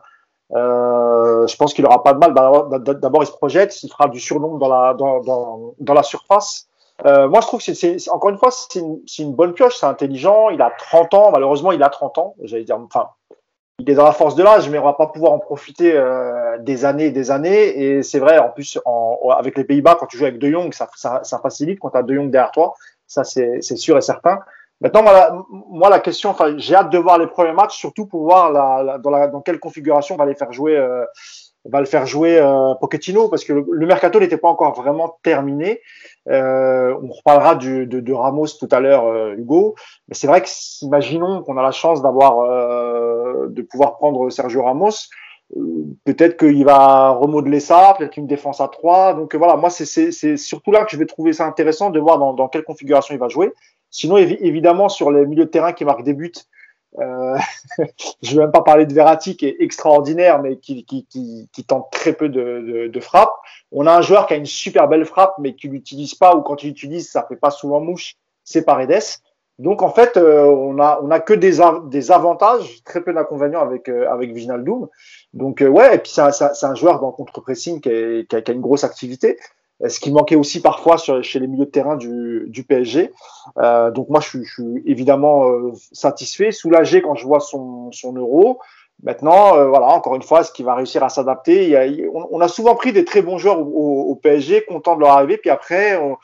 je 0.51 1.57
pense 1.57 1.75
qu'il 1.75 1.87
aura 1.87 2.03
pas 2.03 2.13
de 2.13 2.19
mal. 2.19 2.35
D'abord, 2.35 3.23
il 3.23 3.27
se 3.27 3.33
projette, 3.33 3.83
il 3.83 3.89
fera 3.89 4.09
du 4.09 4.21
surnombre 4.21 4.59
dans 4.59 4.69
la, 4.69 4.95
dans, 4.95 5.21
dans, 5.21 5.75
dans 5.79 5.95
la 5.95 6.03
surface. 6.03 6.69
Euh, 7.05 7.29
moi, 7.29 7.41
je 7.41 7.47
trouve 7.47 7.63
que 7.63 7.75
c'est, 7.75 8.09
encore 8.11 8.31
une 8.31 8.39
fois, 8.39 8.51
c'est 8.51 8.79
une, 8.79 9.01
une, 9.19 9.35
bonne 9.35 9.53
pioche, 9.53 9.77
c'est 9.77 9.87
intelligent. 9.87 10.51
Il 10.51 10.63
a 10.63 10.73
30 10.79 11.15
ans, 11.15 11.31
malheureusement, 11.33 11.73
il 11.73 11.83
a 11.83 11.89
30 11.89 12.19
ans. 12.19 12.35
J'allais 12.43 12.65
dire, 12.65 12.79
enfin, 12.79 13.09
il 13.81 13.91
est 13.91 13.95
dans 13.95 14.05
la 14.05 14.13
force 14.13 14.37
de 14.37 14.43
l'âge, 14.43 14.71
mais 14.71 14.79
on 14.79 14.85
va 14.85 14.93
pas 14.93 15.09
pouvoir 15.09 15.33
en 15.33 15.41
profiter 15.41 15.93
euh, 15.97 16.59
des 16.59 16.85
années 16.85 17.07
et 17.07 17.11
des 17.11 17.31
années. 17.31 17.83
Et 17.83 18.03
c'est 18.03 18.21
vrai, 18.21 18.39
en 18.39 18.51
plus, 18.51 18.79
en, 18.85 19.19
avec 19.37 19.59
les 19.59 19.65
Pays-Bas, 19.65 19.97
quand 19.99 20.07
tu 20.07 20.17
joues 20.17 20.27
avec 20.27 20.39
De 20.39 20.49
Jong, 20.51 20.73
ça, 20.73 20.89
ça, 20.95 21.21
ça 21.25 21.39
facilite 21.41 21.81
quand 21.81 21.91
tu 21.91 21.99
as 21.99 22.03
De 22.03 22.15
Jong 22.15 22.31
derrière 22.31 22.53
toi. 22.53 22.75
Ça, 23.07 23.25
c'est, 23.25 23.61
sûr 23.61 23.99
et 23.99 24.01
certain. 24.01 24.39
Maintenant, 24.81 25.03
moi, 25.03 25.47
moi 25.51 25.91
la 25.91 25.99
question, 25.99 26.31
enfin, 26.31 26.55
j'ai 26.57 26.75
hâte 26.77 26.91
de 26.91 26.99
voir 26.99 27.19
les 27.19 27.27
premiers 27.27 27.53
matchs, 27.53 27.77
surtout 27.77 28.07
pour 28.07 28.23
voir 28.23 28.53
la, 28.53 28.83
la, 28.83 28.99
dans, 28.99 29.11
la, 29.11 29.27
dans 29.27 29.41
quelle 29.41 29.59
configuration 29.59 30.15
on 30.15 30.19
va 30.19 30.27
les 30.27 30.35
faire 30.35 30.53
jouer. 30.53 30.77
Euh, 30.77 31.05
va 31.67 31.81
le 31.81 31.87
faire 31.87 32.07
jouer 32.07 32.39
euh, 32.39 32.75
Pochettino 32.75 33.29
parce 33.29 33.45
que 33.45 33.53
le, 33.53 33.65
le 33.71 33.87
mercato 33.87 34.21
n'était 34.21 34.37
pas 34.37 34.49
encore 34.49 34.75
vraiment 34.75 35.19
terminé. 35.23 35.81
Euh, 36.29 36.95
on 37.03 37.13
reparlera 37.13 37.55
du, 37.55 37.87
de, 37.87 38.01
de, 38.01 38.13
Ramos 38.13 38.47
tout 38.59 38.69
à 38.71 38.81
l'heure, 38.81 39.07
euh, 39.07 39.35
Hugo. 39.37 39.75
Mais 40.09 40.15
c'est 40.15 40.27
vrai 40.27 40.41
que, 40.43 40.49
imaginons 40.83 41.43
qu'on 41.43 41.57
a 41.57 41.63
la 41.63 41.71
chance 41.71 42.03
d'avoir, 42.03 42.41
euh, 42.41 43.49
de 43.49 43.63
pouvoir 43.63 43.97
prendre 43.97 44.31
Sergio 44.31 44.63
Ramos. 44.63 44.91
Euh, 45.57 45.61
peut-être 46.05 46.39
qu'il 46.39 46.65
va 46.65 47.11
remodeler 47.11 47.61
ça, 47.61 47.95
peut-être 47.99 48.17
une 48.17 48.27
défense 48.27 48.61
à 48.61 48.69
3. 48.69 49.15
Donc 49.15 49.35
voilà, 49.35 49.57
moi 49.57 49.71
c'est 49.71 50.37
surtout 50.37 50.71
là 50.71 50.85
que 50.85 50.91
je 50.91 50.97
vais 50.97 51.07
trouver 51.07 51.33
ça 51.33 51.47
intéressant 51.47 51.91
de 51.91 52.01
voir 52.01 52.19
dans, 52.19 52.33
dans 52.33 52.49
quelle 52.49 52.65
configuration 52.65 53.15
il 53.15 53.21
va 53.21 53.29
jouer. 53.29 53.53
Sinon, 53.91 54.17
évidemment, 54.17 54.89
sur 54.89 55.13
les 55.13 55.25
milieux 55.25 55.45
de 55.45 55.51
terrain 55.51 55.73
qui 55.73 55.85
marquent 55.85 56.03
des 56.03 56.15
buts, 56.15 56.33
euh, 57.01 57.37
je 58.23 58.31
ne 58.31 58.37
vais 58.37 58.43
même 58.43 58.53
pas 58.53 58.63
parler 58.63 58.87
de 58.87 58.95
Verratti 58.95 59.37
qui 59.37 59.47
est 59.47 59.57
extraordinaire, 59.61 60.41
mais 60.41 60.59
qui, 60.59 60.85
qui, 60.85 61.07
qui, 61.07 61.49
qui 61.53 61.65
tente 61.65 61.91
très 61.91 62.13
peu 62.13 62.29
de, 62.29 62.43
de, 62.61 62.87
de 62.89 63.01
frappes. 63.01 63.35
On 63.73 63.87
a 63.87 63.97
un 63.97 64.03
joueur 64.03 64.27
qui 64.27 64.35
a 64.35 64.37
une 64.37 64.47
super 64.47 64.89
belle 64.89 65.05
frappe, 65.05 65.35
mais 65.39 65.55
qui 65.55 65.69
l'utilise 65.69 66.15
pas, 66.15 66.35
ou 66.37 66.43
quand 66.43 66.63
il 66.63 66.69
l'utilise, 66.69 67.11
ça 67.11 67.25
fait 67.29 67.37
pas 67.37 67.51
souvent 67.51 67.81
mouche, 67.81 68.17
c'est 68.45 68.65
Paredes. 68.65 69.03
Donc 69.59 69.83
en 69.83 69.91
fait, 69.91 70.17
euh, 70.17 70.45
on 70.45 70.81
a 70.81 70.99
on 71.03 71.11
a 71.11 71.21
que 71.21 71.33
des, 71.33 71.61
avantages, 72.11 72.83
très 72.85 73.03
peu 73.03 73.13
d'inconvénients 73.13 73.61
avec 73.61 73.89
euh, 73.89 74.11
avec 74.11 74.33
Viginaldoum. 74.33 74.89
Donc 75.33 75.63
euh, 75.63 75.69
ouais, 75.69 75.95
et 75.95 75.99
puis 75.99 76.11
c'est 76.11 76.23
un, 76.23 76.31
un, 76.63 76.75
joueur 76.75 77.01
dans 77.01 77.09
le 77.09 77.13
contre-pressing 77.13 77.81
qui, 77.81 78.27
qui, 78.29 78.37
a 78.37 78.53
une 78.53 78.61
grosse 78.61 78.83
activité. 78.83 79.39
Ce 79.89 80.01
qui 80.01 80.11
manquait 80.11 80.37
aussi 80.37 80.61
parfois 80.61 80.97
chez 80.97 81.39
les 81.39 81.47
milieux 81.47 81.67
de 81.67 81.71
terrain 81.71 81.97
du, 81.97 82.65
PSG. 82.67 83.13
Euh, 83.59 83.91
donc 83.91 84.09
moi, 84.09 84.21
je 84.21 84.43
suis, 84.43 84.83
évidemment 84.87 85.49
euh, 85.49 85.73
satisfait, 85.93 86.53
soulagé 86.53 87.03
quand 87.03 87.15
je 87.15 87.27
vois 87.27 87.41
son, 87.41 87.91
euro. 88.17 88.61
Maintenant, 89.03 89.57
euh, 89.57 89.67
voilà, 89.67 89.89
encore 89.89 90.15
une 90.15 90.23
fois, 90.23 90.41
est-ce 90.41 90.53
qu'il 90.53 90.65
va 90.65 90.75
réussir 90.75 91.03
à 91.03 91.09
s'adapter? 91.09 91.77
On, 92.31 92.41
a 92.41 92.49
souvent 92.49 92.75
pris 92.75 92.93
des 92.93 93.05
très 93.05 93.23
bons 93.23 93.39
joueurs 93.39 93.61
au, 93.61 94.11
au, 94.11 94.15
PSG, 94.15 94.65
contents 94.65 94.95
de 94.95 95.01
leur 95.01 95.11
arriver, 95.11 95.37
puis 95.37 95.51
après, 95.51 95.97
on, 95.97 96.17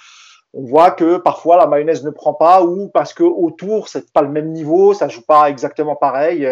on 0.53 0.65
voit 0.65 0.91
que 0.91 1.17
parfois 1.17 1.57
la 1.57 1.67
mayonnaise 1.67 2.05
ne 2.05 2.11
prend 2.11 2.35
pas 2.35 2.63
ou 2.63 2.89
parce 2.89 3.15
que 3.15 3.23
autour 3.23 3.89
c'est 3.89 4.13
pas 4.13 4.23
le 4.23 4.29
même 4.29 4.51
niveau, 4.51 4.95
ça 4.95 5.09
joue 5.09 5.23
pas 5.23 5.49
exactement 5.49 5.97
pareil. 5.97 6.47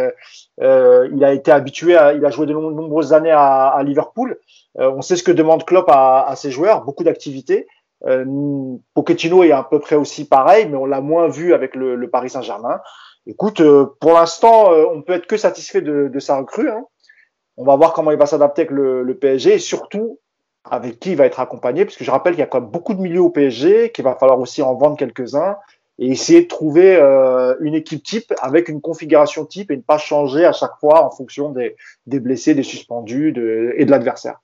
Euh, 0.60 1.08
il 1.12 1.24
a 1.24 1.32
été 1.32 1.50
habitué, 1.50 1.96
à, 1.96 2.12
il 2.12 2.24
a 2.24 2.30
joué 2.30 2.46
de 2.46 2.52
nombreuses 2.52 3.12
années 3.12 3.32
à, 3.32 3.80
Liverpool. 3.84 4.38
Euh, 4.78 4.90
on 4.90 5.02
sait 5.02 5.16
ce 5.16 5.22
que 5.22 5.32
demande 5.32 5.64
Klopp 5.64 5.88
à, 5.88 6.22
à 6.28 6.36
ses 6.36 6.50
joueurs, 6.50 6.84
beaucoup 6.84 7.04
d'activités. 7.04 7.66
Euh, 8.06 8.24
Pochettino 8.94 9.42
est 9.42 9.52
à 9.52 9.62
peu 9.62 9.80
près 9.80 9.96
aussi 9.96 10.26
pareil, 10.26 10.68
mais 10.68 10.76
on 10.76 10.86
l'a 10.86 11.00
moins 11.00 11.28
vu 11.28 11.52
avec 11.52 11.74
le, 11.74 11.96
le 11.96 12.10
Paris 12.10 12.30
Saint-Germain. 12.30 12.80
Écoute, 13.26 13.60
euh, 13.60 13.86
pour 14.00 14.12
l'instant, 14.12 14.72
euh, 14.72 14.86
on 14.92 15.02
peut 15.02 15.14
être 15.14 15.26
que 15.26 15.36
satisfait 15.36 15.82
de, 15.82 16.08
de 16.08 16.18
sa 16.18 16.38
recrue. 16.38 16.70
Hein. 16.70 16.84
On 17.56 17.64
va 17.64 17.76
voir 17.76 17.92
comment 17.92 18.10
il 18.10 18.18
va 18.18 18.26
s'adapter 18.26 18.62
avec 18.62 18.70
le, 18.70 19.02
le 19.02 19.18
PSG 19.18 19.54
et 19.54 19.58
surtout 19.58 20.20
avec 20.72 21.00
qui 21.00 21.10
il 21.12 21.16
va 21.16 21.26
être 21.26 21.40
accompagné, 21.40 21.84
puisque 21.84 22.04
je 22.04 22.10
rappelle 22.10 22.34
qu'il 22.34 22.40
y 22.40 22.44
a 22.44 22.46
quand 22.46 22.60
même 22.60 22.70
beaucoup 22.70 22.94
de 22.94 23.00
milieux 23.00 23.20
au 23.20 23.30
PSG, 23.30 23.90
qu'il 23.92 24.04
va 24.04 24.14
falloir 24.14 24.38
aussi 24.38 24.62
en 24.62 24.74
vendre 24.74 24.96
quelques-uns 24.96 25.56
et 25.98 26.10
essayer 26.10 26.42
de 26.42 26.48
trouver 26.48 26.96
euh, 26.96 27.54
une 27.60 27.74
équipe 27.74 28.02
type 28.02 28.32
avec 28.40 28.68
une 28.68 28.80
configuration 28.80 29.44
type 29.44 29.70
et 29.70 29.76
ne 29.76 29.82
pas 29.82 29.98
changer 29.98 30.44
à 30.44 30.52
chaque 30.52 30.78
fois 30.78 31.04
en 31.04 31.10
fonction 31.10 31.50
des, 31.50 31.76
des 32.06 32.20
blessés, 32.20 32.54
des 32.54 32.62
suspendus 32.62 33.32
de, 33.32 33.74
et 33.76 33.84
de 33.84 33.90
l'adversaire. 33.90 34.40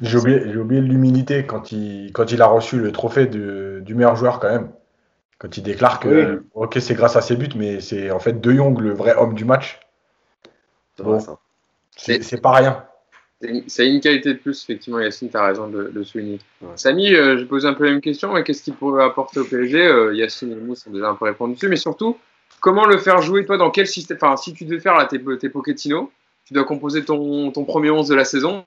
J'ai 0.00 0.18
oublié, 0.18 0.56
oublié 0.56 0.80
l'humilité 0.80 1.46
quand 1.46 1.72
il, 1.72 2.12
quand 2.12 2.30
il 2.32 2.42
a 2.42 2.46
reçu 2.46 2.78
le 2.78 2.92
trophée 2.92 3.26
de, 3.26 3.80
du 3.84 3.94
meilleur 3.94 4.16
joueur 4.16 4.40
quand 4.40 4.50
même. 4.50 4.70
Quand 5.38 5.56
il 5.56 5.62
déclare 5.62 5.98
que, 5.98 6.36
oui. 6.36 6.46
ok, 6.54 6.78
c'est 6.80 6.94
grâce 6.94 7.16
à 7.16 7.20
ses 7.20 7.36
buts, 7.36 7.48
mais 7.56 7.80
c'est 7.80 8.10
en 8.10 8.20
fait 8.20 8.40
De 8.40 8.52
Jong 8.52 8.78
le 8.78 8.92
vrai 8.92 9.14
homme 9.16 9.34
du 9.34 9.44
match. 9.44 9.80
Bon, 10.98 11.18
c'est 11.96 12.40
pas 12.40 12.52
rien. 12.52 12.84
C'est 13.66 13.88
une 13.88 14.00
qualité 14.00 14.34
de 14.34 14.38
plus, 14.38 14.62
effectivement, 14.62 15.00
Yacine, 15.00 15.28
tu 15.28 15.36
as 15.36 15.44
raison 15.44 15.68
de 15.68 15.90
le 15.92 16.04
souligner. 16.04 16.38
Ouais. 16.60 16.68
Samy, 16.76 17.14
euh, 17.14 17.38
je 17.38 17.44
pose 17.44 17.66
un 17.66 17.74
peu 17.74 17.84
la 17.84 17.90
même 17.90 18.00
question. 18.00 18.32
Qu'est-ce 18.42 18.62
qu'il 18.62 18.74
pourrait 18.74 19.04
apporter 19.04 19.40
au 19.40 19.44
PSG 19.44 19.84
euh, 19.84 20.14
Yacine 20.14 20.52
et 20.52 20.54
Mousse 20.54 20.86
ont 20.86 20.92
déjà 20.92 21.08
un 21.08 21.14
peu 21.14 21.24
répondu 21.24 21.54
dessus, 21.54 21.68
mais 21.68 21.76
surtout, 21.76 22.16
comment 22.60 22.86
le 22.86 22.98
faire 22.98 23.20
jouer, 23.20 23.44
toi, 23.44 23.56
dans 23.56 23.70
quel 23.70 23.86
système? 23.86 24.18
Enfin, 24.20 24.36
si 24.36 24.52
tu 24.52 24.64
devais 24.64 24.80
faire 24.80 24.94
là, 24.94 25.06
tes, 25.06 25.20
tes 25.38 25.48
Pochettino, 25.48 26.12
tu 26.44 26.54
dois 26.54 26.64
composer 26.64 27.04
ton, 27.04 27.50
ton 27.50 27.64
premier 27.64 27.90
11 27.90 28.08
de 28.08 28.14
la 28.14 28.24
saison. 28.24 28.64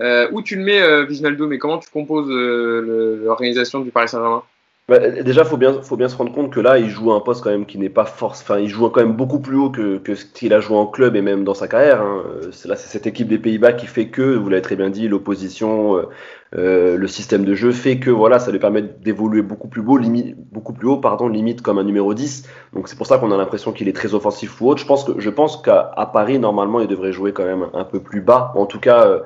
Euh, 0.00 0.28
où 0.32 0.42
tu 0.42 0.56
le 0.56 0.64
mets, 0.64 0.80
euh, 0.80 1.04
Viginaldo, 1.04 1.46
mais 1.46 1.58
comment 1.58 1.78
tu 1.78 1.90
composes 1.90 2.28
l'organisation 2.28 3.80
du 3.80 3.90
Paris 3.90 4.08
Saint-Germain? 4.08 4.42
Bah, 4.86 4.98
déjà, 4.98 5.46
faut 5.46 5.56
bien, 5.56 5.80
faut 5.80 5.96
bien 5.96 6.08
se 6.08 6.16
rendre 6.16 6.32
compte 6.32 6.52
que 6.52 6.60
là, 6.60 6.78
il 6.78 6.90
joue 6.90 7.10
un 7.12 7.20
poste 7.20 7.42
quand 7.42 7.50
même 7.50 7.64
qui 7.64 7.78
n'est 7.78 7.88
pas 7.88 8.04
force. 8.04 8.42
Enfin, 8.42 8.58
il 8.58 8.68
joue 8.68 8.86
quand 8.90 9.00
même 9.00 9.16
beaucoup 9.16 9.40
plus 9.40 9.56
haut 9.56 9.70
que, 9.70 9.96
que 9.96 10.14
ce 10.14 10.26
qu'il 10.26 10.52
a 10.52 10.60
joué 10.60 10.76
en 10.76 10.86
club 10.86 11.16
et 11.16 11.22
même 11.22 11.42
dans 11.42 11.54
sa 11.54 11.68
carrière. 11.68 12.02
Hein. 12.02 12.22
Là, 12.66 12.76
c'est 12.76 12.88
cette 12.88 13.06
équipe 13.06 13.28
des 13.28 13.38
Pays-Bas 13.38 13.72
qui 13.72 13.86
fait 13.86 14.08
que, 14.08 14.36
vous 14.36 14.50
l'avez 14.50 14.60
très 14.60 14.76
bien 14.76 14.90
dit, 14.90 15.08
l'opposition, 15.08 16.06
euh, 16.54 16.98
le 16.98 17.08
système 17.08 17.46
de 17.46 17.54
jeu 17.54 17.72
fait 17.72 17.98
que 17.98 18.10
voilà, 18.10 18.38
ça 18.38 18.52
lui 18.52 18.58
permet 18.58 18.82
d'évoluer 18.82 19.40
beaucoup 19.40 19.68
plus 19.68 19.80
beau, 19.80 19.96
limite, 19.96 20.36
beaucoup 20.52 20.74
plus 20.74 20.86
haut, 20.86 20.98
pardon, 20.98 21.28
limite 21.28 21.62
comme 21.62 21.78
un 21.78 21.84
numéro 21.84 22.12
10. 22.12 22.46
Donc 22.74 22.88
c'est 22.88 22.96
pour 22.96 23.06
ça 23.06 23.16
qu'on 23.16 23.32
a 23.32 23.38
l'impression 23.38 23.72
qu'il 23.72 23.88
est 23.88 23.96
très 23.96 24.12
offensif 24.12 24.60
ou 24.60 24.68
autre. 24.68 24.82
Je 24.82 24.86
pense 24.86 25.04
que, 25.04 25.18
je 25.18 25.30
pense 25.30 25.62
qu'à 25.62 26.10
Paris, 26.12 26.38
normalement, 26.38 26.80
il 26.80 26.88
devrait 26.88 27.12
jouer 27.12 27.32
quand 27.32 27.46
même 27.46 27.68
un 27.72 27.84
peu 27.84 28.00
plus 28.00 28.20
bas. 28.20 28.52
En 28.54 28.66
tout 28.66 28.80
cas. 28.80 29.06
Euh, 29.06 29.20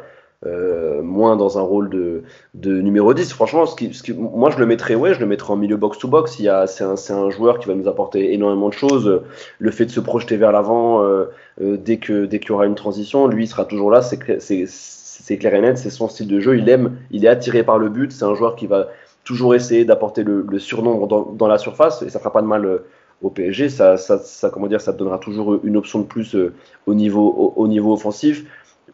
moins 0.45 1.36
dans 1.36 1.59
un 1.59 1.62
rôle 1.62 1.91
de, 1.91 2.22
de 2.55 2.80
numéro 2.80 3.12
10. 3.12 3.32
Franchement, 3.32 3.66
ce 3.66 3.74
qui, 3.74 3.93
ce 3.93 4.03
qui, 4.03 4.12
moi 4.12 4.51
je 4.51 4.59
le 4.59 4.66
mettrais, 4.66 4.95
ouais, 4.95 5.14
je 5.14 5.20
le 5.20 5.26
mettrais 5.26 5.53
en 5.53 5.57
milieu 5.57 5.76
box-to-box. 5.76 6.41
C'est 6.66 6.84
un, 6.84 6.95
un 6.95 7.30
joueur 7.30 7.59
qui 7.59 7.68
va 7.68 7.74
nous 7.74 7.89
apporter 7.89 8.32
énormément 8.32 8.68
de 8.68 8.74
choses. 8.74 9.22
Le 9.59 9.70
fait 9.70 9.86
de 9.86 9.91
se 9.91 10.01
projeter 10.01 10.36
vers 10.36 10.53
l'avant 10.53 11.03
euh, 11.03 11.26
euh, 11.61 11.76
dès 11.76 11.97
que 11.99 12.24
dès 12.26 12.39
qu'il 12.39 12.51
y 12.51 12.53
aura 12.53 12.66
une 12.66 12.74
transition, 12.74 13.26
lui 13.26 13.45
il 13.45 13.49
sera 13.49 13.64
toujours 13.64 13.91
là. 13.91 14.03
C'est 14.03 15.36
clair 15.36 15.55
et 15.55 15.61
net, 15.61 15.76
c'est 15.76 15.91
son 15.91 16.09
style 16.09 16.28
de 16.28 16.41
jeu. 16.41 16.57
Il 16.57 16.68
aime, 16.68 16.97
il 17.11 17.24
est 17.24 17.28
attiré 17.28 17.62
par 17.62 17.78
le 17.78 17.89
but. 17.89 18.12
C'est 18.12 18.24
un 18.24 18.34
joueur 18.34 18.57
qui 18.57 18.66
va 18.66 18.89
toujours 19.24 19.55
essayer 19.55 19.84
d'apporter 19.84 20.22
le, 20.22 20.47
le, 20.49 20.59
surnombre 20.59 21.07
dans, 21.07 21.22
dans, 21.32 21.49
la 21.49 21.59
surface 21.59 22.01
et 22.01 22.09
ça 22.09 22.18
fera 22.18 22.32
pas 22.32 22.41
de 22.41 22.47
mal 22.47 22.64
euh, 22.64 22.86
au 23.20 23.28
PSG. 23.28 23.68
Ça, 23.68 23.99
ça, 23.99 24.18
ça, 24.18 24.49
comment 24.49 24.68
dire, 24.68 24.80
ça 24.80 24.93
donnera 24.93 25.18
toujours 25.18 25.61
une 25.64 25.76
option 25.76 25.99
de 25.99 26.05
plus 26.05 26.34
euh, 26.34 26.55
au 26.86 26.95
niveau 26.95 27.26
au, 27.26 27.53
au 27.62 27.68
niveau 27.68 27.93
offensif 27.93 28.47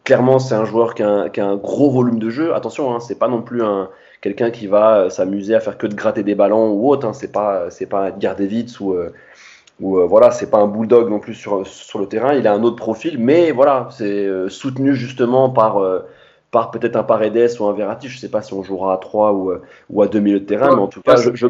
clairement, 0.05 0.39
c'est 0.39 0.55
un 0.55 0.63
joueur 0.63 0.93
qui 0.95 1.03
a, 1.03 1.09
un, 1.09 1.29
qui 1.29 1.41
a, 1.41 1.45
un, 1.45 1.57
gros 1.57 1.91
volume 1.91 2.19
de 2.19 2.29
jeu. 2.29 2.55
Attention, 2.55 2.95
hein, 2.95 3.01
c'est 3.01 3.19
pas 3.19 3.27
non 3.27 3.41
plus 3.41 3.61
un 3.61 3.89
quelqu'un 4.21 4.49
qui 4.49 4.67
va 4.67 5.09
s'amuser 5.09 5.53
à 5.53 5.59
faire 5.59 5.77
que 5.77 5.87
de 5.87 5.93
gratter 5.93 6.23
des 6.23 6.35
ballons 6.35 6.71
ou 6.71 6.89
autre. 6.89 7.05
Hein, 7.05 7.13
c'est 7.13 7.31
pas 7.31 7.69
c'est 7.69 7.87
pas 7.87 8.11
Gardevitz 8.11 8.79
ou 8.79 8.93
euh, 8.93 9.11
ou 9.81 9.97
euh, 9.97 10.05
voilà, 10.05 10.31
c'est 10.31 10.49
pas 10.49 10.59
un 10.59 10.67
bulldog 10.67 11.09
non 11.09 11.19
plus 11.19 11.33
sur 11.33 11.67
sur 11.67 11.99
le 11.99 12.07
terrain. 12.07 12.33
Il 12.33 12.47
a 12.47 12.53
un 12.53 12.63
autre 12.63 12.77
profil, 12.77 13.17
mais 13.19 13.51
voilà, 13.51 13.89
c'est 13.91 14.25
euh, 14.25 14.47
soutenu 14.47 14.95
justement 14.95 15.49
par 15.49 15.81
par 16.51 16.71
peut-être 16.71 16.95
un 16.95 17.03
Paredes 17.03 17.59
ou 17.59 17.65
un 17.65 17.73
Verratti. 17.73 18.07
Je 18.07 18.17
sais 18.17 18.29
pas 18.29 18.41
si 18.41 18.53
on 18.53 18.63
jouera 18.63 18.93
à 18.93 18.97
3 18.97 19.33
ou 19.33 19.51
ou 19.89 20.01
à 20.01 20.07
2 20.07 20.19
milieux 20.19 20.39
de 20.39 20.45
terrain, 20.45 20.75
mais 20.75 20.81
en 20.81 20.87
tout 20.87 21.01
cas, 21.01 21.17
je, 21.17 21.35
je 21.35 21.47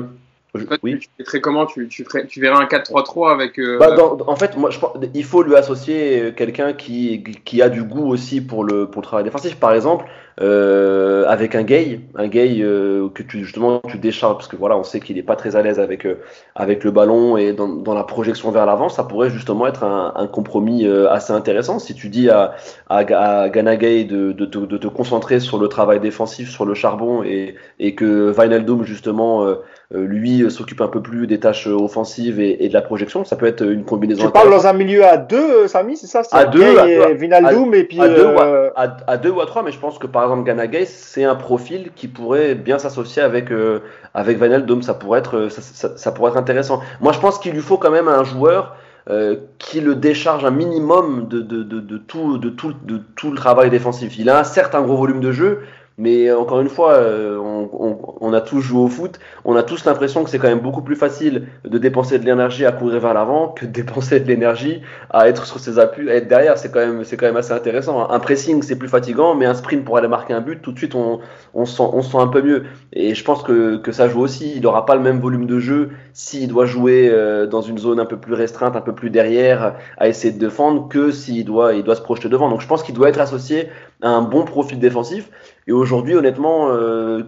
oui. 0.83 0.99
Tu 1.17 1.25
ferais 1.25 1.41
comment 1.41 1.65
tu, 1.65 1.87
tu, 1.87 2.03
ferais, 2.03 2.25
tu 2.27 2.39
verrais 2.39 2.63
un 2.63 2.67
4-3-3 2.67 3.31
avec. 3.31 3.59
Euh... 3.59 3.77
Bah 3.77 3.91
dans, 3.95 4.17
en 4.27 4.35
fait, 4.35 4.57
moi, 4.57 4.69
je 4.69 4.79
pense, 4.79 4.97
il 5.13 5.23
faut 5.23 5.43
lui 5.43 5.55
associer 5.55 6.33
quelqu'un 6.35 6.73
qui, 6.73 7.23
qui 7.43 7.61
a 7.61 7.69
du 7.69 7.83
goût 7.83 8.07
aussi 8.07 8.41
pour 8.41 8.63
le, 8.63 8.87
pour 8.87 9.01
le 9.01 9.05
travail 9.05 9.23
défensif. 9.23 9.55
Par 9.55 9.73
exemple, 9.73 10.05
euh, 10.41 11.25
avec 11.27 11.55
un 11.55 11.63
gay, 11.63 12.01
un 12.15 12.27
gay 12.27 12.57
euh, 12.59 13.07
que 13.09 13.23
tu 13.23 13.45
justement 13.45 13.79
tu 13.87 13.97
décharges 13.97 14.35
parce 14.35 14.49
que 14.49 14.57
voilà, 14.57 14.77
on 14.77 14.83
sait 14.83 14.99
qu'il 14.99 15.17
est 15.17 15.23
pas 15.23 15.37
très 15.37 15.55
à 15.55 15.61
l'aise 15.61 15.79
avec 15.79 16.05
euh, 16.05 16.19
avec 16.55 16.83
le 16.83 16.91
ballon 16.91 17.37
et 17.37 17.53
dans, 17.53 17.69
dans 17.69 17.93
la 17.93 18.03
projection 18.03 18.51
vers 18.51 18.65
l'avant, 18.65 18.89
ça 18.89 19.05
pourrait 19.05 19.29
justement 19.29 19.65
être 19.65 19.85
un, 19.85 20.11
un 20.13 20.27
compromis 20.27 20.85
euh, 20.85 21.09
assez 21.09 21.31
intéressant. 21.31 21.79
Si 21.79 21.95
tu 21.95 22.09
dis 22.09 22.29
à 22.29 22.53
à, 22.89 22.97
à 22.97 23.49
Gana 23.49 23.77
Gay 23.77 24.03
de, 24.03 24.33
de, 24.33 24.45
de, 24.45 24.65
de, 24.65 24.77
te 24.77 24.87
concentrer 24.87 25.39
sur 25.39 25.57
le 25.57 25.69
travail 25.69 26.01
défensif, 26.01 26.49
sur 26.49 26.65
le 26.65 26.73
charbon 26.73 27.23
et 27.23 27.55
et 27.79 27.95
que 27.95 28.29
Vinaldoom 28.31 28.83
justement 28.83 29.45
euh, 29.45 29.55
lui 29.97 30.49
s'occupe 30.51 30.81
un 30.81 30.87
peu 30.87 31.01
plus 31.01 31.27
des 31.27 31.39
tâches 31.39 31.67
offensives 31.67 32.39
et, 32.39 32.63
et, 32.63 32.69
de 32.69 32.73
la 32.73 32.81
projection, 32.81 33.23
ça 33.23 33.35
peut 33.35 33.45
être 33.45 33.63
une 33.63 33.83
combinaison. 33.83 34.25
Tu 34.25 34.31
parles 34.31 34.49
dans 34.49 34.67
un 34.67 34.73
milieu 34.73 35.05
à 35.05 35.17
deux, 35.17 35.67
Samy, 35.67 35.97
c'est 35.97 36.07
ça? 36.07 36.21
À 36.31 36.45
deux, 36.45 36.77
à, 36.79 36.87
et 36.87 37.13
Vinaldoom 37.13 37.73
à, 37.73 37.77
et 37.77 37.83
puis 37.83 38.01
à, 38.01 38.07
deux, 38.07 38.25
euh... 38.25 38.69
à, 38.75 38.97
à, 39.07 39.17
deux 39.17 39.31
ou 39.31 39.41
à 39.41 39.45
trois, 39.45 39.63
mais 39.63 39.71
je 39.71 39.79
pense 39.79 39.97
que 39.97 40.07
par 40.07 40.23
exemple 40.23 40.43
Gana 40.43 40.67
Gay, 40.67 40.85
c'est 40.85 41.23
un 41.23 41.35
profil 41.35 41.91
qui 41.95 42.07
pourrait 42.07 42.55
bien 42.55 42.77
s'associer 42.77 43.21
avec 43.21 43.51
euh, 43.51 43.79
avec 44.13 44.41
Vinaldoom, 44.41 44.81
ça 44.81 44.93
pourrait 44.93 45.19
être 45.19 45.49
ça, 45.49 45.61
ça, 45.61 45.97
ça, 45.97 46.11
pourrait 46.11 46.31
être 46.31 46.37
intéressant. 46.37 46.81
Moi, 47.01 47.11
je 47.13 47.19
pense 47.19 47.39
qu'il 47.39 47.53
lui 47.53 47.61
faut 47.61 47.77
quand 47.77 47.91
même 47.91 48.07
un 48.07 48.23
joueur 48.23 48.75
euh, 49.07 49.35
qui 49.59 49.81
le 49.81 49.93
décharge 49.93 50.45
un 50.45 50.51
minimum 50.51 51.27
de, 51.27 51.39
de, 51.39 51.61
de, 51.61 51.79
de, 51.79 51.97
tout, 51.99 52.39
de, 52.39 52.49
tout, 52.49 52.73
de 52.85 52.99
tout 53.15 53.29
le 53.29 53.35
travail 53.35 53.69
défensif. 53.69 54.17
Il 54.17 54.31
a 54.31 54.39
un 54.39 54.43
certain 54.43 54.81
gros 54.81 54.97
volume 54.97 55.19
de 55.19 55.31
jeu, 55.31 55.59
mais 55.97 56.29
encore 56.33 56.59
une 56.59 56.67
fois, 56.67 56.93
euh, 56.93 57.37
on, 57.37 57.69
on, 57.71 57.97
on, 58.19 58.33
a 58.33 58.41
tous 58.41 58.59
joué 58.59 58.81
au 58.81 58.89
foot, 58.89 59.17
on 59.45 59.55
a 59.55 59.63
tous 59.63 59.85
l'impression 59.85 60.25
que 60.25 60.29
c'est 60.29 60.39
quand 60.39 60.49
même 60.49 60.59
beaucoup 60.59 60.81
plus 60.81 60.97
facile 60.97 61.47
de 61.63 61.77
dépenser 61.77 62.19
de 62.19 62.25
l'énergie 62.25 62.65
à 62.65 62.73
courir 62.73 62.99
vers 62.99 63.13
l'avant 63.13 63.49
que 63.49 63.65
de 63.65 63.71
dépenser 63.85 64.19
de 64.19 64.27
l'énergie 64.27 64.81
à 65.09 65.29
être 65.29 65.45
sur 65.45 65.59
ses 65.59 65.79
appuis, 65.79 66.09
à 66.09 66.15
être 66.15 66.27
derrière. 66.27 66.57
C'est 66.57 66.69
quand 66.69 66.81
même, 66.81 67.05
c'est 67.05 67.15
quand 67.15 67.27
même 67.27 67.37
assez 67.37 67.53
intéressant. 67.53 68.09
Un 68.09 68.19
pressing, 68.19 68.61
c'est 68.61 68.75
plus 68.75 68.89
fatigant, 68.89 69.35
mais 69.35 69.45
un 69.45 69.53
sprint 69.53 69.85
pour 69.85 69.97
aller 69.97 70.09
marquer 70.09 70.33
un 70.33 70.41
but, 70.41 70.61
tout 70.61 70.73
de 70.73 70.77
suite, 70.77 70.95
on, 70.95 71.21
on, 71.53 71.65
se, 71.65 71.77
sent, 71.77 71.89
on 71.93 72.01
se 72.01 72.11
sent 72.11 72.19
un 72.19 72.27
peu 72.27 72.41
mieux. 72.41 72.63
Et 72.91 73.15
je 73.15 73.23
pense 73.23 73.41
que, 73.41 73.77
que 73.77 73.93
ça 73.93 74.09
joue 74.09 74.19
aussi. 74.19 74.51
Il 74.53 74.63
n'aura 74.63 74.85
pas 74.85 74.95
le 74.95 75.01
même 75.01 75.19
volume 75.21 75.45
de 75.45 75.59
jeu 75.59 75.91
s'il 76.11 76.49
doit 76.49 76.65
jouer 76.65 77.09
euh, 77.09 77.47
dans 77.47 77.61
une 77.61 77.77
zone 77.77 78.01
un 78.01 78.05
peu 78.05 78.17
plus 78.17 78.33
restreinte, 78.33 78.75
un 78.75 78.81
peu 78.81 78.93
plus 78.93 79.09
derrière, 79.09 79.75
à 79.97 80.09
essayer 80.09 80.33
de 80.33 80.39
défendre, 80.39 80.89
que 80.89 81.11
s'il 81.11 81.45
doit, 81.45 81.73
il 81.73 81.83
doit 81.83 81.95
se 81.95 82.01
projeter 82.01 82.27
devant. 82.27 82.49
Donc 82.49 82.59
je 82.59 82.67
pense 82.67 82.83
qu'il 82.83 82.95
doit 82.95 83.07
être 83.07 83.21
associé 83.21 83.69
à 84.01 84.09
un 84.09 84.21
bon 84.21 84.43
profil 84.43 84.77
défensif. 84.79 85.29
Et 85.67 85.71
aujourd'hui, 85.71 86.15
honnêtement, 86.15 86.69
euh, 86.69 87.23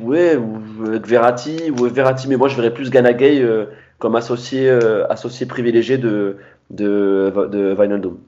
ouais, 0.00 0.38
avec 0.86 1.06
Verratti, 1.06 1.70
ou 1.70 1.84
Verratti, 1.84 2.28
mais 2.28 2.36
moi 2.36 2.48
je 2.48 2.56
verrais 2.56 2.72
plus 2.72 2.90
Ganagay 2.90 3.40
euh, 3.40 3.66
comme 3.98 4.16
associé, 4.16 4.68
euh, 4.68 5.06
associé 5.08 5.46
privilégié 5.46 5.98
de, 5.98 6.36
de, 6.70 7.32
de 7.50 7.74
Wijnaldum. 7.74 8.18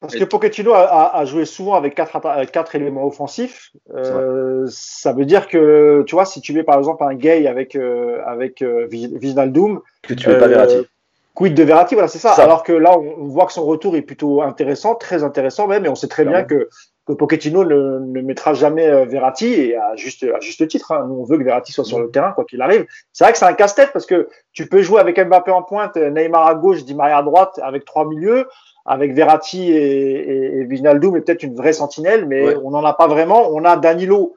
Parce 0.00 0.16
que 0.16 0.24
Pochettino 0.24 0.72
a, 0.72 1.14
a, 1.14 1.24
joué 1.26 1.44
souvent 1.44 1.74
avec 1.74 1.94
quatre, 1.94 2.18
quatre 2.50 2.74
éléments 2.74 3.06
offensifs. 3.06 3.70
Euh, 3.94 4.66
ça 4.70 5.12
veut 5.12 5.26
dire 5.26 5.46
que, 5.46 6.02
tu 6.06 6.14
vois, 6.14 6.24
si 6.24 6.40
tu 6.40 6.54
mets 6.54 6.62
par 6.62 6.78
exemple 6.78 7.04
un 7.04 7.14
gay 7.14 7.46
avec, 7.46 7.76
euh, 7.76 8.22
avec 8.24 8.62
euh, 8.62 8.88
Wijnaldum. 8.90 9.82
Que 10.02 10.14
tu 10.14 10.30
mets 10.30 10.38
pas 10.38 10.48
Verratti. 10.48 10.86
Quid 11.34 11.52
de 11.54 11.62
Verratti, 11.62 11.94
voilà, 11.94 12.08
c'est 12.08 12.18
ça. 12.18 12.32
ça. 12.32 12.44
Alors 12.44 12.62
que 12.62 12.72
là, 12.72 12.98
on, 12.98 13.24
on, 13.24 13.26
voit 13.26 13.44
que 13.44 13.52
son 13.52 13.66
retour 13.66 13.94
est 13.94 14.02
plutôt 14.02 14.40
intéressant, 14.40 14.94
très 14.94 15.22
intéressant 15.22 15.66
même, 15.66 15.84
et 15.84 15.88
on 15.90 15.94
sait 15.94 16.08
très 16.08 16.24
bien 16.24 16.44
que 16.44 16.70
que 17.10 17.18
Pochettino 17.18 17.64
ne, 17.64 17.98
ne, 17.98 18.20
mettra 18.22 18.54
jamais 18.54 18.86
euh, 18.86 19.04
Verratti 19.04 19.52
et 19.52 19.76
à 19.76 19.96
juste 19.96 20.24
à 20.24 20.40
juste 20.40 20.66
titre. 20.68 20.92
Hein. 20.92 21.06
Nous 21.08 21.14
on 21.14 21.24
veut 21.24 21.38
que 21.38 21.44
Verratti 21.44 21.72
soit 21.72 21.84
sur 21.84 21.98
le 21.98 22.10
terrain 22.10 22.32
quoi 22.32 22.44
qu'il 22.44 22.62
arrive. 22.62 22.86
C'est 23.12 23.24
vrai 23.24 23.32
que 23.32 23.38
c'est 23.38 23.44
un 23.44 23.52
casse-tête 23.52 23.90
parce 23.92 24.06
que 24.06 24.28
tu 24.52 24.66
peux 24.66 24.82
jouer 24.82 25.00
avec 25.00 25.18
Mbappé 25.18 25.50
en 25.50 25.62
pointe, 25.62 25.96
Neymar 25.96 26.46
à 26.46 26.54
gauche, 26.54 26.84
Di 26.84 26.94
Maria 26.94 27.18
à 27.18 27.22
droite, 27.22 27.60
avec 27.62 27.84
trois 27.84 28.06
milieux, 28.06 28.48
avec 28.84 29.12
Verratti 29.12 29.70
et, 29.70 30.60
et, 30.60 30.64
Wijnaldum 30.64 31.16
et 31.16 31.20
peut-être 31.20 31.42
une 31.42 31.54
vraie 31.54 31.72
sentinelle, 31.72 32.26
mais 32.26 32.44
ouais. 32.44 32.56
on 32.64 32.70
n'en 32.70 32.84
a 32.84 32.94
pas 32.94 33.06
vraiment. 33.06 33.50
On 33.50 33.64
a 33.64 33.76
Danilo 33.76 34.34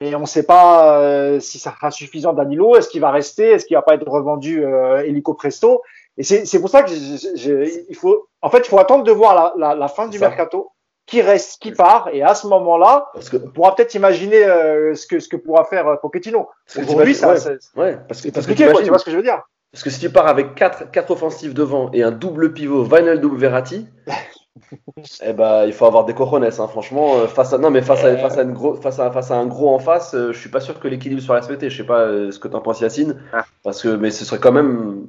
et 0.00 0.14
on 0.14 0.20
ne 0.20 0.26
sait 0.26 0.44
pas 0.44 1.00
euh, 1.00 1.40
si 1.40 1.58
ça 1.58 1.72
sera 1.72 1.90
suffisant 1.90 2.32
Danilo. 2.32 2.76
Est-ce 2.76 2.88
qu'il 2.88 3.00
va 3.00 3.10
rester? 3.10 3.50
Est-ce 3.50 3.66
qu'il 3.66 3.76
va 3.76 3.82
pas 3.82 3.94
être 3.94 4.08
revendu 4.08 4.64
euh, 4.64 5.02
Helico 5.04 5.34
Presto? 5.34 5.82
Et 6.16 6.24
c'est 6.24 6.60
pour 6.60 6.68
ça 6.68 6.82
que 6.82 6.90
il 6.90 7.94
faut 7.94 8.26
en 8.42 8.50
fait 8.50 8.58
il 8.58 8.68
faut 8.68 8.80
attendre 8.80 9.04
de 9.04 9.12
voir 9.12 9.34
la, 9.34 9.68
la, 9.68 9.74
la 9.76 9.88
fin 9.88 10.08
du 10.08 10.18
ça. 10.18 10.28
mercato 10.28 10.72
qui 11.08 11.22
reste, 11.22 11.60
qui 11.60 11.72
part, 11.72 12.10
et 12.12 12.22
à 12.22 12.34
ce 12.34 12.46
moment-là, 12.48 13.10
on 13.14 13.50
pourra 13.50 13.74
peut-être 13.74 13.94
imaginer 13.94 14.44
euh, 14.44 14.94
ce 14.94 15.06
que 15.06 15.20
ce 15.20 15.28
que 15.28 15.36
pourra 15.36 15.64
faire 15.64 15.88
euh, 15.88 15.96
Pochettino. 15.96 16.50
Aujourd'hui, 16.76 17.14
ça, 17.14 17.34
ouais, 17.76 17.98
parce 18.06 18.20
que, 18.20 18.28
parce 18.28 18.46
que 18.46 18.52
tu 18.52 18.64
vois 18.64 18.98
ce 18.98 19.04
que 19.06 19.10
je 19.10 19.16
veux 19.16 19.22
dire. 19.22 19.40
Parce 19.72 19.82
que 19.82 19.90
si 19.90 20.00
tu 20.00 20.10
pars 20.10 20.26
avec 20.26 20.54
quatre, 20.54 20.90
quatre 20.90 21.10
offensifs 21.10 21.54
devant 21.54 21.90
et 21.92 22.02
un 22.02 22.10
double 22.10 22.52
pivot, 22.52 22.84
Vinal 22.84 23.20
double 23.20 23.38
Verratti, 23.38 23.86
eh 25.22 25.32
ben, 25.32 25.64
il 25.64 25.72
faut 25.72 25.86
avoir 25.86 26.04
des 26.04 26.14
cojones, 26.14 26.44
hein, 26.44 26.50
franchement. 26.50 27.16
Euh, 27.16 27.26
face 27.26 27.54
à, 27.54 27.58
non, 27.58 27.70
mais 27.70 27.80
face 27.80 28.04
à, 28.04 28.14
face 28.18 28.36
à, 28.36 28.42
une 28.42 28.52
gros, 28.52 28.74
face 28.74 28.98
à, 28.98 29.10
face 29.10 29.30
à 29.30 29.36
un 29.36 29.46
gros 29.46 29.74
en 29.74 29.78
face, 29.78 30.14
je 30.14 30.38
suis 30.38 30.50
pas 30.50 30.60
sûr 30.60 30.78
que 30.78 30.88
l'équilibre 30.88 31.22
soit 31.22 31.36
respecté. 31.36 31.70
Je 31.70 31.76
sais 31.78 31.86
pas 31.86 32.06
ce 32.30 32.38
que 32.38 32.48
tu 32.48 32.54
en 32.54 32.60
penses, 32.60 32.80
Yacine. 32.80 33.18
Ah. 33.32 33.46
Parce 33.64 33.82
que, 33.82 33.88
mais 33.88 34.10
ce 34.10 34.26
serait 34.26 34.40
quand 34.40 34.52
même, 34.52 35.06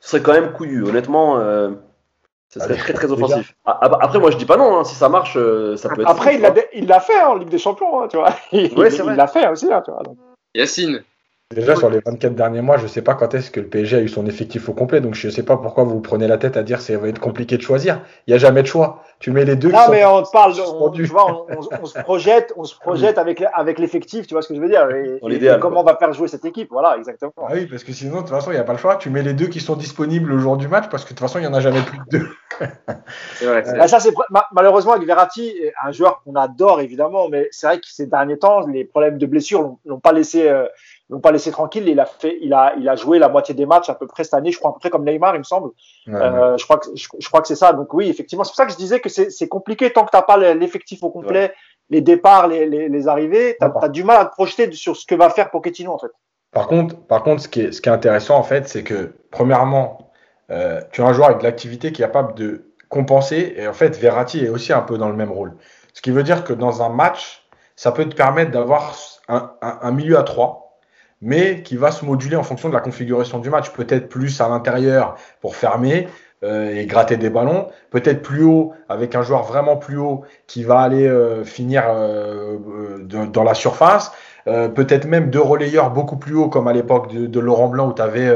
ce 0.00 0.10
serait 0.10 0.22
quand 0.22 0.32
même 0.32 0.52
couillu. 0.52 0.84
Honnêtement, 0.84 1.38
ce 2.54 2.60
serait 2.60 2.76
très 2.76 2.92
très 2.92 3.10
offensif. 3.10 3.56
Après, 3.64 4.20
moi 4.20 4.30
je 4.30 4.36
dis 4.36 4.44
pas 4.44 4.56
non, 4.56 4.78
hein. 4.78 4.84
si 4.84 4.94
ça 4.94 5.08
marche, 5.08 5.36
euh, 5.36 5.76
ça 5.76 5.88
peut 5.88 6.02
être. 6.02 6.08
Après, 6.08 6.40
il 6.72 6.86
l'a 6.86 7.00
fait 7.00 7.20
en 7.20 7.34
Ligue 7.34 7.48
des 7.48 7.58
Champions, 7.58 8.00
hein, 8.00 8.08
tu 8.08 8.16
vois. 8.16 8.30
Il 8.52 8.72
l'a 9.16 9.26
fait 9.26 9.48
aussi, 9.48 9.72
hein, 9.72 9.82
tu 9.84 9.90
vois. 9.90 10.02
Yacine, 10.54 11.02
Déjà, 11.54 11.76
sur 11.76 11.90
les 11.90 12.00
24 12.04 12.34
derniers 12.34 12.60
mois, 12.60 12.76
je 12.76 12.84
ne 12.84 12.88
sais 12.88 13.02
pas 13.02 13.14
quand 13.14 13.32
est-ce 13.34 13.50
que 13.50 13.60
le 13.60 13.66
PSG 13.66 13.96
a 13.96 14.00
eu 14.00 14.08
son 14.08 14.26
effectif 14.26 14.68
au 14.68 14.72
complet, 14.72 15.00
donc 15.00 15.14
je 15.14 15.26
ne 15.26 15.32
sais 15.32 15.42
pas 15.42 15.56
pourquoi 15.56 15.84
vous 15.84 16.00
prenez 16.00 16.26
la 16.26 16.38
tête 16.38 16.56
à 16.56 16.62
dire 16.62 16.78
que 16.78 16.84
ça 16.84 16.96
va 16.96 17.08
être 17.08 17.20
compliqué 17.20 17.56
de 17.56 17.62
choisir. 17.62 18.00
Il 18.26 18.30
n'y 18.30 18.34
a 18.34 18.38
jamais 18.38 18.62
de 18.62 18.66
choix. 18.66 19.02
Tu 19.20 19.30
mets 19.30 19.44
les 19.44 19.56
deux. 19.56 19.70
Non, 19.70 19.88
mais 19.90 20.04
on 20.04 20.22
parle, 20.24 20.54
on, 20.78 20.90
tu 20.90 21.04
vois, 21.04 21.46
on, 21.48 21.86
se 21.86 21.98
projette, 22.00 22.52
on 22.56 22.64
se 22.64 22.76
projette 22.76 23.16
avec, 23.18 23.42
avec 23.54 23.78
l'effectif, 23.78 24.26
tu 24.26 24.34
vois 24.34 24.42
ce 24.42 24.48
que 24.48 24.54
je 24.54 24.60
veux 24.60 24.68
dire, 24.68 24.88
et, 24.90 25.58
comment 25.60 25.80
on 25.80 25.84
va 25.84 25.96
faire 25.96 26.12
jouer 26.12 26.28
cette 26.28 26.44
équipe, 26.44 26.68
voilà, 26.70 26.96
exactement. 26.98 27.32
Ah 27.38 27.52
oui, 27.52 27.66
parce 27.66 27.84
que 27.84 27.92
sinon, 27.92 28.16
de 28.16 28.20
toute 28.20 28.30
façon, 28.30 28.50
il 28.50 28.54
n'y 28.54 28.60
a 28.60 28.64
pas 28.64 28.72
le 28.72 28.78
choix. 28.78 28.96
Tu 28.96 29.10
mets 29.10 29.22
les 29.22 29.34
deux 29.34 29.46
qui 29.46 29.60
sont 29.60 29.76
disponibles 29.76 30.30
le 30.30 30.38
jour 30.38 30.56
du 30.56 30.68
match, 30.68 30.88
parce 30.90 31.04
que 31.04 31.10
de 31.10 31.14
toute 31.14 31.20
façon, 31.20 31.38
il 31.38 31.42
n'y 31.42 31.48
en 31.48 31.54
a 31.54 31.60
jamais 31.60 31.82
plus 31.82 31.98
de 31.98 32.18
deux. 32.18 32.28
Bah, 33.44 33.88
ça, 33.88 33.98
c'est 33.98 34.14
malheureusement 34.52 34.92
avec 34.92 35.06
Verratti, 35.06 35.52
un 35.82 35.90
joueur 35.90 36.22
qu'on 36.22 36.36
adore 36.36 36.80
évidemment, 36.80 37.28
mais 37.28 37.48
c'est 37.50 37.66
vrai 37.66 37.78
que 37.78 37.86
ces 37.86 38.06
derniers 38.06 38.38
temps, 38.38 38.66
les 38.66 38.84
problèmes 38.84 39.18
de 39.18 39.26
blessure 39.26 39.76
l'ont 39.84 39.98
pas 39.98 40.12
laissé. 40.12 40.48
Euh, 40.48 40.66
pas 41.20 41.32
laissé 41.32 41.50
tranquille. 41.50 41.88
Il 41.88 41.98
a 42.00 42.06
fait, 42.06 42.38
il 42.40 42.52
a, 42.54 42.74
il 42.78 42.88
a 42.88 42.96
joué 42.96 43.18
la 43.18 43.28
moitié 43.28 43.54
des 43.54 43.66
matchs 43.66 43.88
à 43.90 43.94
peu 43.94 44.06
près 44.06 44.24
cette 44.24 44.34
année, 44.34 44.50
je 44.52 44.58
crois 44.58 44.70
à 44.70 44.72
peu 44.74 44.80
près 44.80 44.90
comme 44.90 45.04
Neymar, 45.04 45.34
il 45.34 45.38
me 45.38 45.44
semble. 45.44 45.70
euh, 46.08 46.56
Je 46.56 46.64
crois 46.64 46.78
que, 46.78 46.88
je, 46.94 47.28
crois 47.28 47.40
que 47.40 47.48
c'est 47.48 47.56
ça. 47.56 47.72
Donc 47.72 47.92
oui, 47.94 48.08
effectivement, 48.08 48.44
c'est 48.44 48.50
pour 48.50 48.56
ça 48.56 48.66
que 48.66 48.72
je 48.72 48.76
disais 48.76 49.00
que 49.00 49.08
c'est 49.08 49.48
compliqué 49.48 49.90
tant 49.92 50.04
que 50.04 50.10
t'as 50.10 50.22
pas 50.22 50.36
l'effectif 50.54 51.02
au 51.02 51.10
complet, 51.10 51.52
les 51.90 52.00
départs, 52.00 52.48
les, 52.48 52.66
les, 52.66 52.88
les 52.88 53.08
arrivées, 53.08 53.56
t'as 53.60 53.72
as 53.82 53.88
du 53.88 54.04
mal 54.04 54.18
à 54.20 54.24
te 54.26 54.32
projeter 54.32 54.70
sur 54.72 54.96
ce 54.96 55.04
que 55.06 55.14
va 55.14 55.30
faire 55.30 55.50
Pochettino 55.50 55.92
en 55.92 55.98
fait. 55.98 56.10
Par 56.52 56.66
contre, 56.68 56.96
par 56.96 57.22
contre, 57.22 57.42
ce 57.42 57.48
qui 57.48 57.60
est, 57.62 57.72
ce 57.72 57.80
qui 57.82 57.88
est 57.88 57.92
intéressant 57.92 58.36
en 58.36 58.42
fait, 58.44 58.68
c'est 58.68 58.84
que 58.84 59.14
premièrement, 59.30 60.12
euh, 60.50 60.80
tu 60.92 61.02
as 61.02 61.06
un 61.06 61.12
joueur 61.12 61.28
avec 61.28 61.40
de 61.40 61.44
l'activité 61.44 61.90
qui 61.92 62.02
est 62.02 62.06
capable 62.06 62.34
de 62.34 62.70
compenser, 62.88 63.54
et 63.56 63.66
en 63.66 63.72
fait, 63.72 63.96
Verratti 63.98 64.44
est 64.44 64.48
aussi 64.48 64.72
un 64.72 64.82
peu 64.82 64.98
dans 64.98 65.08
le 65.08 65.16
même 65.16 65.32
rôle. 65.32 65.56
Ce 65.94 66.00
qui 66.00 66.10
veut 66.12 66.22
dire 66.22 66.44
que 66.44 66.52
dans 66.52 66.82
un 66.82 66.90
match, 66.90 67.44
ça 67.76 67.90
peut 67.90 68.08
te 68.08 68.14
permettre 68.14 68.52
d'avoir 68.52 68.94
un, 69.28 69.50
un, 69.62 69.78
un 69.82 69.90
milieu 69.90 70.16
à 70.16 70.22
trois 70.22 70.63
mais 71.24 71.62
qui 71.62 71.76
va 71.76 71.90
se 71.90 72.04
moduler 72.04 72.36
en 72.36 72.42
fonction 72.44 72.68
de 72.68 72.74
la 72.74 72.80
configuration 72.80 73.38
du 73.38 73.50
match. 73.50 73.70
Peut-être 73.70 74.08
plus 74.08 74.40
à 74.40 74.48
l'intérieur 74.48 75.16
pour 75.40 75.56
fermer 75.56 76.06
euh, 76.44 76.74
et 76.76 76.84
gratter 76.84 77.16
des 77.16 77.30
ballons, 77.30 77.68
peut-être 77.90 78.20
plus 78.20 78.44
haut 78.44 78.74
avec 78.90 79.14
un 79.14 79.22
joueur 79.22 79.44
vraiment 79.44 79.76
plus 79.76 79.96
haut 79.96 80.24
qui 80.46 80.62
va 80.62 80.80
aller 80.80 81.06
euh, 81.06 81.42
finir 81.42 81.84
euh, 81.88 82.58
dans 83.02 83.44
la 83.44 83.54
surface. 83.54 84.12
peut-être 84.44 85.06
même 85.06 85.30
deux 85.30 85.40
relayeurs 85.40 85.90
beaucoup 85.90 86.18
plus 86.18 86.34
haut 86.34 86.48
comme 86.48 86.68
à 86.68 86.74
l'époque 86.74 87.10
de, 87.10 87.40
Laurent 87.40 87.68
Blanc 87.68 87.88
où 87.88 87.94
tu 87.94 88.02
avais 88.02 88.30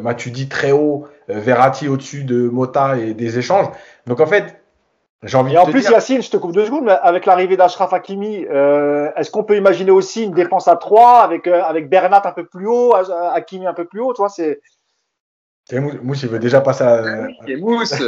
Matuidi 0.00 0.48
très 0.48 0.70
haut, 0.70 1.08
Verratti 1.26 1.88
au-dessus 1.88 2.22
de 2.22 2.48
Mota 2.48 2.96
et 2.96 3.14
des 3.14 3.38
échanges. 3.38 3.66
Donc 4.06 4.20
en 4.20 4.26
fait, 4.26 4.59
et 5.26 5.58
en 5.58 5.66
plus, 5.66 5.88
Yacine, 5.90 6.22
je 6.22 6.30
te 6.30 6.38
coupe 6.38 6.52
deux 6.52 6.64
secondes, 6.64 6.84
mais 6.84 6.92
avec 7.02 7.26
l'arrivée 7.26 7.58
d'Ashraf 7.58 7.92
Hakimi, 7.92 8.46
euh, 8.46 9.10
est-ce 9.16 9.30
qu'on 9.30 9.44
peut 9.44 9.56
imaginer 9.56 9.90
aussi 9.90 10.24
une 10.24 10.32
défense 10.32 10.66
à 10.66 10.76
3 10.76 11.20
avec, 11.20 11.46
euh, 11.46 11.62
avec 11.62 11.90
Bernat 11.90 12.22
un 12.24 12.32
peu 12.32 12.46
plus 12.46 12.66
haut, 12.66 12.94
Hakimi 12.94 13.66
un 13.66 13.74
peu 13.74 13.84
plus 13.84 14.00
haut, 14.00 14.14
toi, 14.14 14.30
c'est. 14.30 14.60
Mousse, 15.72 16.22
il 16.22 16.30
veut 16.30 16.38
déjà 16.38 16.62
passer 16.62 16.84
à. 16.84 17.02
Ah 17.04 17.46
Mousse 17.58 18.02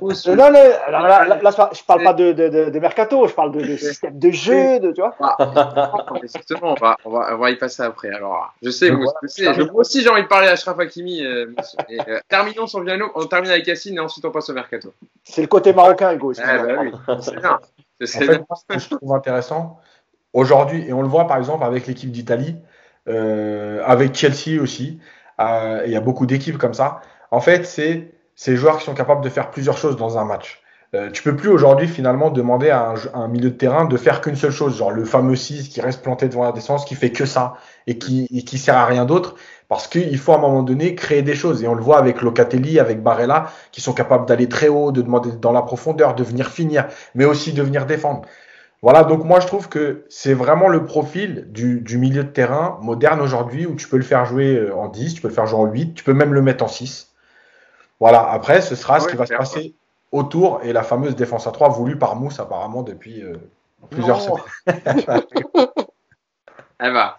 non, 0.00 0.34
non, 0.36 0.50
là, 0.50 1.24
là, 1.24 1.38
là, 1.42 1.68
je 1.72 1.82
parle 1.84 2.02
pas 2.02 2.12
de, 2.12 2.32
de, 2.32 2.70
de, 2.70 2.78
mercato, 2.78 3.26
je 3.26 3.34
parle 3.34 3.52
de, 3.52 3.60
de 3.60 3.76
système 3.76 4.18
de 4.18 4.30
jeu, 4.30 4.80
de, 4.80 4.92
tu 4.92 5.00
vois. 5.00 5.14
Exactement, 6.22 6.72
on 6.72 6.74
va, 6.74 6.96
on, 7.04 7.10
va, 7.10 7.34
on 7.34 7.38
va 7.38 7.50
y 7.50 7.56
passer 7.56 7.82
après. 7.82 8.10
Alors, 8.10 8.52
je 8.62 8.70
sais, 8.70 8.90
moi 8.90 9.12
aussi 9.74 10.02
j'ai 10.02 10.08
envie 10.08 10.22
de 10.22 10.28
parler 10.28 10.48
à 10.48 10.52
Ashraf 10.52 10.78
Hakimi. 10.78 11.24
Euh, 11.24 11.46
euh, 11.90 12.18
terminons 12.28 12.66
sur 12.66 12.82
Viano, 12.82 13.10
on 13.14 13.26
termine 13.26 13.50
avec 13.50 13.66
Yacine 13.66 13.96
et 13.96 14.00
ensuite 14.00 14.24
on 14.24 14.30
passe 14.30 14.48
au 14.50 14.54
mercato. 14.54 14.92
C'est 15.24 15.42
le 15.42 15.48
côté 15.48 15.72
marocain, 15.72 16.12
Hugo. 16.12 16.32
Ah, 16.42 16.58
bah, 16.58 16.74
oui. 16.80 16.92
C'est 17.20 17.36
bien. 17.40 17.58
En 18.48 18.56
fait, 18.56 18.70
ce 18.70 18.74
que 18.74 18.78
je 18.78 18.96
trouve 18.96 19.14
intéressant 19.14 19.80
aujourd'hui, 20.32 20.86
et 20.86 20.92
on 20.92 21.02
le 21.02 21.08
voit 21.08 21.26
par 21.26 21.36
exemple 21.38 21.64
avec 21.64 21.86
l'équipe 21.86 22.10
d'Italie, 22.10 22.56
euh, 23.08 23.82
avec 23.84 24.14
Chelsea 24.14 24.60
aussi, 24.60 25.00
euh, 25.40 25.82
il 25.86 25.92
y 25.92 25.96
a 25.96 26.00
beaucoup 26.00 26.26
d'équipes 26.26 26.58
comme 26.58 26.74
ça. 26.74 27.00
En 27.30 27.40
fait, 27.40 27.64
c'est 27.64 28.12
ces 28.38 28.54
joueurs 28.54 28.78
qui 28.78 28.84
sont 28.84 28.94
capables 28.94 29.20
de 29.20 29.28
faire 29.28 29.50
plusieurs 29.50 29.76
choses 29.76 29.96
dans 29.96 30.16
un 30.16 30.24
match. 30.24 30.62
Euh, 30.94 31.10
tu 31.10 31.24
peux 31.24 31.34
plus 31.34 31.48
aujourd'hui 31.48 31.88
finalement 31.88 32.30
demander 32.30 32.70
à 32.70 32.94
un, 33.12 33.26
milieu 33.26 33.50
de 33.50 33.56
terrain 33.56 33.84
de 33.84 33.96
faire 33.96 34.20
qu'une 34.20 34.36
seule 34.36 34.52
chose, 34.52 34.78
genre 34.78 34.92
le 34.92 35.04
fameux 35.04 35.34
6 35.34 35.68
qui 35.68 35.80
reste 35.80 36.02
planté 36.02 36.28
devant 36.28 36.44
la 36.44 36.52
défense, 36.52 36.84
qui 36.84 36.94
fait 36.94 37.10
que 37.10 37.26
ça 37.26 37.54
et 37.88 37.98
qui, 37.98 38.28
et 38.32 38.44
qui 38.44 38.56
sert 38.56 38.76
à 38.76 38.86
rien 38.86 39.06
d'autre, 39.06 39.34
parce 39.66 39.88
qu'il 39.88 40.16
faut 40.18 40.32
à 40.32 40.36
un 40.36 40.40
moment 40.40 40.62
donné 40.62 40.94
créer 40.94 41.22
des 41.22 41.34
choses. 41.34 41.64
Et 41.64 41.68
on 41.68 41.74
le 41.74 41.82
voit 41.82 41.98
avec 41.98 42.22
Locatelli, 42.22 42.78
avec 42.78 43.02
Barella, 43.02 43.50
qui 43.72 43.80
sont 43.80 43.92
capables 43.92 44.24
d'aller 44.24 44.48
très 44.48 44.68
haut, 44.68 44.92
de 44.92 45.02
demander 45.02 45.32
dans 45.32 45.52
la 45.52 45.62
profondeur, 45.62 46.14
de 46.14 46.22
venir 46.22 46.48
finir, 46.48 46.86
mais 47.16 47.24
aussi 47.24 47.52
de 47.52 47.62
venir 47.62 47.86
défendre. 47.86 48.22
Voilà, 48.82 49.02
donc 49.02 49.24
moi 49.24 49.40
je 49.40 49.48
trouve 49.48 49.68
que 49.68 50.04
c'est 50.08 50.34
vraiment 50.34 50.68
le 50.68 50.84
profil 50.84 51.48
du, 51.50 51.80
du 51.80 51.98
milieu 51.98 52.22
de 52.22 52.30
terrain 52.30 52.78
moderne 52.82 53.20
aujourd'hui 53.20 53.66
où 53.66 53.74
tu 53.74 53.88
peux 53.88 53.96
le 53.96 54.04
faire 54.04 54.24
jouer 54.24 54.54
euh, 54.54 54.76
en 54.76 54.86
10, 54.86 55.14
tu 55.14 55.20
peux 55.20 55.26
le 55.26 55.34
faire 55.34 55.46
jouer 55.46 55.58
en 55.58 55.66
8, 55.66 55.94
tu 55.94 56.04
peux 56.04 56.14
même 56.14 56.32
le 56.32 56.40
mettre 56.40 56.62
en 56.62 56.68
6. 56.68 57.07
Voilà, 58.00 58.30
après, 58.30 58.60
ce 58.60 58.74
sera 58.74 59.00
ce 59.00 59.08
qui 59.08 59.16
va 59.16 59.26
se 59.26 59.34
passer 59.34 59.74
autour 60.12 60.60
et 60.62 60.72
la 60.72 60.82
fameuse 60.82 61.16
défense 61.16 61.46
à 61.46 61.50
3 61.50 61.68
voulue 61.70 61.98
par 61.98 62.16
Mousse 62.16 62.40
apparemment 62.40 62.82
depuis 62.82 63.22
euh, 63.22 63.36
plusieurs 63.90 64.20
semaines. 64.20 64.42
eh 66.82 66.90
ben, 66.90 67.12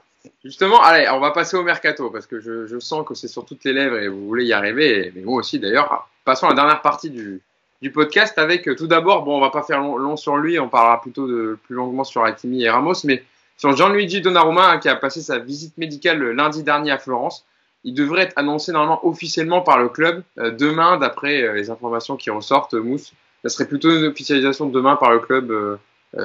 justement, 0.44 0.82
allez, 0.82 1.08
on 1.10 1.20
va 1.20 1.32
passer 1.32 1.58
au 1.58 1.64
mercato 1.64 2.10
parce 2.10 2.26
que 2.26 2.40
je, 2.40 2.66
je 2.66 2.80
sens 2.80 3.06
que 3.06 3.14
c'est 3.14 3.28
sur 3.28 3.46
toutes 3.46 3.64
les 3.66 3.74
lèvres 3.74 3.98
et 3.98 4.08
vous 4.08 4.26
voulez 4.28 4.46
y 4.46 4.54
arriver, 4.54 5.12
mais 5.16 5.22
moi 5.22 5.40
aussi 5.40 5.60
d'ailleurs. 5.60 6.10
Passons 6.26 6.48
à 6.48 6.50
la 6.50 6.56
dernière 6.56 6.82
partie 6.82 7.10
du, 7.10 7.42
du 7.82 7.92
podcast 7.92 8.38
avec 8.38 8.68
euh, 8.68 8.76
tout 8.76 8.88
d'abord, 8.88 9.24
bon, 9.24 9.38
on 9.38 9.42
va 9.42 9.50
pas 9.50 9.64
faire 9.64 9.82
long, 9.82 10.18
sur 10.18 10.38
lui, 10.38 10.60
on 10.60 10.70
parlera 10.70 11.02
plutôt 11.02 11.28
de 11.28 11.58
plus 11.64 11.76
longuement 11.76 12.04
sur 12.04 12.24
Hakimi 12.24 12.64
et 12.64 12.70
Ramos, 12.70 13.04
mais 13.04 13.24
sur 13.58 13.76
Gianluigi 13.76 14.22
Donnarumma 14.22 14.70
hein, 14.70 14.78
qui 14.80 14.90
a 14.90 14.96
passé 14.96 15.22
sa 15.22 15.40
visite 15.40 15.78
médicale 15.78 16.22
lundi 16.32 16.64
dernier 16.64 16.92
à 16.92 16.98
Florence 16.98 17.46
il 17.84 17.94
devrait 17.94 18.24
être 18.24 18.34
annoncé 18.36 18.72
normalement 18.72 19.06
officiellement 19.06 19.62
par 19.62 19.80
le 19.80 19.90
club 19.90 20.24
euh, 20.38 20.52
demain, 20.52 20.98
d'après 20.98 21.42
euh, 21.42 21.54
les 21.54 21.70
informations 21.70 22.18
qui 22.18 22.30
ressortent, 22.30 22.74
Mousse. 22.74 23.14
Ça 23.44 23.50
serait 23.50 23.68
plutôt 23.68 23.90
une 23.90 24.06
officialisation 24.06 24.66
demain 24.66 24.98
par 24.98 25.12
le 25.12 25.20
club 25.20 25.52
euh, 25.52 25.78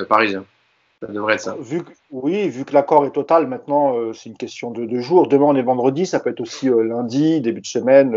parisien. 0.09 0.45
Ça 1.01 1.13
devrait 1.13 1.35
être 1.35 1.41
ça. 1.41 1.57
Vu 1.61 1.83
oui, 2.11 2.49
vu 2.49 2.65
que 2.65 2.73
l'accord 2.73 3.05
est 3.05 3.13
total, 3.13 3.47
maintenant, 3.47 3.95
c'est 4.15 4.31
une 4.31 4.37
question 4.37 4.71
de 4.71 4.87
deux 4.87 5.01
jours. 5.01 5.29
Demain, 5.29 5.45
on 5.45 5.55
est 5.55 5.63
vendredi, 5.63 6.07
ça 6.07 6.19
peut 6.19 6.31
être 6.31 6.41
aussi 6.41 6.71
lundi, 6.71 7.41
début 7.43 7.61
de 7.61 7.67
semaine. 7.67 8.15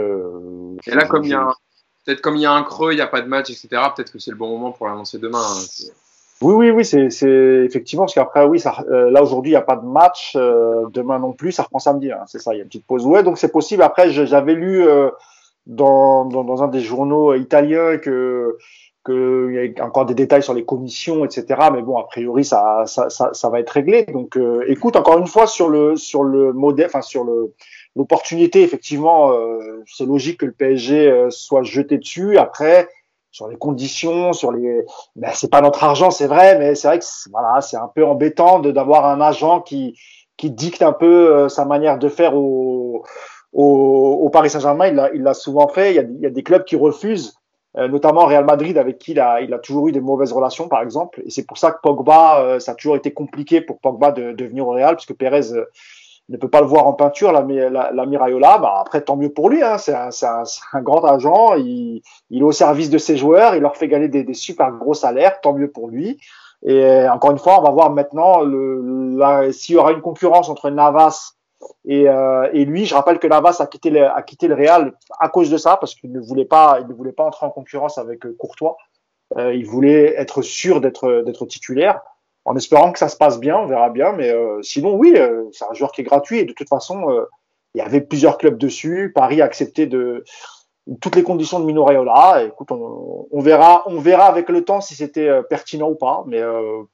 Et 0.85 0.91
là, 0.91 1.05
comme 1.05 1.25
il 1.25 1.31
y 1.31 1.33
a 1.33 1.53
peut-être 2.07 2.21
comme 2.21 2.37
il 2.37 2.41
y 2.41 2.45
a 2.45 2.53
un 2.53 2.63
creux, 2.63 2.93
il 2.93 2.95
n'y 2.95 3.01
a 3.01 3.07
pas 3.07 3.21
de 3.21 3.27
match, 3.27 3.49
etc., 3.49 3.67
peut-être 3.95 4.13
que 4.13 4.19
c'est 4.19 4.31
le 4.31 4.37
bon 4.37 4.49
moment 4.49 4.71
pour 4.71 4.87
l'annoncer 4.87 5.19
demain. 5.19 5.43
Hein. 5.43 5.91
Oui, 6.41 6.53
oui, 6.53 6.69
oui, 6.69 6.85
c'est, 6.85 7.07
effectivement 7.65 8.03
parce 8.05 8.13
qu'après, 8.13 8.45
oui, 8.45 8.59
ça, 8.59 8.85
euh, 8.91 9.09
là 9.09 9.23
aujourd'hui, 9.23 9.51
il 9.51 9.53
n'y 9.53 9.57
a 9.57 9.61
pas 9.61 9.75
de 9.75 9.85
match, 9.85 10.33
euh, 10.35 10.85
demain 10.91 11.17
non 11.17 11.33
plus, 11.33 11.51
ça 11.51 11.63
reprend 11.63 11.79
samedi, 11.79 12.11
hein, 12.11 12.23
c'est 12.27 12.39
ça, 12.39 12.53
il 12.53 12.57
y 12.57 12.59
a 12.59 12.63
une 12.63 12.69
petite 12.69 12.85
pause. 12.85 13.07
Ouais, 13.07 13.23
donc 13.23 13.39
c'est 13.39 13.51
possible. 13.51 13.81
Après, 13.81 14.11
j'avais 14.11 14.53
lu 14.53 14.87
euh, 14.87 15.09
dans, 15.65 16.25
dans, 16.25 16.43
dans, 16.43 16.61
un 16.61 16.67
des 16.67 16.81
journaux 16.81 17.33
italiens 17.33 17.97
que 17.97 18.57
qu'il 19.03 19.73
y 19.75 19.79
a 19.79 19.85
encore 19.85 20.05
des 20.05 20.13
détails 20.13 20.43
sur 20.43 20.53
les 20.53 20.65
commissions, 20.65 21.25
etc. 21.25 21.69
Mais 21.73 21.81
bon, 21.81 21.97
a 21.97 22.03
priori, 22.03 22.43
ça, 22.45 22.83
ça, 22.85 23.09
ça, 23.09 23.33
ça 23.33 23.49
va 23.49 23.59
être 23.61 23.69
réglé. 23.69 24.03
Donc, 24.03 24.37
écoute, 24.67 24.97
encore 24.97 25.17
une 25.17 25.27
fois, 25.27 25.47
sur 25.47 25.69
le 25.69 25.95
sur 25.95 26.23
le 26.23 26.51
modèle, 26.51 26.87
enfin 26.87 27.01
sur 27.01 27.23
le 27.23 27.53
l'opportunité, 27.95 28.63
effectivement, 28.63 29.31
c'est 29.85 30.05
logique 30.05 30.41
que 30.41 30.45
le 30.45 30.51
PSG 30.51 31.27
soit 31.29 31.63
jeté 31.63 31.97
dessus. 31.97 32.37
Après 32.37 32.89
sur 33.37 33.47
les 33.47 33.55
conditions, 33.55 34.33
sur 34.33 34.51
les. 34.51 34.83
Ben, 35.15 35.29
c'est 35.35 35.51
pas 35.51 35.61
notre 35.61 35.83
argent, 35.83 36.09
c'est 36.09 36.25
vrai, 36.25 36.57
mais 36.57 36.73
c'est 36.73 36.87
vrai 36.87 36.97
que 36.97 37.05
voilà, 37.31 37.61
c'est 37.61 37.77
un 37.77 37.89
peu 37.93 38.03
embêtant 38.03 38.59
d'avoir 38.59 39.05
un 39.05 39.21
agent 39.21 39.61
qui 39.61 39.95
qui 40.37 40.49
dicte 40.49 40.81
un 40.81 40.91
peu 40.91 41.35
euh, 41.35 41.47
sa 41.47 41.63
manière 41.65 41.99
de 41.99 42.09
faire 42.09 42.35
au 42.35 43.03
au, 43.53 44.19
au 44.23 44.29
Paris 44.29 44.49
Saint-Germain. 44.49 44.87
Il 45.13 45.21
l'a 45.21 45.33
souvent 45.35 45.67
fait. 45.67 45.91
Il 45.91 45.95
y, 45.95 45.99
a, 45.99 46.01
il 46.01 46.19
y 46.19 46.25
a 46.25 46.31
des 46.31 46.41
clubs 46.41 46.63
qui 46.63 46.75
refusent, 46.75 47.35
euh, 47.77 47.87
notamment 47.87 48.25
Real 48.25 48.45
Madrid 48.45 48.75
avec 48.75 48.97
qui 48.97 49.11
il 49.11 49.19
a 49.19 49.39
il 49.41 49.53
a 49.53 49.59
toujours 49.59 49.87
eu 49.87 49.91
des 49.91 50.01
mauvaises 50.01 50.33
relations, 50.33 50.67
par 50.67 50.81
exemple. 50.81 51.21
Et 51.23 51.29
c'est 51.29 51.45
pour 51.45 51.59
ça 51.59 51.71
que 51.71 51.77
Pogba, 51.83 52.41
euh, 52.41 52.59
ça 52.59 52.71
a 52.71 52.75
toujours 52.75 52.95
été 52.95 53.13
compliqué 53.13 53.61
pour 53.61 53.77
Pogba 53.79 54.11
de, 54.11 54.31
de 54.31 54.45
venir 54.45 54.67
au 54.67 54.71
Real, 54.71 54.95
puisque 54.95 55.13
Pérez 55.13 55.53
ne 56.29 56.37
peut 56.37 56.49
pas 56.49 56.61
le 56.61 56.67
voir 56.67 56.87
en 56.87 56.93
peinture, 56.93 57.31
la, 57.31 57.41
la, 57.41 57.91
la 57.91 58.05
Miraiola. 58.05 58.57
Bah, 58.57 58.77
après, 58.81 59.01
tant 59.01 59.15
mieux 59.15 59.31
pour 59.31 59.49
lui. 59.49 59.63
Hein. 59.63 59.77
C'est 59.77 59.93
un, 59.93 60.09
un, 60.09 60.43
un, 60.73 60.81
grand 60.81 61.03
agent. 61.05 61.55
Il, 61.55 62.01
il, 62.29 62.41
est 62.41 62.45
au 62.45 62.51
service 62.51 62.89
de 62.89 62.97
ses 62.97 63.17
joueurs. 63.17 63.55
Il 63.55 63.61
leur 63.61 63.77
fait 63.77 63.87
gagner 63.87 64.09
des, 64.09 64.23
des 64.23 64.33
super 64.33 64.71
gros 64.71 64.93
salaires. 64.93 65.39
Tant 65.41 65.53
mieux 65.53 65.71
pour 65.71 65.87
lui. 65.87 66.19
Et 66.65 67.07
encore 67.07 67.31
une 67.31 67.37
fois, 67.37 67.59
on 67.59 67.63
va 67.63 67.69
voir 67.69 67.91
maintenant 67.91 68.41
s'il 69.51 69.75
y 69.75 69.77
aura 69.77 69.91
une 69.91 70.01
concurrence 70.01 70.49
entre 70.49 70.69
Navas 70.69 71.33
et, 71.85 72.09
euh, 72.09 72.49
et, 72.53 72.65
lui. 72.65 72.85
Je 72.85 72.95
rappelle 72.95 73.19
que 73.19 73.27
Navas 73.27 73.57
a 73.59 73.67
quitté 73.67 73.89
le, 73.89 74.05
a 74.05 74.21
quitté 74.21 74.47
le 74.47 74.55
Real 74.55 74.93
à 75.19 75.29
cause 75.29 75.49
de 75.49 75.57
ça, 75.57 75.77
parce 75.77 75.95
qu'il 75.95 76.11
ne 76.11 76.19
voulait 76.19 76.45
pas, 76.45 76.81
ne 76.81 76.93
voulait 76.93 77.11
pas 77.11 77.23
entrer 77.23 77.45
en 77.45 77.49
concurrence 77.49 77.97
avec 77.97 78.25
euh, 78.25 78.35
Courtois. 78.37 78.77
Euh, 79.37 79.53
il 79.53 79.65
voulait 79.65 80.15
être 80.15 80.41
sûr 80.41 80.79
d'être 80.81 81.23
d'être 81.25 81.45
titulaire 81.45 82.01
en 82.47 82.55
espérant 82.55 82.93
que 82.93 82.99
ça 82.99 83.09
se 83.09 83.17
passe 83.17 83.39
bien, 83.39 83.57
on 83.57 83.65
verra 83.65 83.89
bien. 83.89 84.13
Mais 84.13 84.31
euh, 84.31 84.61
sinon, 84.61 84.95
oui, 84.95 85.13
euh, 85.17 85.43
c'est 85.51 85.65
un 85.69 85.73
joueur 85.73 85.91
qui 85.91 85.99
est 85.99 86.05
gratuit 86.05 86.39
et 86.39 86.45
de 86.45 86.53
toute 86.53 86.69
façon, 86.69 87.11
euh, 87.11 87.25
il 87.75 87.79
y 87.79 87.81
avait 87.81 87.99
plusieurs 87.99 88.37
clubs 88.37 88.57
dessus. 88.57 89.11
Paris 89.13 89.41
a 89.41 89.45
accepté 89.45 89.85
de 89.85 90.23
toutes 91.01 91.17
les 91.17 91.23
conditions 91.23 91.59
de 91.59 91.65
Mino 91.65 91.83
Raiola. 91.83 92.45
Écoute, 92.45 92.71
on, 92.71 93.41
verra, 93.41 93.83
on 93.87 93.99
verra 93.99 94.27
avec 94.27 94.47
le 94.47 94.63
temps 94.63 94.79
si 94.79 94.95
c'était 94.95 95.29
pertinent 95.49 95.89
ou 95.89 95.95
pas. 95.95 96.23
Mais 96.27 96.41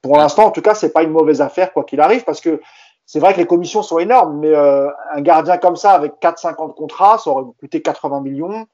pour 0.02 0.18
l'instant, 0.18 0.46
en 0.46 0.52
tout 0.52 0.64
cas, 0.64 0.74
c'est 0.74 0.92
pas 0.92 1.04
une 1.04 1.12
mauvaise 1.12 1.42
affaire 1.42 1.72
quoi 1.72 1.84
qu'il 1.84 2.02
arrive 2.02 2.24
parce 2.24 2.42
que 2.42 2.60
c'est 3.06 3.20
vrai 3.20 3.34
que 3.34 3.38
les 3.38 3.46
commissions 3.46 3.84
sont 3.84 4.00
énormes, 4.00 4.40
mais 4.40 4.56
un 4.56 5.22
gardien 5.22 5.60
comme 5.60 5.76
ça 5.76 5.92
avec 5.92 6.14
4-5 6.20 6.56
ans 6.60 6.68
de 6.68 6.74
contrat, 6.74 7.20
ça 7.20 7.30
aurait 7.30 7.46
coûté 7.60 7.84
80 7.84 8.22
millions. 8.22 8.66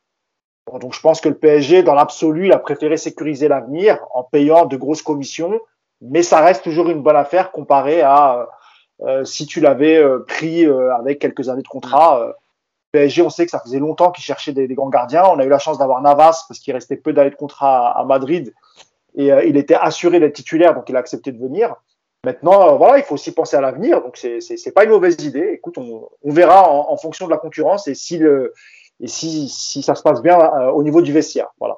donc 0.80 0.94
je 0.94 1.02
pense 1.02 1.20
que 1.20 1.28
le 1.28 1.36
PSG, 1.36 1.84
dans 1.84 1.96
l'absolu, 1.96 2.54
a 2.54 2.58
préféré 2.58 2.96
sécuriser 2.96 3.50
l'avenir 3.50 4.00
en 4.14 4.24
payant 4.24 4.66
de 4.66 4.78
grosses 4.78 5.02
commissions 5.02 5.60
mais 6.02 6.24
ça 6.24 6.42
reste 6.42 6.64
toujours 6.64 6.90
une 6.90 7.02
bonne 7.02 7.16
affaire 7.16 7.52
comparé 7.52 8.02
à 8.02 8.48
euh, 9.02 9.24
si 9.24 9.46
tu 9.46 9.62
l'avais 9.62 9.98
euh, 9.98 10.20
pris 10.20 10.66
euh, 10.66 10.94
avec 10.96 11.20
quelques 11.20 11.50
années 11.50 11.62
de 11.62 11.68
contrat. 11.68 12.34
PSG, 12.92 13.22
on 13.22 13.30
sait 13.30 13.46
que 13.46 13.52
ça 13.52 13.60
faisait 13.60 13.80
longtemps 13.80 14.12
qu'ils 14.12 14.24
cherchaient 14.24 14.52
des, 14.52 14.68
des, 14.68 14.74
grands 14.74 14.90
gardiens. 14.90 15.24
On 15.26 15.40
a 15.40 15.46
eu 15.46 15.50
la 15.50 15.60
chance 15.60 15.78
d'avoir 15.78 16.02
Navas 16.02 16.46
parce 16.48 16.60
qu'il 16.60 16.74
restait 16.74 16.98
peu 16.98 17.14
d'années 17.14 17.30
de 17.30 17.36
contrat 17.36 17.92
à, 17.92 18.04
Madrid 18.04 18.54
et 19.16 19.28
il 19.48 19.58
était 19.58 19.76
assuré 19.76 20.20
d'être 20.20 20.36
titulaire, 20.36 20.76
donc 20.76 20.88
il 20.90 20.96
a 20.96 21.00
accepté 21.00 21.32
de 21.32 21.40
venir. 21.40 21.76
Maintenant, 22.24 22.78
voilà, 22.78 22.98
il 22.98 23.04
faut 23.04 23.16
aussi 23.16 23.32
penser 23.32 23.58
à 23.58 23.62
l'avenir, 23.62 24.02
donc 24.02 24.18
c'est 24.18 24.40
c'est 24.42 24.72
pas 24.72 24.84
une 24.84 24.90
mauvaise 24.92 25.24
idée. 25.24 25.52
Écoute, 25.54 25.78
on, 25.78 26.10
on 26.24 26.32
verra 26.32 26.70
en, 26.70 26.92
en, 26.92 26.98
fonction 26.98 27.26
de 27.26 27.32
la 27.32 27.38
concurrence 27.38 27.88
et 27.88 27.96
si 27.96 28.18
le 28.18 28.54
et 29.00 29.08
si 29.08 29.50
si 29.50 29.82
ça 29.82 29.96
se 29.96 30.02
passe 30.02 30.22
bien 30.22 30.38
au 30.70 30.84
niveau 30.84 31.02
du 31.02 31.14
vestiaire, 31.14 31.50
voilà. 31.60 31.78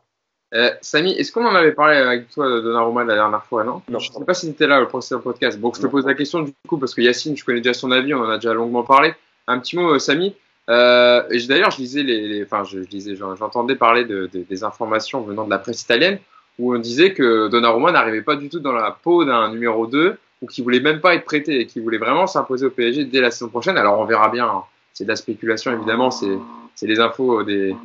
Euh, 0.54 0.70
Samy, 0.82 1.14
est-ce 1.14 1.32
qu'on 1.32 1.46
en 1.46 1.56
avait 1.56 1.72
parlé 1.72 1.96
avec 1.96 2.30
toi 2.30 2.50
de 2.50 2.60
Donnarumma 2.60 3.06
la 3.06 3.16
dernière 3.16 3.44
fois, 3.46 3.64
non? 3.64 3.82
Non. 3.90 4.00
Je 4.00 4.10
ne 4.10 4.16
sais 4.16 4.26
pas 4.26 4.34
si 4.34 4.48
tu 4.48 4.52
étais 4.52 4.68
là 4.68 4.82
au 4.82 4.86
précédent 4.86 5.22
podcast. 5.22 5.60
Bon, 5.60 5.72
je 5.74 5.82
te 5.82 5.88
pose 5.88 6.06
la 6.06 6.14
question 6.14 6.42
du 6.42 6.54
coup 6.68 6.78
parce 6.78 6.94
que 6.94 7.02
Yacine, 7.02 7.38
je 7.38 7.46
connais 7.46 7.62
déjà 7.62 7.74
son 7.74 7.92
avis, 7.92 8.14
on 8.14 8.20
en 8.20 8.30
a 8.30 8.36
déjà 8.36 8.54
longuement 8.54 8.84
parlé. 8.84 9.14
Un 9.48 9.60
petit 9.60 9.78
mot, 9.78 9.94
euh, 9.94 10.00
Samy. 10.00 10.36
Euh, 10.70 11.24
D'ailleurs, 11.48 11.72
je 11.72 11.78
lisais 11.78 12.04
les, 12.04 12.28
les, 12.28 12.44
enfin, 12.44 12.64
je, 12.64 12.84
je 12.84 12.90
lisais, 12.90 13.16
j'entendais 13.16 13.76
parler 13.76 14.06
de, 14.06 14.30
de, 14.32 14.44
des 14.48 14.64
informations 14.64 15.22
venant 15.22 15.46
de 15.46 15.50
la 15.50 15.58
presse 15.58 15.82
italienne 15.82 16.20
où 16.60 16.76
on 16.76 16.80
disait 16.80 17.14
que 17.14 17.48
Donnarumma 17.48 17.92
n'arrivait 17.92 18.22
pas 18.22 18.36
du 18.36 18.50
tout 18.50 18.60
dans 18.60 18.74
la 18.74 18.92
peau 18.92 19.24
d'un 19.26 19.50
numéro 19.52 19.88
2 19.88 20.18
ou 20.42 20.48
qu'il 20.48 20.64
voulait 20.64 20.80
même 20.80 21.00
pas 21.00 21.16
être 21.16 21.26
prêté 21.26 21.62
et 21.62 21.66
qu'il 21.66 21.82
voulait 21.82 21.98
vraiment 21.98 22.28
s'imposer 22.28 22.66
au 22.66 22.72
PSG 22.72 23.06
dès 23.06 23.22
la 23.22 23.32
saison 23.32 23.50
prochaine. 23.50 23.78
Alors, 23.78 24.00
on 24.00 24.06
verra 24.06 24.30
bien. 24.30 24.46
Hein. 24.46 24.64
C'est 24.94 25.06
de 25.06 25.10
la 25.10 25.16
spéculation, 25.16 25.72
évidemment. 25.72 26.12
C'est 26.12 26.38
c'est 26.82 26.88
les 26.88 27.00
infos 27.00 27.44
des, 27.44 27.76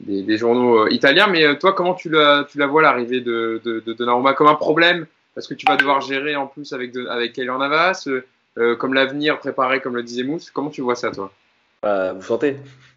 des, 0.00 0.22
des, 0.22 0.36
journaux 0.36 0.80
euh, 0.80 0.92
italiens. 0.92 1.28
Mais 1.28 1.44
euh, 1.44 1.54
toi, 1.54 1.72
comment 1.72 1.94
tu 1.94 2.08
la, 2.08 2.44
tu 2.50 2.58
la 2.58 2.66
vois 2.66 2.82
l'arrivée 2.82 3.20
de, 3.20 3.60
de, 3.64 3.80
de 3.86 4.32
comme 4.32 4.48
un 4.48 4.54
problème? 4.56 5.06
Parce 5.36 5.46
que 5.46 5.54
tu 5.54 5.66
vas 5.68 5.76
devoir 5.76 6.00
gérer 6.00 6.34
en 6.34 6.48
plus 6.48 6.72
avec, 6.72 6.90
avec 7.08 7.38
Navas, 7.38 8.08
euh, 8.58 8.74
comme 8.74 8.92
l'avenir 8.92 9.38
préparé, 9.38 9.80
comme 9.80 9.94
le 9.94 10.02
disait 10.02 10.24
Mousse. 10.24 10.50
Comment 10.50 10.70
tu 10.70 10.80
vois 10.82 10.96
ça, 10.96 11.12
toi? 11.12 11.30
Euh, 11.84 12.12
Vous 12.16 12.22
sentez 12.22 12.56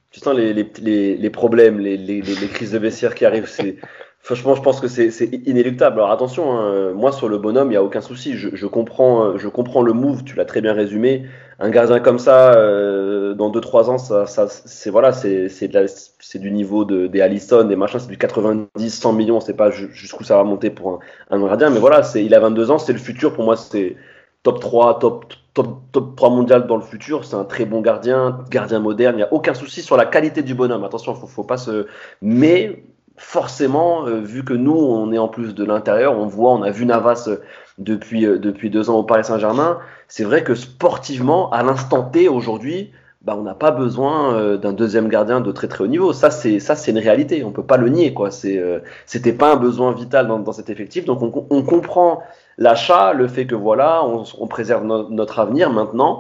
Tu 0.10 0.20
sens 0.20 0.36
les, 0.36 0.54
les, 0.56 0.68
les, 0.82 1.18
les 1.18 1.30
problèmes, 1.30 1.80
les, 1.80 2.22
crises 2.52 2.72
de 2.72 2.80
vestiaire 2.80 3.14
qui 3.14 3.24
arrivent. 3.24 3.48
C'est 3.48 3.78
Franchement, 4.22 4.56
je 4.56 4.62
pense 4.62 4.80
que 4.80 4.88
c'est 4.88 5.26
inéluctable. 5.46 5.98
Alors 5.98 6.12
attention, 6.12 6.58
hein, 6.58 6.94
moi 6.94 7.12
sur 7.12 7.28
le 7.28 7.38
bonhomme, 7.38 7.68
il 7.68 7.72
n'y 7.72 7.76
a 7.76 7.84
aucun 7.84 8.00
souci. 8.00 8.38
Je, 8.38 8.56
je, 8.56 8.66
comprends, 8.68 9.38
je 9.38 9.50
comprends 9.50 9.82
le 9.82 9.92
move, 9.92 10.24
tu 10.24 10.38
l'as 10.38 10.46
très 10.46 10.62
bien 10.62 10.72
résumé. 10.72 11.26
Un 11.60 11.70
gardien 11.70 12.00
comme 12.00 12.20
ça, 12.20 12.54
euh, 12.56 13.34
dans 13.34 13.52
2-3 13.52 13.90
ans, 13.90 13.98
ça, 13.98 14.26
ça 14.26 14.48
c'est 14.48 14.90
voilà, 14.90 15.12
c'est 15.12 16.40
du 16.40 16.52
niveau 16.52 16.86
de, 16.86 17.08
des 17.08 17.22
Allison, 17.22 17.64
des 17.64 17.76
machins, 17.76 18.00
c'est 18.00 18.08
du 18.08 18.18
90, 18.18 18.90
100 18.90 19.14
millions. 19.14 19.40
C'est 19.40 19.56
pas 19.56 19.70
jusqu'où 19.72 20.24
ça 20.24 20.38
va 20.38 20.44
monter 20.44 20.70
pour 20.70 20.94
un, 21.30 21.38
un 21.38 21.46
gardien, 21.46 21.70
mais 21.70 21.80
voilà, 21.80 22.02
il 22.16 22.34
a 22.34 22.40
22 22.40 22.72
ans, 22.72 22.80
c'est 22.80 22.94
le 22.94 23.00
futur. 23.00 23.34
Pour 23.34 23.44
moi, 23.44 23.56
c'est 23.56 23.96
top 24.44 24.60
3, 24.60 25.00
top, 25.00 25.34
top, 25.54 25.80
top 25.92 26.16
3 26.16 26.30
mondial 26.30 26.68
dans 26.68 26.78
le 26.78 26.84
futur. 26.84 27.26
C'est 27.26 27.36
un 27.36 27.46
très 27.46 27.66
bon 27.66 27.82
gardien, 27.82 28.40
gardien 28.50 28.80
moderne. 28.80 29.16
Il 29.16 29.18
n'y 29.18 29.24
a 29.24 29.34
aucun 29.34 29.54
souci 29.54 29.82
sur 29.82 29.98
la 29.98 30.06
qualité 30.06 30.42
du 30.44 30.56
bonhomme. 30.56 30.84
Attention, 30.84 31.16
faut, 31.16 31.28
faut 31.28 31.44
pas 31.44 31.58
se. 31.58 31.88
Mais 32.22 32.84
forcément, 33.18 34.08
euh, 34.08 34.22
vu 34.22 34.44
que 34.44 34.54
nous, 34.54 34.76
on 34.76 35.12
est 35.12 35.18
en 35.18 35.28
plus 35.28 35.54
de 35.54 35.64
l'intérieur, 35.64 36.18
on 36.18 36.26
voit, 36.26 36.52
on 36.52 36.64
a 36.64 36.72
vu 36.72 36.86
Navas 36.86 37.26
euh, 37.28 37.38
depuis, 37.78 38.26
euh, 38.26 38.40
depuis 38.40 38.70
deux 38.70 38.90
ans 38.90 38.98
au 38.98 39.04
Paris 39.04 39.24
Saint-Germain, 39.24 39.80
c'est 40.16 40.24
vrai 40.24 40.44
que 40.44 40.54
sportivement, 40.54 41.50
à 41.52 41.64
l'instant 41.64 42.04
T, 42.04 42.30
aujourd'hui, 42.30 42.92
bah, 43.24 43.36
on 43.36 43.42
n'a 43.42 43.56
pas 43.56 43.72
besoin 43.72 44.58
d'un 44.58 44.72
deuxième 44.74 45.08
gardien 45.08 45.42
de 45.42 45.52
très 45.52 45.68
très 45.68 45.84
haut 45.84 45.88
niveau. 45.88 46.14
Ça, 46.14 46.30
c'est 46.30 46.60
ça, 46.60 46.76
c'est 46.76 46.92
une 46.92 47.00
réalité. 47.00 47.44
On 47.44 47.52
peut 47.52 47.64
pas 47.64 47.78
le 47.78 47.90
nier, 47.90 48.14
quoi. 48.14 48.30
C'est, 48.30 48.62
c'était 49.08 49.34
pas 49.34 49.54
un 49.54 49.56
besoin 49.56 49.92
vital 49.92 50.28
dans, 50.28 50.38
dans 50.38 50.52
cet 50.52 50.70
effectif. 50.70 51.06
Donc, 51.06 51.24
on, 51.24 51.48
on 51.50 51.64
comprend 51.64 52.22
l'achat, 52.60 53.14
le 53.14 53.28
fait 53.28 53.48
que 53.48 53.56
voilà, 53.56 54.04
on, 54.06 54.24
on 54.38 54.46
préserve 54.46 54.86
no, 54.86 55.10
notre 55.10 55.40
avenir 55.40 55.72
maintenant 55.72 56.20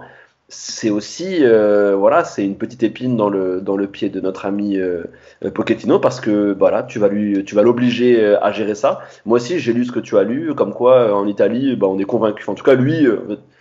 c'est 0.49 0.89
aussi 0.89 1.39
euh, 1.41 1.95
voilà 1.95 2.23
c'est 2.23 2.45
une 2.45 2.57
petite 2.57 2.83
épine 2.83 3.17
dans 3.17 3.29
le 3.29 3.61
dans 3.61 3.75
le 3.75 3.87
pied 3.87 4.09
de 4.09 4.19
notre 4.19 4.45
ami 4.45 4.77
euh, 4.77 5.03
Pochettino 5.53 5.99
parce 5.99 6.19
que 6.19 6.55
voilà 6.57 6.83
tu 6.83 6.99
vas 6.99 7.07
lui 7.07 7.43
tu 7.43 7.55
vas 7.55 7.63
l'obliger 7.63 8.23
euh, 8.23 8.43
à 8.43 8.51
gérer 8.51 8.75
ça 8.75 9.01
moi 9.25 9.37
aussi 9.37 9.59
j'ai 9.59 9.73
lu 9.73 9.85
ce 9.85 9.91
que 9.91 9.99
tu 9.99 10.17
as 10.17 10.23
lu 10.23 10.53
comme 10.53 10.73
quoi 10.73 10.95
euh, 10.95 11.11
en 11.13 11.27
Italie 11.27 11.75
bah, 11.75 11.87
on 11.87 11.97
est 11.97 12.03
convaincu 12.05 12.47
en 12.49 12.55
tout 12.55 12.63
cas 12.63 12.75
lui 12.75 13.07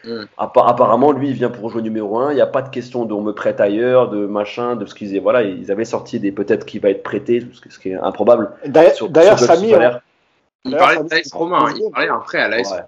mm. 0.04 0.24
apparemment 0.36 1.12
lui 1.12 1.30
il 1.30 1.34
vient 1.34 1.50
pour 1.50 1.70
jouer 1.70 1.82
numéro 1.82 2.18
un. 2.18 2.32
Il 2.32 2.36
n'y 2.36 2.40
a 2.40 2.46
pas 2.46 2.62
de 2.62 2.68
question 2.68 3.04
de 3.04 3.14
on 3.14 3.22
me 3.22 3.32
prête 3.32 3.60
ailleurs 3.60 4.10
de 4.10 4.26
machin 4.26 4.76
de 4.76 4.86
ce 4.86 4.94
qu'ils 4.94 5.20
voilà 5.20 5.42
ils 5.42 5.70
avaient 5.70 5.84
sorti 5.84 6.20
des 6.20 6.32
peut-être 6.32 6.64
qu'il 6.66 6.80
va 6.80 6.90
être 6.90 7.02
prêté 7.02 7.46
ce 7.68 7.78
qui 7.78 7.90
est 7.90 7.94
improbable. 7.94 8.50
D'ailleurs 8.66 9.38
Samy 9.38 9.74
il 10.64 10.76
parlait 10.76 10.98
de 10.98 11.34
Romain 11.36 11.72
il 11.74 11.90
parlait 11.90 12.08
après 12.08 12.38
à 12.38 12.48
l'AS 12.48 12.70
ouais. 12.70 12.78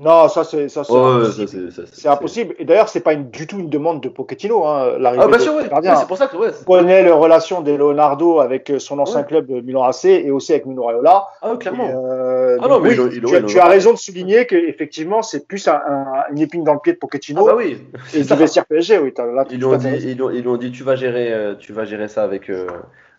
Non, 0.00 0.28
ça 0.28 0.42
c'est 0.42 0.68
ça 0.68 0.82
c'est 0.82 0.92
ouais, 0.92 2.06
impossible. 2.06 2.56
Et 2.58 2.64
d'ailleurs, 2.64 2.88
c'est 2.88 2.98
pas 2.98 3.12
une, 3.12 3.30
du 3.30 3.46
tout 3.46 3.60
une 3.60 3.70
demande 3.70 4.00
de 4.02 4.08
Pochettino. 4.08 4.64
Hein, 4.64 4.98
ah, 5.04 5.28
bien 5.28 5.38
sûr, 5.38 5.54
oui. 5.54 5.62
C'est 5.70 6.08
pour 6.08 6.16
ça 6.16 6.26
que 6.26 6.36
ouais, 6.36 6.48
on 6.62 6.64
connaît 6.64 7.04
les 7.04 7.12
relations 7.12 7.60
de 7.60 7.70
Leonardo 7.70 8.40
avec 8.40 8.70
euh, 8.70 8.80
son 8.80 8.98
ancien 8.98 9.20
ouais. 9.20 9.26
club 9.26 9.48
euh, 9.52 9.62
Milan 9.62 9.84
AC 9.84 10.06
et 10.06 10.32
aussi 10.32 10.50
avec 10.50 10.66
Mino 10.66 10.82
Raiola. 10.84 11.28
Ah, 11.42 11.54
clairement. 11.60 11.88
Euh, 11.88 12.58
ah 12.60 12.66
non, 12.66 12.80
mais 12.80 12.88
oui, 12.88 13.08
il, 13.12 13.18
il, 13.18 13.22
tu, 13.22 13.36
il, 13.36 13.44
tu 13.44 13.60
as 13.60 13.66
raison 13.66 13.92
de 13.92 13.98
souligner 13.98 14.46
que 14.46 14.56
effectivement, 14.56 15.22
c'est 15.22 15.46
plus 15.46 15.68
un, 15.68 15.74
un, 15.74 16.24
une 16.32 16.40
épine 16.40 16.64
dans 16.64 16.74
le 16.74 16.80
pied 16.80 16.94
de 16.94 16.98
Pochettino. 16.98 17.46
Ah 17.48 17.52
bah 17.52 17.56
oui. 17.56 17.78
Et 18.14 18.22
du 18.22 18.34
vestiaire 18.34 18.66
PSG, 18.66 18.98
oui. 18.98 19.14
Là, 19.16 19.44
ils 19.48 19.60
l'ont 19.60 19.76
dit, 19.76 19.86
ils 19.90 20.20
ils 20.20 20.58
dit, 20.58 20.72
tu 20.72 20.82
vas 20.82 20.96
gérer, 20.96 21.54
tu 21.60 21.72
vas 21.72 21.84
gérer 21.84 22.08
ça 22.08 22.24
avec. 22.24 22.50
Euh 22.50 22.66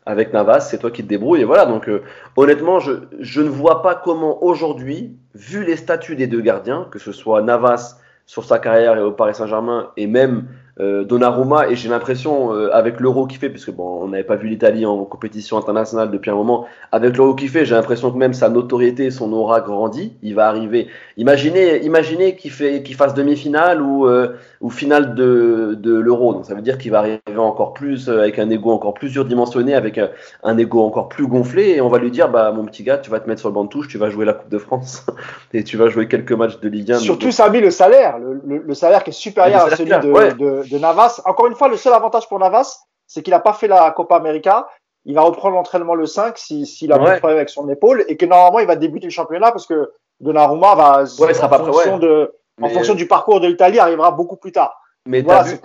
avec 0.05 0.33
Navas, 0.33 0.61
c'est 0.61 0.77
toi 0.77 0.91
qui 0.91 1.03
te 1.03 1.07
débrouilles. 1.07 1.41
Et 1.41 1.45
voilà, 1.45 1.65
donc 1.65 1.89
euh, 1.89 2.03
honnêtement, 2.35 2.79
je, 2.79 2.93
je 3.19 3.41
ne 3.41 3.49
vois 3.49 3.81
pas 3.81 3.95
comment 3.95 4.43
aujourd'hui, 4.43 5.17
vu 5.33 5.63
les 5.63 5.75
statuts 5.75 6.15
des 6.15 6.27
deux 6.27 6.41
gardiens, 6.41 6.87
que 6.91 6.99
ce 6.99 7.11
soit 7.11 7.41
Navas 7.41 7.97
sur 8.25 8.43
sa 8.43 8.59
carrière 8.59 8.97
et 8.97 9.01
au 9.01 9.11
Paris 9.11 9.35
Saint-Germain, 9.35 9.91
et 9.97 10.07
même 10.07 10.47
euh, 10.81 11.05
Donnarumma 11.05 11.69
et 11.69 11.75
j'ai 11.77 11.87
l'impression 11.87 12.53
euh, 12.53 12.69
avec 12.73 12.99
l'euro 12.99 13.27
qui 13.27 13.37
fait 13.37 13.49
puisque 13.49 13.71
bon 13.71 14.01
on 14.01 14.09
n'avait 14.09 14.25
pas 14.25 14.35
vu 14.35 14.49
l'Italie 14.49 14.85
en 14.85 15.05
compétition 15.05 15.57
internationale 15.57 16.11
depuis 16.11 16.31
un 16.31 16.35
moment 16.35 16.65
avec 16.91 17.15
l'euro 17.15 17.33
qui 17.33 17.47
fait 17.47 17.63
j'ai 17.63 17.75
l'impression 17.75 18.11
que 18.11 18.17
même 18.17 18.33
sa 18.33 18.49
notoriété 18.49 19.09
son 19.09 19.31
aura 19.31 19.61
grandit 19.61 20.17
il 20.21 20.35
va 20.35 20.49
arriver 20.49 20.89
imaginez 21.17 21.83
imaginez 21.83 22.35
qu'il 22.35 22.51
fait 22.51 22.83
qu'il 22.83 22.95
fasse 22.95 23.13
demi-finale 23.13 23.81
ou 23.81 24.07
euh, 24.07 24.35
ou 24.61 24.69
finale 24.69 25.15
de, 25.15 25.75
de 25.79 25.93
l'euro 25.93 26.33
donc 26.33 26.45
ça 26.45 26.53
veut 26.53 26.61
dire 26.61 26.77
qu'il 26.77 26.91
va 26.91 26.99
arriver 26.99 27.19
encore 27.37 27.73
plus 27.73 28.09
euh, 28.09 28.21
avec 28.21 28.37
un 28.39 28.49
ego 28.49 28.71
encore 28.71 28.93
plus 28.93 29.09
surdimensionné 29.09 29.73
avec 29.73 29.97
un, 29.97 30.09
un 30.43 30.57
ego 30.57 30.81
encore 30.81 31.07
plus 31.07 31.27
gonflé 31.27 31.69
et 31.69 31.81
on 31.81 31.89
va 31.89 31.99
lui 31.99 32.11
dire 32.11 32.29
bah 32.29 32.51
mon 32.51 32.65
petit 32.65 32.83
gars 32.83 32.97
tu 32.97 33.09
vas 33.09 33.19
te 33.19 33.29
mettre 33.29 33.39
sur 33.39 33.49
le 33.49 33.55
banc 33.55 33.63
de 33.63 33.69
touche 33.69 33.87
tu 33.87 33.97
vas 33.97 34.09
jouer 34.09 34.25
la 34.25 34.33
Coupe 34.33 34.49
de 34.49 34.57
France 34.57 35.05
et 35.53 35.63
tu 35.63 35.77
vas 35.77 35.87
jouer 35.87 36.07
quelques 36.07 36.33
matchs 36.33 36.59
de 36.59 36.67
Ligue 36.67 36.91
1 36.91 36.99
surtout 36.99 37.29
mis 37.51 37.61
le 37.61 37.71
salaire 37.71 38.17
le, 38.19 38.41
le, 38.45 38.57
le, 38.57 38.73
salaire 38.73 39.03
qui 39.03 39.11
est 39.11 39.13
supérieur 39.13 39.65
à 39.65 39.75
celui 39.75 39.91
de, 39.91 40.11
ouais. 40.11 40.33
de 40.33 40.65
de 40.69 40.77
Navas. 40.77 41.21
Encore 41.25 41.47
une 41.47 41.55
fois, 41.55 41.67
le 41.67 41.77
seul 41.77 41.93
avantage 41.93 42.27
pour 42.27 42.39
Navas, 42.39 42.79
c'est 43.07 43.21
qu'il 43.21 43.31
n'a 43.31 43.39
pas 43.39 43.53
fait 43.53 43.67
la 43.67 43.91
Copa 43.91 44.15
América. 44.15 44.67
Il 45.05 45.15
va 45.15 45.21
reprendre 45.21 45.55
l'entraînement 45.55 45.95
le 45.95 46.07
5 46.07 46.37
s'il 46.37 46.65
si, 46.65 46.87
si 46.87 46.91
a 46.91 46.97
ouais. 46.97 47.09
un 47.09 47.17
problème 47.17 47.37
avec 47.37 47.49
son 47.49 47.69
épaule 47.69 48.03
et 48.07 48.17
que 48.17 48.25
normalement 48.25 48.59
il 48.59 48.65
va 48.65 48.75
débuter 48.75 49.05
le 49.05 49.11
championnat 49.11 49.51
parce 49.51 49.67
que 49.67 49.91
Donnarumma 50.19 50.75
va, 50.75 51.03
ouais, 51.19 51.33
sera 51.33 51.47
en, 51.47 51.49
pas 51.49 51.59
fonction, 51.59 51.97
prêt, 51.97 52.07
de, 52.07 52.33
en 52.61 52.69
fonction 52.69 52.95
du 52.95 53.07
parcours 53.07 53.39
de 53.39 53.47
l'Italie, 53.47 53.79
arrivera 53.79 54.11
beaucoup 54.11 54.37
plus 54.37 54.51
tard. 54.51 54.79
Mais 55.05 55.21
voilà, 55.21 55.43
vu... 55.43 55.57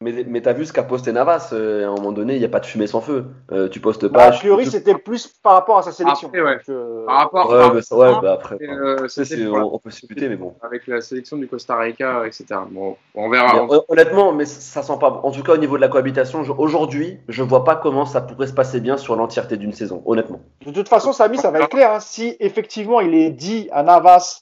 Mais, 0.00 0.24
mais 0.26 0.42
t'as 0.42 0.52
vu 0.52 0.66
ce 0.66 0.72
qu'a 0.72 0.82
posté 0.82 1.12
Navas 1.12 1.50
euh, 1.52 1.84
À 1.86 1.88
un 1.88 1.94
moment 1.94 2.12
donné, 2.12 2.34
il 2.34 2.38
n'y 2.40 2.44
a 2.44 2.48
pas 2.48 2.60
de 2.60 2.66
fumée 2.66 2.86
sans 2.88 3.00
feu. 3.00 3.26
Euh, 3.52 3.68
tu 3.68 3.80
postes 3.80 4.04
bah, 4.06 4.18
pas. 4.18 4.26
a 4.26 4.32
priori, 4.32 4.66
c'était 4.66 4.96
plus 4.96 5.28
par 5.28 5.52
rapport 5.54 5.78
à 5.78 5.82
sa 5.82 5.92
sélection. 5.92 6.28
Après, 6.28 6.42
ouais. 6.42 6.56
Donc, 6.56 6.68
euh, 6.68 7.06
Par 7.06 7.16
rapport 7.18 7.48
Ouais, 7.48 7.62
à- 7.62 7.70
bah, 7.70 7.80
ça- 7.82 7.96
ouais, 7.96 8.12
bah, 8.20 8.32
après. 8.34 8.56
euh, 8.60 9.06
on, 9.52 9.74
on 9.74 9.78
peut 9.78 9.90
discuter, 9.90 10.28
mais 10.28 10.36
bon. 10.36 10.54
avec 10.62 10.86
la 10.88 11.00
sélection 11.00 11.36
du 11.36 11.46
Costa 11.46 11.76
Rica, 11.78 12.26
etc. 12.26 12.44
Bon, 12.70 12.96
on 13.14 13.30
verra. 13.30 13.54
Mais 13.54 13.60
hon- 13.76 13.84
honnêtement, 13.88 14.32
mais 14.32 14.44
ça 14.46 14.82
sent 14.82 14.98
pas. 15.00 15.20
En 15.22 15.30
tout 15.30 15.42
cas, 15.44 15.52
au 15.54 15.58
niveau 15.58 15.76
de 15.76 15.80
la 15.80 15.88
cohabitation, 15.88 16.42
je- 16.42 16.52
aujourd'hui, 16.52 17.20
je 17.28 17.42
vois 17.42 17.64
pas 17.64 17.76
comment 17.76 18.04
ça 18.04 18.20
pourrait 18.20 18.48
se 18.48 18.52
passer 18.52 18.80
bien 18.80 18.96
sur 18.96 19.14
l'entièreté 19.16 19.56
d'une 19.56 19.72
saison. 19.72 20.02
Honnêtement. 20.06 20.40
De 20.66 20.72
toute 20.72 20.88
façon, 20.88 21.12
Samy, 21.12 21.38
ça 21.38 21.50
va 21.50 21.60
être 21.60 21.68
clair. 21.68 21.92
hein. 21.92 22.00
Si 22.00 22.36
effectivement 22.40 23.00
il 23.00 23.14
est 23.14 23.30
dit 23.30 23.68
à 23.72 23.82
Navas 23.84 24.40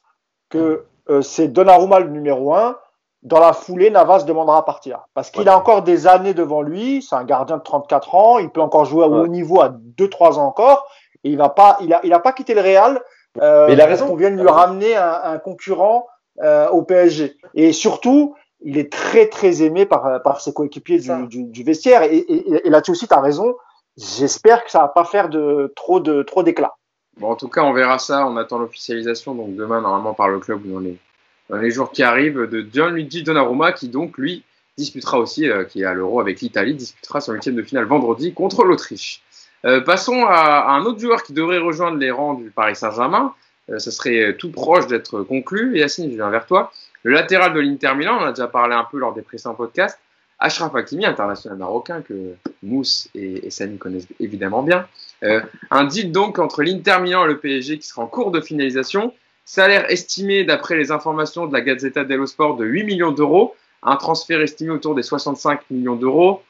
que 0.48 0.84
euh, 1.10 1.20
c'est 1.22 1.48
Donnarumma 1.48 2.00
le 2.00 2.08
numéro 2.08 2.54
un, 2.54 2.76
dans 3.22 3.38
la 3.40 3.52
foulée, 3.52 3.90
Navas 3.90 4.24
demandera 4.24 4.58
à 4.58 4.62
partir. 4.62 5.00
Parce 5.14 5.30
qu'il 5.30 5.48
a 5.48 5.56
encore 5.56 5.82
des 5.82 6.06
années 6.06 6.34
devant 6.34 6.62
lui. 6.62 7.02
C'est 7.02 7.14
un 7.14 7.24
gardien 7.24 7.56
de 7.58 7.62
34 7.62 8.14
ans. 8.14 8.38
Il 8.38 8.50
peut 8.50 8.60
encore 8.60 8.84
jouer 8.84 9.04
à 9.04 9.08
haut 9.08 9.26
niveau 9.28 9.60
à 9.60 9.68
2-3 9.98 10.38
ans 10.38 10.46
encore. 10.46 10.86
Et 11.24 11.30
il 11.30 11.38
va 11.38 11.48
pas, 11.48 11.76
il 11.80 11.92
a, 11.94 12.00
il 12.04 12.12
a 12.12 12.18
pas 12.18 12.32
quitté 12.32 12.54
le 12.54 12.60
Real. 12.60 13.00
Euh, 13.40 13.66
Mais 13.68 13.74
il 13.74 13.80
a 13.80 13.84
pour 13.84 13.90
raison. 13.90 14.06
qu'on 14.08 14.16
vienne 14.16 14.34
lui 14.34 14.42
Il 14.42 14.48
a 14.48 14.52
raison. 14.52 14.66
ramener 14.66 14.96
un, 14.96 15.20
un 15.24 15.38
concurrent 15.38 16.06
euh, 16.42 16.68
au 16.70 16.82
PSG. 16.82 17.36
Et 17.54 17.72
surtout, 17.72 18.34
il 18.60 18.76
est 18.76 18.92
très 18.92 19.26
très 19.28 19.62
aimé 19.62 19.86
par, 19.86 20.20
par 20.22 20.40
ses 20.40 20.52
coéquipiers 20.52 20.98
du, 20.98 21.26
du, 21.28 21.44
du 21.44 21.62
vestiaire. 21.62 22.02
Et, 22.02 22.16
et, 22.16 22.66
et 22.66 22.70
là-dessus 22.70 22.92
aussi, 22.92 23.08
tu 23.08 23.14
as 23.14 23.20
raison. 23.20 23.54
J'espère 23.96 24.64
que 24.64 24.70
ça 24.70 24.80
va 24.80 24.88
pas 24.88 25.04
faire 25.04 25.28
de 25.28 25.72
trop 25.76 26.00
de 26.00 26.22
trop 26.22 26.42
d'éclat. 26.42 26.74
Bon, 27.18 27.30
en 27.30 27.36
tout 27.36 27.48
cas, 27.48 27.62
on 27.62 27.72
verra 27.72 27.98
ça. 27.98 28.26
On 28.26 28.36
attend 28.36 28.58
l'officialisation, 28.58 29.34
donc 29.34 29.54
demain, 29.54 29.80
normalement, 29.80 30.14
par 30.14 30.28
le 30.28 30.38
club 30.40 30.62
dans 30.66 30.78
les, 30.80 30.90
dans 30.92 30.96
les 31.60 31.70
jours 31.70 31.92
qui 31.92 32.02
arrivent, 32.02 32.46
de 32.46 32.66
Gianluigi 32.72 33.22
Donnarumma, 33.22 33.72
qui 33.72 33.88
donc, 33.88 34.18
lui, 34.18 34.42
disputera 34.76 35.18
aussi, 35.18 35.48
euh, 35.48 35.64
qui 35.64 35.82
est 35.82 35.84
à 35.84 35.94
l'Euro 35.94 36.20
avec 36.20 36.40
l'Italie, 36.40 36.74
disputera 36.74 37.20
son 37.20 37.32
huitième 37.32 37.56
de 37.56 37.62
finale 37.62 37.84
vendredi 37.84 38.32
contre 38.32 38.64
l'Autriche. 38.64 39.22
Euh, 39.64 39.80
passons 39.80 40.24
à, 40.26 40.72
un 40.72 40.84
autre 40.84 41.00
joueur 41.00 41.22
qui 41.22 41.32
devrait 41.32 41.58
rejoindre 41.58 41.98
les 41.98 42.10
rangs 42.10 42.34
du 42.34 42.50
Paris 42.50 42.76
Saint-Germain. 42.76 43.34
Euh, 43.70 43.78
ce 43.78 43.90
serait 43.90 44.36
tout 44.36 44.50
proche 44.50 44.86
d'être 44.86 45.22
conclu. 45.22 45.78
Yacine, 45.78 46.10
je 46.10 46.16
viens 46.16 46.30
vers 46.30 46.46
toi. 46.46 46.72
Le 47.04 47.12
latéral 47.12 47.52
de 47.52 47.60
l'Inter 47.60 47.94
Milan, 47.94 48.18
on 48.20 48.24
a 48.24 48.32
déjà 48.32 48.48
parlé 48.48 48.74
un 48.74 48.84
peu 48.90 48.98
lors 48.98 49.12
des 49.12 49.22
précédents 49.22 49.54
podcasts. 49.54 49.98
Achraf 50.42 50.74
Hakimi, 50.74 51.06
international 51.06 51.58
marocain 51.58 52.02
que 52.02 52.34
Mousse 52.62 53.08
et, 53.14 53.46
et 53.46 53.76
connaissent 53.78 54.08
évidemment 54.18 54.62
bien. 54.62 54.86
Euh, 55.22 55.40
un 55.70 55.84
donc 56.06 56.40
entre 56.40 56.62
l'Inter 56.62 56.98
Milan 57.00 57.24
et 57.24 57.28
le 57.28 57.38
PSG 57.38 57.78
qui 57.78 57.86
sera 57.86 58.02
en 58.02 58.06
cours 58.06 58.32
de 58.32 58.40
finalisation. 58.40 59.14
Salaire 59.44 59.90
estimé 59.90 60.44
d'après 60.44 60.76
les 60.76 60.90
informations 60.90 61.46
de 61.46 61.52
la 61.52 61.60
Gazzetta 61.60 62.04
dello 62.04 62.26
Sport 62.26 62.56
de 62.56 62.64
8 62.64 62.84
millions 62.84 63.12
d'euros. 63.12 63.54
Un 63.82 63.96
transfert 63.96 64.40
estimé 64.40 64.70
autour 64.70 64.94
des 64.94 65.02
65 65.02 65.62
millions 65.70 65.96
d'euros, 65.96 66.42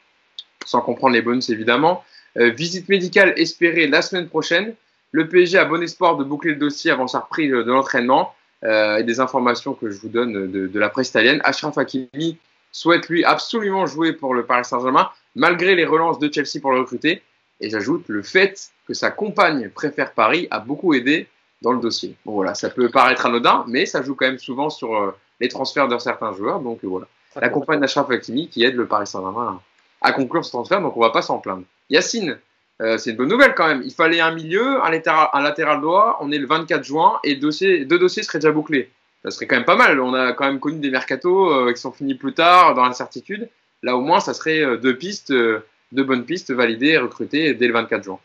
sans 0.66 0.82
comprendre 0.82 1.14
les 1.14 1.22
bonus 1.22 1.48
évidemment. 1.48 2.04
Euh, 2.36 2.50
visite 2.50 2.88
médicale 2.88 3.32
espérée 3.36 3.86
la 3.86 4.02
semaine 4.02 4.28
prochaine. 4.28 4.74
Le 5.12 5.28
PSG 5.28 5.58
a 5.58 5.64
bon 5.64 5.82
espoir 5.82 6.16
de 6.16 6.24
boucler 6.24 6.52
le 6.52 6.58
dossier 6.58 6.90
avant 6.90 7.08
sa 7.08 7.20
reprise 7.20 7.50
de 7.50 7.62
l'entraînement. 7.62 8.34
Euh, 8.64 8.98
et 8.98 9.02
des 9.02 9.18
informations 9.18 9.74
que 9.74 9.90
je 9.90 9.98
vous 9.98 10.08
donne 10.08 10.48
de, 10.52 10.78
la 10.78 10.88
presse 10.88 11.08
italienne. 11.08 11.40
Achraf 11.42 11.78
Hakimi 11.78 12.38
souhaite 12.70 13.08
lui 13.08 13.24
absolument 13.24 13.86
jouer 13.86 14.12
pour 14.12 14.34
le 14.34 14.46
Paris 14.46 14.64
Saint-Germain, 14.64 15.10
malgré 15.34 15.74
les 15.74 15.84
relances 15.84 16.20
de 16.20 16.32
Chelsea 16.32 16.60
pour 16.60 16.70
le 16.70 16.78
recruter. 16.78 17.22
Et 17.60 17.70
j'ajoute 17.70 18.04
le 18.06 18.22
fait 18.22 18.70
que 18.86 18.94
sa 18.94 19.10
compagne 19.10 19.68
préfère 19.68 20.12
Paris 20.12 20.46
a 20.52 20.60
beaucoup 20.60 20.94
aidé 20.94 21.26
dans 21.62 21.72
le 21.72 21.80
dossier. 21.80 22.16
Bon 22.24 22.32
voilà, 22.32 22.54
ça 22.54 22.70
peut 22.70 22.88
paraître 22.90 23.26
anodin, 23.26 23.64
mais 23.68 23.86
ça 23.86 24.02
joue 24.02 24.14
quand 24.14 24.26
même 24.26 24.38
souvent 24.38 24.70
sur 24.70 24.94
euh, 24.94 25.14
les 25.40 25.48
transferts 25.48 25.88
de 25.88 25.96
certains 25.98 26.32
joueurs. 26.32 26.60
Donc 26.60 26.84
euh, 26.84 26.88
voilà, 26.88 27.06
la 27.40 27.48
compagne 27.48 27.80
d'Achraf 27.80 28.10
Hakimi 28.10 28.48
qui 28.48 28.64
aide 28.64 28.76
le 28.76 28.86
Paris 28.86 29.06
Saint-Germain 29.06 29.60
à, 30.02 30.08
à 30.08 30.12
conclure 30.12 30.44
ce 30.44 30.50
transfert, 30.50 30.80
donc 30.80 30.96
on 30.96 31.00
va 31.00 31.10
pas 31.10 31.22
s'en 31.22 31.38
plaindre. 31.38 31.62
Yacine, 31.88 32.38
euh, 32.80 32.98
c'est 32.98 33.10
une 33.10 33.16
bonne 33.16 33.28
nouvelle 33.28 33.54
quand 33.54 33.68
même. 33.68 33.82
Il 33.84 33.92
fallait 33.92 34.20
un 34.20 34.34
milieu, 34.34 34.82
un 34.84 34.90
latéral, 34.90 35.28
un 35.32 35.40
latéral 35.40 35.80
droit. 35.80 36.18
On 36.20 36.32
est 36.32 36.38
le 36.38 36.46
24 36.46 36.82
juin 36.82 37.20
et 37.22 37.36
dossier, 37.36 37.84
deux 37.84 37.98
dossiers 37.98 38.22
seraient 38.22 38.38
déjà 38.38 38.52
bouclés. 38.52 38.90
Ça 39.24 39.30
serait 39.30 39.46
quand 39.46 39.56
même 39.56 39.64
pas 39.64 39.76
mal. 39.76 40.00
On 40.00 40.14
a 40.14 40.32
quand 40.32 40.46
même 40.46 40.58
connu 40.58 40.80
des 40.80 40.90
mercatos 40.90 41.52
euh, 41.52 41.72
qui 41.72 41.80
sont 41.80 41.92
finis 41.92 42.14
plus 42.14 42.34
tard 42.34 42.74
dans 42.74 42.84
l'incertitude. 42.84 43.48
Là 43.84 43.96
au 43.96 44.00
moins, 44.00 44.20
ça 44.20 44.34
serait 44.34 44.78
deux 44.78 44.96
pistes, 44.96 45.30
euh, 45.30 45.64
deux 45.92 46.04
bonnes 46.04 46.24
pistes 46.24 46.52
validées 46.52 46.88
et 46.88 46.98
recrutées 46.98 47.54
dès 47.54 47.66
le 47.66 47.72
24 47.72 48.02
juin. 48.02 48.18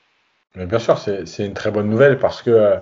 Mais 0.56 0.66
bien 0.66 0.80
sûr, 0.80 0.98
c'est 0.98 1.28
c'est 1.28 1.46
une 1.46 1.54
très 1.54 1.70
bonne 1.70 1.90
nouvelle 1.90 2.18
parce 2.18 2.42
que, 2.42 2.50
euh, 2.50 2.78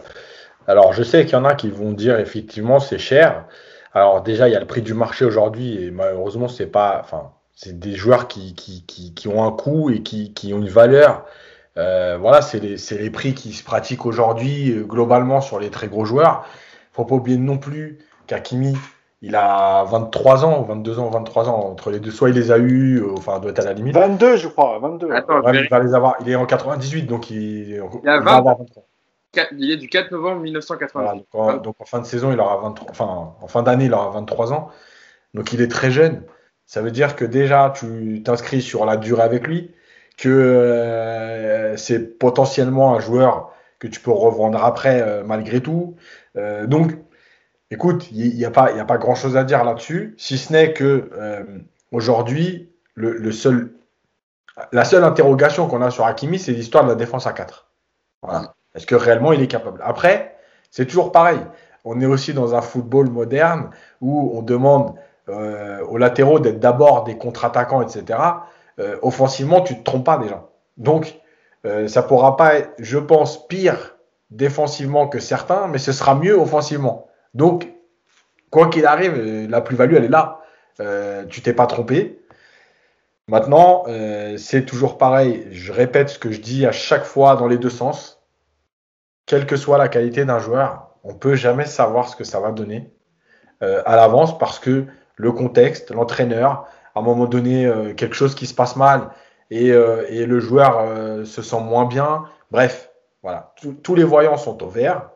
alors 0.67 0.93
je 0.93 1.03
sais 1.03 1.25
qu'il 1.25 1.33
y 1.33 1.37
en 1.37 1.45
a 1.45 1.55
qui 1.55 1.69
vont 1.69 1.91
dire 1.91 2.19
effectivement 2.19 2.79
c'est 2.79 2.97
cher. 2.99 3.45
Alors 3.93 4.21
déjà, 4.21 4.49
il 4.49 4.51
y 4.51 4.55
a 4.55 4.59
le 4.59 4.65
prix 4.67 4.81
du 4.81 4.93
marché 4.93 5.23
aujourd'hui 5.23 5.81
et 5.81 5.89
malheureusement, 5.89 6.49
c'est 6.49 6.67
pas, 6.67 6.99
enfin, 7.01 7.31
c'est 7.53 7.79
des 7.79 7.93
joueurs 7.95 8.27
qui, 8.27 8.53
qui, 8.53 8.83
qui, 8.85 9.13
qui 9.13 9.27
ont 9.29 9.45
un 9.45 9.51
coût 9.53 9.89
et 9.89 10.03
qui, 10.03 10.33
qui 10.33 10.53
ont 10.53 10.57
une 10.59 10.67
valeur. 10.67 11.23
Euh, 11.77 12.17
voilà, 12.19 12.41
c'est 12.41 12.59
les, 12.59 12.77
c'est 12.77 12.97
les 12.97 13.09
prix 13.09 13.33
qui 13.33 13.53
se 13.53 13.63
pratiquent 13.63 14.05
aujourd'hui 14.05 14.71
euh, 14.71 14.83
globalement 14.83 15.39
sur 15.39 15.59
les 15.61 15.69
très 15.69 15.87
gros 15.87 16.03
joueurs. 16.03 16.45
Faut 16.91 17.05
pas 17.05 17.15
oublier 17.15 17.37
non 17.37 17.57
plus 17.57 17.99
qu'Akimi, 18.27 18.75
il 19.21 19.35
a 19.35 19.85
23 19.85 20.43
ans, 20.45 20.61
22 20.63 20.99
ans, 20.99 21.09
23 21.09 21.49
ans 21.49 21.59
entre 21.71 21.89
les 21.89 21.99
deux. 22.01 22.11
Soit 22.11 22.29
il 22.29 22.35
les 22.35 22.51
a 22.51 22.57
eu, 22.57 22.97
euh, 23.01 23.13
enfin, 23.17 23.39
doit 23.39 23.51
être 23.51 23.59
à 23.59 23.63
la 23.65 23.73
limite. 23.73 23.95
22, 23.95 24.35
je 24.35 24.49
crois, 24.49 24.77
22. 24.79 25.11
Attends, 25.11 25.41
je 25.53 25.59
il 25.59 25.69
va 25.69 25.79
les 25.79 25.93
avoir. 25.95 26.15
Il 26.19 26.29
est 26.29 26.35
en 26.35 26.45
98, 26.45 27.03
donc 27.03 27.29
il, 27.29 27.37
il 27.37 27.81
Il 28.03 28.09
a 28.09 28.19
va 28.19 28.31
20. 28.31 28.37
avoir 28.39 28.57
23. 28.57 28.83
Il 29.57 29.71
est 29.71 29.77
du 29.77 29.87
4 29.87 30.11
novembre 30.11 30.41
1990. 30.41 31.25
Voilà, 31.33 31.59
donc, 31.59 31.75
en, 31.79 31.85
fin 31.85 31.99
de 31.99 32.05
saison, 32.05 32.31
il 32.31 32.39
aura 32.39 32.57
23, 32.57 32.87
enfin 32.89 33.35
en 33.41 33.47
fin 33.47 33.63
d'année, 33.63 33.85
il 33.85 33.93
aura 33.93 34.09
23 34.11 34.53
ans. 34.53 34.69
Donc 35.33 35.53
il 35.53 35.61
est 35.61 35.67
très 35.67 35.91
jeune. 35.91 36.23
Ça 36.65 36.81
veut 36.81 36.91
dire 36.91 37.15
que 37.15 37.25
déjà, 37.25 37.71
tu 37.75 38.23
t'inscris 38.23 38.61
sur 38.61 38.85
la 38.85 38.97
durée 38.97 39.21
avec 39.21 39.45
lui, 39.47 39.71
que 40.17 40.29
euh, 40.29 41.77
c'est 41.77 42.17
potentiellement 42.17 42.95
un 42.95 42.99
joueur 42.99 43.51
que 43.79 43.87
tu 43.87 43.99
peux 43.99 44.11
revendre 44.11 44.63
après 44.63 45.01
euh, 45.01 45.23
malgré 45.23 45.61
tout. 45.61 45.95
Euh, 46.37 46.65
donc, 46.65 46.93
écoute, 47.69 48.09
il 48.11 48.35
n'y 48.35 48.45
a 48.45 48.51
pas, 48.51 48.97
grand-chose 48.97 49.37
à 49.37 49.43
dire 49.43 49.63
là-dessus, 49.63 50.15
si 50.17 50.37
ce 50.37 50.53
n'est 50.53 50.73
que 50.73 51.09
aujourd'hui, 51.91 52.71
la 52.97 54.85
seule 54.85 55.03
interrogation 55.03 55.67
qu'on 55.67 55.81
a 55.81 55.91
sur 55.91 56.05
Hakimi, 56.05 56.39
c'est 56.39 56.53
l'histoire 56.53 56.83
de 56.85 56.89
la 56.89 56.95
défense 56.95 57.27
à 57.27 57.33
4. 57.33 57.69
Voilà. 58.23 58.55
Est-ce 58.75 58.85
que 58.85 58.95
réellement 58.95 59.33
il 59.33 59.41
est 59.41 59.47
capable? 59.47 59.81
Après, 59.83 60.35
c'est 60.69 60.85
toujours 60.85 61.11
pareil. 61.11 61.39
On 61.85 62.01
est 62.01 62.05
aussi 62.05 62.33
dans 62.33 62.55
un 62.55 62.61
football 62.61 63.09
moderne 63.09 63.69
où 64.01 64.31
on 64.35 64.41
demande 64.41 64.95
euh, 65.29 65.83
aux 65.85 65.97
latéraux 65.97 66.39
d'être 66.39 66.59
d'abord 66.59 67.03
des 67.03 67.17
contre-attaquants, 67.17 67.81
etc. 67.81 68.19
Euh, 68.79 68.97
offensivement, 69.01 69.61
tu 69.61 69.77
te 69.77 69.83
trompes 69.83 70.05
pas 70.05 70.17
déjà. 70.17 70.49
Donc, 70.77 71.19
euh, 71.65 71.87
ça 71.87 72.03
pourra 72.03 72.35
pas 72.35 72.55
être, 72.55 72.71
je 72.79 72.97
pense, 72.97 73.47
pire 73.47 73.95
défensivement 74.31 75.07
que 75.07 75.19
certains, 75.19 75.67
mais 75.67 75.77
ce 75.77 75.91
sera 75.91 76.15
mieux 76.15 76.37
offensivement. 76.37 77.07
Donc, 77.33 77.71
quoi 78.49 78.69
qu'il 78.69 78.85
arrive, 78.85 79.13
euh, 79.15 79.47
la 79.47 79.61
plus-value, 79.61 79.95
elle 79.95 80.05
est 80.05 80.09
là. 80.09 80.41
Tu 81.29 81.41
t'es 81.41 81.53
pas 81.53 81.67
trompé. 81.67 82.19
Maintenant, 83.29 83.85
c'est 84.37 84.65
toujours 84.65 84.97
pareil. 84.97 85.47
Je 85.51 85.71
répète 85.71 86.09
ce 86.09 86.19
que 86.19 86.31
je 86.31 86.41
dis 86.41 86.65
à 86.65 86.73
chaque 86.73 87.05
fois 87.05 87.37
dans 87.37 87.47
les 87.47 87.57
deux 87.57 87.69
sens. 87.69 88.14
Quelle 89.25 89.45
que 89.45 89.55
soit 89.55 89.77
la 89.77 89.87
qualité 89.87 90.25
d'un 90.25 90.39
joueur, 90.39 90.89
on 91.03 91.13
peut 91.13 91.35
jamais 91.35 91.65
savoir 91.65 92.09
ce 92.09 92.15
que 92.15 92.23
ça 92.23 92.39
va 92.39 92.51
donner 92.51 92.91
euh, 93.63 93.81
à 93.85 93.95
l'avance 93.95 94.37
parce 94.37 94.59
que 94.59 94.85
le 95.15 95.31
contexte, 95.31 95.91
l'entraîneur, 95.91 96.67
à 96.93 96.99
un 96.99 97.01
moment 97.01 97.25
donné, 97.25 97.65
euh, 97.65 97.93
quelque 97.93 98.15
chose 98.15 98.35
qui 98.35 98.45
se 98.45 98.53
passe 98.53 98.75
mal 98.75 99.09
et, 99.49 99.71
euh, 99.71 100.05
et 100.09 100.25
le 100.25 100.39
joueur 100.39 100.79
euh, 100.79 101.25
se 101.25 101.41
sent 101.41 101.59
moins 101.61 101.85
bien. 101.85 102.25
Bref, 102.51 102.91
voilà. 103.23 103.53
Tous- 103.81 103.95
les 103.95 104.03
voyants 104.03 104.37
sont 104.37 104.61
au 104.63 104.69
vert. 104.69 105.09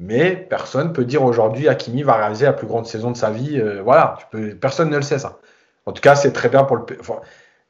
Mais 0.00 0.36
personne 0.36 0.92
peut 0.92 1.04
dire 1.06 1.24
aujourd'hui 1.24 1.68
Hakimi 1.68 2.02
va 2.02 2.16
réaliser 2.16 2.44
la 2.44 2.52
plus 2.52 2.66
grande 2.66 2.86
saison 2.86 3.10
de 3.10 3.16
sa 3.16 3.30
vie. 3.30 3.58
Euh, 3.58 3.80
voilà, 3.82 4.16
tu 4.18 4.26
peux, 4.30 4.54
personne 4.54 4.90
ne 4.90 4.96
le 4.96 5.02
sait 5.02 5.18
ça. 5.18 5.38
En 5.86 5.92
tout 5.92 6.02
cas, 6.02 6.14
c'est 6.16 6.32
très 6.32 6.48
bien 6.50 6.64
pour 6.64 6.76
le. 6.76 6.84
Enfin, 7.00 7.20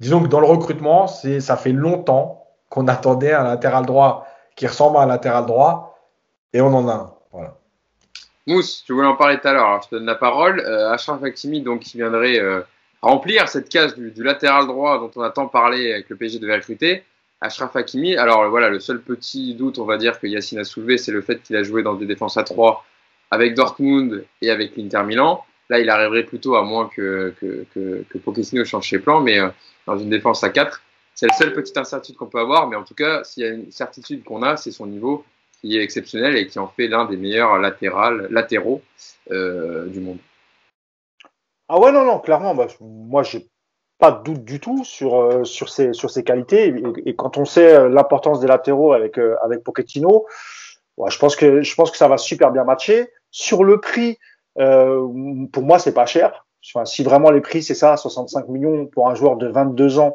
disons 0.01 0.20
que 0.22 0.26
dans 0.28 0.40
le 0.40 0.47
recrutement, 0.47 1.06
ça 1.06 1.56
fait 1.56 1.72
longtemps 1.72 2.47
qu'on 2.68 2.88
attendait 2.88 3.32
un 3.32 3.44
latéral 3.44 3.86
droit 3.86 4.26
qui 4.57 4.66
ressemble 4.66 4.97
à 4.97 5.03
un 5.03 5.07
latéral 5.07 5.47
droit 5.47 5.99
et 6.53 6.61
on 6.61 6.74
en 6.74 6.89
a 6.89 6.93
un. 6.93 7.15
Voilà. 7.31 7.55
Mousse, 8.47 8.83
tu 8.85 8.93
voulais 8.93 9.07
en 9.07 9.16
parler 9.16 9.39
tout 9.39 9.49
à 9.49 9.53
l'heure, 9.53 9.83
je 9.83 9.89
te 9.89 9.95
donne 9.97 10.07
la 10.07 10.15
parole. 10.15 10.61
Euh, 10.61 10.93
Achraf 10.93 11.20
donc, 11.20 11.81
qui 11.81 11.97
viendrait 11.97 12.41
euh, 12.41 12.62
remplir 13.03 13.49
cette 13.49 13.69
case 13.69 13.95
du, 13.95 14.23
latéral 14.23 14.66
droit 14.66 14.99
dont 14.99 15.11
on 15.16 15.23
a 15.23 15.31
tant 15.31 15.47
parlé 15.47 16.03
que 16.03 16.15
le 16.15 16.16
PSG 16.16 16.39
devait 16.39 16.57
recruter. 16.57 17.05
Achraf 17.41 17.77
Hakimi, 17.77 18.16
alors 18.16 18.49
voilà, 18.49 18.70
le 18.70 18.81
seul 18.81 19.01
petit 19.01 19.55
doute, 19.55 19.78
on 19.78 19.85
va 19.85 19.99
dire, 19.99 20.19
que 20.19 20.27
Yacine 20.27 20.59
a 20.59 20.65
soulevé, 20.65 20.97
c'est 20.97 21.12
le 21.12 21.20
fait 21.20 21.43
qu'il 21.43 21.55
a 21.57 21.62
joué 21.62 21.83
dans 21.83 21.95
des 21.95 22.07
défenses 22.07 22.37
à 22.39 22.45
3 22.45 22.85
avec 23.31 23.55
Dortmund 23.55 24.24
et 24.41 24.51
avec 24.51 24.77
l'Inter 24.77 25.03
Milan. 25.03 25.45
Là, 25.69 25.81
il 25.81 25.91
arriverait 25.91 26.23
plutôt 26.23 26.55
à 26.55 26.62
moins 26.62 26.89
que, 26.89 27.35
que, 27.41 27.66
que, 27.74 28.05
que 28.09 28.19
Pochettino 28.19 28.65
change 28.65 28.89
ses 28.89 29.01
plans, 29.01 29.20
mais 29.20 29.39
euh, 29.41 29.49
dans 29.87 29.99
une 29.99 30.09
défense 30.09 30.45
à 30.45 30.51
4. 30.51 30.81
C'est 31.16 31.26
la 31.26 31.32
seule 31.32 31.55
petite 31.55 31.76
incertitude 31.78 32.18
qu'on 32.18 32.26
peut 32.26 32.38
avoir, 32.38 32.68
mais 32.68 32.76
en 32.76 32.84
tout 32.84 32.94
cas, 32.94 33.24
s'il 33.24 33.43
y 33.43 33.47
a 33.47 33.51
une 33.51 33.72
certitude 33.72 34.22
qu'on 34.22 34.43
a, 34.43 34.59
c'est 34.59 34.70
son 34.70 34.86
niveau 34.86 35.24
qui 35.62 35.78
est 35.78 35.82
exceptionnel 35.82 36.36
et 36.36 36.47
qui 36.47 36.59
en 36.59 36.68
fait 36.68 36.88
l'un 36.88 37.06
des 37.06 37.16
meilleurs 37.16 37.59
latéraux 37.59 38.82
euh, 39.30 39.86
du 39.86 40.01
monde. 40.01 40.18
Ah 41.70 41.80
ouais, 41.80 41.90
non, 41.90 42.05
non, 42.05 42.18
clairement, 42.18 42.55
bah, 42.55 42.66
moi, 42.80 43.22
j'ai 43.22 43.48
pas 43.98 44.12
de 44.12 44.22
doute 44.24 44.44
du 44.44 44.60
tout 44.60 44.84
sur, 44.84 45.47
sur, 45.47 45.70
ses, 45.70 45.94
sur 45.94 46.10
ses 46.10 46.22
qualités. 46.22 46.74
Et, 47.06 47.16
quand 47.16 47.38
on 47.38 47.47
sait 47.47 47.88
l'importance 47.88 48.40
des 48.40 48.47
latéraux 48.47 48.93
avec, 48.93 49.18
avec 49.43 49.64
Pochettino, 49.64 50.26
je, 51.09 51.18
pense 51.18 51.34
que, 51.34 51.62
je 51.62 51.74
pense 51.74 51.90
que 51.90 51.97
ça 51.97 52.09
va 52.09 52.18
super 52.18 52.52
bien 52.52 52.64
matcher. 52.64 53.10
Sur 53.30 53.64
le 53.64 53.80
prix, 53.80 54.18
pour 54.55 55.62
moi, 55.62 55.78
c'est 55.78 55.94
pas 55.94 56.05
cher. 56.05 56.44
si 56.84 57.02
vraiment 57.02 57.30
les 57.30 57.40
prix, 57.40 57.62
c'est 57.62 57.74
ça, 57.74 57.97
65 57.97 58.48
millions 58.48 58.84
pour 58.86 59.09
un 59.09 59.14
joueur 59.14 59.36
de 59.36 59.48
22 59.48 59.98
ans, 59.98 60.14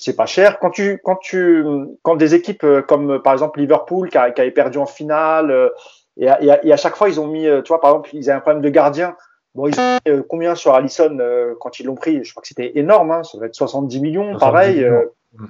c'est 0.00 0.16
pas 0.16 0.26
cher. 0.26 0.58
Quand 0.58 0.70
tu, 0.70 1.00
quand 1.04 1.16
tu, 1.16 1.64
quand 2.02 2.16
des 2.16 2.34
équipes 2.34 2.66
comme 2.88 3.20
par 3.22 3.32
exemple 3.32 3.60
Liverpool 3.60 4.08
qui, 4.08 4.18
a, 4.18 4.30
qui 4.30 4.40
avait 4.40 4.50
perdu 4.50 4.78
en 4.78 4.86
finale, 4.86 5.70
et 6.16 6.28
à, 6.28 6.42
et, 6.42 6.72
à, 6.72 6.76
chaque 6.76 6.96
fois 6.96 7.08
ils 7.08 7.20
ont 7.20 7.26
mis, 7.26 7.44
tu 7.44 7.68
vois, 7.68 7.80
par 7.80 7.90
exemple, 7.90 8.10
ils 8.12 8.30
avaient 8.30 8.38
un 8.38 8.40
problème 8.40 8.62
de 8.62 8.68
gardien. 8.68 9.16
Bon, 9.54 9.66
ils 9.66 9.78
ont 9.78 9.98
mis 10.06 10.22
combien 10.28 10.54
sur 10.54 10.74
Allison 10.74 11.16
quand 11.60 11.80
ils 11.80 11.86
l'ont 11.86 11.94
pris? 11.94 12.24
Je 12.24 12.32
crois 12.32 12.40
que 12.40 12.48
c'était 12.48 12.78
énorme, 12.78 13.10
hein, 13.10 13.22
ça 13.22 13.38
doit 13.38 13.46
être 13.46 13.54
70 13.54 14.00
millions, 14.00 14.38
pareil. 14.38 14.86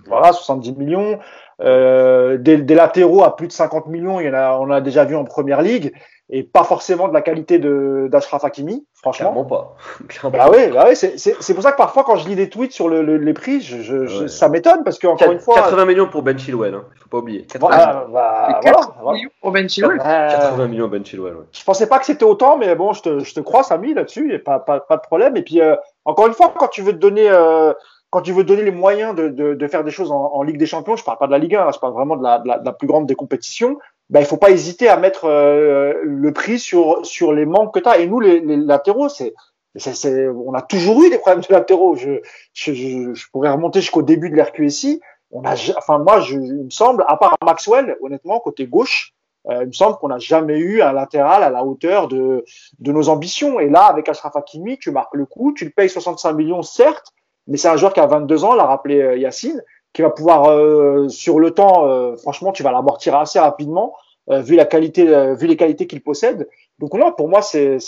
Voilà, 0.07 0.33
70 0.33 0.73
millions. 0.73 1.19
Euh, 1.61 2.39
des, 2.39 2.57
des, 2.57 2.75
latéraux 2.75 3.23
à 3.23 3.37
plus 3.37 3.47
de 3.47 3.53
50 3.53 3.87
millions, 3.87 4.19
il 4.19 4.27
y 4.27 4.31
en 4.31 4.35
a, 4.35 4.57
on 4.59 4.71
a 4.71 4.81
déjà 4.81 5.05
vu 5.05 5.15
en 5.15 5.25
première 5.25 5.61
ligue 5.61 5.93
et 6.31 6.45
pas 6.45 6.65
forcément 6.65 7.09
de 7.09 7.13
la 7.13 7.23
qualité 7.23 7.59
de 7.59 8.09
d'Ashraf 8.11 8.45
Hakimi, 8.45 8.87
franchement. 8.95 9.33
Clairement 9.33 9.45
pas. 9.45 9.77
Clairement 10.09 10.39
bah 10.39 10.51
oui, 10.51 10.69
bah 10.73 10.87
oui 10.89 10.97
c'est 10.97 11.55
pour 11.55 11.63
ça 11.63 11.73
que 11.73 11.77
parfois 11.77 12.05
quand 12.05 12.17
je 12.17 12.29
lis 12.29 12.37
des 12.37 12.49
tweets 12.49 12.73
sur 12.73 12.89
le, 12.89 13.17
les 13.17 13.35
prix, 13.35 13.61
je, 13.61 13.83
je, 13.83 14.27
ça 14.29 14.49
m'étonne 14.49 14.85
parce 14.85 14.99
que 14.99 15.09
encore 15.09 15.33
une 15.33 15.41
fois. 15.41 15.57
80 15.57 15.85
millions 15.87 16.09
pour 16.09 16.23
Ben 16.23 16.39
Chilwell, 16.39 16.75
hein. 16.75 16.85
faut 16.97 17.09
pas 17.09 17.19
oublier. 17.19 17.43
80 17.47 17.69
bah, 17.69 18.07
bah, 18.13 18.61
voilà, 18.63 19.19
millions 19.19 19.31
pour 19.41 19.51
Ben 19.51 19.69
Chilwell. 19.69 19.99
80 19.99 20.69
millions 20.69 20.89
Ben 20.89 21.05
Chilwell. 21.05 21.35
Ouais. 21.35 21.45
Je 21.53 21.65
pensais 21.65 21.89
pas 21.89 21.99
que 21.99 22.07
c'était 22.07 22.25
autant, 22.25 22.57
mais 22.57 22.75
bon, 22.77 22.93
je 22.93 23.03
te, 23.03 23.19
je 23.19 23.35
te 23.35 23.41
crois, 23.41 23.65
Samy, 23.65 23.93
là-dessus, 23.93 24.39
pas, 24.39 24.61
pas, 24.61 24.81
pas 24.81 24.97
de 24.97 25.03
problème. 25.03 25.37
Et 25.37 25.43
puis 25.43 25.61
euh, 25.61 25.75
encore 26.05 26.29
une 26.29 26.35
fois, 26.35 26.55
quand 26.57 26.69
tu 26.69 26.83
veux 26.83 26.93
te 26.93 26.99
donner 26.99 27.29
euh, 27.29 27.73
quand 28.11 28.23
tu 28.23 28.33
veux 28.33 28.45
donner 28.45 28.63
les 28.63 28.73
moyens 28.73 29.15
de, 29.15 29.29
de, 29.29 29.55
de 29.55 29.67
faire 29.69 29.85
des 29.85 29.91
choses 29.91 30.11
en, 30.11 30.33
en, 30.33 30.43
Ligue 30.43 30.59
des 30.59 30.67
Champions, 30.67 30.97
je 30.97 31.05
parle 31.05 31.19
pas 31.19 31.27
de 31.27 31.33
la 31.33 31.39
Ligue 31.39 31.55
1, 31.55 31.71
je 31.73 31.79
parle 31.79 31.93
vraiment 31.93 32.17
de 32.17 32.23
la, 32.23 32.39
de 32.41 32.49
la, 32.49 32.59
de 32.59 32.65
la 32.65 32.73
plus 32.73 32.89
grande 32.89 33.07
des 33.07 33.15
compétitions, 33.15 33.79
ben, 34.11 34.19
il 34.21 34.27
faut 34.27 34.37
pas 34.37 34.51
hésiter 34.51 34.89
à 34.89 34.97
mettre 34.97 35.27
euh, 35.27 35.95
le 36.03 36.33
prix 36.33 36.59
sur, 36.59 37.07
sur 37.07 37.33
les 37.33 37.47
manques 37.47 37.73
que 37.73 37.79
tu 37.79 37.89
as. 37.89 37.99
Et 37.99 38.09
nous, 38.09 38.19
les, 38.19 38.41
les 38.41 38.57
latéraux, 38.57 39.09
c'est, 39.09 39.35
c'est, 39.77 40.29
on 40.29 40.53
a 40.53 40.63
toujours 40.63 41.03
eu 41.05 41.11
des 41.11 41.19
problèmes 41.19 41.43
de 41.49 41.53
latéraux. 41.53 41.95
Je, 41.95 42.21
je, 42.53 42.75
je, 42.75 43.15
je 43.15 43.27
pourrais 43.33 43.51
remonter 43.51 43.81
jusqu'au 43.81 44.03
début 44.03 44.29
de 44.29 44.37
l'RQSI. 44.37 45.01
On 45.31 45.45
a, 45.45 45.55
enfin, 45.79 45.99
moi, 45.99 46.19
je, 46.21 46.35
il 46.35 46.65
me 46.65 46.71
semble, 46.71 47.05
à 47.07 47.17
part 47.17 47.37
Maxwell, 47.45 47.97
honnêtement, 48.03 48.41
côté 48.41 48.67
gauche, 48.67 49.15
euh, 49.49 49.61
il 49.63 49.69
me 49.69 49.73
semble 49.73 49.97
qu'on 49.99 50.09
n'a 50.09 50.19
jamais 50.19 50.59
eu 50.59 50.83
un 50.83 50.93
latéral 50.93 51.45
à 51.45 51.51
la 51.51 51.65
hauteur 51.65 52.09
de, 52.09 52.45
de 52.81 52.93
nos 52.93 53.09
ambitions. 53.09 53.61
Et 53.61 53.69
là, 53.69 53.85
avec 53.85 54.09
Ashraf 54.09 54.35
Hakimi, 54.35 54.77
tu 54.79 54.91
marques 54.91 55.15
le 55.15 55.25
coup, 55.25 55.55
tu 55.57 55.65
le 55.65 55.71
payes 55.71 55.89
65 55.89 56.33
millions, 56.33 56.63
certes, 56.63 57.13
mais 57.51 57.57
c'est 57.57 57.69
un 57.69 57.77
joueur 57.77 57.93
qui 57.93 58.01
a 58.01 58.07
22 58.07 58.45
ans, 58.45 58.55
l'a 58.55 58.65
rappelé 58.65 59.03
euh, 59.03 59.19
Yacine, 59.19 59.63
qui 59.93 60.03
va 60.03 60.11
pouvoir 60.11 60.49
euh, 60.51 61.09
sur 61.09 61.41
le 61.41 61.51
temps, 61.51 61.85
euh, 61.87 62.17
franchement, 62.17 62.53
tu 62.53 62.63
vas 62.63 62.71
l'amortir 62.71 63.17
assez 63.17 63.39
rapidement 63.39 63.95
vu 64.29 64.55
la 64.55 64.65
qualité, 64.65 65.05
vu 65.35 65.49
les 65.49 65.57
qualités 65.57 65.89
qu'il 65.89 66.05
possède. 66.05 66.49
Donc 66.79 66.97
là, 66.97 67.11
pour 67.11 67.29
moi, 67.29 67.43
c'est 67.43 67.79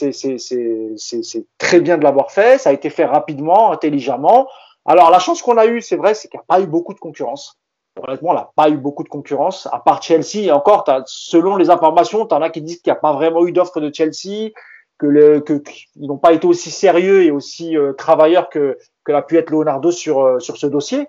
très 1.59 1.81
bien 1.81 1.99
de 1.99 2.03
l'avoir 2.03 2.33
fait. 2.33 2.59
Ça 2.59 2.71
a 2.71 2.73
été 2.73 2.91
fait 2.91 3.05
rapidement, 3.05 3.71
intelligemment. 3.71 4.49
Alors 4.85 5.13
la 5.13 5.21
chance 5.21 5.41
qu'on 5.41 5.57
a 5.57 5.67
eue, 5.67 5.81
c'est 5.81 5.95
vrai, 5.95 6.15
c'est 6.15 6.27
qu'il 6.27 6.39
n'y 6.39 6.43
a 6.43 6.47
pas 6.49 6.61
eu 6.61 6.67
beaucoup 6.67 6.95
de 6.95 6.99
concurrence. 6.99 7.61
Honnêtement, 8.03 8.33
il 8.33 8.37
n'a 8.37 8.51
pas 8.57 8.71
eu 8.71 8.77
beaucoup 8.77 9.05
de 9.05 9.09
concurrence, 9.09 9.69
à 9.71 9.79
part 9.79 10.03
Chelsea. 10.03 10.47
Et 10.47 10.51
encore, 10.51 10.85
selon 11.07 11.55
les 11.55 11.71
informations, 11.71 12.27
tu 12.27 12.35
en 12.35 12.43
as 12.43 12.51
qui 12.51 12.61
disent 12.61 12.81
qu'il 12.81 12.93
n'y 12.93 12.99
a 12.99 13.01
pas 13.01 13.13
vraiment 13.13 13.47
eu 13.47 13.53
d'offre 13.53 13.79
de 13.79 13.93
Chelsea, 13.95 14.51
que, 14.99 15.07
le, 15.07 15.41
que 15.43 15.63
ils 15.95 16.09
n'ont 16.09 16.19
pas 16.19 16.33
été 16.33 16.49
aussi 16.49 16.73
sérieux 16.73 17.23
et 17.23 17.31
aussi 17.31 17.77
travailleurs 17.97 18.49
que 18.49 18.79
que 19.05 19.13
l'a 19.13 19.23
pu 19.23 19.39
être 19.39 19.51
Leonardo 19.51 19.91
sur, 19.91 20.21
euh, 20.21 20.39
sur 20.39 20.57
ce 20.57 20.67
dossier. 20.67 21.07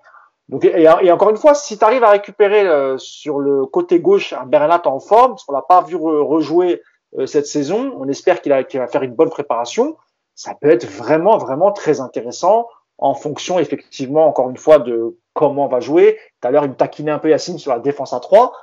Donc, 0.50 0.66
et, 0.66 1.12
encore 1.12 1.30
une 1.30 1.38
fois, 1.38 1.54
si 1.54 1.78
tu 1.78 1.86
arrives 1.86 2.04
à 2.04 2.12
récupérer 2.12 2.68
euh, 2.68 2.98
sur 2.98 3.40
le 3.40 3.66
côté 3.66 4.00
gauche 4.00 4.34
un 4.34 4.46
Bernat 4.46 4.82
en 4.86 5.00
forme, 5.00 5.32
parce 5.32 5.46
qu'on 5.46 5.54
l'a 5.54 5.62
pas 5.62 5.82
vu 5.82 5.96
rejouer 5.96 6.82
euh, 7.18 7.26
cette 7.26 7.48
saison, 7.48 7.94
on 7.98 8.08
espère 8.10 8.42
qu'il 8.42 8.54
qu 8.68 8.78
va 8.78 8.88
faire 8.88 9.04
une 9.04 9.14
bonne 9.14 9.30
préparation, 9.30 9.96
ça 10.36 10.54
peut 10.60 10.70
être 10.70 10.86
vraiment, 10.86 11.38
vraiment 11.38 11.72
très 11.72 12.02
intéressant 12.02 12.68
en 12.98 13.14
fonction 13.16 13.60
effectivement, 13.60 14.28
encore 14.28 14.50
une 14.50 14.58
fois, 14.58 14.80
de 14.80 15.18
comment 15.34 15.66
on 15.66 15.70
va 15.70 15.80
jouer. 15.80 16.20
Tout 16.42 16.48
à 16.48 16.52
l'heure, 16.52 16.66
il 16.66 16.72
me 16.72 16.76
taquinait 16.76 17.12
un 17.12 17.20
peu 17.20 17.30
Yacine 17.30 17.58
sur 17.58 17.72
la 17.72 17.80
défense 17.80 18.14
à 18.14 18.20
3. 18.20 18.54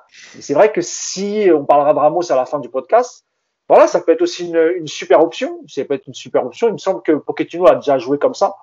C'est 0.41 0.55
vrai 0.55 0.73
que 0.73 0.81
si 0.81 1.51
on 1.55 1.65
parlera 1.65 1.93
de 1.95 1.99
Ramos 1.99 2.31
à 2.31 2.37
la 2.37 2.47
fin 2.47 2.59
du 2.59 2.69
podcast, 2.69 3.25
voilà, 3.69 3.87
ça 3.87 4.01
peut 4.01 4.13
être 4.13 4.23
aussi 4.23 4.47
une, 4.47 4.73
une 4.77 4.87
super 4.87 5.21
option. 5.21 5.61
Ça 5.69 5.85
peut 5.85 5.95
être 5.95 6.07
une 6.07 6.15
super 6.15 6.45
option. 6.47 6.69
Il 6.69 6.75
me 6.75 6.79
semble 6.79 7.03
que 7.03 7.13
Pochettino 7.13 7.67
a 7.67 7.77
déjà 7.77 7.99
joué 7.99 8.19
comme 8.19 8.35
ça. 8.35 8.57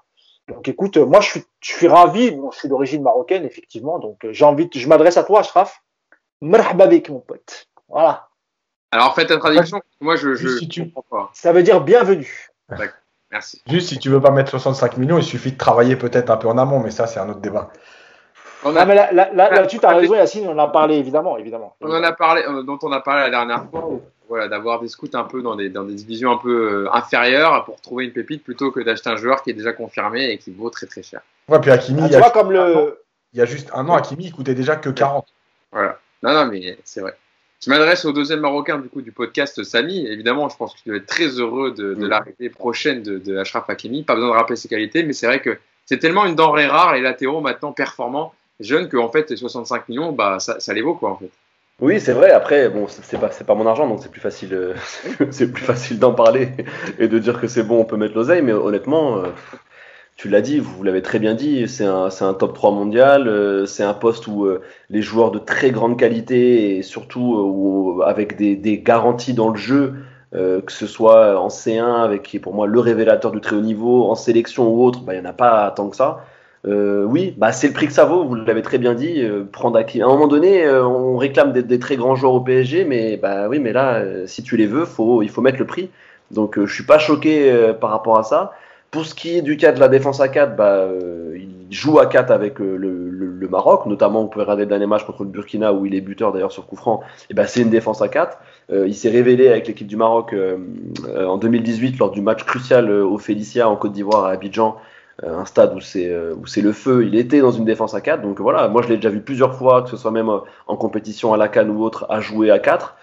Donc 0.47 0.67
écoute, 0.67 0.97
moi 0.97 1.19
je 1.19 1.29
suis, 1.29 1.43
je 1.59 1.73
suis 1.73 1.87
ravi, 1.87 2.31
bon, 2.31 2.51
je 2.51 2.59
suis 2.59 2.69
d'origine 2.69 3.03
marocaine 3.03 3.43
effectivement, 3.45 3.99
donc 3.99 4.23
euh, 4.23 4.31
j'ai 4.31 4.45
envie, 4.45 4.69
je 4.73 4.87
m'adresse 4.87 5.17
à 5.17 5.23
toi 5.23 5.41
Ashraf. 5.41 5.83
Merhababik 6.41 7.09
mon 7.09 7.19
pote. 7.19 7.67
Voilà. 7.89 8.29
Alors 8.91 9.13
faites 9.15 9.27
ta 9.27 9.37
traduction, 9.37 9.81
moi 9.99 10.15
je, 10.15 10.35
je, 10.35 10.57
si 10.57 10.69
tu... 10.69 10.85
pas. 11.09 11.29
Ça 11.33 11.51
veut 11.51 11.63
dire 11.63 11.81
bienvenue. 11.81 12.49
Merci. 13.31 13.61
Juste 13.67 13.89
si 13.89 13.99
tu 13.99 14.09
veux 14.09 14.21
pas 14.21 14.31
mettre 14.31 14.51
65 14.51 14.97
millions, 14.97 15.17
il 15.17 15.23
suffit 15.23 15.51
de 15.51 15.57
travailler 15.57 15.97
peut-être 15.97 16.29
un 16.29 16.37
peu 16.37 16.47
en 16.47 16.57
amont, 16.57 16.79
mais 16.79 16.91
ça 16.91 17.07
c'est 17.07 17.19
un 17.19 17.27
autre 17.27 17.41
débat. 17.41 17.71
On 18.63 18.75
a... 18.75 18.81
Ah, 18.81 18.85
mais 18.85 18.95
là, 18.95 19.11
là, 19.11 19.29
là, 19.33 19.49
là 19.51 19.67
tu 19.67 19.79
as 19.83 19.89
raison 19.89 20.15
Yacine, 20.15 20.47
on 20.47 20.53
en 20.53 20.59
a 20.59 20.67
parlé 20.67 20.95
évidemment, 20.95 21.37
évidemment. 21.37 21.75
On 21.81 21.91
en 21.91 22.03
a 22.03 22.11
parlé, 22.11 22.43
euh, 22.47 22.63
dont 22.63 22.79
on 22.81 22.91
a 22.91 22.99
parlé 22.99 23.23
la 23.23 23.29
dernière 23.29 23.69
fois 23.69 23.89
voilà, 24.27 24.47
d'avoir 24.47 24.81
des 24.81 24.87
scouts 24.87 25.07
un 25.13 25.23
peu 25.23 25.41
dans 25.41 25.55
des, 25.55 25.69
dans 25.69 25.83
des 25.83 25.93
divisions 25.93 26.31
un 26.31 26.37
peu 26.37 26.85
euh, 26.85 26.93
inférieures 26.93 27.63
pour 27.65 27.79
trouver 27.81 28.05
une 28.05 28.11
pépite 28.11 28.43
plutôt 28.43 28.71
que 28.71 28.79
d'acheter 28.79 29.09
un 29.09 29.15
joueur 29.15 29.41
qui 29.41 29.51
est 29.51 29.53
déjà 29.53 29.73
confirmé 29.73 30.31
et 30.31 30.37
qui 30.37 30.51
vaut 30.51 30.69
très 30.69 30.85
très 30.85 31.03
cher. 31.03 31.21
Ouais, 31.47 31.59
puis 31.59 31.71
Hakimi, 31.71 32.01
ah, 32.03 32.07
il, 32.07 32.11
y 32.11 32.15
a 32.15 32.29
comme 32.29 32.51
le... 32.51 32.99
il 33.33 33.39
y 33.39 33.41
a 33.41 33.45
juste 33.45 33.69
un 33.73 33.87
an, 33.87 33.95
Hakimi, 33.95 34.25
il 34.25 34.33
coûtait 34.33 34.55
déjà 34.55 34.75
que 34.75 34.89
40. 34.89 35.25
Voilà. 35.71 35.97
Non, 36.23 36.33
non, 36.33 36.45
mais 36.47 36.77
c'est 36.83 37.01
vrai. 37.01 37.15
Je 37.63 37.69
m'adresse 37.69 38.05
au 38.05 38.11
deuxième 38.11 38.41
Marocain 38.41 38.77
du 38.77 38.89
coup 38.89 39.01
du 39.01 39.11
podcast 39.11 39.63
Samy. 39.63 40.05
Évidemment, 40.05 40.47
je 40.49 40.57
pense 40.57 40.75
qu'il 40.75 40.91
doit 40.91 40.97
être 40.97 41.07
très 41.07 41.27
heureux 41.27 41.71
de, 41.71 41.95
de 41.95 42.05
mm. 42.05 42.09
l'arrivée 42.09 42.49
prochaine 42.49 43.01
de, 43.01 43.17
de 43.17 43.37
Ashraf 43.37 43.69
Hakimi. 43.69 44.03
Pas 44.03 44.15
besoin 44.15 44.29
de 44.29 44.35
rappeler 44.35 44.55
ses 44.55 44.67
qualités, 44.67 45.03
mais 45.03 45.13
c'est 45.13 45.25
vrai 45.25 45.39
que 45.39 45.57
c'est 45.85 45.97
tellement 45.97 46.25
une 46.25 46.35
denrée 46.35 46.67
rare, 46.67 46.93
les 46.93 47.01
latéraux 47.01 47.41
maintenant 47.41 47.71
performants, 47.71 48.33
jeunes, 48.59 48.89
qu'en 48.89 49.09
fait, 49.09 49.29
les 49.29 49.37
65 49.37 49.89
millions, 49.89 50.11
bah, 50.11 50.39
ça, 50.39 50.59
ça 50.59 50.73
les 50.73 50.81
vaut 50.81 50.95
quoi 50.95 51.11
en 51.11 51.15
fait. 51.17 51.29
Oui, 51.79 51.99
c'est 51.99 52.13
vrai. 52.13 52.31
Après, 52.31 52.69
bon, 52.69 52.87
c'est 52.87 53.19
pas, 53.19 53.29
pas 53.29 53.55
mon 53.55 53.67
argent, 53.67 53.87
donc 53.87 53.99
c'est 54.01 54.09
plus 54.09 54.19
facile, 54.19 54.53
euh, 54.53 54.73
c'est 55.29 55.51
plus 55.51 55.63
facile 55.63 55.99
d'en 55.99 56.13
parler 56.13 56.49
et 56.99 57.07
de 57.07 57.19
dire 57.19 57.39
que 57.39 57.47
c'est 57.47 57.61
bon, 57.63 57.79
on 57.81 57.85
peut 57.85 57.97
mettre 57.97 58.15
l'oseille. 58.15 58.41
Mais 58.41 58.51
honnêtement, 58.51 59.17
euh, 59.19 59.27
tu 60.15 60.27
l'as 60.27 60.41
dit, 60.41 60.57
vous 60.59 60.81
l'avez 60.81 61.03
très 61.03 61.19
bien 61.19 61.35
dit, 61.35 61.67
c'est 61.67 61.85
un, 61.85 62.09
un 62.21 62.33
top 62.33 62.55
3 62.55 62.71
mondial. 62.71 63.27
Euh, 63.27 63.67
c'est 63.67 63.83
un 63.83 63.93
poste 63.93 64.25
où 64.27 64.47
les 64.89 65.01
joueurs 65.03 65.29
de 65.29 65.37
très 65.37 65.69
grande 65.69 65.99
qualité 65.99 66.77
et 66.77 66.81
surtout 66.81 68.01
avec 68.05 68.37
des, 68.37 68.55
des, 68.55 68.79
garanties 68.79 69.33
dans 69.35 69.49
le 69.49 69.57
jeu, 69.57 69.95
que 70.31 70.71
ce 70.71 70.87
soit 70.87 71.39
en 71.39 71.49
C1 71.49 72.03
avec 72.03 72.23
qui 72.23 72.37
est 72.37 72.39
pour 72.39 72.55
moi 72.55 72.65
le 72.65 72.79
révélateur 72.79 73.31
du 73.31 73.39
très 73.39 73.55
haut 73.55 73.61
niveau, 73.61 74.09
en 74.09 74.15
sélection 74.15 74.67
ou 74.69 74.83
autre, 74.83 75.01
bah, 75.01 75.13
il 75.13 75.21
n'y 75.21 75.27
en 75.27 75.29
a 75.29 75.33
pas 75.33 75.69
tant 75.71 75.89
que 75.89 75.95
ça. 75.95 76.25
Euh, 76.67 77.05
oui, 77.05 77.33
bah 77.37 77.51
c'est 77.53 77.67
le 77.67 77.73
prix 77.73 77.87
que 77.87 77.93
ça 77.93 78.05
vaut, 78.05 78.25
vous 78.25 78.35
l'avez 78.35 78.61
très 78.61 78.77
bien 78.77 78.93
dit. 78.93 79.21
Euh, 79.21 79.45
prendre 79.49 79.77
à, 79.77 79.81
à 79.81 79.83
un 79.83 80.07
moment 80.07 80.27
donné, 80.27 80.65
euh, 80.65 80.85
on 80.85 81.17
réclame 81.17 81.53
des, 81.53 81.79
très 81.79 81.95
grands 81.95 82.15
joueurs 82.15 82.33
au 82.33 82.41
PSG, 82.41 82.83
mais 82.83 83.17
bah 83.17 83.47
oui, 83.47 83.59
mais 83.59 83.71
là, 83.71 84.03
si 84.25 84.43
tu 84.43 84.57
les 84.57 84.65
veux, 84.65 84.85
faut, 84.85 85.21
il 85.21 85.29
faut 85.29 85.41
mettre 85.41 85.59
le 85.59 85.65
prix. 85.65 85.89
Donc 86.31 86.59
je 86.59 86.73
suis 86.73 86.83
pas 86.83 86.99
choqué 86.99 87.73
par 87.79 87.89
rapport 87.91 88.17
à 88.17 88.23
ça. 88.23 88.51
Pour 88.91 89.05
ce 89.05 89.15
qui 89.15 89.37
est 89.37 89.41
du 89.41 89.57
cas 89.57 89.71
de 89.71 89.79
la 89.79 89.87
défense 89.87 90.19
à 90.19 90.27
4, 90.27 90.55
bah, 90.55 90.87
il 91.35 91.73
joue 91.75 91.99
à 91.99 92.05
4 92.05 92.31
avec 92.31 92.59
le, 92.59 92.77
le, 92.77 93.47
Maroc, 93.49 93.85
notamment 93.85 94.23
on 94.23 94.27
peut 94.27 94.41
regarder 94.41 94.63
le 94.63 94.69
dernier 94.69 94.87
match 94.87 95.05
contre 95.05 95.23
le 95.23 95.29
Burkina 95.29 95.71
où 95.71 95.85
il 95.85 95.95
est 95.95 96.01
buteur 96.01 96.33
d'ailleurs 96.33 96.51
sur 96.51 96.65
coup 96.65 96.75
franc, 96.75 96.99
et 97.29 97.33
bah, 97.33 97.47
c'est 97.47 97.61
une 97.61 97.69
défense 97.69 98.01
à 98.01 98.09
4. 98.09 98.37
il 98.69 98.93
s'est 98.93 99.09
révélé 99.09 99.47
avec 99.47 99.67
l'équipe 99.67 99.87
du 99.87 99.95
Maroc 99.95 100.35
en 101.15 101.37
2018 101.37 101.97
lors 101.97 102.11
du 102.11 102.19
match 102.19 102.43
crucial 102.43 102.91
au 102.91 103.17
Félicia 103.17 103.69
en 103.69 103.77
Côte 103.77 103.93
d'Ivoire 103.93 104.25
à 104.25 104.31
Abidjan 104.31 104.75
euh, 104.75 104.79
un 105.23 105.45
stade 105.45 105.73
où 105.75 105.79
c'est 105.79 106.09
euh, 106.09 106.35
où 106.35 106.45
c'est 106.45 106.61
le 106.61 106.71
feu. 106.71 107.05
Il 107.05 107.15
était 107.15 107.39
dans 107.39 107.51
une 107.51 107.65
défense 107.65 107.93
à 107.93 108.01
4. 108.01 108.21
Donc 108.21 108.39
voilà, 108.39 108.67
moi 108.67 108.81
je 108.81 108.89
l'ai 108.89 108.95
déjà 108.95 109.09
vu 109.09 109.21
plusieurs 109.21 109.55
fois, 109.55 109.81
que 109.81 109.89
ce 109.89 109.97
soit 109.97 110.11
même 110.11 110.29
euh, 110.29 110.39
en 110.67 110.77
compétition 110.77 111.33
à 111.33 111.37
la 111.37 111.47
Cannes 111.47 111.69
ou 111.69 111.83
autre, 111.83 112.05
à 112.09 112.19
jouer 112.19 112.51
à 112.51 112.59
4. 112.59 112.95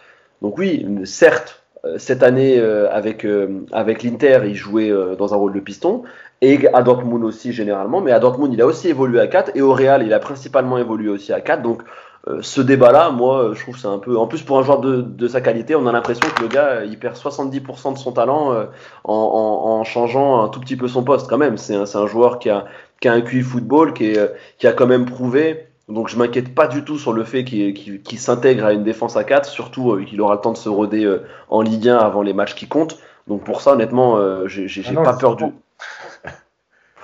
Donc 0.42 0.58
oui, 0.58 0.86
certes, 1.04 1.64
cette 1.96 2.22
année 2.22 2.60
avec 2.60 3.26
avec 3.72 4.02
l'Inter, 4.02 4.40
il 4.44 4.54
jouait 4.54 4.92
dans 5.16 5.32
un 5.32 5.36
rôle 5.36 5.54
de 5.54 5.60
piston 5.60 6.02
et 6.40 6.68
à 6.74 6.82
Dortmund 6.82 7.24
aussi 7.24 7.52
généralement, 7.52 8.00
mais 8.00 8.10
à 8.12 8.18
Dortmund, 8.18 8.52
il 8.52 8.60
a 8.60 8.66
aussi 8.66 8.88
évolué 8.88 9.20
à 9.20 9.26
4 9.26 9.52
et 9.54 9.62
au 9.62 9.72
Real, 9.72 10.02
il 10.02 10.12
a 10.12 10.18
principalement 10.18 10.76
évolué 10.76 11.08
aussi 11.08 11.32
à 11.32 11.40
4. 11.40 11.62
Donc 11.62 11.82
euh, 12.26 12.38
ce 12.40 12.62
débat-là, 12.62 13.10
moi, 13.10 13.50
je 13.52 13.60
trouve 13.60 13.78
c'est 13.78 13.86
un 13.86 13.98
peu. 13.98 14.16
En 14.16 14.26
plus, 14.26 14.42
pour 14.42 14.58
un 14.58 14.62
joueur 14.62 14.80
de, 14.80 15.02
de 15.02 15.28
sa 15.28 15.42
qualité, 15.42 15.76
on 15.76 15.86
a 15.86 15.92
l'impression 15.92 16.26
que 16.34 16.42
le 16.42 16.48
gars, 16.48 16.84
il 16.84 16.98
perd 16.98 17.16
70% 17.16 17.92
de 17.92 17.98
son 17.98 18.12
talent 18.12 18.52
euh, 18.52 18.64
en, 19.04 19.12
en, 19.12 19.70
en, 19.80 19.84
changeant 19.84 20.42
un 20.42 20.48
tout 20.48 20.60
petit 20.60 20.76
peu 20.76 20.88
son 20.88 21.04
poste, 21.04 21.28
quand 21.28 21.36
même. 21.36 21.58
C'est 21.58 21.74
un, 21.74 21.82
un, 21.82 22.06
joueur 22.06 22.38
qui 22.38 22.48
a, 22.48 22.64
qui 23.00 23.08
a 23.08 23.12
un 23.12 23.20
QI 23.20 23.42
football, 23.42 23.92
qui, 23.92 24.06
est, 24.06 24.32
qui 24.58 24.66
a 24.66 24.72
quand 24.72 24.86
même 24.86 25.04
prouvé. 25.04 25.66
Donc, 25.88 26.08
je 26.08 26.16
m'inquiète 26.16 26.54
pas 26.54 26.66
du 26.66 26.82
tout 26.82 26.96
sur 26.96 27.12
le 27.12 27.24
fait 27.24 27.44
qu'il 27.44 27.74
qu 27.74 28.16
s'intègre 28.16 28.64
à 28.64 28.72
une 28.72 28.84
défense 28.84 29.18
à 29.18 29.24
4, 29.24 29.46
surtout 29.46 29.92
euh, 29.92 30.04
qu'il 30.04 30.18
aura 30.22 30.36
le 30.36 30.40
temps 30.40 30.52
de 30.52 30.56
se 30.56 30.70
roder 30.70 31.18
en 31.50 31.60
Ligue 31.60 31.90
1 31.90 31.98
avant 31.98 32.22
les 32.22 32.32
matchs 32.32 32.54
qui 32.54 32.68
comptent. 32.68 32.98
Donc, 33.26 33.44
pour 33.44 33.60
ça, 33.60 33.72
honnêtement, 33.72 34.18
j'ai 34.46 34.66
ah 34.96 35.02
pas 35.02 35.12
peur 35.14 35.36
du. 35.36 35.44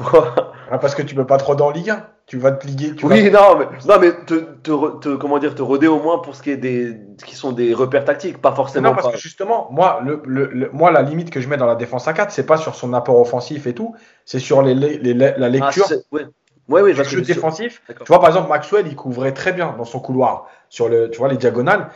Ah, 0.71 0.79
parce 0.79 0.95
que 0.95 1.03
tu 1.03 1.15
peux 1.15 1.27
pas 1.27 1.37
trop 1.37 1.55
dans 1.55 1.71
Ligue 1.71 1.91
1. 1.91 2.07
Tu 2.27 2.39
vas 2.39 2.53
te 2.53 2.65
liguer. 2.65 2.95
Tu 2.95 3.05
oui, 3.07 3.29
non, 3.29 3.59
mais, 3.59 3.67
non, 3.89 3.99
mais 4.01 4.13
te, 4.25 4.35
te, 4.35 5.17
comment 5.17 5.39
dire, 5.39 5.57
te 5.57 5.63
roder 5.63 5.89
au 5.89 6.01
moins 6.01 6.19
pour 6.19 6.37
ce 6.37 6.43
qui 6.43 6.51
est 6.51 6.57
des, 6.57 6.97
qui 7.27 7.35
sont 7.35 7.51
des 7.51 7.75
repères 7.75 8.05
tactiques, 8.05 8.41
pas 8.41 8.53
forcément. 8.53 8.91
Non, 8.91 8.95
parce 8.95 9.13
que 9.13 9.19
justement, 9.19 9.67
moi, 9.73 10.01
le, 10.05 10.23
le, 10.25 10.71
moi, 10.73 10.93
la 10.93 11.03
limite 11.03 11.31
que 11.31 11.41
je 11.41 11.49
mets 11.49 11.57
dans 11.57 11.67
la 11.67 11.75
défense 11.75 12.07
à 12.07 12.13
4, 12.13 12.31
c'est 12.31 12.47
pas 12.47 12.57
sur 12.57 12.77
son 12.77 12.93
apport 12.93 13.19
offensif 13.19 13.67
et 13.67 13.75
tout, 13.75 13.97
c'est 14.25 14.39
sur 14.39 14.63
les, 14.63 14.75
les, 14.75 15.13
la 15.13 15.35
ah, 15.37 15.49
lecture. 15.49 15.87
Ah, 15.91 15.95
ouais. 16.13 16.27
Ouais, 16.69 16.83
oui, 16.83 16.93
le 16.93 17.03
jeu 17.03 17.21
défensif. 17.21 17.83
Tu 17.89 18.05
vois, 18.07 18.21
par 18.21 18.29
exemple, 18.29 18.49
Maxwell, 18.49 18.87
il 18.87 18.95
couvrait 18.95 19.33
très 19.33 19.53
bien 19.53 19.75
dans 19.77 19.85
son 19.85 19.99
couloir, 19.99 20.47
sur 20.69 20.89
le, 20.89 21.11
tu 21.11 21.19
vois, 21.19 21.29
les 21.29 21.37
diagonales. 21.37 21.89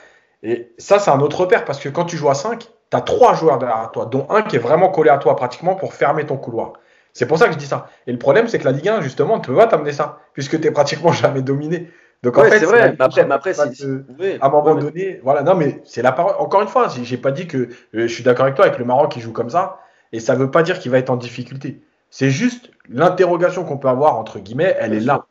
Et 0.42 0.72
ça, 0.78 0.98
c'est 0.98 1.12
un 1.12 1.20
autre 1.20 1.40
repère 1.40 1.64
parce 1.64 1.78
que 1.78 1.88
quand 1.88 2.04
tu 2.04 2.16
joues 2.16 2.28
à 2.28 2.34
5, 2.34 2.58
tu 2.58 2.96
as 2.96 3.00
trois 3.00 3.34
joueurs 3.34 3.58
derrière 3.58 3.92
toi, 3.92 4.06
dont 4.06 4.26
un 4.30 4.42
qui 4.42 4.56
est 4.56 4.58
vraiment 4.58 4.88
collé 4.88 5.10
à 5.10 5.18
toi 5.18 5.36
pratiquement 5.36 5.76
pour 5.76 5.94
fermer 5.94 6.26
ton 6.26 6.36
couloir. 6.36 6.72
C'est 7.14 7.26
pour 7.26 7.38
ça 7.38 7.46
que 7.46 7.52
je 7.52 7.58
dis 7.58 7.66
ça. 7.66 7.86
Et 8.08 8.12
le 8.12 8.18
problème, 8.18 8.48
c'est 8.48 8.58
que 8.58 8.64
la 8.64 8.72
Ligue 8.72 8.88
1, 8.88 9.00
justement, 9.00 9.38
ne 9.38 9.42
peut 9.42 9.54
pas 9.54 9.68
t'amener 9.68 9.92
ça, 9.92 10.18
puisque 10.34 10.60
tu 10.60 10.66
es 10.66 10.70
pratiquement 10.72 11.12
jamais 11.12 11.42
dominé. 11.42 11.88
Donc 12.22 12.36
en 12.38 12.42
fait, 12.42 12.58
c'est 12.58 12.64
vrai. 12.64 12.94
Mais 12.98 13.04
après, 13.04 13.24
mais 13.24 13.34
après 13.34 13.60
à 13.60 14.46
un 14.46 14.48
moment 14.48 14.74
donné, 14.74 15.20
voilà, 15.22 15.42
non, 15.42 15.54
mais 15.54 15.80
c'est 15.84 16.02
la 16.02 16.10
parole. 16.10 16.34
Encore 16.38 16.62
une 16.62 16.68
fois, 16.68 16.88
j'ai 16.88 17.16
pas 17.16 17.30
dit 17.30 17.46
que 17.46 17.56
euh, 17.58 17.68
je 17.92 18.06
suis 18.06 18.24
d'accord 18.24 18.46
avec 18.46 18.56
toi 18.56 18.64
avec 18.64 18.78
le 18.78 18.84
Maroc 18.84 19.12
qui 19.12 19.20
joue 19.20 19.32
comme 19.32 19.50
ça, 19.50 19.80
et 20.12 20.20
ça 20.20 20.34
veut 20.34 20.50
pas 20.50 20.62
dire 20.62 20.78
qu'il 20.78 20.90
va 20.90 20.98
être 20.98 21.10
en 21.10 21.16
difficulté. 21.16 21.82
C'est 22.10 22.30
juste 22.30 22.70
l'interrogation 22.88 23.64
qu'on 23.64 23.76
peut 23.76 23.88
avoir 23.88 24.16
entre 24.16 24.38
guillemets, 24.38 24.74
elle 24.80 24.94
est 24.94 25.00
là. 25.00 25.26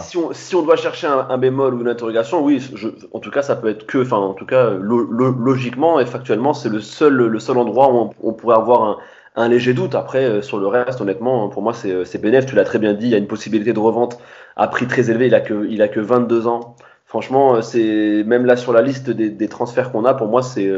Si, 0.00 0.18
on, 0.18 0.32
si, 0.34 0.54
on, 0.54 0.62
doit 0.62 0.76
chercher 0.76 1.06
un, 1.06 1.38
bémol 1.38 1.72
ou 1.72 1.80
une 1.80 1.88
interrogation, 1.88 2.44
oui, 2.44 2.60
je, 2.74 2.88
en 3.12 3.20
tout 3.20 3.30
cas, 3.30 3.40
ça 3.40 3.56
peut 3.56 3.70
être 3.70 3.86
que, 3.86 3.96
enfin, 4.02 4.18
en 4.18 4.34
tout 4.34 4.44
cas, 4.44 4.68
logiquement 4.70 5.98
et 5.98 6.04
factuellement, 6.04 6.52
c'est 6.52 6.68
le 6.68 6.80
seul, 6.80 7.14
le 7.14 7.38
seul 7.38 7.56
endroit 7.56 7.90
où 7.90 7.96
on, 7.96 8.10
on 8.22 8.32
pourrait 8.34 8.56
avoir 8.56 8.82
un, 8.82 8.98
un 9.36 9.48
léger 9.48 9.74
doute. 9.74 9.94
Après, 9.94 10.24
euh, 10.24 10.42
sur 10.42 10.58
le 10.58 10.66
reste, 10.66 11.00
honnêtement, 11.00 11.48
pour 11.48 11.62
moi, 11.62 11.72
c'est 11.72 11.90
euh, 11.90 12.04
bénéf. 12.20 12.46
Tu 12.46 12.54
l'as 12.54 12.64
très 12.64 12.78
bien 12.78 12.94
dit, 12.94 13.06
il 13.06 13.10
y 13.10 13.14
a 13.14 13.18
une 13.18 13.26
possibilité 13.26 13.72
de 13.72 13.78
revente 13.78 14.18
à 14.56 14.68
prix 14.68 14.86
très 14.86 15.10
élevé. 15.10 15.26
Il 15.26 15.34
a 15.34 15.40
que, 15.40 15.66
il 15.68 15.82
a 15.82 15.88
que 15.88 16.00
22 16.00 16.46
ans. 16.46 16.76
Franchement, 17.06 17.56
euh, 17.56 17.60
c'est 17.62 18.24
même 18.24 18.44
là 18.44 18.56
sur 18.56 18.72
la 18.72 18.82
liste 18.82 19.10
des, 19.10 19.48
transferts 19.48 19.92
qu'on 19.92 20.04
a, 20.04 20.14
pour 20.14 20.28
moi, 20.28 20.42
c'est 20.42 20.70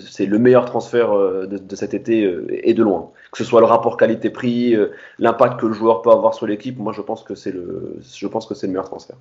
c'est 0.00 0.26
le 0.26 0.38
meilleur 0.38 0.64
transfert 0.64 1.12
de, 1.12 1.76
cet 1.76 1.94
été 1.94 2.38
et 2.50 2.74
de 2.74 2.82
loin. 2.82 3.10
Que 3.32 3.38
ce 3.38 3.44
soit 3.44 3.60
le 3.60 3.66
rapport 3.66 3.96
qualité-prix, 3.96 4.76
l'impact 5.18 5.60
que 5.60 5.66
le 5.66 5.72
joueur 5.72 6.02
peut 6.02 6.10
avoir 6.10 6.34
sur 6.34 6.46
l'équipe, 6.46 6.78
moi, 6.78 6.92
je 6.92 7.02
pense 7.02 7.24
que 7.24 7.34
c'est 7.34 7.52
le, 7.52 7.96
je 8.00 8.26
pense 8.28 8.46
que 8.46 8.54
c'est 8.54 8.66
le 8.66 8.72
meilleur 8.72 8.88
transfert. 8.88 9.16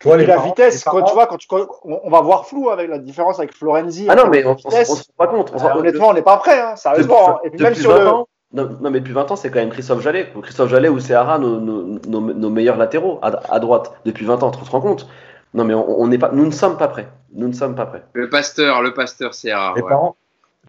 Tu 0.00 0.08
vois, 0.08 0.16
la 0.16 0.38
vitesse, 0.38 0.84
quand 0.84 1.02
tu 1.02 1.14
vois, 1.14 1.26
quand 1.26 1.36
tu, 1.36 1.46
on 1.84 2.10
va 2.10 2.20
voir 2.20 2.46
flou 2.46 2.68
avec 2.70 2.90
la 2.90 2.98
différence 2.98 3.38
avec 3.38 3.54
Florenzi. 3.54 4.06
Ah 4.08 4.16
non, 4.16 4.28
mais 4.28 4.44
on, 4.44 4.54
ne 4.54 4.58
se 4.58 4.66
rend 4.66 5.02
pas 5.16 5.26
compte. 5.28 5.52
honnêtement, 5.76 6.08
on 6.08 6.14
n'est 6.14 6.22
pas 6.22 6.36
prêt, 6.36 6.60
hein, 6.60 6.76
sérieusement. 6.76 7.30
Hein. 7.30 7.38
Et 7.44 7.50
puis 7.50 7.62
même 7.62 7.74
sur 7.74 7.94
le, 7.94 8.04
non, 8.54 8.76
non, 8.80 8.90
mais 8.90 9.00
depuis 9.00 9.12
20 9.12 9.32
ans, 9.32 9.36
c'est 9.36 9.50
quand 9.50 9.58
même 9.58 9.70
Christophe 9.70 10.00
Jallet. 10.00 10.32
Christophe 10.42 10.70
Jallet 10.70 10.88
ou 10.88 11.00
Seara, 11.00 11.38
nos, 11.38 11.58
nos, 11.60 11.98
nos, 12.08 12.50
meilleurs 12.50 12.76
latéraux 12.76 13.18
à, 13.22 13.58
droite 13.58 13.92
depuis 14.04 14.24
20 14.24 14.44
ans, 14.44 14.50
tu 14.52 14.64
te 14.64 14.70
rends 14.70 14.80
compte? 14.80 15.08
Non, 15.54 15.64
mais 15.64 15.74
on, 15.74 16.00
on 16.00 16.18
pas, 16.18 16.30
nous 16.32 16.46
ne 16.46 16.52
sommes 16.52 16.76
pas 16.76 16.88
prêts. 16.88 17.08
Nous 17.32 17.48
ne 17.48 17.52
sommes 17.52 17.74
pas 17.74 17.86
prêts. 17.86 18.04
Le 18.12 18.28
pasteur, 18.28 18.80
le 18.82 18.94
pasteur 18.94 19.34
Seara. 19.34 19.72
Les 19.74 19.82
parents, 19.82 20.16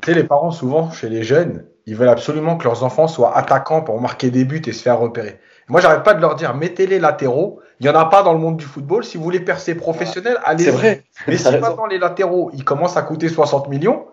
tu 0.02 0.12
sais, 0.12 0.18
les 0.18 0.24
parents, 0.24 0.52
souvent, 0.52 0.92
chez 0.92 1.10
les 1.10 1.24
jeunes, 1.24 1.66
ils 1.86 1.96
veulent 1.96 2.10
absolument 2.10 2.58
que 2.58 2.64
leurs 2.64 2.84
enfants 2.84 3.08
soient 3.08 3.38
attaquants 3.38 3.82
pour 3.82 4.02
marquer 4.02 4.32
des 4.32 4.46
buts 4.46 4.62
et 4.66 4.72
se 4.72 4.82
faire 4.82 5.00
repérer. 5.00 5.40
Moi, 5.68 5.80
j'arrête 5.80 6.04
pas 6.04 6.16
de 6.16 6.22
leur 6.22 6.36
dire, 6.36 6.56
mettez-les 6.56 7.00
latéraux. 7.00 7.60
Il 7.80 7.84
n'y 7.84 7.90
en 7.90 8.00
a 8.00 8.06
pas 8.06 8.24
dans 8.24 8.34
le 8.34 8.40
monde 8.40 8.58
du 8.58 8.66
football. 8.66 9.04
Si 9.04 9.18
vous 9.18 9.24
voulez 9.24 9.40
percer 9.40 9.76
professionnel, 9.76 10.38
allez. 10.44 10.64
C'est 10.64 10.72
vrai. 10.72 11.04
Mais 11.28 11.38
si 11.38 11.52
maintenant 11.52 11.86
les 11.86 11.98
latéraux, 11.98 12.52
ils 12.54 12.64
commencent 12.64 12.98
à 12.98 13.02
coûter 13.02 13.28
60 13.28 13.68
millions, 13.68 14.06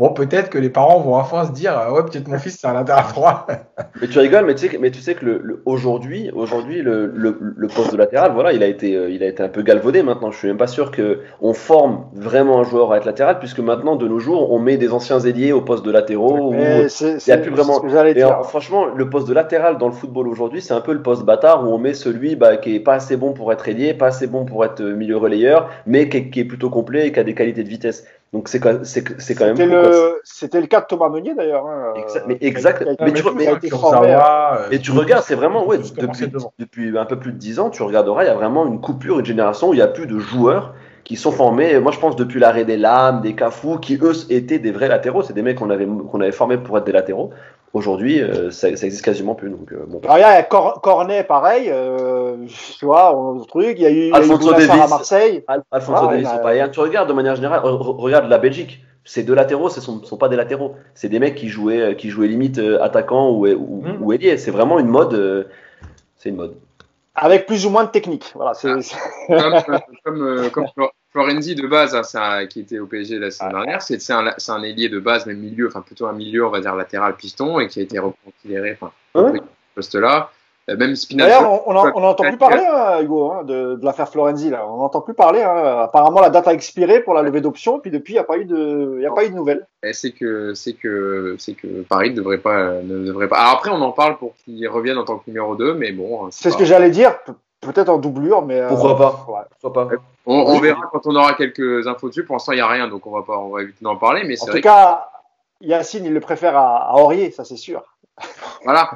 Bon, 0.00 0.14
peut-être 0.14 0.48
que 0.48 0.56
les 0.56 0.70
parents 0.70 0.98
vont 0.98 1.14
enfin 1.14 1.44
se 1.44 1.52
dire 1.52 1.78
ouais, 1.92 2.02
peut-être 2.04 2.26
mon 2.26 2.38
fils, 2.38 2.56
c'est 2.58 2.66
un 2.66 2.72
latéral 2.72 3.04
droit. 3.12 3.46
mais 4.00 4.08
tu 4.08 4.18
rigoles, 4.18 4.46
mais 4.46 4.54
tu 4.54 4.66
sais, 4.66 4.78
mais 4.78 4.90
tu 4.90 5.02
sais 5.02 5.14
que 5.14 5.26
le, 5.26 5.62
aujourd'hui, 5.66 6.30
aujourd'hui 6.32 6.80
le, 6.80 7.12
le, 7.14 7.68
poste 7.68 7.92
de 7.92 7.98
latéral, 7.98 8.32
voilà, 8.32 8.54
il 8.54 8.62
a, 8.62 8.66
été, 8.66 8.96
euh, 8.96 9.10
il 9.10 9.22
a 9.22 9.26
été 9.26 9.42
un 9.42 9.50
peu 9.50 9.60
galvaudé 9.60 10.02
maintenant. 10.02 10.30
Je 10.30 10.38
suis 10.38 10.48
même 10.48 10.56
pas 10.56 10.68
sûr 10.68 10.90
qu'on 10.90 11.52
forme 11.52 12.06
vraiment 12.14 12.60
un 12.60 12.64
joueur 12.64 12.92
à 12.92 12.96
être 12.96 13.04
latéral, 13.04 13.40
puisque 13.40 13.58
maintenant, 13.58 13.94
de 13.96 14.08
nos 14.08 14.18
jours, 14.18 14.50
on 14.50 14.58
met 14.58 14.78
des 14.78 14.90
anciens 14.90 15.20
ailiers 15.20 15.52
au 15.52 15.60
poste 15.60 15.84
de 15.84 15.90
latéraux. 15.90 16.54
il 16.54 17.28
y 17.28 17.32
a 17.32 17.36
plus 17.36 17.50
vraiment. 17.50 17.74
Ce 17.74 18.48
franchement, 18.48 18.86
le 18.86 19.10
poste 19.10 19.28
de 19.28 19.34
latéral 19.34 19.76
dans 19.76 19.88
le 19.88 19.92
football 19.92 20.28
aujourd'hui, 20.28 20.62
c'est 20.62 20.72
un 20.72 20.80
peu 20.80 20.94
le 20.94 21.02
poste 21.02 21.26
bâtard 21.26 21.62
où 21.62 21.74
on 21.74 21.78
met 21.78 21.92
celui 21.92 22.36
bah, 22.36 22.56
qui 22.56 22.74
est 22.74 22.80
pas 22.80 22.94
assez 22.94 23.18
bon 23.18 23.34
pour 23.34 23.52
être 23.52 23.68
ailier, 23.68 23.92
pas 23.92 24.06
assez 24.06 24.26
bon 24.26 24.46
pour 24.46 24.64
être 24.64 24.82
milieu 24.82 25.18
relayeur, 25.18 25.68
mais 25.84 26.08
qui, 26.08 26.30
qui 26.30 26.40
est 26.40 26.46
plutôt 26.46 26.70
complet 26.70 27.08
et 27.08 27.12
qui 27.12 27.20
a 27.20 27.24
des 27.24 27.34
qualités 27.34 27.64
de 27.64 27.68
vitesse. 27.68 28.06
Donc 28.32 28.48
c'est 28.48 28.60
quand, 28.60 28.84
c'est, 28.84 29.20
c'est 29.20 29.34
quand 29.34 29.46
même. 29.46 29.56
C'était 29.56 29.68
le, 29.68 30.20
c'était 30.22 30.60
le 30.60 30.68
cas 30.68 30.80
de 30.82 30.86
Thomas 30.86 31.08
Meunier 31.08 31.34
d'ailleurs. 31.34 31.66
Hein, 31.66 31.94
mais 32.28 32.38
exact. 32.40 32.86
Mais, 33.00 33.12
tu, 33.12 33.24
mais, 33.34 33.48
euh, 33.48 34.78
tu 34.78 34.92
regardes, 34.92 35.24
c'est 35.24 35.34
vraiment 35.34 35.66
ouais, 35.66 35.78
depuis, 35.78 36.30
depuis, 36.58 36.96
un 36.96 37.04
peu 37.06 37.18
plus 37.18 37.32
de 37.32 37.38
10 37.38 37.58
ans, 37.58 37.70
tu 37.70 37.82
regarderas, 37.82 38.22
il 38.22 38.28
y 38.28 38.30
a 38.30 38.34
vraiment 38.34 38.66
une 38.66 38.80
coupure, 38.80 39.18
une 39.18 39.26
génération 39.26 39.70
où 39.70 39.74
il 39.74 39.78
n'y 39.78 39.82
a 39.82 39.88
plus 39.88 40.06
de 40.06 40.18
joueurs 40.20 40.74
qui 41.02 41.16
sont 41.16 41.32
formés. 41.32 41.80
Moi, 41.80 41.90
je 41.90 41.98
pense 41.98 42.14
depuis 42.14 42.38
l'arrêt 42.38 42.64
des 42.64 42.76
lames, 42.76 43.20
des 43.20 43.34
cafous, 43.34 43.78
qui 43.78 43.98
eux 44.00 44.12
étaient 44.30 44.60
des 44.60 44.70
vrais 44.70 44.86
latéraux. 44.86 45.22
C'est 45.22 45.32
des 45.32 45.42
mecs 45.42 45.58
qu'on 45.58 45.70
avait 45.70 45.86
qu'on 45.86 46.20
avait 46.20 46.30
formés 46.30 46.58
pour 46.58 46.78
être 46.78 46.84
des 46.84 46.92
latéraux. 46.92 47.30
Aujourd'hui, 47.72 48.20
euh, 48.20 48.50
ça, 48.50 48.74
ça, 48.76 48.86
existe 48.86 49.04
quasiment 49.04 49.36
plus. 49.36 49.48
Donc, 49.48 49.72
euh, 49.72 49.84
bon. 49.86 50.00
Alors, 50.02 50.18
il 50.18 50.20
y 50.20 50.24
a 50.24 50.42
Cornet, 50.42 51.22
pareil. 51.22 51.66
Euh, 51.68 52.36
tu 52.78 52.84
vois, 52.84 53.16
on 53.16 53.38
truc. 53.44 53.76
Il 53.76 53.82
y 53.82 53.86
a 53.86 53.90
eu, 53.90 54.12
Alfonso 54.12 54.50
Davis 54.50 54.70
à 54.70 54.88
Marseille. 54.88 55.44
Alfonso 55.70 56.02
ah, 56.04 56.10
Davis, 56.10 56.28
bah, 56.42 56.68
Tu 56.68 56.80
regardes 56.80 57.08
de 57.08 57.14
manière 57.14 57.36
générale, 57.36 57.60
regarde 57.62 58.28
la 58.28 58.38
Belgique. 58.38 58.84
Ces 59.04 59.22
deux 59.22 59.34
latéraux, 59.34 59.68
ce 59.68 59.80
sont, 59.80 60.02
sont 60.02 60.16
pas 60.16 60.28
des 60.28 60.36
latéraux. 60.36 60.74
C'est 60.94 61.08
des 61.08 61.20
mecs 61.20 61.36
qui 61.36 61.48
jouaient, 61.48 61.94
qui 61.96 62.10
jouaient 62.10 62.28
limite 62.28 62.58
attaquant 62.58 63.30
ou, 63.30 63.46
ou, 63.46 63.82
mmh. 63.82 64.02
ou 64.02 64.12
ailier. 64.12 64.36
C'est 64.36 64.50
vraiment 64.50 64.80
une 64.80 64.88
mode. 64.88 65.48
c'est 66.16 66.28
une 66.28 66.36
mode. 66.36 66.56
Avec 67.14 67.46
plus 67.46 67.66
ou 67.66 67.70
moins 67.70 67.84
de 67.84 67.90
technique. 67.90 68.32
Voilà, 68.34 68.54
c'est, 68.54 68.68
ah. 68.68 69.62
comme, 70.04 70.50
comme, 70.50 70.66
comme, 70.74 70.88
Florenzi 71.12 71.54
de 71.54 71.66
base, 71.66 71.94
hein, 72.14 72.46
qui 72.46 72.60
était 72.60 72.78
au 72.78 72.86
PSG 72.86 73.18
la 73.18 73.30
semaine 73.30 73.52
dernière, 73.52 73.82
c'est 73.82 73.98
un, 74.10 74.32
un 74.48 74.62
ailier 74.62 74.88
de 74.88 75.00
base, 75.00 75.26
même 75.26 75.38
milieu, 75.38 75.66
enfin 75.66 75.80
plutôt 75.80 76.06
un 76.06 76.12
milieu, 76.12 76.46
on 76.46 76.50
va 76.50 76.60
dire 76.60 76.76
latéral 76.76 77.16
piston, 77.16 77.58
et 77.58 77.66
qui 77.66 77.80
a 77.80 77.82
été 77.82 77.98
reconsidéré, 77.98 78.78
enfin, 78.80 78.92
ce 79.14 79.40
poste-là. 79.74 80.30
Euh, 80.68 80.76
même 80.76 80.94
Spinazzola. 80.94 81.38
D'ailleurs, 81.38 81.68
on 81.68 82.00
n'entend 82.00 82.24
plus 82.24 82.36
parler, 82.36 82.62
hein, 82.64 83.00
Hugo, 83.02 83.32
hein, 83.32 83.44
de, 83.44 83.76
de 83.76 83.84
l'affaire 83.84 84.08
Florenzi. 84.08 84.50
Là. 84.50 84.66
On 84.68 84.76
n'entend 84.76 85.00
plus 85.00 85.14
parler. 85.14 85.40
Apparemment, 85.40 86.20
la 86.20 86.30
date 86.30 86.48
a 86.48 86.52
expiré 86.52 87.00
pour 87.00 87.14
la 87.14 87.22
levée 87.22 87.40
d'option, 87.40 87.80
puis 87.80 87.90
depuis, 87.90 88.12
il 88.12 88.16
n'y 88.16 88.20
a 88.20 88.24
pas 88.24 88.36
eu 88.36 88.44
de, 88.44 88.98
il 89.00 89.06
a 89.06 89.10
pas 89.10 89.24
eu 89.24 89.30
de 89.30 89.34
nouvelles. 89.34 89.66
C'est 89.92 90.12
que, 90.12 90.54
c'est 90.54 90.74
que, 90.74 91.34
c'est 91.38 91.54
que 91.54 91.82
Paris 91.82 92.10
ne 92.10 92.16
devrait 92.16 92.38
pas, 92.38 92.74
ne 92.82 93.04
devrait 93.04 93.28
pas. 93.28 93.38
Alors 93.38 93.54
après, 93.54 93.70
on 93.70 93.80
en 93.80 93.92
parle 93.92 94.18
pour 94.18 94.34
qu'il 94.44 94.66
revienne 94.68 94.98
en 94.98 95.04
tant 95.04 95.18
que 95.18 95.24
numéro 95.26 95.56
2, 95.56 95.74
mais 95.74 95.92
bon. 95.92 96.28
C'est 96.30 96.50
ce 96.50 96.56
que 96.56 96.64
j'allais 96.64 96.90
dire. 96.90 97.16
Peut-être 97.60 97.90
en 97.90 97.98
doublure, 97.98 98.42
mais. 98.42 98.58
Euh, 98.58 98.68
Pourquoi 98.68 98.96
pas, 98.96 99.10
Pourquoi 99.60 99.72
pas. 99.72 99.88
On, 100.24 100.58
verra 100.60 100.88
quand 100.92 101.06
on 101.06 101.14
aura 101.14 101.34
quelques 101.34 101.86
infos 101.86 102.08
dessus. 102.08 102.24
Pour 102.24 102.36
l'instant, 102.36 102.52
il 102.52 102.56
n'y 102.56 102.62
a 102.62 102.68
rien, 102.68 102.88
donc 102.88 103.06
on 103.06 103.10
va, 103.10 103.22
pas, 103.22 103.36
on 103.36 103.50
va 103.50 103.62
éviter 103.62 103.84
d'en 103.84 103.96
parler. 103.96 104.24
Mais 104.24 104.40
en 104.42 104.46
tout 104.46 104.60
cas, 104.60 105.10
Yacine, 105.60 106.06
il 106.06 106.14
le 106.14 106.20
préfère 106.20 106.56
à, 106.56 106.94
Aurier, 106.96 107.30
ça 107.30 107.44
c'est 107.44 107.56
sûr. 107.56 107.82
Voilà. 108.64 108.90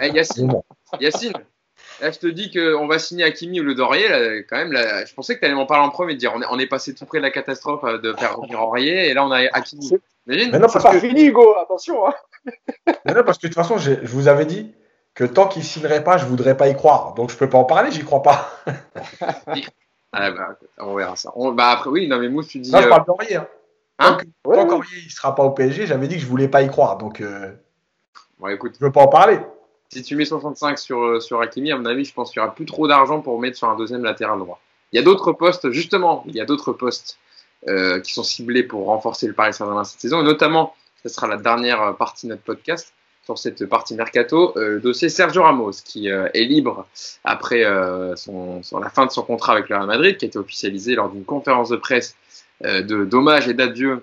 Yacine, 0.00 0.52
Yacine, 1.00 1.32
là, 2.00 2.10
je 2.10 2.18
te 2.18 2.26
dis 2.28 2.52
qu'on 2.52 2.86
va 2.86 2.98
signer 2.98 3.24
Hakimi 3.24 3.60
ou 3.60 3.64
le 3.64 3.74
Dorier. 3.74 4.08
Là, 4.08 4.42
quand 4.48 4.56
même, 4.56 4.72
là, 4.72 5.04
je 5.04 5.14
pensais 5.14 5.34
que 5.34 5.40
tu 5.40 5.46
allais 5.46 5.54
m'en 5.54 5.66
parler 5.66 5.84
en 5.84 5.90
premier, 5.90 6.14
de 6.14 6.18
dire 6.18 6.32
on 6.34 6.42
est, 6.42 6.46
on 6.50 6.58
est, 6.58 6.68
passé 6.68 6.94
tout 6.94 7.04
près 7.04 7.18
de 7.18 7.24
la 7.24 7.30
catastrophe 7.30 7.82
euh, 7.84 7.98
de 7.98 8.12
faire 8.14 8.36
revenir 8.36 8.60
Aurier, 8.60 9.08
et 9.08 9.14
là 9.14 9.24
on 9.24 9.30
a 9.32 9.40
Hakimi. 9.52 9.90
Mais 10.26 10.46
non, 10.46 10.68
c'est 10.68 10.82
pas 10.82 10.98
fini, 11.00 11.26
Hugo, 11.26 11.56
attention. 11.56 12.06
Hein. 12.06 12.14
non, 13.06 13.22
parce 13.24 13.38
que 13.38 13.46
de 13.46 13.52
toute 13.52 13.54
façon, 13.54 13.78
je 13.78 13.94
vous 14.04 14.28
avais 14.28 14.44
dit, 14.44 14.72
que 15.18 15.24
tant 15.24 15.48
qu'il 15.48 15.64
signerait 15.64 16.04
pas, 16.04 16.16
je 16.16 16.26
voudrais 16.26 16.56
pas 16.56 16.68
y 16.68 16.76
croire. 16.76 17.12
Donc 17.14 17.32
je 17.32 17.36
peux 17.36 17.48
pas 17.48 17.58
en 17.58 17.64
parler, 17.64 17.90
j'y 17.90 18.04
crois 18.04 18.22
pas. 18.22 18.52
ah 20.12 20.30
bah, 20.30 20.56
on 20.78 20.94
verra 20.94 21.16
ça. 21.16 21.32
bah 21.54 21.70
après 21.70 21.90
oui, 21.90 22.06
non 22.06 22.20
mais 22.20 22.28
Mousse, 22.28 22.46
tu 22.46 22.60
dis. 22.60 22.70
Non, 22.70 22.80
je 22.80 22.88
parle 22.88 23.04
d'Aurier. 23.04 23.34
Hein. 23.34 23.48
Hein 23.98 24.16
tant 24.44 24.66
qu'Aurier 24.68 24.98
il 25.04 25.10
sera 25.10 25.34
pas 25.34 25.42
au 25.42 25.50
PSG, 25.50 25.88
j'avais 25.88 26.06
dit 26.06 26.14
que 26.14 26.20
je 26.20 26.26
voulais 26.28 26.46
pas 26.46 26.62
y 26.62 26.68
croire. 26.68 26.98
Donc 26.98 27.20
euh... 27.20 27.52
bon, 28.38 28.46
écoute, 28.46 28.76
je 28.78 28.86
veux 28.86 28.92
pas 28.92 29.00
en 29.00 29.08
parler. 29.08 29.40
Si 29.88 30.04
tu 30.04 30.14
mets 30.14 30.24
65 30.24 30.78
sur 30.78 31.02
euh, 31.02 31.18
sur 31.18 31.40
Hakimi, 31.40 31.72
à 31.72 31.78
mon 31.78 31.86
avis, 31.86 32.04
je 32.04 32.14
pense 32.14 32.30
qu'il 32.30 32.40
y 32.40 32.44
aura 32.44 32.54
plus 32.54 32.66
trop 32.66 32.86
d'argent 32.86 33.20
pour 33.20 33.40
mettre 33.40 33.56
sur 33.56 33.68
un 33.68 33.74
deuxième 33.74 34.04
latéral 34.04 34.38
droit. 34.38 34.60
Il 34.92 34.96
y 34.98 35.00
a 35.00 35.02
d'autres 35.02 35.32
postes, 35.32 35.72
justement, 35.72 36.22
il 36.28 36.36
y 36.36 36.40
a 36.40 36.44
d'autres 36.44 36.72
postes 36.72 37.18
euh, 37.66 37.98
qui 37.98 38.14
sont 38.14 38.22
ciblés 38.22 38.62
pour 38.62 38.86
renforcer 38.86 39.26
le 39.26 39.32
Paris 39.32 39.52
Saint-Germain 39.52 39.82
cette 39.82 40.00
saison, 40.00 40.20
et 40.20 40.24
notamment, 40.24 40.74
ce 41.02 41.08
sera 41.08 41.26
la 41.26 41.38
dernière 41.38 41.96
partie 41.96 42.26
de 42.26 42.30
notre 42.30 42.44
podcast 42.44 42.94
sur 43.28 43.36
cette 43.36 43.66
partie 43.66 43.94
mercato, 43.94 44.54
euh, 44.56 44.76
le 44.76 44.80
dossier 44.80 45.10
Sergio 45.10 45.42
Ramos, 45.42 45.82
qui 45.84 46.10
euh, 46.10 46.30
est 46.32 46.44
libre 46.44 46.86
après 47.24 47.62
euh, 47.62 48.14
la 48.80 48.88
fin 48.88 49.04
de 49.04 49.10
son 49.10 49.22
contrat 49.22 49.52
avec 49.52 49.68
le 49.68 49.76
Real 49.76 49.86
Madrid, 49.86 50.16
qui 50.16 50.24
a 50.24 50.28
été 50.28 50.38
officialisé 50.38 50.94
lors 50.94 51.10
d'une 51.10 51.26
conférence 51.26 51.68
de 51.68 51.76
presse 51.76 52.16
de 52.62 53.50
et 53.50 53.54
d'adieu 53.54 54.02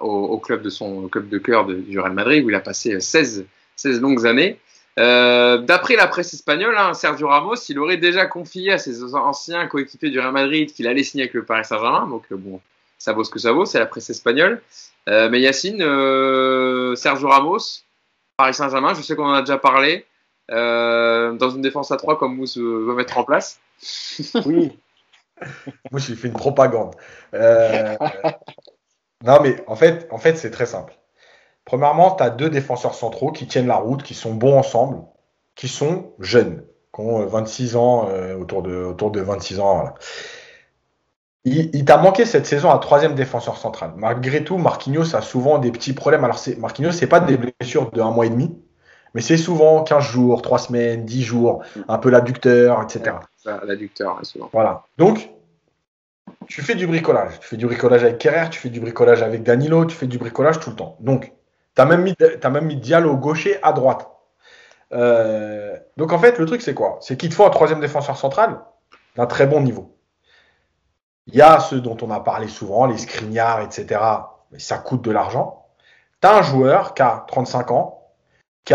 au, 0.00 0.38
club 0.38 0.62
de 0.62 0.70
son 0.70 1.08
club 1.08 1.28
de 1.28 1.38
cœur 1.38 1.66
du 1.66 1.98
Real 1.98 2.12
Madrid, 2.12 2.44
où 2.44 2.50
il 2.50 2.54
a 2.54 2.60
passé 2.60 3.00
16, 3.00 3.46
16 3.74 4.00
longues 4.00 4.26
années. 4.28 4.58
D'après 4.96 5.96
la 5.96 6.06
presse 6.06 6.32
espagnole, 6.34 6.76
hein, 6.78 6.94
Sergio 6.94 7.26
Ramos, 7.26 7.56
il 7.68 7.80
aurait 7.80 7.96
déjà 7.96 8.26
confié 8.26 8.72
à 8.72 8.78
ses 8.78 9.02
anciens 9.14 9.66
coéquipiers 9.66 10.10
du 10.10 10.20
Real 10.20 10.32
Madrid 10.32 10.72
qu'il 10.72 10.86
allait 10.86 11.02
signer 11.02 11.24
avec 11.24 11.34
le 11.34 11.44
Paris 11.44 11.64
Saint-Germain. 11.64 12.06
Donc 12.06 12.26
bon, 12.30 12.60
ça 12.98 13.12
vaut 13.12 13.24
ce 13.24 13.30
que 13.30 13.40
ça 13.40 13.50
vaut, 13.50 13.64
c'est 13.64 13.80
la 13.80 13.86
presse 13.86 14.08
espagnole. 14.08 14.62
Euh, 15.08 15.28
mais 15.28 15.40
Yacine, 15.40 15.82
euh, 15.82 16.94
Sergio 16.94 17.28
Ramos, 17.28 17.58
Paris 18.36 18.54
Saint-Germain, 18.54 18.94
je 18.94 19.02
sais 19.02 19.16
qu'on 19.16 19.26
en 19.26 19.32
a 19.32 19.40
déjà 19.40 19.58
parlé. 19.58 20.06
dans 20.48 21.50
une 21.54 21.62
défense 21.62 21.90
à 21.90 21.96
3 21.96 22.18
comme 22.18 22.36
Mousse 22.36 22.58
veut 22.58 22.94
mettre 22.94 23.18
en 23.18 23.24
place 23.24 23.60
Oui. 24.46 24.78
Moi, 25.90 26.00
j'ai 26.00 26.14
fait 26.14 26.28
une 26.28 26.34
propagande. 26.34 26.94
non, 27.32 27.98
mais 29.42 29.56
en 29.66 29.76
fait, 29.76 30.06
en 30.10 30.18
fait 30.18 30.36
c'est 30.36 30.50
très 30.50 30.66
simple. 30.66 30.94
Premièrement, 31.64 32.14
tu 32.14 32.22
as 32.22 32.30
deux 32.30 32.50
défenseurs 32.50 32.94
centraux 32.94 33.32
qui 33.32 33.46
tiennent 33.46 33.68
la 33.68 33.76
route, 33.76 34.02
qui 34.02 34.14
sont 34.14 34.34
bons 34.34 34.56
ensemble, 34.56 35.02
qui 35.54 35.68
sont 35.68 36.12
jeunes, 36.18 36.64
qui 36.94 37.00
ont 37.00 37.24
26 37.26 37.76
ans, 37.76 38.08
autour, 38.38 38.62
de, 38.62 38.84
autour 38.84 39.10
de 39.10 39.20
26 39.20 39.60
ans. 39.60 39.74
Voilà. 39.74 39.94
Il, 41.44 41.84
t'a 41.84 41.96
manqué 41.96 42.24
cette 42.24 42.46
saison 42.46 42.70
un 42.70 42.78
troisième 42.78 43.16
défenseur 43.16 43.56
central. 43.56 43.92
Malgré 43.96 44.44
tout, 44.44 44.58
Marquinhos 44.58 45.16
a 45.16 45.22
souvent 45.22 45.58
des 45.58 45.72
petits 45.72 45.92
problèmes. 45.92 46.22
Alors, 46.22 46.38
Marquinhos, 46.58 46.92
c'est 46.92 47.08
pas 47.08 47.18
des 47.18 47.36
blessures 47.36 47.90
de 47.90 48.00
un 48.00 48.12
mois 48.12 48.26
et 48.26 48.30
demi, 48.30 48.56
mais 49.14 49.22
c'est 49.22 49.36
souvent 49.36 49.82
15 49.82 50.04
jours, 50.04 50.40
3 50.40 50.58
semaines, 50.58 51.04
10 51.04 51.22
jours, 51.22 51.64
un 51.88 51.98
peu 51.98 52.10
l'adducteur, 52.10 52.80
etc. 52.80 53.16
L'adducteur, 53.64 54.20
souvent. 54.24 54.50
Voilà. 54.52 54.84
Donc, 54.98 55.30
tu 56.46 56.62
fais 56.62 56.76
du 56.76 56.86
bricolage. 56.86 57.40
Tu 57.40 57.48
fais 57.48 57.56
du 57.56 57.66
bricolage 57.66 58.04
avec 58.04 58.18
Kerrer, 58.18 58.48
tu 58.50 58.60
fais 58.60 58.70
du 58.70 58.80
bricolage 58.80 59.22
avec 59.22 59.42
Danilo, 59.42 59.84
tu 59.84 59.96
fais 59.96 60.06
du 60.06 60.18
bricolage 60.18 60.60
tout 60.60 60.70
le 60.70 60.76
temps. 60.76 60.96
Donc, 61.00 61.32
tu 61.74 61.82
as 61.82 61.86
même 61.86 62.02
mis, 62.02 62.14
as 62.40 62.50
même 62.50 62.66
mis 62.66 62.76
Diallo 62.76 63.16
gaucher 63.16 63.58
à 63.64 63.72
droite. 63.72 64.08
Euh, 64.92 65.76
donc, 65.96 66.12
en 66.12 66.20
fait, 66.20 66.38
le 66.38 66.46
truc, 66.46 66.62
c'est 66.62 66.74
quoi? 66.74 66.98
C'est 67.00 67.16
qu'il 67.16 67.30
te 67.30 67.34
faut 67.34 67.44
un 67.44 67.50
troisième 67.50 67.80
défenseur 67.80 68.16
central 68.16 68.60
d'un 69.16 69.26
très 69.26 69.46
bon 69.48 69.60
niveau. 69.60 69.96
Il 71.26 71.34
y 71.34 71.42
a 71.42 71.60
ceux 71.60 71.80
dont 71.80 71.96
on 72.02 72.10
a 72.10 72.20
parlé 72.20 72.48
souvent, 72.48 72.86
les 72.86 72.98
Skriniar, 72.98 73.60
etc. 73.60 74.00
Mais 74.50 74.58
ça 74.58 74.78
coûte 74.78 75.02
de 75.02 75.10
l'argent. 75.10 75.66
Tu 76.20 76.28
as 76.28 76.36
un 76.36 76.42
joueur 76.42 76.94
qui 76.94 77.02
a 77.02 77.24
35 77.28 77.70
ans, 77.70 78.02
qui, 78.64 78.74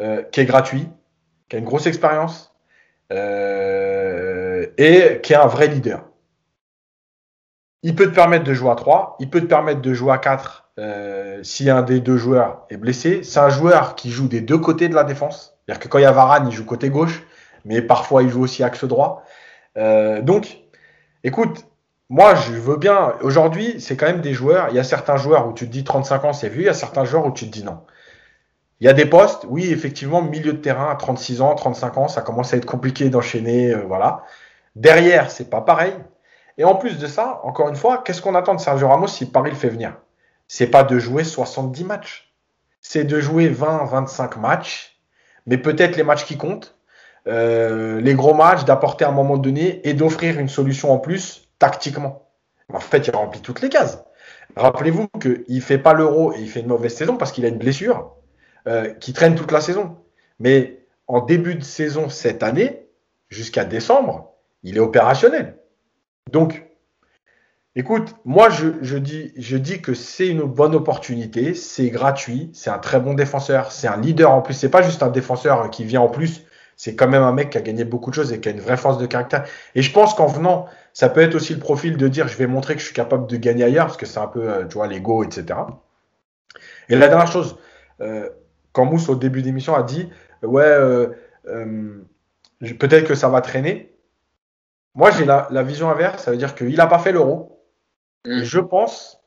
euh, 0.00 0.22
qui 0.24 0.40
est 0.40 0.44
gratuit, 0.44 0.88
qui 1.48 1.56
a 1.56 1.58
une 1.58 1.64
grosse 1.64 1.86
expérience 1.86 2.54
euh, 3.12 4.66
et 4.78 5.20
qui 5.22 5.32
est 5.32 5.36
un 5.36 5.46
vrai 5.46 5.68
leader. 5.68 6.04
Il 7.82 7.94
peut 7.94 8.06
te 8.06 8.14
permettre 8.14 8.44
de 8.44 8.54
jouer 8.54 8.70
à 8.70 8.76
3, 8.76 9.16
il 9.20 9.28
peut 9.28 9.42
te 9.42 9.46
permettre 9.46 9.82
de 9.82 9.92
jouer 9.92 10.12
à 10.12 10.18
4 10.18 10.70
euh, 10.78 11.42
si 11.42 11.68
un 11.68 11.82
des 11.82 12.00
deux 12.00 12.16
joueurs 12.16 12.66
est 12.70 12.78
blessé. 12.78 13.22
C'est 13.22 13.40
un 13.40 13.50
joueur 13.50 13.94
qui 13.94 14.10
joue 14.10 14.26
des 14.28 14.40
deux 14.40 14.58
côtés 14.58 14.88
de 14.88 14.94
la 14.94 15.04
défense. 15.04 15.56
C'est-à-dire 15.66 15.82
que 15.82 15.88
quand 15.88 15.98
il 15.98 16.02
y 16.02 16.06
a 16.06 16.12
Varane, 16.12 16.48
il 16.48 16.52
joue 16.52 16.64
côté 16.64 16.88
gauche, 16.88 17.22
mais 17.66 17.82
parfois 17.82 18.22
il 18.22 18.30
joue 18.30 18.42
aussi 18.42 18.64
axe 18.64 18.84
droit. 18.84 19.24
donc, 19.76 20.63
Écoute, 21.24 21.66
moi, 22.10 22.34
je 22.34 22.52
veux 22.52 22.76
bien. 22.76 23.14
Aujourd'hui, 23.22 23.80
c'est 23.80 23.96
quand 23.96 24.06
même 24.06 24.20
des 24.20 24.34
joueurs. 24.34 24.68
Il 24.68 24.76
y 24.76 24.78
a 24.78 24.84
certains 24.84 25.16
joueurs 25.16 25.48
où 25.48 25.54
tu 25.54 25.66
te 25.66 25.72
dis 25.72 25.82
35 25.82 26.24
ans, 26.26 26.32
c'est 26.34 26.50
vu. 26.50 26.60
Il 26.60 26.66
y 26.66 26.68
a 26.68 26.74
certains 26.74 27.06
joueurs 27.06 27.24
où 27.24 27.32
tu 27.32 27.46
te 27.46 27.50
dis 27.50 27.64
non. 27.64 27.80
Il 28.80 28.86
y 28.86 28.90
a 28.90 28.92
des 28.92 29.06
postes, 29.06 29.46
oui, 29.48 29.70
effectivement, 29.72 30.20
milieu 30.20 30.52
de 30.52 30.58
terrain 30.58 30.90
à 30.90 30.96
36 30.96 31.40
ans, 31.40 31.54
35 31.54 31.96
ans, 31.96 32.08
ça 32.08 32.20
commence 32.20 32.52
à 32.52 32.58
être 32.58 32.66
compliqué 32.66 33.08
d'enchaîner. 33.08 33.70
Euh, 33.72 33.84
voilà. 33.86 34.24
Derrière, 34.76 35.30
c'est 35.30 35.48
pas 35.48 35.62
pareil. 35.62 35.94
Et 36.58 36.64
en 36.64 36.74
plus 36.74 36.98
de 36.98 37.06
ça, 37.06 37.40
encore 37.44 37.70
une 37.70 37.76
fois, 37.76 38.02
qu'est-ce 38.04 38.20
qu'on 38.20 38.34
attend 38.34 38.54
de 38.54 38.60
Sergio 38.60 38.88
Ramos 38.88 39.06
si 39.06 39.24
Paris 39.24 39.50
le 39.50 39.56
fait 39.56 39.70
venir? 39.70 39.96
C'est 40.46 40.66
pas 40.66 40.84
de 40.84 40.98
jouer 40.98 41.24
70 41.24 41.84
matchs. 41.84 42.34
C'est 42.82 43.04
de 43.04 43.18
jouer 43.18 43.48
20, 43.48 43.86
25 43.86 44.36
matchs, 44.36 45.00
mais 45.46 45.56
peut-être 45.56 45.96
les 45.96 46.02
matchs 46.02 46.26
qui 46.26 46.36
comptent 46.36 46.73
euh, 47.26 48.00
les 48.00 48.14
gros 48.14 48.34
matchs, 48.34 48.64
d'apporter 48.64 49.04
à 49.04 49.08
un 49.08 49.12
moment 49.12 49.36
donné 49.36 49.86
et 49.88 49.94
d'offrir 49.94 50.38
une 50.38 50.48
solution 50.48 50.92
en 50.92 50.98
plus 50.98 51.48
tactiquement. 51.58 52.28
En 52.72 52.80
fait, 52.80 53.06
il 53.06 53.14
remplit 53.14 53.40
toutes 53.40 53.60
les 53.60 53.68
cases. 53.68 54.04
Rappelez-vous 54.56 55.08
qu'il 55.20 55.44
ne 55.48 55.60
fait 55.60 55.78
pas 55.78 55.94
l'euro 55.94 56.32
et 56.32 56.40
il 56.40 56.48
fait 56.48 56.60
une 56.60 56.68
mauvaise 56.68 56.94
saison 56.94 57.16
parce 57.16 57.32
qu'il 57.32 57.44
a 57.44 57.48
une 57.48 57.58
blessure 57.58 58.14
euh, 58.66 58.92
qui 58.94 59.12
traîne 59.12 59.34
toute 59.34 59.52
la 59.52 59.60
saison. 59.60 59.96
Mais 60.38 60.86
en 61.06 61.20
début 61.20 61.54
de 61.54 61.64
saison 61.64 62.08
cette 62.08 62.42
année, 62.42 62.86
jusqu'à 63.28 63.64
décembre, 63.64 64.34
il 64.62 64.76
est 64.76 64.80
opérationnel. 64.80 65.58
Donc, 66.30 66.64
écoute, 67.76 68.14
moi 68.24 68.48
je, 68.48 68.96
dis 68.96 69.82
que 69.82 69.94
c'est 69.94 70.28
une 70.28 70.42
bonne 70.42 70.74
opportunité, 70.74 71.54
c'est 71.54 71.90
gratuit, 71.90 72.50
c'est 72.54 72.70
un 72.70 72.78
très 72.78 73.00
bon 73.00 73.14
défenseur, 73.14 73.72
c'est 73.72 73.88
un 73.88 74.00
leader 74.00 74.30
en 74.30 74.40
plus, 74.40 74.54
c'est 74.54 74.70
pas 74.70 74.82
juste 74.82 75.02
un 75.02 75.10
défenseur 75.10 75.70
qui 75.70 75.84
vient 75.84 76.00
en 76.00 76.08
plus 76.08 76.44
c'est 76.76 76.96
quand 76.96 77.08
même 77.08 77.22
un 77.22 77.32
mec 77.32 77.50
qui 77.50 77.58
a 77.58 77.60
gagné 77.60 77.84
beaucoup 77.84 78.10
de 78.10 78.14
choses 78.14 78.32
et 78.32 78.40
qui 78.40 78.48
a 78.48 78.52
une 78.52 78.60
vraie 78.60 78.76
force 78.76 78.98
de 78.98 79.06
caractère. 79.06 79.44
Et 79.74 79.82
je 79.82 79.92
pense 79.92 80.14
qu'en 80.14 80.26
venant, 80.26 80.66
ça 80.92 81.08
peut 81.08 81.20
être 81.20 81.34
aussi 81.34 81.54
le 81.54 81.60
profil 81.60 81.96
de 81.96 82.08
dire 82.08 82.28
je 82.28 82.36
vais 82.36 82.46
montrer 82.46 82.74
que 82.74 82.80
je 82.80 82.86
suis 82.86 82.94
capable 82.94 83.26
de 83.26 83.36
gagner 83.36 83.64
ailleurs, 83.64 83.86
parce 83.86 83.96
que 83.96 84.06
c'est 84.06 84.18
un 84.18 84.26
peu, 84.26 84.48
euh, 84.48 84.64
tu 84.66 84.74
vois, 84.74 84.86
l'ego, 84.86 85.24
etc. 85.24 85.58
Et 86.88 86.96
la 86.96 87.08
dernière 87.08 87.30
chose, 87.30 87.56
euh, 88.00 88.28
quand 88.72 88.84
Mousse 88.84 89.08
au 89.08 89.14
début 89.14 89.42
d'émission 89.42 89.74
a 89.74 89.82
dit 89.82 90.08
ouais, 90.42 90.64
euh, 90.64 91.08
peut-être 92.78 93.06
que 93.06 93.14
ça 93.14 93.28
va 93.28 93.40
traîner. 93.40 93.92
Moi, 94.94 95.10
j'ai 95.10 95.24
la, 95.24 95.48
vision 95.62 95.90
inverse, 95.90 96.22
ça 96.22 96.30
veut 96.30 96.36
dire 96.36 96.54
qu'il 96.54 96.76
n'a 96.76 96.86
pas 96.86 96.98
fait 96.98 97.12
l'euro. 97.12 97.60
Mm. 98.24 98.42
Je 98.42 98.60
pense 98.60 99.20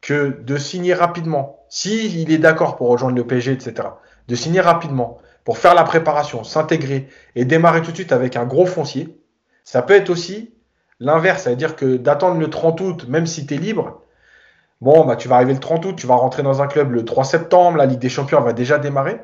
que 0.00 0.38
de 0.42 0.58
signer 0.58 0.92
rapidement, 0.92 1.64
s'il 1.70 2.30
est 2.30 2.38
d'accord 2.38 2.76
pour 2.76 2.88
rejoindre 2.88 3.16
le 3.16 3.26
PSG, 3.26 3.52
etc., 3.52 3.88
de 4.28 4.34
signer 4.34 4.60
rapidement, 4.60 5.18
pour 5.44 5.58
faire 5.58 5.74
la 5.74 5.84
préparation, 5.84 6.42
s'intégrer 6.42 7.08
et 7.36 7.44
démarrer 7.44 7.82
tout 7.82 7.90
de 7.90 7.96
suite 7.96 8.12
avec 8.12 8.36
un 8.36 8.46
gros 8.46 8.66
foncier. 8.66 9.20
Ça 9.62 9.82
peut 9.82 9.94
être 9.94 10.10
aussi 10.10 10.54
l'inverse, 11.00 11.42
c'est-à-dire 11.42 11.76
que 11.76 11.96
d'attendre 11.96 12.40
le 12.40 12.48
30 12.48 12.80
août, 12.80 13.06
même 13.08 13.26
si 13.26 13.46
tu 13.46 13.54
es 13.54 13.56
libre, 13.58 14.02
bon, 14.80 15.04
bah, 15.04 15.16
tu 15.16 15.28
vas 15.28 15.36
arriver 15.36 15.52
le 15.52 15.60
30 15.60 15.84
août, 15.84 15.96
tu 15.96 16.06
vas 16.06 16.14
rentrer 16.14 16.42
dans 16.42 16.62
un 16.62 16.66
club 16.66 16.92
le 16.92 17.04
3 17.04 17.24
septembre, 17.24 17.76
la 17.76 17.86
Ligue 17.86 17.98
des 17.98 18.08
Champions 18.08 18.40
va 18.40 18.52
déjà 18.52 18.78
démarrer. 18.78 19.20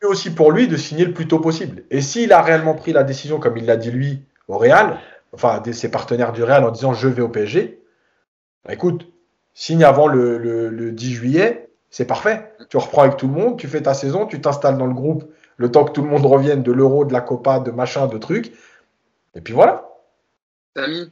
peut 0.00 0.08
aussi 0.08 0.30
pour 0.30 0.50
lui 0.50 0.66
de 0.66 0.76
signer 0.76 1.04
le 1.04 1.12
plus 1.12 1.28
tôt 1.28 1.38
possible. 1.38 1.84
Et 1.90 2.00
s'il 2.00 2.32
a 2.32 2.42
réellement 2.42 2.74
pris 2.74 2.92
la 2.92 3.04
décision, 3.04 3.38
comme 3.38 3.56
il 3.58 3.66
l'a 3.66 3.76
dit 3.76 3.90
lui, 3.90 4.24
au 4.48 4.58
Real, 4.58 4.98
enfin 5.32 5.62
ses 5.72 5.90
partenaires 5.90 6.32
du 6.32 6.42
Real 6.42 6.64
en 6.64 6.70
disant 6.70 6.94
je 6.94 7.08
vais 7.08 7.22
au 7.22 7.28
PSG, 7.28 7.80
bah, 8.64 8.72
écoute, 8.72 9.12
signe 9.54 9.84
avant 9.84 10.08
le 10.08 10.90
10 10.90 11.12
juillet, 11.12 11.66
c'est 11.96 12.04
parfait. 12.04 12.52
Tu 12.68 12.76
reprends 12.76 13.04
avec 13.04 13.16
tout 13.16 13.26
le 13.26 13.32
monde, 13.32 13.58
tu 13.58 13.68
fais 13.68 13.80
ta 13.80 13.94
saison, 13.94 14.26
tu 14.26 14.38
t'installes 14.38 14.76
dans 14.76 14.84
le 14.84 14.92
groupe 14.92 15.24
le 15.56 15.70
temps 15.70 15.82
que 15.82 15.92
tout 15.92 16.02
le 16.02 16.08
monde 16.10 16.26
revienne 16.26 16.62
de 16.62 16.70
l'euro, 16.70 17.06
de 17.06 17.12
la 17.14 17.22
copa, 17.22 17.58
de 17.58 17.70
machin, 17.70 18.06
de 18.06 18.18
trucs. 18.18 18.52
Et 19.34 19.40
puis 19.40 19.54
voilà. 19.54 19.88
Samy, 20.76 21.10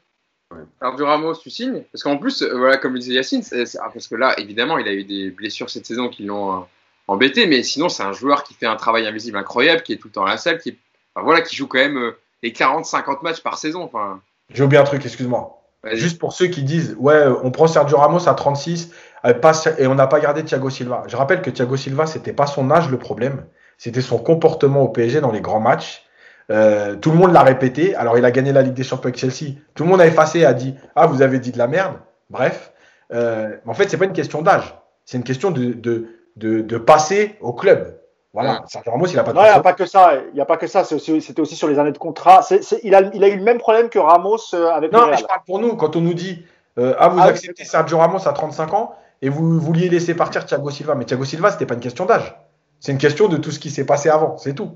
alors 0.83 0.95
du 0.97 1.03
Ramos, 1.03 1.37
tu 1.37 1.49
signes 1.49 1.85
Parce 1.91 2.03
qu'en 2.03 2.19
plus, 2.19 2.43
euh, 2.43 2.59
voilà, 2.59 2.77
comme 2.77 2.99
disait 2.99 3.15
Yacine, 3.15 3.41
ah, 3.81 3.89
parce 3.95 4.09
que 4.09 4.15
là, 4.15 4.39
évidemment, 4.39 4.77
il 4.77 4.87
a 4.87 4.93
eu 4.93 5.05
des 5.05 5.31
blessures 5.31 5.71
cette 5.71 5.87
saison 5.87 6.11
qui 6.11 6.25
l'ont 6.25 6.55
euh, 6.55 6.61
embêté, 7.09 7.47
mais 7.47 7.63
sinon, 7.63 7.89
c'est 7.89 8.03
un 8.03 8.13
joueur 8.13 8.45
qui 8.45 8.53
fait 8.53 8.67
un 8.67 8.77
travail 8.77 9.07
invisible 9.07 9.39
incroyable, 9.39 9.81
qui 9.85 9.95
est 9.95 9.97
tout 9.97 10.09
le 10.09 10.13
temps 10.13 10.27
à 10.27 10.33
la 10.33 10.37
salle, 10.37 10.59
qui, 10.59 10.77
voilà, 11.17 11.41
qui 11.41 11.57
joue 11.57 11.67
quand 11.67 11.79
même 11.79 11.97
euh, 11.97 12.19
les 12.43 12.51
40-50 12.51 13.23
matchs 13.23 13.41
par 13.41 13.57
saison. 13.57 13.85
Enfin... 13.85 14.21
J'ai 14.51 14.63
oublié 14.63 14.83
un 14.83 14.85
truc, 14.85 15.03
excuse-moi. 15.03 15.63
Juste 15.93 16.19
pour 16.19 16.33
ceux 16.33 16.47
qui 16.47 16.63
disent, 16.63 16.95
ouais, 16.99 17.25
on 17.43 17.51
prend 17.51 17.67
Sergio 17.67 17.97
Ramos 17.97 18.29
à 18.29 18.35
36 18.35 18.91
euh, 19.25 19.33
et 19.79 19.87
on 19.87 19.95
n'a 19.95 20.07
pas 20.07 20.21
gardé 20.21 20.45
Thiago 20.45 20.71
Silva. 20.71 21.05
Je 21.07 21.17
rappelle 21.17 21.43
que 21.43 21.51
Thiago 21.51 21.77
Silva, 21.77 22.07
c'était 22.07 22.33
pas 22.33 22.47
son 22.47 22.71
âge 22.71 22.91
le 22.91 22.99
problème, 22.99 23.45
c'était 23.79 24.01
son 24.01 24.19
comportement 24.19 24.83
au 24.83 24.89
PSG 24.89 25.21
dans 25.21 25.33
les 25.33 25.41
grands 25.41 25.61
matchs. 25.61 26.05
Euh, 26.51 26.97
tout 26.97 27.11
le 27.11 27.17
monde 27.17 27.33
l'a 27.33 27.43
répété. 27.43 27.95
Alors, 27.95 28.19
il 28.19 28.25
a 28.25 28.31
gagné 28.31 28.53
la 28.53 28.63
Ligue 28.63 28.75
des 28.75 28.83
Champions 28.83 29.09
avec 29.09 29.17
Chelsea. 29.17 29.55
Tout 29.75 29.85
le 29.85 29.89
monde 29.89 30.01
a 30.01 30.07
effacé, 30.07 30.45
a 30.45 30.53
dit 30.53 30.75
Ah, 30.95 31.07
vous 31.07 31.23
avez 31.23 31.39
dit 31.39 31.53
de 31.53 31.59
la 31.59 31.67
merde. 31.67 31.95
Bref. 32.29 32.73
Euh, 33.13 33.57
en 33.67 33.75
fait, 33.75 33.89
c'est 33.89 33.97
pas 33.97 34.05
une 34.05 34.13
question 34.13 34.43
d'âge. 34.43 34.75
C'est 35.05 35.17
une 35.17 35.25
question 35.25 35.51
de, 35.51 35.73
de, 35.73 36.09
de, 36.37 36.61
de 36.61 36.79
passer 36.79 37.37
au 37.41 37.53
club. 37.53 37.99
Voilà, 38.35 38.63
Sergio 38.67 38.91
Ramos, 38.91 39.07
il 39.07 39.17
n'a 39.17 39.23
pas 39.23 39.33
Non, 39.33 39.43
il 39.43 39.45
n'y 39.45 39.51
a 39.51 39.61
pas 39.61 39.75
que 39.75 39.87
ça. 39.87 40.15
Il 40.31 40.35
n'y 40.35 40.41
a 40.41 40.45
pas 40.45 40.57
que 40.57 40.67
ça. 40.67 40.85
C'était 40.85 41.41
aussi 41.41 41.55
sur 41.55 41.69
les 41.69 41.79
années 41.79 41.93
de 41.93 41.99
contrat. 41.99 42.45
il, 42.83 42.95
a, 42.95 43.03
il, 43.15 43.23
a, 43.23 43.29
eu 43.29 43.37
le 43.37 43.45
même 43.45 43.59
problème 43.59 43.89
que 43.89 43.99
Ramos 43.99 44.39
avec 44.53 44.93
Non, 44.93 45.07
mais 45.07 45.17
je 45.17 45.25
parle 45.25 45.43
pour 45.47 45.61
nous. 45.61 45.77
Quand 45.77 45.97
on 45.97 46.01
nous 46.01 46.15
dit 46.15 46.45
euh, 46.79 46.95
Ah, 46.99 47.09
vous 47.09 47.21
ah, 47.21 47.27
acceptez 47.27 47.65
Sergio 47.65 47.99
Ramos 47.99 48.27
à 48.27 48.33
35 48.33 48.75
ans 48.75 48.95
et 49.25 49.31
vous 49.31 49.59
vouliez 49.59 49.89
laisser 49.89 50.15
partir 50.15 50.45
Thiago 50.45 50.69
Silva. 50.69 50.95
Mais 50.95 51.07
Thiago 51.07 51.25
Silva, 51.25 51.51
c'était 51.51 51.65
pas 51.65 51.73
une 51.73 51.81
question 51.81 52.05
d'âge. 52.05 52.37
C'est 52.79 52.93
une 52.93 52.99
question 52.99 53.27
de 53.27 53.39
tout 53.39 53.51
ce 53.51 53.59
qui 53.59 53.71
s'est 53.71 53.87
passé 53.87 54.11
avant. 54.11 54.37
C'est 54.37 54.55
tout. 54.55 54.73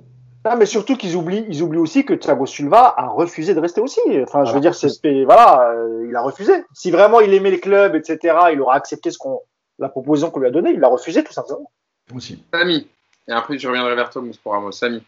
Non, 0.47 0.57
mais 0.57 0.65
surtout 0.65 0.97
qu'ils 0.97 1.17
oublient, 1.17 1.45
ils 1.51 1.63
oublient 1.63 1.81
aussi 1.81 2.07
que 2.07 2.15
Thiago 2.15 2.47
Silva 2.47 2.95
a 2.97 3.09
refusé 3.09 3.55
de 3.55 3.61
rester 3.61 3.83
aussi. 3.83 4.01
Enfin, 4.23 4.47
je 4.47 4.55
veux 4.55 4.61
dire, 4.61 4.75
c'est, 4.75 4.89
voilà, 5.25 5.73
euh, 5.73 6.07
il 6.09 6.17
a 6.17 6.23
refusé. 6.23 6.65
Si 6.73 6.91
vraiment 6.91 7.21
il 7.21 7.35
aimait 7.35 7.51
les 7.51 7.61
clubs, 7.61 7.95
etc., 7.95 8.39
il 8.51 8.63
aura 8.63 8.77
accepté 8.77 9.11
ce 9.11 9.19
qu'on, 9.19 9.41
la 9.79 9.91
proposition 9.91 10.31
qu'on 10.31 10.41
lui 10.41 10.49
a 10.49 10.51
donnée. 10.51 10.71
Il 10.71 10.81
l'a 10.81 10.89
refusé 10.89 11.23
tout 11.23 11.35
simplement. 11.35 11.71
Aussi. 12.15 12.43
Samy. 12.55 12.89
Et 13.29 13.33
après, 13.33 13.59
je 13.59 13.69
reviendrai 13.69 13.97
vers 13.97 14.09
toi, 14.09 14.23
Mousse, 14.23 14.39
pour 14.39 14.53
Ramos. 14.53 14.73
Samy. 14.73 15.03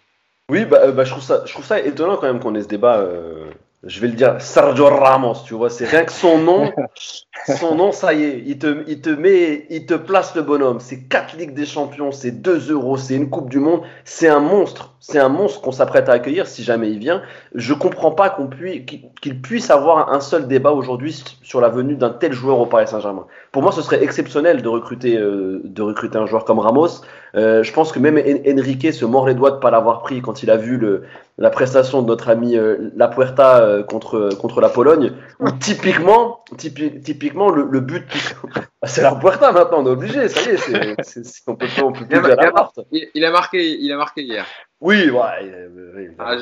Oui, 0.50 0.66
bah, 0.66 0.80
euh, 0.82 0.92
bah, 0.92 1.04
je, 1.04 1.12
trouve 1.12 1.22
ça, 1.22 1.44
je 1.46 1.52
trouve 1.54 1.64
ça 1.64 1.80
étonnant 1.80 2.18
quand 2.18 2.26
même 2.26 2.40
qu'on 2.40 2.54
ait 2.54 2.62
ce 2.62 2.68
débat. 2.68 2.98
Euh, 2.98 3.50
je 3.84 3.98
vais 4.00 4.08
le 4.08 4.12
dire, 4.12 4.36
Sergio 4.40 4.88
Ramos, 4.88 5.36
tu 5.46 5.54
vois, 5.54 5.70
c'est 5.70 5.86
rien 5.86 6.04
que 6.04 6.12
son 6.12 6.38
nom. 6.38 6.70
Son 7.58 7.74
nom, 7.74 7.92
ça 7.92 8.12
y 8.12 8.24
est, 8.24 8.42
il 8.44 8.58
te, 8.58 8.84
il 8.86 9.00
te 9.00 9.08
met, 9.08 9.66
il 9.70 9.86
te 9.86 9.94
place 9.94 10.34
le 10.34 10.42
bonhomme. 10.42 10.80
C'est 10.80 11.04
4 11.04 11.38
Ligues 11.38 11.54
des 11.54 11.64
Champions, 11.64 12.12
c'est 12.12 12.42
2 12.42 12.70
euros, 12.70 12.98
c'est 12.98 13.14
une 13.14 13.30
Coupe 13.30 13.48
du 13.48 13.58
Monde. 13.58 13.80
C'est 14.04 14.28
un 14.28 14.40
monstre. 14.40 14.94
C'est 15.00 15.18
un 15.18 15.30
monstre 15.30 15.62
qu'on 15.62 15.72
s'apprête 15.72 16.10
à 16.10 16.12
accueillir 16.12 16.46
si 16.46 16.62
jamais 16.62 16.90
il 16.90 16.98
vient. 16.98 17.22
Je 17.54 17.72
comprends 17.72 18.10
pas 18.10 18.28
qu'on 18.28 18.48
puisse, 18.48 18.82
qu'il 19.22 19.40
puisse 19.40 19.70
avoir 19.70 20.12
un 20.12 20.20
seul 20.20 20.46
débat 20.46 20.72
aujourd'hui 20.72 21.24
sur 21.42 21.62
la 21.62 21.70
venue 21.70 21.96
d'un 21.96 22.10
tel 22.10 22.34
joueur 22.34 22.58
au 22.58 22.66
Paris 22.66 22.86
Saint-Germain. 22.86 23.24
Pour 23.50 23.62
moi, 23.62 23.72
ce 23.72 23.80
serait 23.80 24.04
exceptionnel 24.04 24.60
de 24.60 24.68
recruter, 24.68 25.16
euh, 25.16 25.62
de 25.64 25.80
recruter 25.80 26.18
un 26.18 26.26
joueur 26.26 26.44
comme 26.44 26.58
Ramos. 26.58 27.00
Euh, 27.36 27.62
je 27.62 27.72
pense 27.72 27.92
que 27.92 27.98
même 27.98 28.16
Enrique 28.18 28.92
se 28.92 29.04
mord 29.04 29.26
les 29.26 29.34
doigts 29.34 29.52
de 29.52 29.58
pas 29.58 29.70
l'avoir 29.70 30.02
pris 30.02 30.20
quand 30.20 30.42
il 30.42 30.50
a 30.50 30.56
vu 30.56 30.76
le, 30.76 31.04
la 31.38 31.50
prestation 31.50 32.02
de 32.02 32.06
notre 32.06 32.28
ami 32.28 32.56
euh, 32.56 32.90
La 32.96 33.08
Puerta 33.08 33.60
euh, 33.60 33.82
contre, 33.82 34.30
contre 34.40 34.60
la 34.60 34.68
Pologne, 34.68 35.12
où 35.38 35.50
typiquement, 35.52 36.44
typiquement 36.56 37.50
le, 37.50 37.64
le 37.70 37.80
but, 37.80 38.06
c'est 38.84 39.02
La 39.02 39.14
Puerta 39.14 39.52
maintenant, 39.52 39.82
on 39.82 39.86
est 39.86 39.90
obligé, 39.90 40.28
ça 40.28 40.42
y 40.42 40.54
est, 40.54 40.96
on 41.46 41.56
peut, 41.56 41.66
on 41.82 41.92
peut 41.92 42.06
plus 42.06 42.18
il, 42.18 42.30
a, 42.30 42.52
il, 43.14 43.24
a 43.24 43.30
marqué, 43.30 43.78
il 43.80 43.92
a 43.92 43.96
marqué 43.96 44.22
hier. 44.22 44.46
Oui, 44.80 45.10
ouais, 45.10 45.20
ah, 46.18 46.36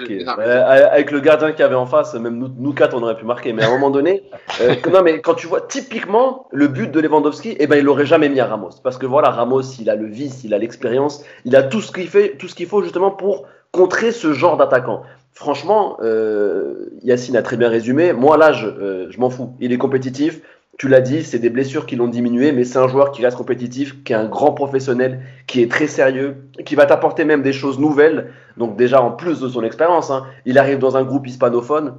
avec 0.92 1.10
le 1.10 1.18
gardien 1.20 1.50
qu'il 1.50 1.60
y 1.60 1.64
avait 1.64 1.74
en 1.74 1.86
face, 1.86 2.14
même 2.14 2.38
nous, 2.38 2.48
nous, 2.56 2.72
quatre, 2.72 2.96
on 2.96 3.02
aurait 3.02 3.16
pu 3.16 3.24
marquer. 3.24 3.52
Mais 3.52 3.64
à 3.64 3.68
un 3.68 3.70
moment 3.70 3.90
donné, 3.90 4.22
euh, 4.60 4.74
non, 4.92 5.02
mais 5.02 5.20
quand 5.20 5.34
tu 5.34 5.46
vois 5.46 5.62
typiquement 5.62 6.46
le 6.52 6.68
but 6.68 6.90
de 6.90 7.00
Lewandowski, 7.00 7.56
eh 7.58 7.66
ben, 7.66 7.76
il 7.76 7.84
l'aurait 7.84 8.06
jamais 8.06 8.28
mis 8.28 8.38
à 8.38 8.46
Ramos, 8.46 8.70
parce 8.82 8.96
que 8.96 9.06
voilà, 9.06 9.30
Ramos, 9.30 9.62
il 9.80 9.90
a 9.90 9.96
le 9.96 10.06
vice, 10.06 10.44
il 10.44 10.54
a 10.54 10.58
l'expérience, 10.58 11.24
il 11.44 11.56
a 11.56 11.64
tout 11.64 11.80
ce 11.80 11.90
qu'il 11.90 12.08
fait, 12.08 12.36
tout 12.38 12.48
ce 12.48 12.54
qu'il 12.54 12.66
faut 12.66 12.82
justement 12.82 13.10
pour 13.10 13.46
contrer 13.72 14.12
ce 14.12 14.32
genre 14.32 14.56
d'attaquant. 14.56 15.02
Franchement, 15.32 15.98
euh, 16.02 16.90
Yacine 17.02 17.36
a 17.36 17.42
très 17.42 17.56
bien 17.56 17.68
résumé. 17.68 18.12
Moi, 18.12 18.36
là, 18.36 18.52
je, 18.52 18.66
euh, 18.66 19.10
je 19.10 19.20
m'en 19.20 19.30
fous. 19.30 19.54
Il 19.60 19.72
est 19.72 19.78
compétitif. 19.78 20.40
Tu 20.78 20.86
l'as 20.86 21.00
dit, 21.00 21.24
c'est 21.24 21.40
des 21.40 21.50
blessures 21.50 21.86
qui 21.86 21.96
l'ont 21.96 22.06
diminué, 22.06 22.52
mais 22.52 22.62
c'est 22.62 22.78
un 22.78 22.86
joueur 22.86 23.10
qui 23.10 23.24
reste 23.24 23.36
compétitif, 23.36 24.04
qui 24.04 24.12
est 24.12 24.16
un 24.16 24.28
grand 24.28 24.52
professionnel, 24.52 25.20
qui 25.48 25.60
est 25.60 25.68
très 25.68 25.88
sérieux, 25.88 26.48
qui 26.64 26.76
va 26.76 26.86
t'apporter 26.86 27.24
même 27.24 27.42
des 27.42 27.52
choses 27.52 27.80
nouvelles. 27.80 28.30
Donc 28.56 28.76
déjà, 28.76 29.02
en 29.02 29.10
plus 29.10 29.40
de 29.40 29.48
son 29.48 29.64
expérience, 29.64 30.12
hein, 30.12 30.24
il 30.46 30.56
arrive 30.56 30.78
dans 30.78 30.96
un 30.96 31.02
groupe 31.02 31.26
hispanophone. 31.26 31.96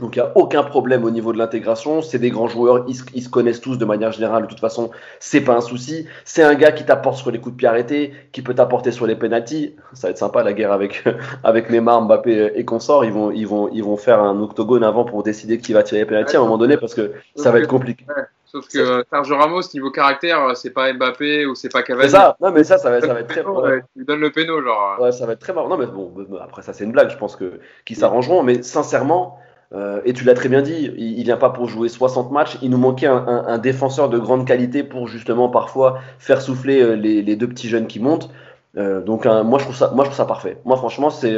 Donc 0.00 0.16
il 0.16 0.18
n'y 0.20 0.24
a 0.24 0.32
aucun 0.36 0.62
problème 0.62 1.04
au 1.04 1.10
niveau 1.10 1.32
de 1.32 1.38
l'intégration. 1.38 2.02
C'est 2.02 2.18
des 2.18 2.30
grands 2.30 2.46
joueurs, 2.46 2.84
ils, 2.88 3.22
se 3.22 3.28
connaissent 3.28 3.60
tous 3.60 3.78
de 3.78 3.84
manière 3.84 4.12
générale. 4.12 4.42
De 4.42 4.48
toute 4.48 4.60
façon, 4.60 4.90
c'est 5.18 5.40
pas 5.40 5.54
un 5.54 5.60
souci. 5.62 6.06
C'est 6.24 6.42
un 6.42 6.54
gars 6.54 6.72
qui 6.72 6.84
t'apporte 6.84 7.16
sur 7.16 7.30
les 7.30 7.40
coups 7.40 7.54
de 7.54 7.58
pied 7.58 7.68
arrêtés, 7.68 8.12
qui 8.32 8.42
peut 8.42 8.54
t'apporter 8.54 8.92
sur 8.92 9.06
les 9.06 9.16
pénalties. 9.16 9.74
Ça 9.94 10.08
va 10.08 10.10
être 10.10 10.18
sympa 10.18 10.42
la 10.42 10.52
guerre 10.52 10.72
avec 10.72 11.04
avec 11.44 11.70
Neymar, 11.70 12.02
Mbappé 12.02 12.52
et 12.54 12.64
consorts. 12.66 13.04
Ils 13.06 13.12
vont 13.12 13.30
ils 13.30 13.46
vont 13.46 13.70
ils 13.72 13.82
vont 13.82 13.96
faire 13.96 14.20
un 14.20 14.38
octogone 14.40 14.84
avant 14.84 15.04
pour 15.04 15.22
décider 15.22 15.58
qui 15.58 15.72
va 15.72 15.82
tirer 15.82 16.02
les 16.02 16.06
pénalties 16.06 16.36
à 16.36 16.40
un 16.40 16.42
moment 16.42 16.58
donné 16.58 16.76
parce 16.76 16.94
que 16.94 17.12
ça 17.34 17.50
va 17.50 17.58
être 17.58 17.68
compliqué. 17.68 18.04
Sauf 18.44 18.66
que 18.68 19.04
Sergio 19.10 19.36
Ramos, 19.36 19.60
niveau 19.74 19.90
caractère, 19.90 20.56
c'est 20.56 20.70
pas 20.70 20.90
Mbappé 20.92 21.44
ou 21.44 21.54
c'est 21.54 21.68
pas 21.70 21.82
Cavani. 21.82 22.08
C'est 22.08 22.16
ça. 22.16 22.34
Non, 22.40 22.50
mais 22.50 22.64
ça, 22.64 22.78
ça 22.78 22.90
va, 22.90 23.00
ça 23.00 23.12
va 23.12 23.20
être 23.20 23.28
très. 23.28 23.44
Ouais. 23.44 23.82
Il 23.94 24.06
donne 24.06 24.20
le 24.20 24.30
péno, 24.30 24.62
genre. 24.62 24.98
Ouais, 25.00 25.12
ça 25.12 25.26
va 25.26 25.34
être 25.34 25.40
très 25.40 25.52
marrant. 25.52 25.68
Non, 25.68 25.76
mais 25.76 25.86
bon, 25.86 26.10
après 26.40 26.62
ça, 26.62 26.72
c'est 26.72 26.84
une 26.84 26.92
blague. 26.92 27.10
Je 27.10 27.18
pense 27.18 27.36
que 27.36 27.60
qu'ils 27.84 27.96
s'arrangeront. 27.96 28.42
Mais 28.42 28.62
sincèrement, 28.62 29.38
euh, 29.74 30.00
et 30.04 30.14
tu 30.14 30.24
l'as 30.24 30.34
très 30.34 30.48
bien 30.48 30.62
dit, 30.62 30.90
il, 30.96 31.18
il, 31.18 31.24
vient 31.24 31.36
pas 31.36 31.50
pour 31.50 31.68
jouer 31.68 31.88
60 31.88 32.30
matchs. 32.30 32.56
Il 32.62 32.70
nous 32.70 32.78
manquait 32.78 33.06
un, 33.06 33.58
défenseur 33.58 34.08
de 34.08 34.18
grande 34.18 34.46
qualité 34.46 34.82
pour 34.82 35.08
justement 35.08 35.48
parfois 35.48 35.98
faire 36.18 36.40
souffler 36.40 36.80
euh, 36.80 36.94
les, 36.94 37.36
deux 37.36 37.48
petits 37.48 37.68
jeunes 37.68 37.86
qui 37.86 38.00
montent. 38.00 38.30
Euh, 38.76 39.00
donc 39.00 39.24
moi 39.24 39.58
je 39.58 39.64
trouve 39.64 39.76
ça, 40.14 40.24
parfait. 40.24 40.58
Moi 40.64 40.76
franchement 40.76 41.10
c'est, 41.10 41.32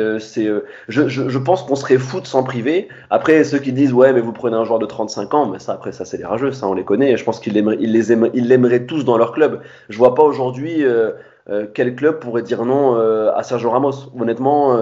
je, 0.89 1.39
pense 1.39 1.62
qu'on 1.62 1.77
serait 1.77 1.98
fou 1.98 2.20
de 2.20 2.27
s'en 2.27 2.43
priver. 2.43 2.89
Après 3.09 3.44
ceux 3.44 3.59
qui 3.59 3.73
disent 3.73 3.93
ouais 3.93 4.12
mais 4.12 4.20
vous 4.20 4.32
prenez 4.32 4.57
un 4.57 4.65
joueur 4.65 4.78
de 4.78 4.86
35 4.86 5.35
ans, 5.35 5.47
mais 5.47 5.59
ça 5.59 5.73
après 5.73 5.93
ça 5.93 6.05
c'est 6.05 6.19
les 6.19 6.24
rageux, 6.24 6.52
ça 6.52 6.69
on 6.69 6.74
les 6.74 6.85
connaît. 6.85 7.16
je 7.16 7.24
pense 7.24 7.40
qu'ils 7.40 7.55
l'aimeraient, 7.55 7.77
les 7.77 8.12
aimeraient, 8.12 8.85
tous 8.85 9.05
dans 9.05 9.16
leur 9.16 9.32
club. 9.32 9.61
Je 9.89 9.97
vois 9.97 10.15
pas 10.15 10.23
aujourd'hui 10.23 10.85
quel 11.73 11.94
club 11.94 12.19
pourrait 12.19 12.43
dire 12.43 12.65
non 12.65 12.97
à 13.31 13.43
Sergio 13.43 13.70
Ramos. 13.70 14.12
Honnêtement, 14.19 14.77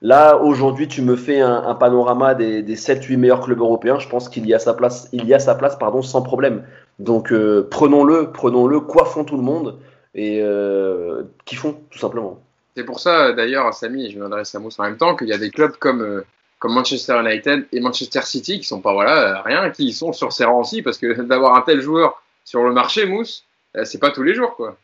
Là, 0.00 0.36
aujourd'hui, 0.36 0.86
tu 0.86 1.02
me 1.02 1.16
fais 1.16 1.40
un, 1.40 1.64
un 1.64 1.74
panorama 1.74 2.34
des, 2.34 2.62
des 2.62 2.76
7-8 2.76 3.16
meilleurs 3.16 3.40
clubs 3.40 3.58
européens. 3.58 3.98
Je 3.98 4.08
pense 4.08 4.28
qu'il 4.28 4.46
y 4.46 4.54
a 4.54 4.58
sa 4.58 4.74
place, 4.74 5.08
il 5.12 5.24
y 5.26 5.34
a 5.34 5.38
sa 5.38 5.54
place, 5.54 5.76
pardon, 5.76 6.02
sans 6.02 6.22
problème. 6.22 6.64
Donc, 6.98 7.32
euh, 7.32 7.66
prenons-le, 7.68 8.32
prenons-le, 8.32 8.80
coiffons 8.80 9.24
tout 9.24 9.36
le 9.36 9.42
monde 9.42 9.78
et 10.14 10.40
euh, 10.42 11.22
kiffons, 11.44 11.80
tout 11.90 11.98
simplement. 11.98 12.40
C'est 12.76 12.84
pour 12.84 13.00
ça, 13.00 13.32
d'ailleurs, 13.32 13.72
Samy, 13.74 14.06
et 14.06 14.10
je 14.10 14.18
m'adresse 14.18 14.54
à 14.54 14.58
Mousse 14.58 14.78
en 14.78 14.84
même 14.84 14.96
temps, 14.96 15.16
qu'il 15.16 15.28
y 15.28 15.32
a 15.32 15.38
des 15.38 15.50
clubs 15.50 15.76
comme, 15.78 16.02
euh, 16.02 16.24
comme 16.58 16.74
Manchester 16.74 17.20
United 17.20 17.66
et 17.72 17.80
Manchester 17.80 18.22
City 18.22 18.60
qui 18.60 18.66
sont 18.66 18.80
pas, 18.80 18.92
voilà, 18.92 19.42
rien, 19.42 19.70
qui 19.70 19.92
sont 19.92 20.12
sur 20.12 20.32
ces 20.32 20.44
rangs 20.44 20.60
aussi, 20.60 20.82
parce 20.82 20.98
que 20.98 21.20
d'avoir 21.22 21.56
un 21.56 21.62
tel 21.62 21.80
joueur 21.80 22.22
sur 22.44 22.62
le 22.62 22.72
marché, 22.72 23.06
Mousse, 23.06 23.44
c'est 23.84 23.98
pas 23.98 24.10
tous 24.10 24.22
les 24.22 24.34
jours, 24.34 24.56
quoi. 24.56 24.76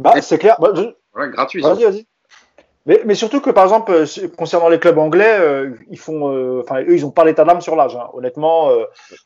Bah, 0.00 0.20
c'est 0.20 0.38
clair. 0.38 0.56
Bah, 0.60 0.72
je... 0.74 0.82
ouais, 1.18 1.30
gratuit. 1.30 1.62
Vas-y, 1.62 1.84
vas-y. 1.84 2.06
Mais, 2.84 3.00
mais, 3.04 3.14
surtout 3.14 3.40
que 3.40 3.50
par 3.50 3.62
exemple 3.62 3.92
euh, 3.92 4.06
concernant 4.36 4.68
les 4.68 4.80
clubs 4.80 4.98
anglais, 4.98 5.36
euh, 5.38 5.70
ils 5.88 5.98
font, 5.98 6.32
euh, 6.32 6.62
enfin 6.62 6.80
eux 6.82 6.94
ils 6.94 7.06
ont 7.06 7.12
pas 7.12 7.24
l'état 7.24 7.44
d'âme 7.44 7.60
sur 7.60 7.76
l'âge. 7.76 7.94
Hein. 7.94 8.08
Honnêtement, 8.12 8.70
euh, 8.70 8.84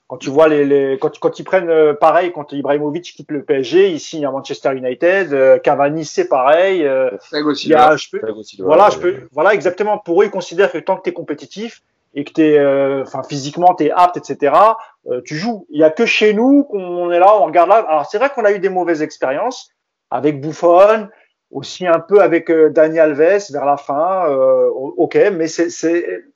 quand 0.09 0.19
tu 0.19 0.28
vois 0.28 0.47
les, 0.49 0.66
les 0.66 0.99
quand, 0.99 1.19
quand 1.19 1.39
ils 1.39 1.45
prennent 1.45 1.70
euh, 1.70 1.95
pareil, 1.95 2.33
quand 2.33 2.53
Ibrahimovic 2.53 3.05
quitte 3.05 3.31
le 3.31 3.43
PSG, 3.43 3.91
il 3.91 3.99
signe 3.99 4.27
à 4.27 4.31
Manchester 4.31 4.74
United, 4.74 5.62
Cavani 5.62 6.05
c'est 6.05 6.28
pareil. 6.28 6.81
il 6.81 7.69
y 7.70 7.74
a, 7.74 7.97
je 7.97 8.09
peux, 8.11 8.20
voilà, 8.59 8.91
je 8.91 8.99
peux, 8.99 9.15
voilà 9.33 9.55
exactement. 9.55 9.97
Pour 9.97 10.20
eux 10.20 10.27
ils 10.27 10.31
considèrent 10.31 10.70
que 10.70 10.78
tant 10.78 10.97
que 10.99 11.03
tu 11.03 11.11
es 11.11 11.12
compétitif 11.15 11.83
et 12.15 12.24
que 12.24 12.33
t'es, 12.33 12.61
enfin 13.01 13.23
physiquement 13.23 13.74
t'es 13.74 13.91
apte, 13.91 14.19
etc. 14.19 14.53
tu 15.24 15.37
joues. 15.37 15.66
Il 15.70 15.81
y 15.81 15.85
a 15.85 15.89
que 15.89 16.05
chez 16.05 16.35
nous 16.35 16.65
qu'on 16.65 17.11
est 17.11 17.19
là, 17.19 17.35
on 17.41 17.47
regarde 17.47 17.70
là. 17.70 17.87
Alors 17.89 18.05
c'est 18.05 18.19
vrai 18.19 18.28
qu'on 18.35 18.45
a 18.45 18.53
eu 18.53 18.59
des 18.59 18.69
mauvaises 18.69 19.01
expériences 19.01 19.70
avec 20.11 20.43
Buffon 20.43 21.09
aussi 21.51 21.86
un 21.86 22.01
peu 22.01 22.20
avec 22.20 22.51
euh, 22.51 22.70
Dani 22.70 22.98
Alves 22.98 23.51
vers 23.51 23.64
la 23.64 23.77
fin, 23.77 24.28
euh, 24.28 24.68
ok, 24.68 25.16
mais 25.32 25.47
c'est 25.47 25.68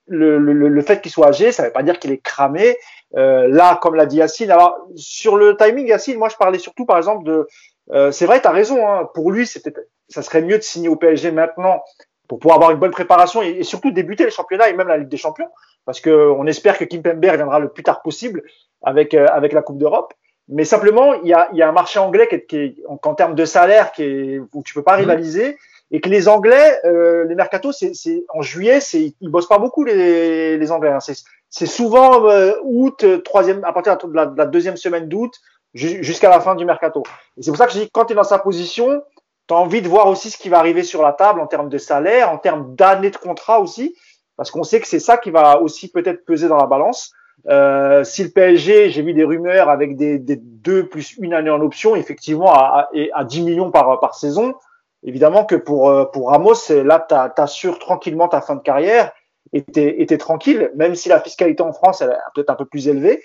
le, 0.06 0.38
le, 0.38 0.52
le, 0.52 0.82
fait 0.82 1.00
qu'il 1.00 1.10
soit 1.10 1.28
âgé, 1.28 1.52
ça 1.52 1.62
ne 1.62 1.68
veut 1.68 1.72
pas 1.72 1.82
dire 1.82 1.98
qu'il 1.98 2.12
est 2.12 2.22
cramé. 2.22 2.76
Euh, 3.16 3.48
là, 3.48 3.78
comme 3.82 3.96
l'a 3.96 4.06
dit 4.06 4.16
Yacine, 4.16 4.50
alors 4.50 4.76
sur 4.94 5.36
le 5.36 5.56
timing, 5.56 5.86
Yacine, 5.86 6.16
moi 6.16 6.28
je 6.28 6.36
parlais 6.36 6.58
surtout 6.58 6.86
par 6.86 6.96
exemple 6.96 7.24
de, 7.24 7.48
euh, 7.92 8.12
c'est 8.12 8.26
vrai, 8.26 8.40
tu 8.40 8.46
as 8.46 8.52
raison, 8.52 8.86
hein, 8.86 9.08
pour 9.14 9.32
lui, 9.32 9.46
ça 9.46 10.22
serait 10.22 10.42
mieux 10.42 10.58
de 10.58 10.62
signer 10.62 10.88
au 10.88 10.96
PSG 10.96 11.32
maintenant 11.32 11.82
pour 12.28 12.38
pouvoir 12.38 12.58
avoir 12.58 12.70
une 12.70 12.78
bonne 12.78 12.92
préparation 12.92 13.42
et, 13.42 13.48
et, 13.48 13.62
surtout 13.64 13.90
débuter 13.90 14.24
les 14.24 14.30
championnats 14.30 14.68
et 14.68 14.72
même 14.72 14.86
la 14.86 14.98
Ligue 14.98 15.08
des 15.08 15.16
Champions, 15.16 15.48
parce 15.84 16.00
que 16.00 16.10
on 16.10 16.46
espère 16.46 16.78
que 16.78 16.84
Kim 16.84 17.02
Pember 17.02 17.32
viendra 17.34 17.58
le 17.58 17.68
plus 17.68 17.82
tard 17.82 18.02
possible 18.02 18.44
avec 18.82 19.14
euh, 19.14 19.26
avec 19.26 19.52
la 19.52 19.62
Coupe 19.62 19.78
d'Europe. 19.78 20.14
Mais 20.50 20.64
simplement, 20.64 21.14
il 21.14 21.28
y 21.28 21.32
a, 21.32 21.48
y 21.52 21.62
a 21.62 21.68
un 21.68 21.72
marché 21.72 21.98
anglais 21.98 22.28
qui 22.28 22.34
est, 22.34 22.46
qui 22.46 22.56
est 22.56 22.74
en, 22.86 23.14
termes 23.14 23.34
de 23.34 23.44
salaire 23.44 23.92
qui 23.92 24.02
est, 24.02 24.40
où 24.52 24.62
tu 24.62 24.74
peux 24.74 24.82
pas 24.82 24.96
mmh. 24.96 25.00
rivaliser 25.00 25.58
et 25.90 26.00
que 26.00 26.08
les 26.08 26.28
Anglais, 26.28 26.78
euh, 26.84 27.24
les 27.24 27.34
mercatos, 27.34 27.72
c'est, 27.72 28.24
en 28.28 28.42
juillet, 28.42 28.80
c'est, 28.80 29.14
ils 29.20 29.28
bossent 29.28 29.48
pas 29.48 29.58
beaucoup 29.58 29.84
les, 29.84 30.56
les 30.56 30.72
Anglais. 30.72 30.90
Hein. 30.90 31.00
C'est, 31.00 31.66
souvent 31.66 32.28
euh, 32.28 32.52
août, 32.62 33.04
troisième, 33.24 33.64
à 33.64 33.72
partir 33.72 33.98
de 33.98 34.14
la, 34.14 34.26
de 34.26 34.38
la 34.38 34.46
deuxième 34.46 34.76
semaine 34.76 35.08
d'août 35.08 35.34
jusqu'à 35.74 36.30
la 36.30 36.40
fin 36.40 36.54
du 36.54 36.64
mercato. 36.64 37.02
Et 37.36 37.42
c'est 37.42 37.50
pour 37.50 37.58
ça 37.58 37.66
que 37.66 37.72
je 37.72 37.80
dis 37.80 37.90
quand 37.92 38.04
tu 38.04 38.12
es 38.12 38.16
dans 38.16 38.24
sa 38.24 38.38
position, 38.38 39.02
tu 39.48 39.54
as 39.54 39.56
envie 39.56 39.82
de 39.82 39.88
voir 39.88 40.06
aussi 40.06 40.30
ce 40.30 40.38
qui 40.38 40.48
va 40.48 40.58
arriver 40.58 40.82
sur 40.82 41.02
la 41.02 41.12
table 41.12 41.40
en 41.40 41.46
termes 41.46 41.68
de 41.68 41.78
salaire, 41.78 42.30
en 42.30 42.38
termes 42.38 42.74
d'années 42.74 43.10
de 43.10 43.16
contrat 43.16 43.60
aussi, 43.60 43.96
parce 44.36 44.50
qu'on 44.50 44.62
sait 44.62 44.80
que 44.80 44.86
c'est 44.86 45.00
ça 45.00 45.16
qui 45.16 45.30
va 45.30 45.60
aussi 45.60 45.90
peut-être 45.90 46.24
peser 46.24 46.48
dans 46.48 46.56
la 46.56 46.66
balance. 46.66 47.12
Euh, 47.48 48.04
si 48.04 48.22
le 48.22 48.30
PSG, 48.30 48.90
j'ai 48.90 49.02
vu 49.02 49.14
des 49.14 49.24
rumeurs 49.24 49.70
avec 49.70 49.96
des, 49.96 50.18
des, 50.18 50.36
deux 50.36 50.86
plus 50.86 51.16
une 51.18 51.32
année 51.32 51.50
en 51.50 51.60
option, 51.60 51.96
effectivement 51.96 52.52
à, 52.52 52.88
à, 53.14 53.20
à 53.20 53.24
10 53.24 53.42
millions 53.42 53.70
par, 53.70 53.98
par 54.00 54.14
saison, 54.14 54.54
évidemment 55.02 55.44
que 55.44 55.56
pour, 55.56 55.88
euh, 55.88 56.04
pour 56.04 56.30
Ramos, 56.30 56.54
là, 56.68 57.06
tu 57.08 57.40
assures 57.40 57.78
tranquillement 57.78 58.28
ta 58.28 58.40
fin 58.40 58.56
de 58.56 58.60
carrière 58.60 59.12
et 59.52 59.62
t'es, 59.62 60.18
tranquille, 60.18 60.70
même 60.76 60.94
si 60.94 61.08
la 61.08 61.20
fiscalité 61.20 61.62
en 61.62 61.72
France 61.72 62.02
elle 62.02 62.10
est 62.10 62.18
peut-être 62.34 62.50
un 62.50 62.54
peu 62.54 62.66
plus 62.66 62.88
élevée. 62.88 63.22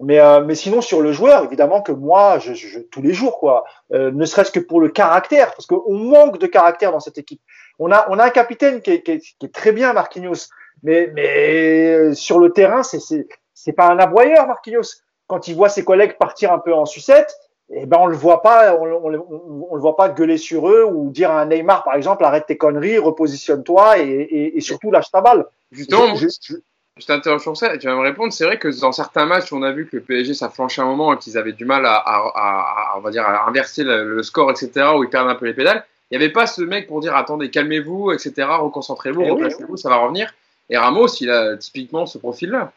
Mais, 0.00 0.20
euh, 0.20 0.42
mais 0.44 0.54
sinon, 0.54 0.80
sur 0.80 1.02
le 1.02 1.10
joueur, 1.10 1.42
évidemment 1.42 1.82
que 1.82 1.90
moi, 1.90 2.38
je, 2.38 2.54
je 2.54 2.78
tous 2.78 3.02
les 3.02 3.12
jours, 3.12 3.40
quoi, 3.40 3.64
euh, 3.92 4.12
ne 4.12 4.24
serait-ce 4.24 4.52
que 4.52 4.60
pour 4.60 4.80
le 4.80 4.88
caractère, 4.88 5.50
parce 5.50 5.66
qu'on 5.66 5.92
manque 5.92 6.38
de 6.38 6.46
caractère 6.46 6.92
dans 6.92 7.00
cette 7.00 7.18
équipe. 7.18 7.40
On 7.80 7.90
a, 7.90 8.06
on 8.08 8.18
a 8.18 8.24
un 8.24 8.30
capitaine 8.30 8.80
qui 8.80 8.92
est, 8.92 9.02
qui 9.02 9.10
est, 9.10 9.18
qui 9.18 9.46
est 9.46 9.52
très 9.52 9.72
bien, 9.72 9.92
Marquinhos, 9.92 10.48
mais, 10.84 11.10
mais 11.14 12.14
sur 12.14 12.38
le 12.38 12.52
terrain, 12.52 12.84
c'est, 12.84 13.26
c'est 13.68 13.74
pas 13.74 13.90
un 13.90 13.98
aboyeur, 13.98 14.46
Marquinhos. 14.46 15.02
Quand 15.26 15.46
il 15.46 15.54
voit 15.54 15.68
ses 15.68 15.84
collègues 15.84 16.16
partir 16.16 16.52
un 16.52 16.58
peu 16.58 16.72
en 16.72 16.86
sucette, 16.86 17.36
eh 17.68 17.84
ben 17.84 17.98
on 18.00 18.06
le 18.06 18.16
voit 18.16 18.40
pas, 18.40 18.74
on, 18.74 18.86
on, 18.86 19.66
on, 19.70 19.74
le 19.74 19.80
voit 19.82 19.94
pas 19.94 20.08
gueuler 20.08 20.38
sur 20.38 20.70
eux 20.70 20.84
ou 20.84 21.10
dire 21.10 21.30
à 21.30 21.42
un 21.42 21.44
Neymar 21.44 21.84
par 21.84 21.94
exemple 21.96 22.24
arrête 22.24 22.46
tes 22.46 22.56
conneries, 22.56 22.96
repositionne-toi 22.96 23.98
et, 23.98 24.08
et, 24.08 24.56
et, 24.56 24.60
surtout 24.62 24.90
lâche 24.90 25.10
ta 25.10 25.20
balle. 25.20 25.44
Justement, 25.70 26.14
je, 26.14 26.28
je, 26.28 26.54
je 26.96 27.04
t'interroge 27.04 27.42
sur 27.42 27.54
ça. 27.58 27.76
Tu 27.76 27.86
vas 27.86 27.94
me 27.94 28.00
répondre. 28.00 28.32
C'est 28.32 28.46
vrai 28.46 28.58
que 28.58 28.68
dans 28.80 28.92
certains 28.92 29.26
matchs, 29.26 29.52
on 29.52 29.62
a 29.62 29.70
vu 29.70 29.86
que 29.86 29.96
le 29.96 30.02
PSG 30.02 30.32
ça 30.32 30.48
flanchait 30.48 30.80
un 30.80 30.86
moment 30.86 31.12
et 31.12 31.18
qu'ils 31.18 31.36
avaient 31.36 31.52
du 31.52 31.66
mal 31.66 31.84
à, 31.84 31.96
à, 31.96 32.32
à, 32.34 32.94
on 32.96 33.00
va 33.00 33.10
dire 33.10 33.26
à 33.26 33.46
inverser 33.50 33.84
le, 33.84 34.14
le, 34.14 34.22
score, 34.22 34.50
etc. 34.50 34.86
Où 34.96 35.04
ils 35.04 35.10
perdent 35.10 35.28
un 35.28 35.34
peu 35.34 35.44
les 35.44 35.52
pédales. 35.52 35.84
Il 36.10 36.18
n'y 36.18 36.24
avait 36.24 36.32
pas 36.32 36.46
ce 36.46 36.62
mec 36.62 36.86
pour 36.86 37.00
dire 37.00 37.14
attendez 37.14 37.50
calmez-vous, 37.50 38.12
etc. 38.12 38.48
Reconcentrez-vous, 38.48 39.20
eh 39.26 39.30
replacez-vous, 39.30 39.74
oui. 39.74 39.78
ça 39.78 39.90
va 39.90 39.96
revenir. 39.96 40.32
Et 40.70 40.78
Ramos, 40.78 41.08
il 41.20 41.30
a 41.30 41.58
typiquement 41.58 42.06
ce 42.06 42.16
profil-là. 42.16 42.72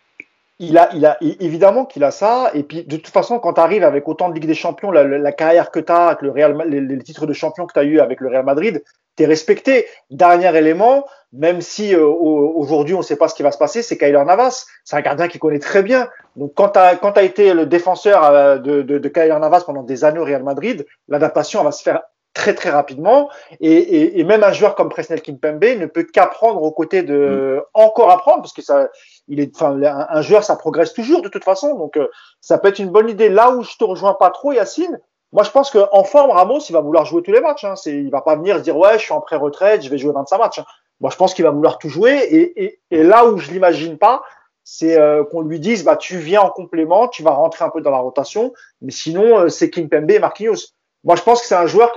Il 0.61 0.77
a, 0.77 0.89
il 0.93 1.05
a, 1.07 1.17
évidemment 1.21 1.85
qu'il 1.85 2.03
a 2.03 2.11
ça. 2.11 2.51
Et 2.53 2.61
puis, 2.61 2.83
de 2.83 2.95
toute 2.95 3.11
façon, 3.11 3.39
quand 3.39 3.53
tu 3.53 3.61
arrives 3.61 3.83
avec 3.83 4.07
autant 4.07 4.29
de 4.29 4.35
Ligue 4.35 4.45
des 4.45 4.53
Champions, 4.53 4.91
la, 4.91 5.31
carrière 5.31 5.71
que 5.71 5.79
tu 5.79 5.91
as, 5.91 6.07
avec 6.07 6.21
le 6.21 6.29
Real, 6.29 6.55
les, 6.67 6.97
titres 6.99 7.25
de 7.25 7.33
champion 7.33 7.65
que 7.65 7.73
tu 7.73 7.79
as 7.79 7.83
eu 7.83 7.99
avec 7.99 8.21
le 8.21 8.29
Real 8.29 8.45
Madrid, 8.45 8.83
tu 9.17 9.23
es 9.23 9.25
respecté. 9.25 9.88
Dernier 10.11 10.55
élément, 10.55 11.05
même 11.33 11.61
si 11.61 11.95
euh, 11.95 12.05
aujourd'hui 12.05 12.93
on 12.93 12.99
ne 12.99 13.03
sait 13.03 13.15
pas 13.15 13.27
ce 13.27 13.33
qui 13.33 13.41
va 13.41 13.51
se 13.51 13.57
passer, 13.57 13.81
c'est 13.81 13.97
Kyler 13.97 14.23
Navas. 14.23 14.67
C'est 14.85 14.95
un 14.95 15.01
gardien 15.01 15.27
qui 15.27 15.39
connaît 15.39 15.59
très 15.59 15.81
bien. 15.81 16.07
Donc, 16.35 16.53
quand 16.53 16.69
tu 16.69 16.79
as, 16.79 16.95
quand 16.95 17.17
as 17.17 17.23
été 17.23 17.55
le 17.55 17.65
défenseur 17.65 18.23
euh, 18.23 18.57
de, 18.59 18.83
de, 18.83 18.99
de 18.99 19.09
Kyler 19.09 19.39
Navas 19.39 19.63
pendant 19.65 19.83
des 19.83 20.05
années 20.05 20.19
au 20.19 20.25
Real 20.25 20.43
Madrid, 20.43 20.85
l'adaptation 21.07 21.63
va 21.63 21.71
se 21.71 21.81
faire 21.81 22.01
très 22.33 22.53
très 22.53 22.69
rapidement 22.69 23.29
et, 23.59 23.73
et, 23.73 24.19
et, 24.19 24.23
même 24.23 24.43
un 24.43 24.53
joueur 24.53 24.75
comme 24.75 24.89
Presnel 24.89 25.21
Kimpembe 25.21 25.65
ne 25.65 25.85
peut 25.85 26.03
qu'apprendre 26.03 26.63
aux 26.63 26.71
côtés 26.71 27.03
de 27.03 27.57
mm. 27.57 27.61
encore 27.73 28.09
apprendre 28.09 28.41
parce 28.41 28.53
que 28.53 28.61
ça 28.61 28.89
il 29.31 29.39
est 29.39 29.55
enfin 29.55 29.81
un, 29.81 30.21
joueur 30.21 30.43
ça 30.43 30.55
progresse 30.55 30.93
toujours 30.93 31.21
de 31.21 31.29
toute 31.29 31.43
façon 31.43 31.75
donc 31.75 31.97
euh, 31.97 32.07
ça 32.39 32.57
peut 32.57 32.67
être 32.67 32.79
une 32.79 32.89
bonne 32.89 33.09
idée 33.09 33.29
là 33.29 33.51
où 33.51 33.63
je 33.63 33.75
te 33.77 33.83
rejoins 33.83 34.13
pas 34.13 34.29
trop 34.29 34.51
Yacine 34.51 34.99
moi 35.31 35.43
je 35.43 35.51
pense 35.51 35.71
qu'en 35.71 36.03
forme 36.03 36.29
Ramos 36.29 36.59
il 36.69 36.73
va 36.73 36.81
vouloir 36.81 37.05
jouer 37.05 37.23
tous 37.23 37.31
les 37.31 37.41
matchs 37.41 37.63
hein. 37.63 37.75
c'est 37.75 37.93
il 37.93 38.11
va 38.11 38.21
pas 38.21 38.35
venir 38.35 38.61
dire 38.61 38.77
ouais 38.77 38.99
je 38.99 39.03
suis 39.03 39.13
en 39.13 39.21
pré-retraite 39.21 39.81
je 39.81 39.89
vais 39.89 39.97
jouer 39.97 40.13
25 40.13 40.37
matchs 40.37 40.59
hein. 40.59 40.65
moi 40.99 41.09
je 41.09 41.17
pense 41.17 41.33
qu'il 41.33 41.45
va 41.45 41.51
vouloir 41.51 41.77
tout 41.79 41.89
jouer 41.89 42.17
et, 42.29 42.79
et 42.91 43.03
là 43.03 43.25
où 43.25 43.37
je 43.37 43.51
l'imagine 43.51 43.97
pas 43.97 44.21
c'est 44.63 44.97
euh, 44.97 45.23
qu'on 45.23 45.41
lui 45.41 45.59
dise 45.59 45.83
bah 45.83 45.95
tu 45.95 46.17
viens 46.17 46.41
en 46.41 46.49
complément 46.49 47.07
tu 47.07 47.23
vas 47.23 47.31
rentrer 47.31 47.65
un 47.65 47.69
peu 47.69 47.81
dans 47.81 47.91
la 47.91 47.97
rotation 47.97 48.53
mais 48.81 48.91
sinon 48.91 49.39
euh, 49.39 49.49
c'est 49.49 49.69
Kimpembe 49.69 50.11
et 50.11 50.19
Marquinhos 50.19 50.73
moi, 51.03 51.15
je 51.15 51.23
pense 51.23 51.41
que 51.41 51.47
c'est 51.47 51.55
un 51.55 51.67
joueur 51.67 51.93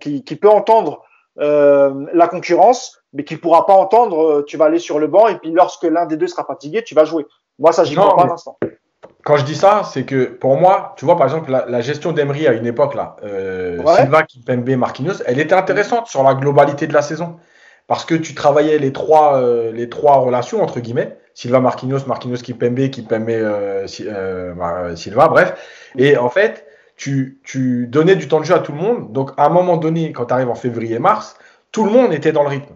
qui, 0.00 0.22
qui, 0.22 0.36
peut 0.36 0.48
entendre 0.48 1.02
euh, 1.38 2.06
la 2.12 2.28
concurrence, 2.28 2.99
mais 3.12 3.24
qui 3.24 3.36
pourra 3.36 3.66
pas 3.66 3.74
entendre. 3.74 4.22
Euh, 4.22 4.44
tu 4.46 4.56
vas 4.56 4.66
aller 4.66 4.78
sur 4.78 4.98
le 4.98 5.06
banc 5.06 5.28
et 5.28 5.36
puis 5.36 5.50
lorsque 5.50 5.84
l'un 5.84 6.06
des 6.06 6.16
deux 6.16 6.28
sera 6.28 6.44
fatigué, 6.44 6.82
tu 6.82 6.94
vas 6.94 7.04
jouer. 7.04 7.26
Moi, 7.58 7.72
ça, 7.72 7.84
j'y 7.84 7.94
crois 7.94 8.16
pas 8.16 8.26
l'instant. 8.26 8.58
Quand 9.24 9.36
je 9.36 9.44
dis 9.44 9.54
ça, 9.54 9.82
c'est 9.84 10.04
que 10.04 10.24
pour 10.24 10.56
moi, 10.56 10.94
tu 10.96 11.04
vois, 11.04 11.16
par 11.16 11.26
exemple, 11.26 11.50
la, 11.50 11.80
gestion 11.80 12.12
d'Emery 12.12 12.46
à 12.46 12.52
une 12.52 12.66
époque 12.66 12.94
là, 12.94 13.16
euh, 13.22 13.78
Silva, 13.96 14.22
Kimpembe, 14.22 14.70
Marquinhos, 14.76 15.22
elle 15.26 15.38
était 15.38 15.54
intéressante 15.54 16.06
sur 16.06 16.22
la 16.22 16.34
globalité 16.34 16.86
de 16.86 16.94
la 16.94 17.02
saison 17.02 17.36
parce 17.86 18.04
que 18.04 18.14
tu 18.14 18.34
travaillais 18.34 18.78
les 18.78 18.92
trois, 18.92 19.36
euh, 19.36 19.72
les 19.72 19.88
trois 19.88 20.16
relations 20.16 20.62
entre 20.62 20.80
guillemets. 20.80 21.18
Silva, 21.34 21.60
Marquinhos, 21.60 22.06
Marquinhos, 22.06 22.38
Kimpembe, 22.38 22.90
Kimpembe, 22.90 23.28
euh, 23.30 24.54
bah, 24.54 24.96
Silva, 24.96 25.28
bref. 25.28 25.54
Et 25.96 26.16
en 26.16 26.28
fait, 26.28 26.66
tu, 26.96 27.88
donnais 27.90 28.16
du 28.16 28.28
temps 28.28 28.40
de 28.40 28.44
jeu 28.44 28.54
à 28.54 28.58
tout 28.58 28.72
le 28.72 28.78
monde. 28.78 29.12
Donc, 29.12 29.30
à 29.36 29.46
un 29.46 29.48
moment 29.48 29.76
donné, 29.76 30.12
quand 30.12 30.26
tu 30.26 30.34
arrives 30.34 30.50
en 30.50 30.54
février-mars, 30.54 31.36
tout 31.72 31.84
le 31.84 31.90
monde 31.90 32.12
était 32.12 32.32
dans 32.32 32.42
le 32.42 32.48
rythme. 32.48 32.74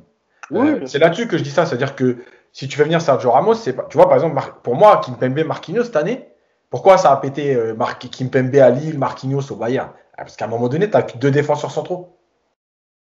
Euh, 0.52 0.86
c'est 0.86 0.98
là-dessus 0.98 1.26
que 1.28 1.38
je 1.38 1.42
dis 1.42 1.50
ça. 1.50 1.66
C'est-à-dire 1.66 1.96
que 1.96 2.18
si 2.52 2.68
tu 2.68 2.76
fais 2.76 2.84
venir 2.84 3.00
Sergio 3.00 3.30
Ramos, 3.30 3.54
c'est 3.54 3.72
pas. 3.72 3.86
Tu 3.88 3.96
vois, 3.96 4.08
par 4.08 4.16
exemple, 4.16 4.40
pour 4.62 4.76
moi, 4.76 5.00
Kimpembe, 5.04 5.44
Marquinhos 5.44 5.84
cette 5.84 5.96
année, 5.96 6.28
pourquoi 6.70 6.98
ça 6.98 7.12
a 7.12 7.16
pété 7.16 7.54
euh, 7.54 7.76
Kimpembe 8.10 8.54
à 8.56 8.70
Lille, 8.70 8.98
Marquinhos 8.98 9.50
au 9.50 9.56
Bayern? 9.56 9.90
Ah, 10.16 10.22
Parce 10.22 10.36
qu'à 10.36 10.44
un 10.44 10.48
moment 10.48 10.68
donné, 10.68 10.90
tu 10.90 10.96
n'as 10.96 11.02
deux 11.02 11.30
défenseurs 11.30 11.70
centraux. 11.70 12.18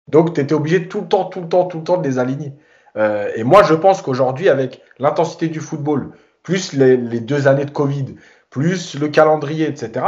Donc, 0.08 0.34
tu 0.34 0.40
étais 0.40 0.54
obligé 0.54 0.88
tout 0.88 1.02
le 1.02 1.08
temps, 1.08 1.24
tout 1.24 1.40
le 1.40 1.48
temps, 1.48 1.64
tout 1.66 1.78
le 1.78 1.84
temps 1.84 1.96
de 1.96 2.06
les 2.06 2.18
aligner. 2.18 2.54
Euh, 2.96 3.30
et 3.34 3.44
moi, 3.44 3.62
je 3.62 3.74
pense 3.74 4.02
qu'aujourd'hui, 4.02 4.48
avec 4.48 4.82
l'intensité 4.98 5.48
du 5.48 5.60
football, 5.60 6.12
plus 6.42 6.72
les, 6.72 6.96
les, 6.96 7.20
deux 7.20 7.48
années 7.48 7.64
de 7.64 7.70
Covid, 7.70 8.16
plus 8.50 8.98
le 8.98 9.08
calendrier, 9.08 9.68
etc., 9.68 10.04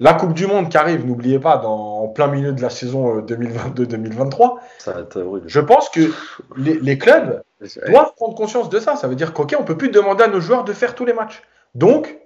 la 0.00 0.14
Coupe 0.14 0.34
du 0.34 0.46
Monde 0.46 0.70
qui 0.70 0.76
arrive, 0.76 1.06
n'oubliez 1.06 1.38
pas, 1.38 1.56
dans, 1.58 2.02
en 2.02 2.08
plein 2.08 2.26
milieu 2.26 2.52
de 2.52 2.60
la 2.60 2.70
saison 2.70 3.20
2022-2023, 3.20 4.54
euh, 4.88 5.40
je 5.46 5.60
pense 5.60 5.88
que 5.88 6.12
les, 6.56 6.98
clubs 6.98 7.42
doivent 7.88 8.14
prendre 8.16 8.34
conscience 8.34 8.68
de 8.70 8.80
ça. 8.80 8.96
Ça 8.96 9.06
veut 9.06 9.14
dire 9.14 9.32
qu'ok, 9.32 9.54
on 9.58 9.62
peut 9.62 9.76
plus 9.76 9.90
demander 9.90 10.24
à 10.24 10.28
nos 10.28 10.40
joueurs 10.40 10.64
de 10.64 10.72
faire 10.72 10.94
tous 10.94 11.04
les 11.04 11.12
matchs. 11.12 11.42
Donc, 11.74 12.18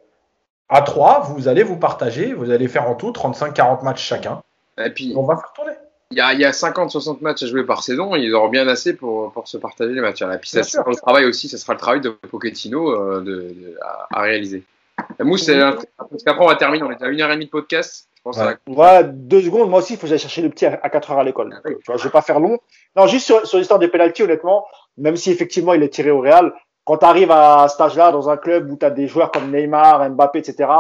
à 0.70 0.82
3, 0.82 1.30
vous 1.34 1.48
allez 1.48 1.62
vous 1.62 1.76
partager, 1.76 2.32
vous 2.32 2.50
allez 2.50 2.68
faire 2.68 2.88
en 2.88 2.94
tout 2.94 3.10
35-40 3.10 3.84
matchs 3.84 4.02
chacun. 4.02 4.42
Et 4.82 4.90
puis, 4.90 5.12
on 5.16 5.24
va 5.24 5.36
faire 5.36 5.52
tourner. 5.52 5.72
Il 6.10 6.16
y 6.16 6.20
a, 6.22 6.28
a 6.28 6.52
50-60 6.52 7.20
matchs 7.20 7.42
à 7.42 7.46
jouer 7.46 7.64
par 7.64 7.82
saison, 7.82 8.16
ils 8.16 8.32
auront 8.32 8.48
bien 8.48 8.66
assez 8.66 8.94
pour, 8.94 9.30
pour 9.32 9.46
se 9.46 9.58
partager 9.58 9.92
les 9.92 10.00
matchs. 10.00 10.22
Et 10.22 10.38
puis, 10.38 10.48
ça 10.48 10.62
sera 10.62 10.88
le 10.88 10.96
travail 10.96 11.26
aussi, 11.26 11.48
ça 11.48 11.58
sera 11.58 11.74
le 11.74 11.78
travail 11.78 12.00
de 12.00 12.08
Pochettino 12.08 12.90
euh, 12.90 13.20
de, 13.20 13.76
à 14.10 14.22
réaliser. 14.22 14.64
Mousse, 15.20 15.46
parce 15.46 16.22
qu'après 16.24 16.44
on 16.44 16.48
va 16.48 16.56
terminer, 16.56 16.84
on 16.84 16.90
est 16.90 17.02
à 17.02 17.08
une 17.08 17.20
heure 17.20 17.30
et 17.30 17.34
demie 17.34 17.46
de 17.46 17.50
podcast. 17.50 18.08
Je 18.16 18.22
pense 18.22 18.38
ouais. 18.38 19.04
deux 19.04 19.42
secondes. 19.42 19.70
Moi 19.70 19.78
aussi, 19.78 19.94
il 19.94 19.96
faut 19.96 20.02
que 20.02 20.08
j'aille 20.08 20.18
chercher 20.18 20.42
le 20.42 20.50
petit 20.50 20.66
à 20.66 20.76
4 20.76 21.12
heures 21.12 21.18
à 21.20 21.24
l'école. 21.24 21.54
Ah, 21.54 21.68
je 21.86 21.92
ne 21.92 21.98
vais 21.98 22.10
pas 22.10 22.22
faire 22.22 22.40
long. 22.40 22.58
Non, 22.96 23.06
juste 23.06 23.26
sur, 23.26 23.46
sur 23.46 23.58
l'histoire 23.58 23.78
des 23.78 23.88
pénalties, 23.88 24.24
honnêtement, 24.24 24.66
même 24.96 25.16
si 25.16 25.30
effectivement 25.30 25.72
il 25.72 25.82
est 25.82 25.88
tiré 25.88 26.10
au 26.10 26.20
Real, 26.20 26.52
quand 26.84 26.98
tu 26.98 27.04
arrives 27.04 27.30
à 27.30 27.68
cet 27.68 27.80
âge-là, 27.80 28.12
dans 28.12 28.30
un 28.30 28.36
club 28.36 28.70
où 28.70 28.76
tu 28.76 28.84
as 28.84 28.90
des 28.90 29.06
joueurs 29.06 29.30
comme 29.30 29.50
Neymar, 29.50 30.08
Mbappé, 30.10 30.38
etc., 30.38 30.70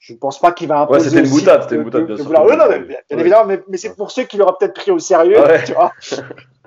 je 0.00 0.14
ne 0.14 0.18
pense 0.18 0.40
pas 0.40 0.50
qu'il 0.52 0.66
va 0.66 0.80
imposer. 0.80 1.04
Ouais, 1.04 1.08
c'était 1.10 1.22
une 1.24 1.30
boutade, 1.30 1.62
c'était 1.62 1.76
une 1.76 1.82
boutade, 1.82 2.06
bien 2.06 2.16
sûr. 2.16 2.30
non, 2.30 2.68
mais, 2.68 2.80
bien 2.80 2.98
évidemment, 3.10 3.44
mais, 3.44 3.62
mais 3.68 3.76
c'est 3.76 3.94
pour 3.94 4.10
ceux 4.10 4.24
qui 4.24 4.38
l'auraient 4.38 4.54
peut-être 4.58 4.74
pris 4.74 4.90
au 4.90 4.98
sérieux, 4.98 5.38
tu 5.64 5.72
vois. 5.72 5.92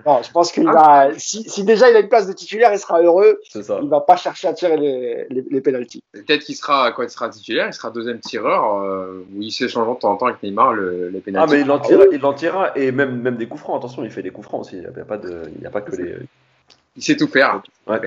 Non, 0.06 0.22
je 0.22 0.32
pense 0.32 0.52
qu'il 0.52 0.66
va. 0.66 1.12
Si, 1.18 1.50
si, 1.50 1.64
déjà 1.64 1.90
il 1.90 1.96
a 1.96 2.00
une 2.00 2.10
place 2.10 2.28
de 2.28 2.34
titulaire, 2.34 2.74
il 2.74 2.80
sera 2.80 3.02
heureux. 3.02 3.40
Ça. 3.50 3.80
Il 3.82 3.88
va 3.88 4.02
pas 4.02 4.18
chercher 4.18 4.50
à 4.50 4.54
tirer 4.54 4.76
les, 4.76 5.28
les, 5.30 5.46
les 5.50 5.62
pénalties. 5.62 6.04
Peut-être 6.12 6.44
qu'il 6.44 6.56
sera, 6.56 6.92
quoi, 6.92 7.06
il 7.06 7.10
sera 7.10 7.30
titulaire, 7.30 7.68
il 7.68 7.74
sera 7.74 7.90
deuxième 7.90 8.20
tireur, 8.20 8.82
euh, 8.82 9.26
où 9.34 9.42
il 9.42 9.52
s'échange 9.52 9.88
de 9.88 10.00
temps 10.00 10.12
en 10.12 10.18
temps 10.18 10.26
avec 10.26 10.44
Neymar 10.44 10.74
le, 10.74 11.08
les 11.08 11.22
pénalties. 11.22 11.54
Ah, 11.54 11.56
mais 11.56 11.64
il 11.64 11.72
en 11.72 11.80
tirera, 11.80 12.04
il 12.12 12.26
en 12.26 12.34
tirera, 12.34 12.78
et 12.78 12.92
même, 12.92 13.22
même 13.22 13.38
des 13.38 13.48
coups 13.48 13.62
francs. 13.62 13.78
Attention, 13.78 14.04
il 14.04 14.12
fait 14.12 14.24
des 14.24 14.32
coups 14.32 14.46
francs 14.46 14.62
aussi. 14.62 14.76
Il 14.76 14.82
n'y 14.82 14.88
a, 14.88 15.06
pas 15.06 15.18
de, 15.18 15.44
il 15.56 15.62
y 15.62 15.66
a 15.66 15.70
pas 15.70 15.80
que 15.80 15.96
les. 15.96 16.16
Il 16.98 17.04
sait 17.04 17.16
tout 17.16 17.28
faire. 17.28 17.62
Ouais. 17.88 18.02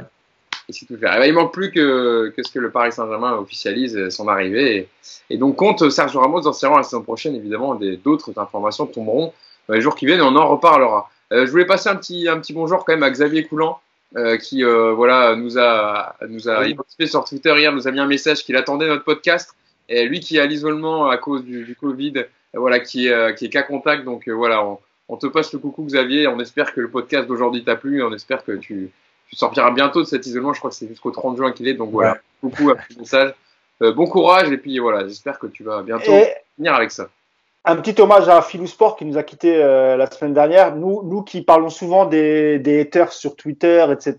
Il 0.68 0.74
sait 0.74 0.86
tout 0.86 0.96
faire. 0.96 1.14
Et 1.14 1.18
ben, 1.20 1.26
il 1.26 1.32
manque 1.32 1.52
plus 1.52 1.70
que, 1.70 2.32
que 2.36 2.42
ce 2.42 2.50
que 2.50 2.58
le 2.58 2.70
Paris 2.70 2.92
Saint-Germain 2.92 3.34
officialise 3.34 4.08
son 4.08 4.26
arrivée. 4.26 4.76
Et, 4.76 4.88
et, 5.30 5.38
donc 5.38 5.56
compte 5.56 5.88
Sergio 5.90 6.20
Ramos 6.20 6.40
dans 6.40 6.76
la 6.76 6.82
saison 6.82 7.02
prochaine, 7.02 7.36
évidemment, 7.36 7.78
d'autres 8.02 8.32
informations 8.36 8.86
tomberont 8.86 9.32
dans 9.68 9.74
les 9.74 9.80
jours 9.80 9.94
qui 9.94 10.06
viennent 10.06 10.20
et 10.20 10.22
on 10.24 10.36
en 10.36 10.48
reparlera. 10.48 11.08
Euh, 11.32 11.46
je 11.46 11.50
voulais 11.50 11.66
passer 11.66 11.88
un 11.88 11.96
petit, 11.96 12.28
un 12.28 12.38
petit 12.38 12.52
bonjour 12.52 12.84
quand 12.84 12.92
même 12.92 13.02
à 13.02 13.10
Xavier 13.10 13.44
Coulant. 13.44 13.80
Euh, 14.14 14.36
qui 14.36 14.64
euh, 14.64 14.92
voilà 14.92 15.34
nous 15.34 15.58
a 15.58 16.14
nous 16.28 16.48
a 16.48 16.68
identifié 16.68 17.08
sur 17.08 17.24
Twitter 17.24 17.52
hier, 17.58 17.72
nous 17.72 17.88
a 17.88 17.90
mis 17.90 17.98
un 17.98 18.06
message 18.06 18.44
qu'il 18.44 18.56
attendait 18.56 18.86
notre 18.86 19.02
podcast. 19.02 19.54
Et 19.88 20.06
lui 20.06 20.20
qui 20.20 20.36
est 20.36 20.40
à 20.40 20.46
l'isolement 20.46 21.10
à 21.10 21.18
cause 21.18 21.44
du, 21.44 21.64
du 21.64 21.74
Covid, 21.74 22.24
voilà, 22.54 22.78
qui 22.78 23.08
est 23.08 23.36
qui 23.36 23.46
est 23.46 23.50
cas 23.50 23.62
contact. 23.62 24.04
Donc 24.04 24.28
voilà, 24.28 24.64
on, 24.64 24.78
on, 25.08 25.16
te 25.16 25.26
passe 25.26 25.52
le 25.52 25.58
coucou 25.58 25.84
Xavier. 25.84 26.28
On 26.28 26.38
espère 26.38 26.72
que 26.72 26.80
le 26.80 26.88
podcast 26.88 27.26
d'aujourd'hui 27.26 27.64
t'a 27.64 27.74
plu. 27.74 28.02
On 28.02 28.12
espère 28.12 28.44
que 28.44 28.52
tu, 28.52 28.90
tu 29.28 29.36
sortiras 29.36 29.70
bientôt 29.70 30.00
de 30.00 30.06
cet 30.06 30.26
isolement. 30.26 30.52
Je 30.52 30.58
crois 30.58 30.70
que 30.70 30.76
c'est 30.76 30.88
jusqu'au 30.88 31.10
30 31.10 31.36
juin 31.36 31.52
qu'il 31.52 31.68
est. 31.68 31.74
Donc 31.74 31.90
voilà, 31.90 32.18
coucou 32.40 32.70
à 32.70 32.76
ce 32.90 32.98
message. 32.98 33.34
bon 33.80 34.06
courage 34.06 34.50
et 34.50 34.58
puis 34.58 34.78
voilà, 34.78 35.06
j'espère 35.06 35.38
que 35.38 35.46
tu 35.46 35.64
vas 35.64 35.82
bientôt 35.82 36.12
finir 36.56 36.74
avec 36.74 36.90
ça 36.90 37.08
un 37.68 37.76
petit 37.76 38.00
hommage 38.00 38.28
à 38.28 38.40
Philou 38.42 38.68
Sport 38.68 38.96
qui 38.96 39.04
nous 39.04 39.18
a 39.18 39.24
quitté 39.24 39.56
euh, 39.56 39.96
la 39.96 40.08
semaine 40.08 40.32
dernière. 40.32 40.76
Nous, 40.76 41.02
nous 41.02 41.22
qui 41.22 41.42
parlons 41.42 41.68
souvent 41.68 42.06
des, 42.06 42.60
des 42.60 42.80
haters 42.80 43.12
sur 43.12 43.34
Twitter, 43.34 43.84
etc. 43.90 44.14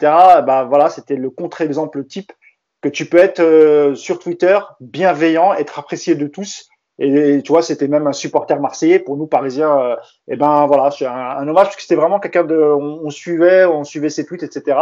Ben 0.45 0.65
voilà, 0.65 0.89
c'était 0.89 1.15
le 1.15 1.29
contre-exemple 1.29 2.03
type 2.03 2.33
que 2.81 2.89
tu 2.89 3.05
peux 3.05 3.17
être 3.17 3.39
euh, 3.39 3.95
sur 3.95 4.19
Twitter 4.19 4.59
bienveillant, 4.81 5.53
être 5.53 5.79
apprécié 5.79 6.15
de 6.15 6.27
tous. 6.27 6.67
Et, 6.99 7.41
tu 7.43 7.51
vois, 7.51 7.61
c'était 7.61 7.87
même 7.87 8.07
un 8.07 8.13
supporter 8.13 8.59
marseillais 8.59 8.99
pour 8.99 9.17
nous 9.17 9.27
Parisiens. 9.27 9.79
Euh, 9.79 9.95
et 10.27 10.35
ben 10.35 10.65
voilà, 10.65 10.89
c'est 10.91 11.05
un, 11.05 11.47
hommage 11.47 11.65
parce 11.65 11.75
que 11.75 11.81
c'était 11.83 11.95
vraiment 11.95 12.19
quelqu'un 12.19 12.43
de, 12.43 12.57
on, 12.57 13.09
suivait, 13.09 13.65
on 13.65 13.83
suivait 13.83 14.09
ses 14.09 14.25
tweets, 14.25 14.43
etc. 14.43 14.79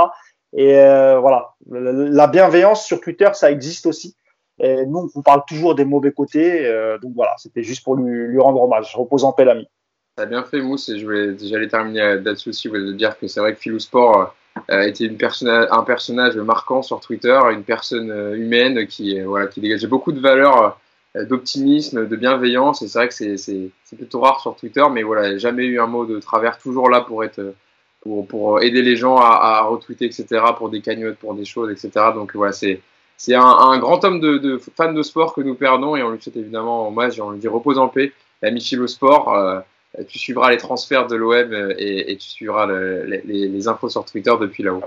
Et 0.54 0.74
voilà, 0.74 1.56
la 1.70 2.28
bienveillance 2.28 2.86
sur 2.86 3.02
Twitter, 3.02 3.30
ça 3.34 3.52
existe 3.52 3.86
aussi. 3.86 4.16
Et 4.60 4.86
nous, 4.86 5.12
on 5.16 5.22
parle 5.22 5.44
toujours 5.48 5.76
des 5.76 5.86
mauvais 5.86 6.12
côtés. 6.12 6.66
Euh, 6.66 6.98
donc 7.00 7.14
voilà, 7.16 7.34
c'était 7.38 7.64
juste 7.64 7.84
pour 7.84 7.96
lui, 7.96 8.40
rendre 8.40 8.62
hommage. 8.62 8.92
Je 8.92 8.98
repose 8.98 9.24
en 9.24 9.34
paix 9.34 9.46
l'ami. 9.46 9.68
T'as 10.16 10.26
bien 10.26 10.44
fait, 10.44 10.62
Mousse. 10.62 10.90
Et 10.90 11.00
j'allais 11.00 11.68
terminer 11.68 12.16
là-dessus 12.16 12.50
aussi. 12.50 12.70
de 12.70 12.94
dire 12.94 13.18
que 13.20 13.28
c'est 13.28 13.42
vrai 13.42 13.54
que 13.54 13.60
Philou 13.60 13.80
Sport 13.80 14.34
euh, 14.72 14.82
était 14.84 15.06
une 15.06 15.18
personne, 15.18 15.68
un 15.70 15.84
personnage 15.84 16.38
marquant 16.38 16.82
sur 16.82 17.02
Twitter, 17.02 17.38
une 17.52 17.64
personne 17.64 18.10
euh, 18.12 18.38
humaine 18.38 18.88
qui, 18.88 19.20
voilà, 19.22 19.48
qui 19.48 19.60
dégageait 19.60 19.88
beaucoup 19.88 20.14
de 20.14 20.22
valeurs 20.22 20.80
d'optimisme, 21.24 22.08
de 22.08 22.16
bienveillance. 22.16 22.82
Et 22.82 22.88
c'est 22.88 23.00
vrai 23.00 23.08
que 23.08 23.38
c'est 23.38 23.72
plutôt 23.96 24.20
rare 24.20 24.40
sur 24.42 24.56
Twitter, 24.56 24.84
mais 24.92 25.04
voilà, 25.04 25.38
jamais 25.38 25.66
eu 25.66 25.80
un 25.80 25.88
mot 25.88 26.06
de 26.06 26.20
travers, 26.20 26.58
toujours 26.58 26.90
là 26.90 27.02
pour 27.02 27.24
être 27.24 27.54
pour, 28.02 28.28
pour 28.28 28.62
aider 28.62 28.84
les 28.84 28.96
gens 28.96 29.18
à, 29.18 29.30
à 29.30 29.62
retweeter, 29.64 30.06
etc., 30.06 30.26
pour 30.58 30.70
des 30.70 30.82
cagnottes, 30.82 31.18
pour 31.18 31.34
des 31.34 31.46
choses, 31.46 31.72
etc. 31.72 32.12
Donc 32.14 32.36
voilà, 32.36 32.52
c'est 32.52 32.82
c'est 33.18 33.36
un, 33.36 33.78
grand 33.80 34.04
homme 34.04 34.20
de, 34.20 34.38
de, 34.38 34.58
fan 34.76 34.94
de 34.94 35.02
sport 35.02 35.34
que 35.34 35.42
nous 35.42 35.56
perdons 35.56 35.96
et 35.96 36.04
on 36.04 36.12
lui 36.12 36.22
souhaite 36.22 36.36
évidemment 36.36 36.88
hommage 36.88 37.18
et 37.18 37.22
on 37.22 37.32
lui 37.32 37.40
dit 37.40 37.48
repose 37.48 37.80
en 37.80 37.88
paix. 37.88 38.12
L'ami 38.42 38.70
au 38.80 38.88
sport, 38.88 39.34
euh, 39.34 39.62
tu 40.08 40.20
suivras 40.20 40.52
les 40.52 40.58
transferts 40.58 41.08
de 41.08 41.16
l'OM 41.16 41.54
euh, 41.54 41.74
et, 41.78 42.18
tu 42.18 42.28
suivras 42.28 42.68
les, 42.68 43.68
infos 43.68 43.90
sur 43.90 44.04
Twitter 44.06 44.34
depuis 44.40 44.64
là-haut. 44.64 44.84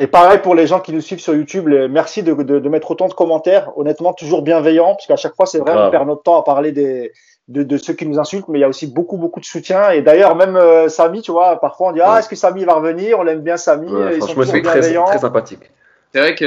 Et 0.00 0.06
pareil 0.06 0.38
pour 0.38 0.54
les 0.54 0.66
gens 0.66 0.80
qui 0.80 0.92
nous 0.92 1.00
suivent 1.00 1.20
sur 1.20 1.34
YouTube, 1.34 1.68
merci 1.90 2.22
de, 2.22 2.68
mettre 2.68 2.90
autant 2.90 3.08
de 3.08 3.14
commentaires, 3.14 3.72
honnêtement 3.76 4.12
toujours 4.12 4.42
bienveillants, 4.42 4.94
parce 4.94 5.06
qu'à 5.06 5.16
chaque 5.16 5.34
fois 5.34 5.46
c'est 5.46 5.58
vrai, 5.58 5.74
on 5.76 5.90
perd 5.90 6.06
notre 6.06 6.22
temps 6.22 6.38
à 6.38 6.44
parler 6.44 6.72
des, 6.72 7.12
de, 7.48 7.76
ceux 7.76 7.94
qui 7.94 8.06
nous 8.06 8.18
insultent, 8.18 8.48
mais 8.48 8.58
il 8.58 8.62
y 8.62 8.64
a 8.64 8.68
aussi 8.68 8.86
beaucoup 8.86 9.16
beaucoup 9.16 9.40
de 9.40 9.44
soutien. 9.44 9.90
Et 9.90 10.02
d'ailleurs 10.02 10.36
même 10.36 10.56
euh, 10.56 10.88
Samy, 10.88 11.22
tu 11.22 11.32
vois, 11.32 11.60
parfois 11.60 11.88
on 11.88 11.92
dit 11.92 12.00
ah 12.00 12.18
est-ce 12.18 12.28
que 12.28 12.36
Samy 12.36 12.64
va 12.64 12.74
revenir? 12.74 13.18
On 13.18 13.22
l'aime 13.22 13.40
bien 13.40 13.56
Samy. 13.56 13.88
franchement 14.20 14.44
c'est 14.44 14.62
très, 14.62 14.80
très 14.80 15.18
sympathique. 15.18 15.70
C'est 16.12 16.20
vrai 16.20 16.34
que 16.34 16.46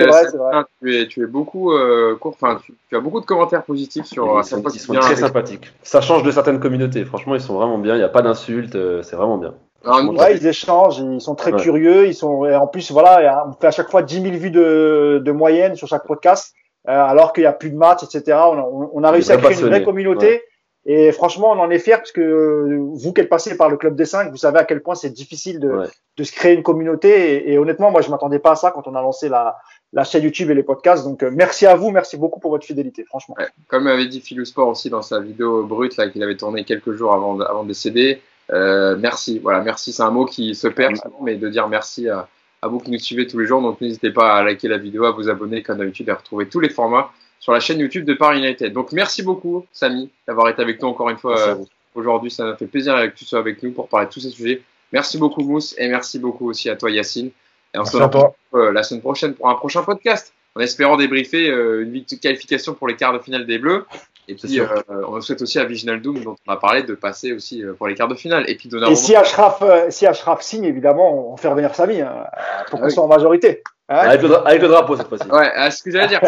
Tu, 0.81 0.95
es, 0.95 1.07
tu 1.07 1.23
es 1.23 1.27
beaucoup 1.27 1.71
euh, 1.71 2.15
court, 2.15 2.35
enfin, 2.41 2.59
tu, 2.89 2.95
as 2.95 2.99
beaucoup 2.99 3.21
de 3.21 3.25
commentaires 3.25 3.63
positifs 3.63 4.05
sur. 4.05 4.39
Ils 4.39 4.43
sont, 4.43 4.63
ils 4.73 4.79
sont 4.79 4.93
très 4.93 5.15
sympathiques. 5.15 5.71
Ça 5.83 6.01
change 6.01 6.23
de 6.23 6.31
certaines 6.31 6.59
communautés. 6.59 7.05
Franchement, 7.05 7.35
ils 7.35 7.41
sont 7.41 7.53
vraiment 7.53 7.77
bien. 7.77 7.95
Il 7.95 7.99
n'y 7.99 8.03
a 8.03 8.09
pas 8.09 8.23
d'insultes. 8.23 8.75
Euh, 8.75 9.03
c'est 9.03 9.15
vraiment 9.15 9.37
bien. 9.37 9.53
Ouais, 9.85 10.37
ils 10.37 10.47
échangent, 10.47 10.99
ils 10.99 11.21
sont 11.21 11.35
très 11.35 11.53
curieux, 11.53 12.07
ils 12.07 12.15
sont 12.15 12.45
et 12.45 12.55
en 12.55 12.67
plus 12.67 12.91
voilà, 12.91 13.45
on 13.47 13.53
fait 13.53 13.67
à 13.67 13.71
chaque 13.71 13.89
fois 13.89 14.01
10 14.01 14.21
000 14.21 14.35
vues 14.35 14.51
de, 14.51 15.21
de 15.23 15.31
moyenne 15.31 15.75
sur 15.75 15.87
chaque 15.87 16.05
podcast, 16.05 16.53
euh, 16.87 16.91
alors 16.91 17.33
qu'il 17.33 17.43
n'y 17.43 17.47
a 17.47 17.53
plus 17.53 17.71
de 17.71 17.77
matchs, 17.77 18.03
etc. 18.03 18.37
On, 18.43 18.89
on 18.93 19.03
a 19.03 19.11
réussi 19.11 19.31
à 19.31 19.37
créer 19.37 19.59
une 19.59 19.67
vraie 19.67 19.83
communauté. 19.83 20.43
Et 20.85 21.11
franchement, 21.11 21.51
on 21.51 21.59
en 21.59 21.69
est 21.69 21.77
fiers 21.77 21.97
parce 21.97 22.11
que 22.11 22.21
euh, 22.21 22.79
vous 22.93 23.13
qui 23.13 23.21
êtes 23.21 23.29
passé 23.29 23.55
par 23.55 23.69
le 23.69 23.77
club 23.77 23.95
des 23.95 24.05
5, 24.05 24.31
vous 24.31 24.37
savez 24.37 24.57
à 24.57 24.63
quel 24.63 24.81
point 24.81 24.95
c'est 24.95 25.11
difficile 25.11 25.59
de, 25.59 25.83
de, 26.17 26.23
se 26.23 26.31
créer 26.31 26.55
une 26.55 26.63
communauté. 26.63 27.51
Et, 27.51 27.59
honnêtement, 27.59 27.91
moi, 27.91 28.01
je 28.01 28.09
m'attendais 28.09 28.39
pas 28.39 28.53
à 28.53 28.55
ça 28.55 28.71
quand 28.71 28.87
on 28.87 28.95
a 28.95 29.01
lancé 29.01 29.29
la, 29.29 29.57
la 29.93 30.03
chaîne 30.03 30.23
YouTube 30.23 30.49
et 30.49 30.55
les 30.55 30.63
podcasts. 30.63 31.03
Donc, 31.03 31.21
euh, 31.21 31.29
merci 31.31 31.67
à 31.67 31.75
vous, 31.75 31.91
merci 31.91 32.17
beaucoup 32.17 32.39
pour 32.39 32.49
votre 32.49 32.65
fidélité, 32.65 33.03
franchement. 33.03 33.35
Comme 33.67 33.85
avait 33.85 34.07
dit 34.07 34.21
Philou 34.21 34.43
Sport 34.43 34.69
aussi 34.69 34.89
dans 34.89 35.03
sa 35.03 35.19
vidéo 35.19 35.63
brute 35.63 35.97
là 35.97 36.09
qu'il 36.09 36.23
avait 36.23 36.37
tourné 36.37 36.63
quelques 36.63 36.93
jours 36.93 37.13
avant, 37.13 37.39
avant 37.41 37.61
de 37.61 37.67
décéder. 37.67 38.19
Euh, 38.51 38.97
merci, 38.97 39.39
voilà, 39.39 39.61
merci. 39.61 39.93
C'est 39.93 40.03
un 40.03 40.11
mot 40.11 40.25
qui 40.25 40.55
se 40.55 40.67
perd, 40.67 40.95
mais 41.21 41.35
de 41.35 41.47
dire 41.49 41.67
merci 41.67 42.09
à, 42.09 42.27
à 42.61 42.67
vous 42.67 42.79
qui 42.79 42.91
nous 42.91 42.99
suivez 42.99 43.27
tous 43.27 43.39
les 43.39 43.45
jours. 43.45 43.61
Donc, 43.61 43.79
n'hésitez 43.79 44.11
pas 44.11 44.35
à 44.35 44.43
liker 44.43 44.67
la 44.67 44.77
vidéo, 44.77 45.05
à 45.05 45.11
vous 45.11 45.29
abonner 45.29 45.61
comme 45.63 45.77
d'habitude 45.77 46.07
et 46.09 46.11
à 46.11 46.15
retrouver 46.15 46.47
tous 46.47 46.59
les 46.59 46.69
formats 46.69 47.11
sur 47.41 47.51
la 47.51 47.59
chaîne 47.59 47.79
YouTube 47.79 48.05
de 48.05 48.13
Paris 48.13 48.39
United. 48.39 48.71
Donc 48.71 48.93
merci 48.93 49.23
beaucoup, 49.23 49.65
Samy, 49.73 50.09
d'avoir 50.27 50.47
été 50.47 50.61
avec 50.61 50.81
nous 50.81 50.87
encore 50.87 51.09
une 51.09 51.17
fois 51.17 51.37
euh, 51.39 51.55
aujourd'hui. 51.95 52.31
Ça 52.31 52.45
m'a 52.45 52.55
fait 52.55 52.67
plaisir 52.67 52.95
que 53.11 53.17
tu 53.17 53.25
sois 53.25 53.39
avec 53.39 53.61
nous 53.63 53.71
pour 53.71 53.89
parler 53.89 54.05
de 54.05 54.11
tous 54.11 54.21
ces 54.21 54.29
sujets. 54.29 54.61
Merci 54.93 55.17
beaucoup, 55.17 55.41
Mousse, 55.41 55.75
et 55.77 55.87
merci 55.87 56.19
beaucoup 56.19 56.47
aussi 56.49 56.69
à 56.69 56.75
toi, 56.75 56.91
Yacine. 56.91 57.31
Et 57.73 57.79
on 57.79 57.85
se 57.85 57.97
retrouve 57.97 58.31
euh, 58.53 58.71
la 58.71 58.83
semaine 58.83 59.01
prochaine 59.01 59.33
pour 59.33 59.49
un 59.49 59.55
prochain 59.55 59.81
podcast, 59.81 60.33
en 60.55 60.59
espérant 60.59 60.97
débriefer 60.97 61.49
euh, 61.49 61.83
une 61.83 62.05
qualification 62.05 62.75
pour 62.75 62.87
les 62.87 62.95
quarts 62.95 63.13
de 63.13 63.19
finale 63.19 63.45
des 63.47 63.57
Bleus. 63.57 63.85
Et 64.31 64.35
puis, 64.35 64.61
on 64.89 65.21
souhaite 65.21 65.41
aussi 65.41 65.59
à 65.59 65.65
Viginal 65.65 66.01
Doom, 66.01 66.23
dont 66.23 66.35
on 66.47 66.51
a 66.51 66.57
parlé, 66.57 66.83
de 66.83 66.95
passer 66.95 67.33
aussi 67.33 67.63
pour 67.77 67.87
les 67.87 67.95
quarts 67.95 68.07
de 68.07 68.15
finale. 68.15 68.49
Et 68.49 68.55
puis, 68.55 68.69
Et 68.89 68.95
si 68.95 69.15
Ashraf, 69.15 69.63
si 69.89 70.07
Ashraf 70.07 70.41
signe, 70.41 70.65
évidemment, 70.65 71.33
on 71.33 71.37
fait 71.37 71.47
revenir 71.47 71.75
Samy 71.75 72.01
hein, 72.01 72.25
pour 72.69 72.79
ah 72.79 72.83
qu'on 72.83 72.89
soit 72.89 73.03
en 73.03 73.07
majorité. 73.07 73.61
Hein 73.89 73.97
avec, 73.97 74.21
le 74.21 74.67
drapeau 74.67 74.95
cette 74.95 75.09
fois-ci. 75.09 75.29
Ouais, 75.29 75.71
ce 75.71 75.83
que 75.83 75.91
j'allais 75.91 76.07
dire. 76.07 76.21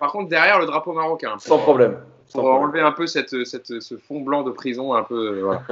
Par 0.00 0.10
contre, 0.10 0.28
derrière 0.28 0.58
le 0.58 0.66
drapeau 0.66 0.92
marocain. 0.92 1.34
Sans 1.38 1.58
problème. 1.58 1.98
Pour 2.32 2.46
enlever 2.46 2.80
un 2.80 2.92
peu 2.92 3.06
cette, 3.06 3.44
cette, 3.44 3.80
ce 3.80 3.96
fond 3.96 4.20
blanc 4.20 4.42
de 4.42 4.50
prison, 4.50 4.94
un 4.94 5.02
peu. 5.02 5.40
Voilà. 5.40 5.62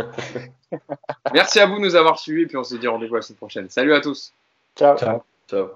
Merci 1.32 1.58
à 1.58 1.66
vous 1.66 1.76
de 1.76 1.80
nous 1.80 1.96
avoir 1.96 2.18
suivis, 2.18 2.42
et 2.42 2.46
puis 2.46 2.56
on 2.56 2.64
se 2.64 2.76
dit 2.76 2.86
rendez-vous 2.86 3.16
la 3.16 3.22
semaine 3.22 3.38
prochaine. 3.38 3.70
Salut 3.70 3.94
à 3.94 4.00
tous. 4.00 4.32
Ciao. 4.76 4.96
Ciao. 4.96 5.22
Ciao. 5.48 5.68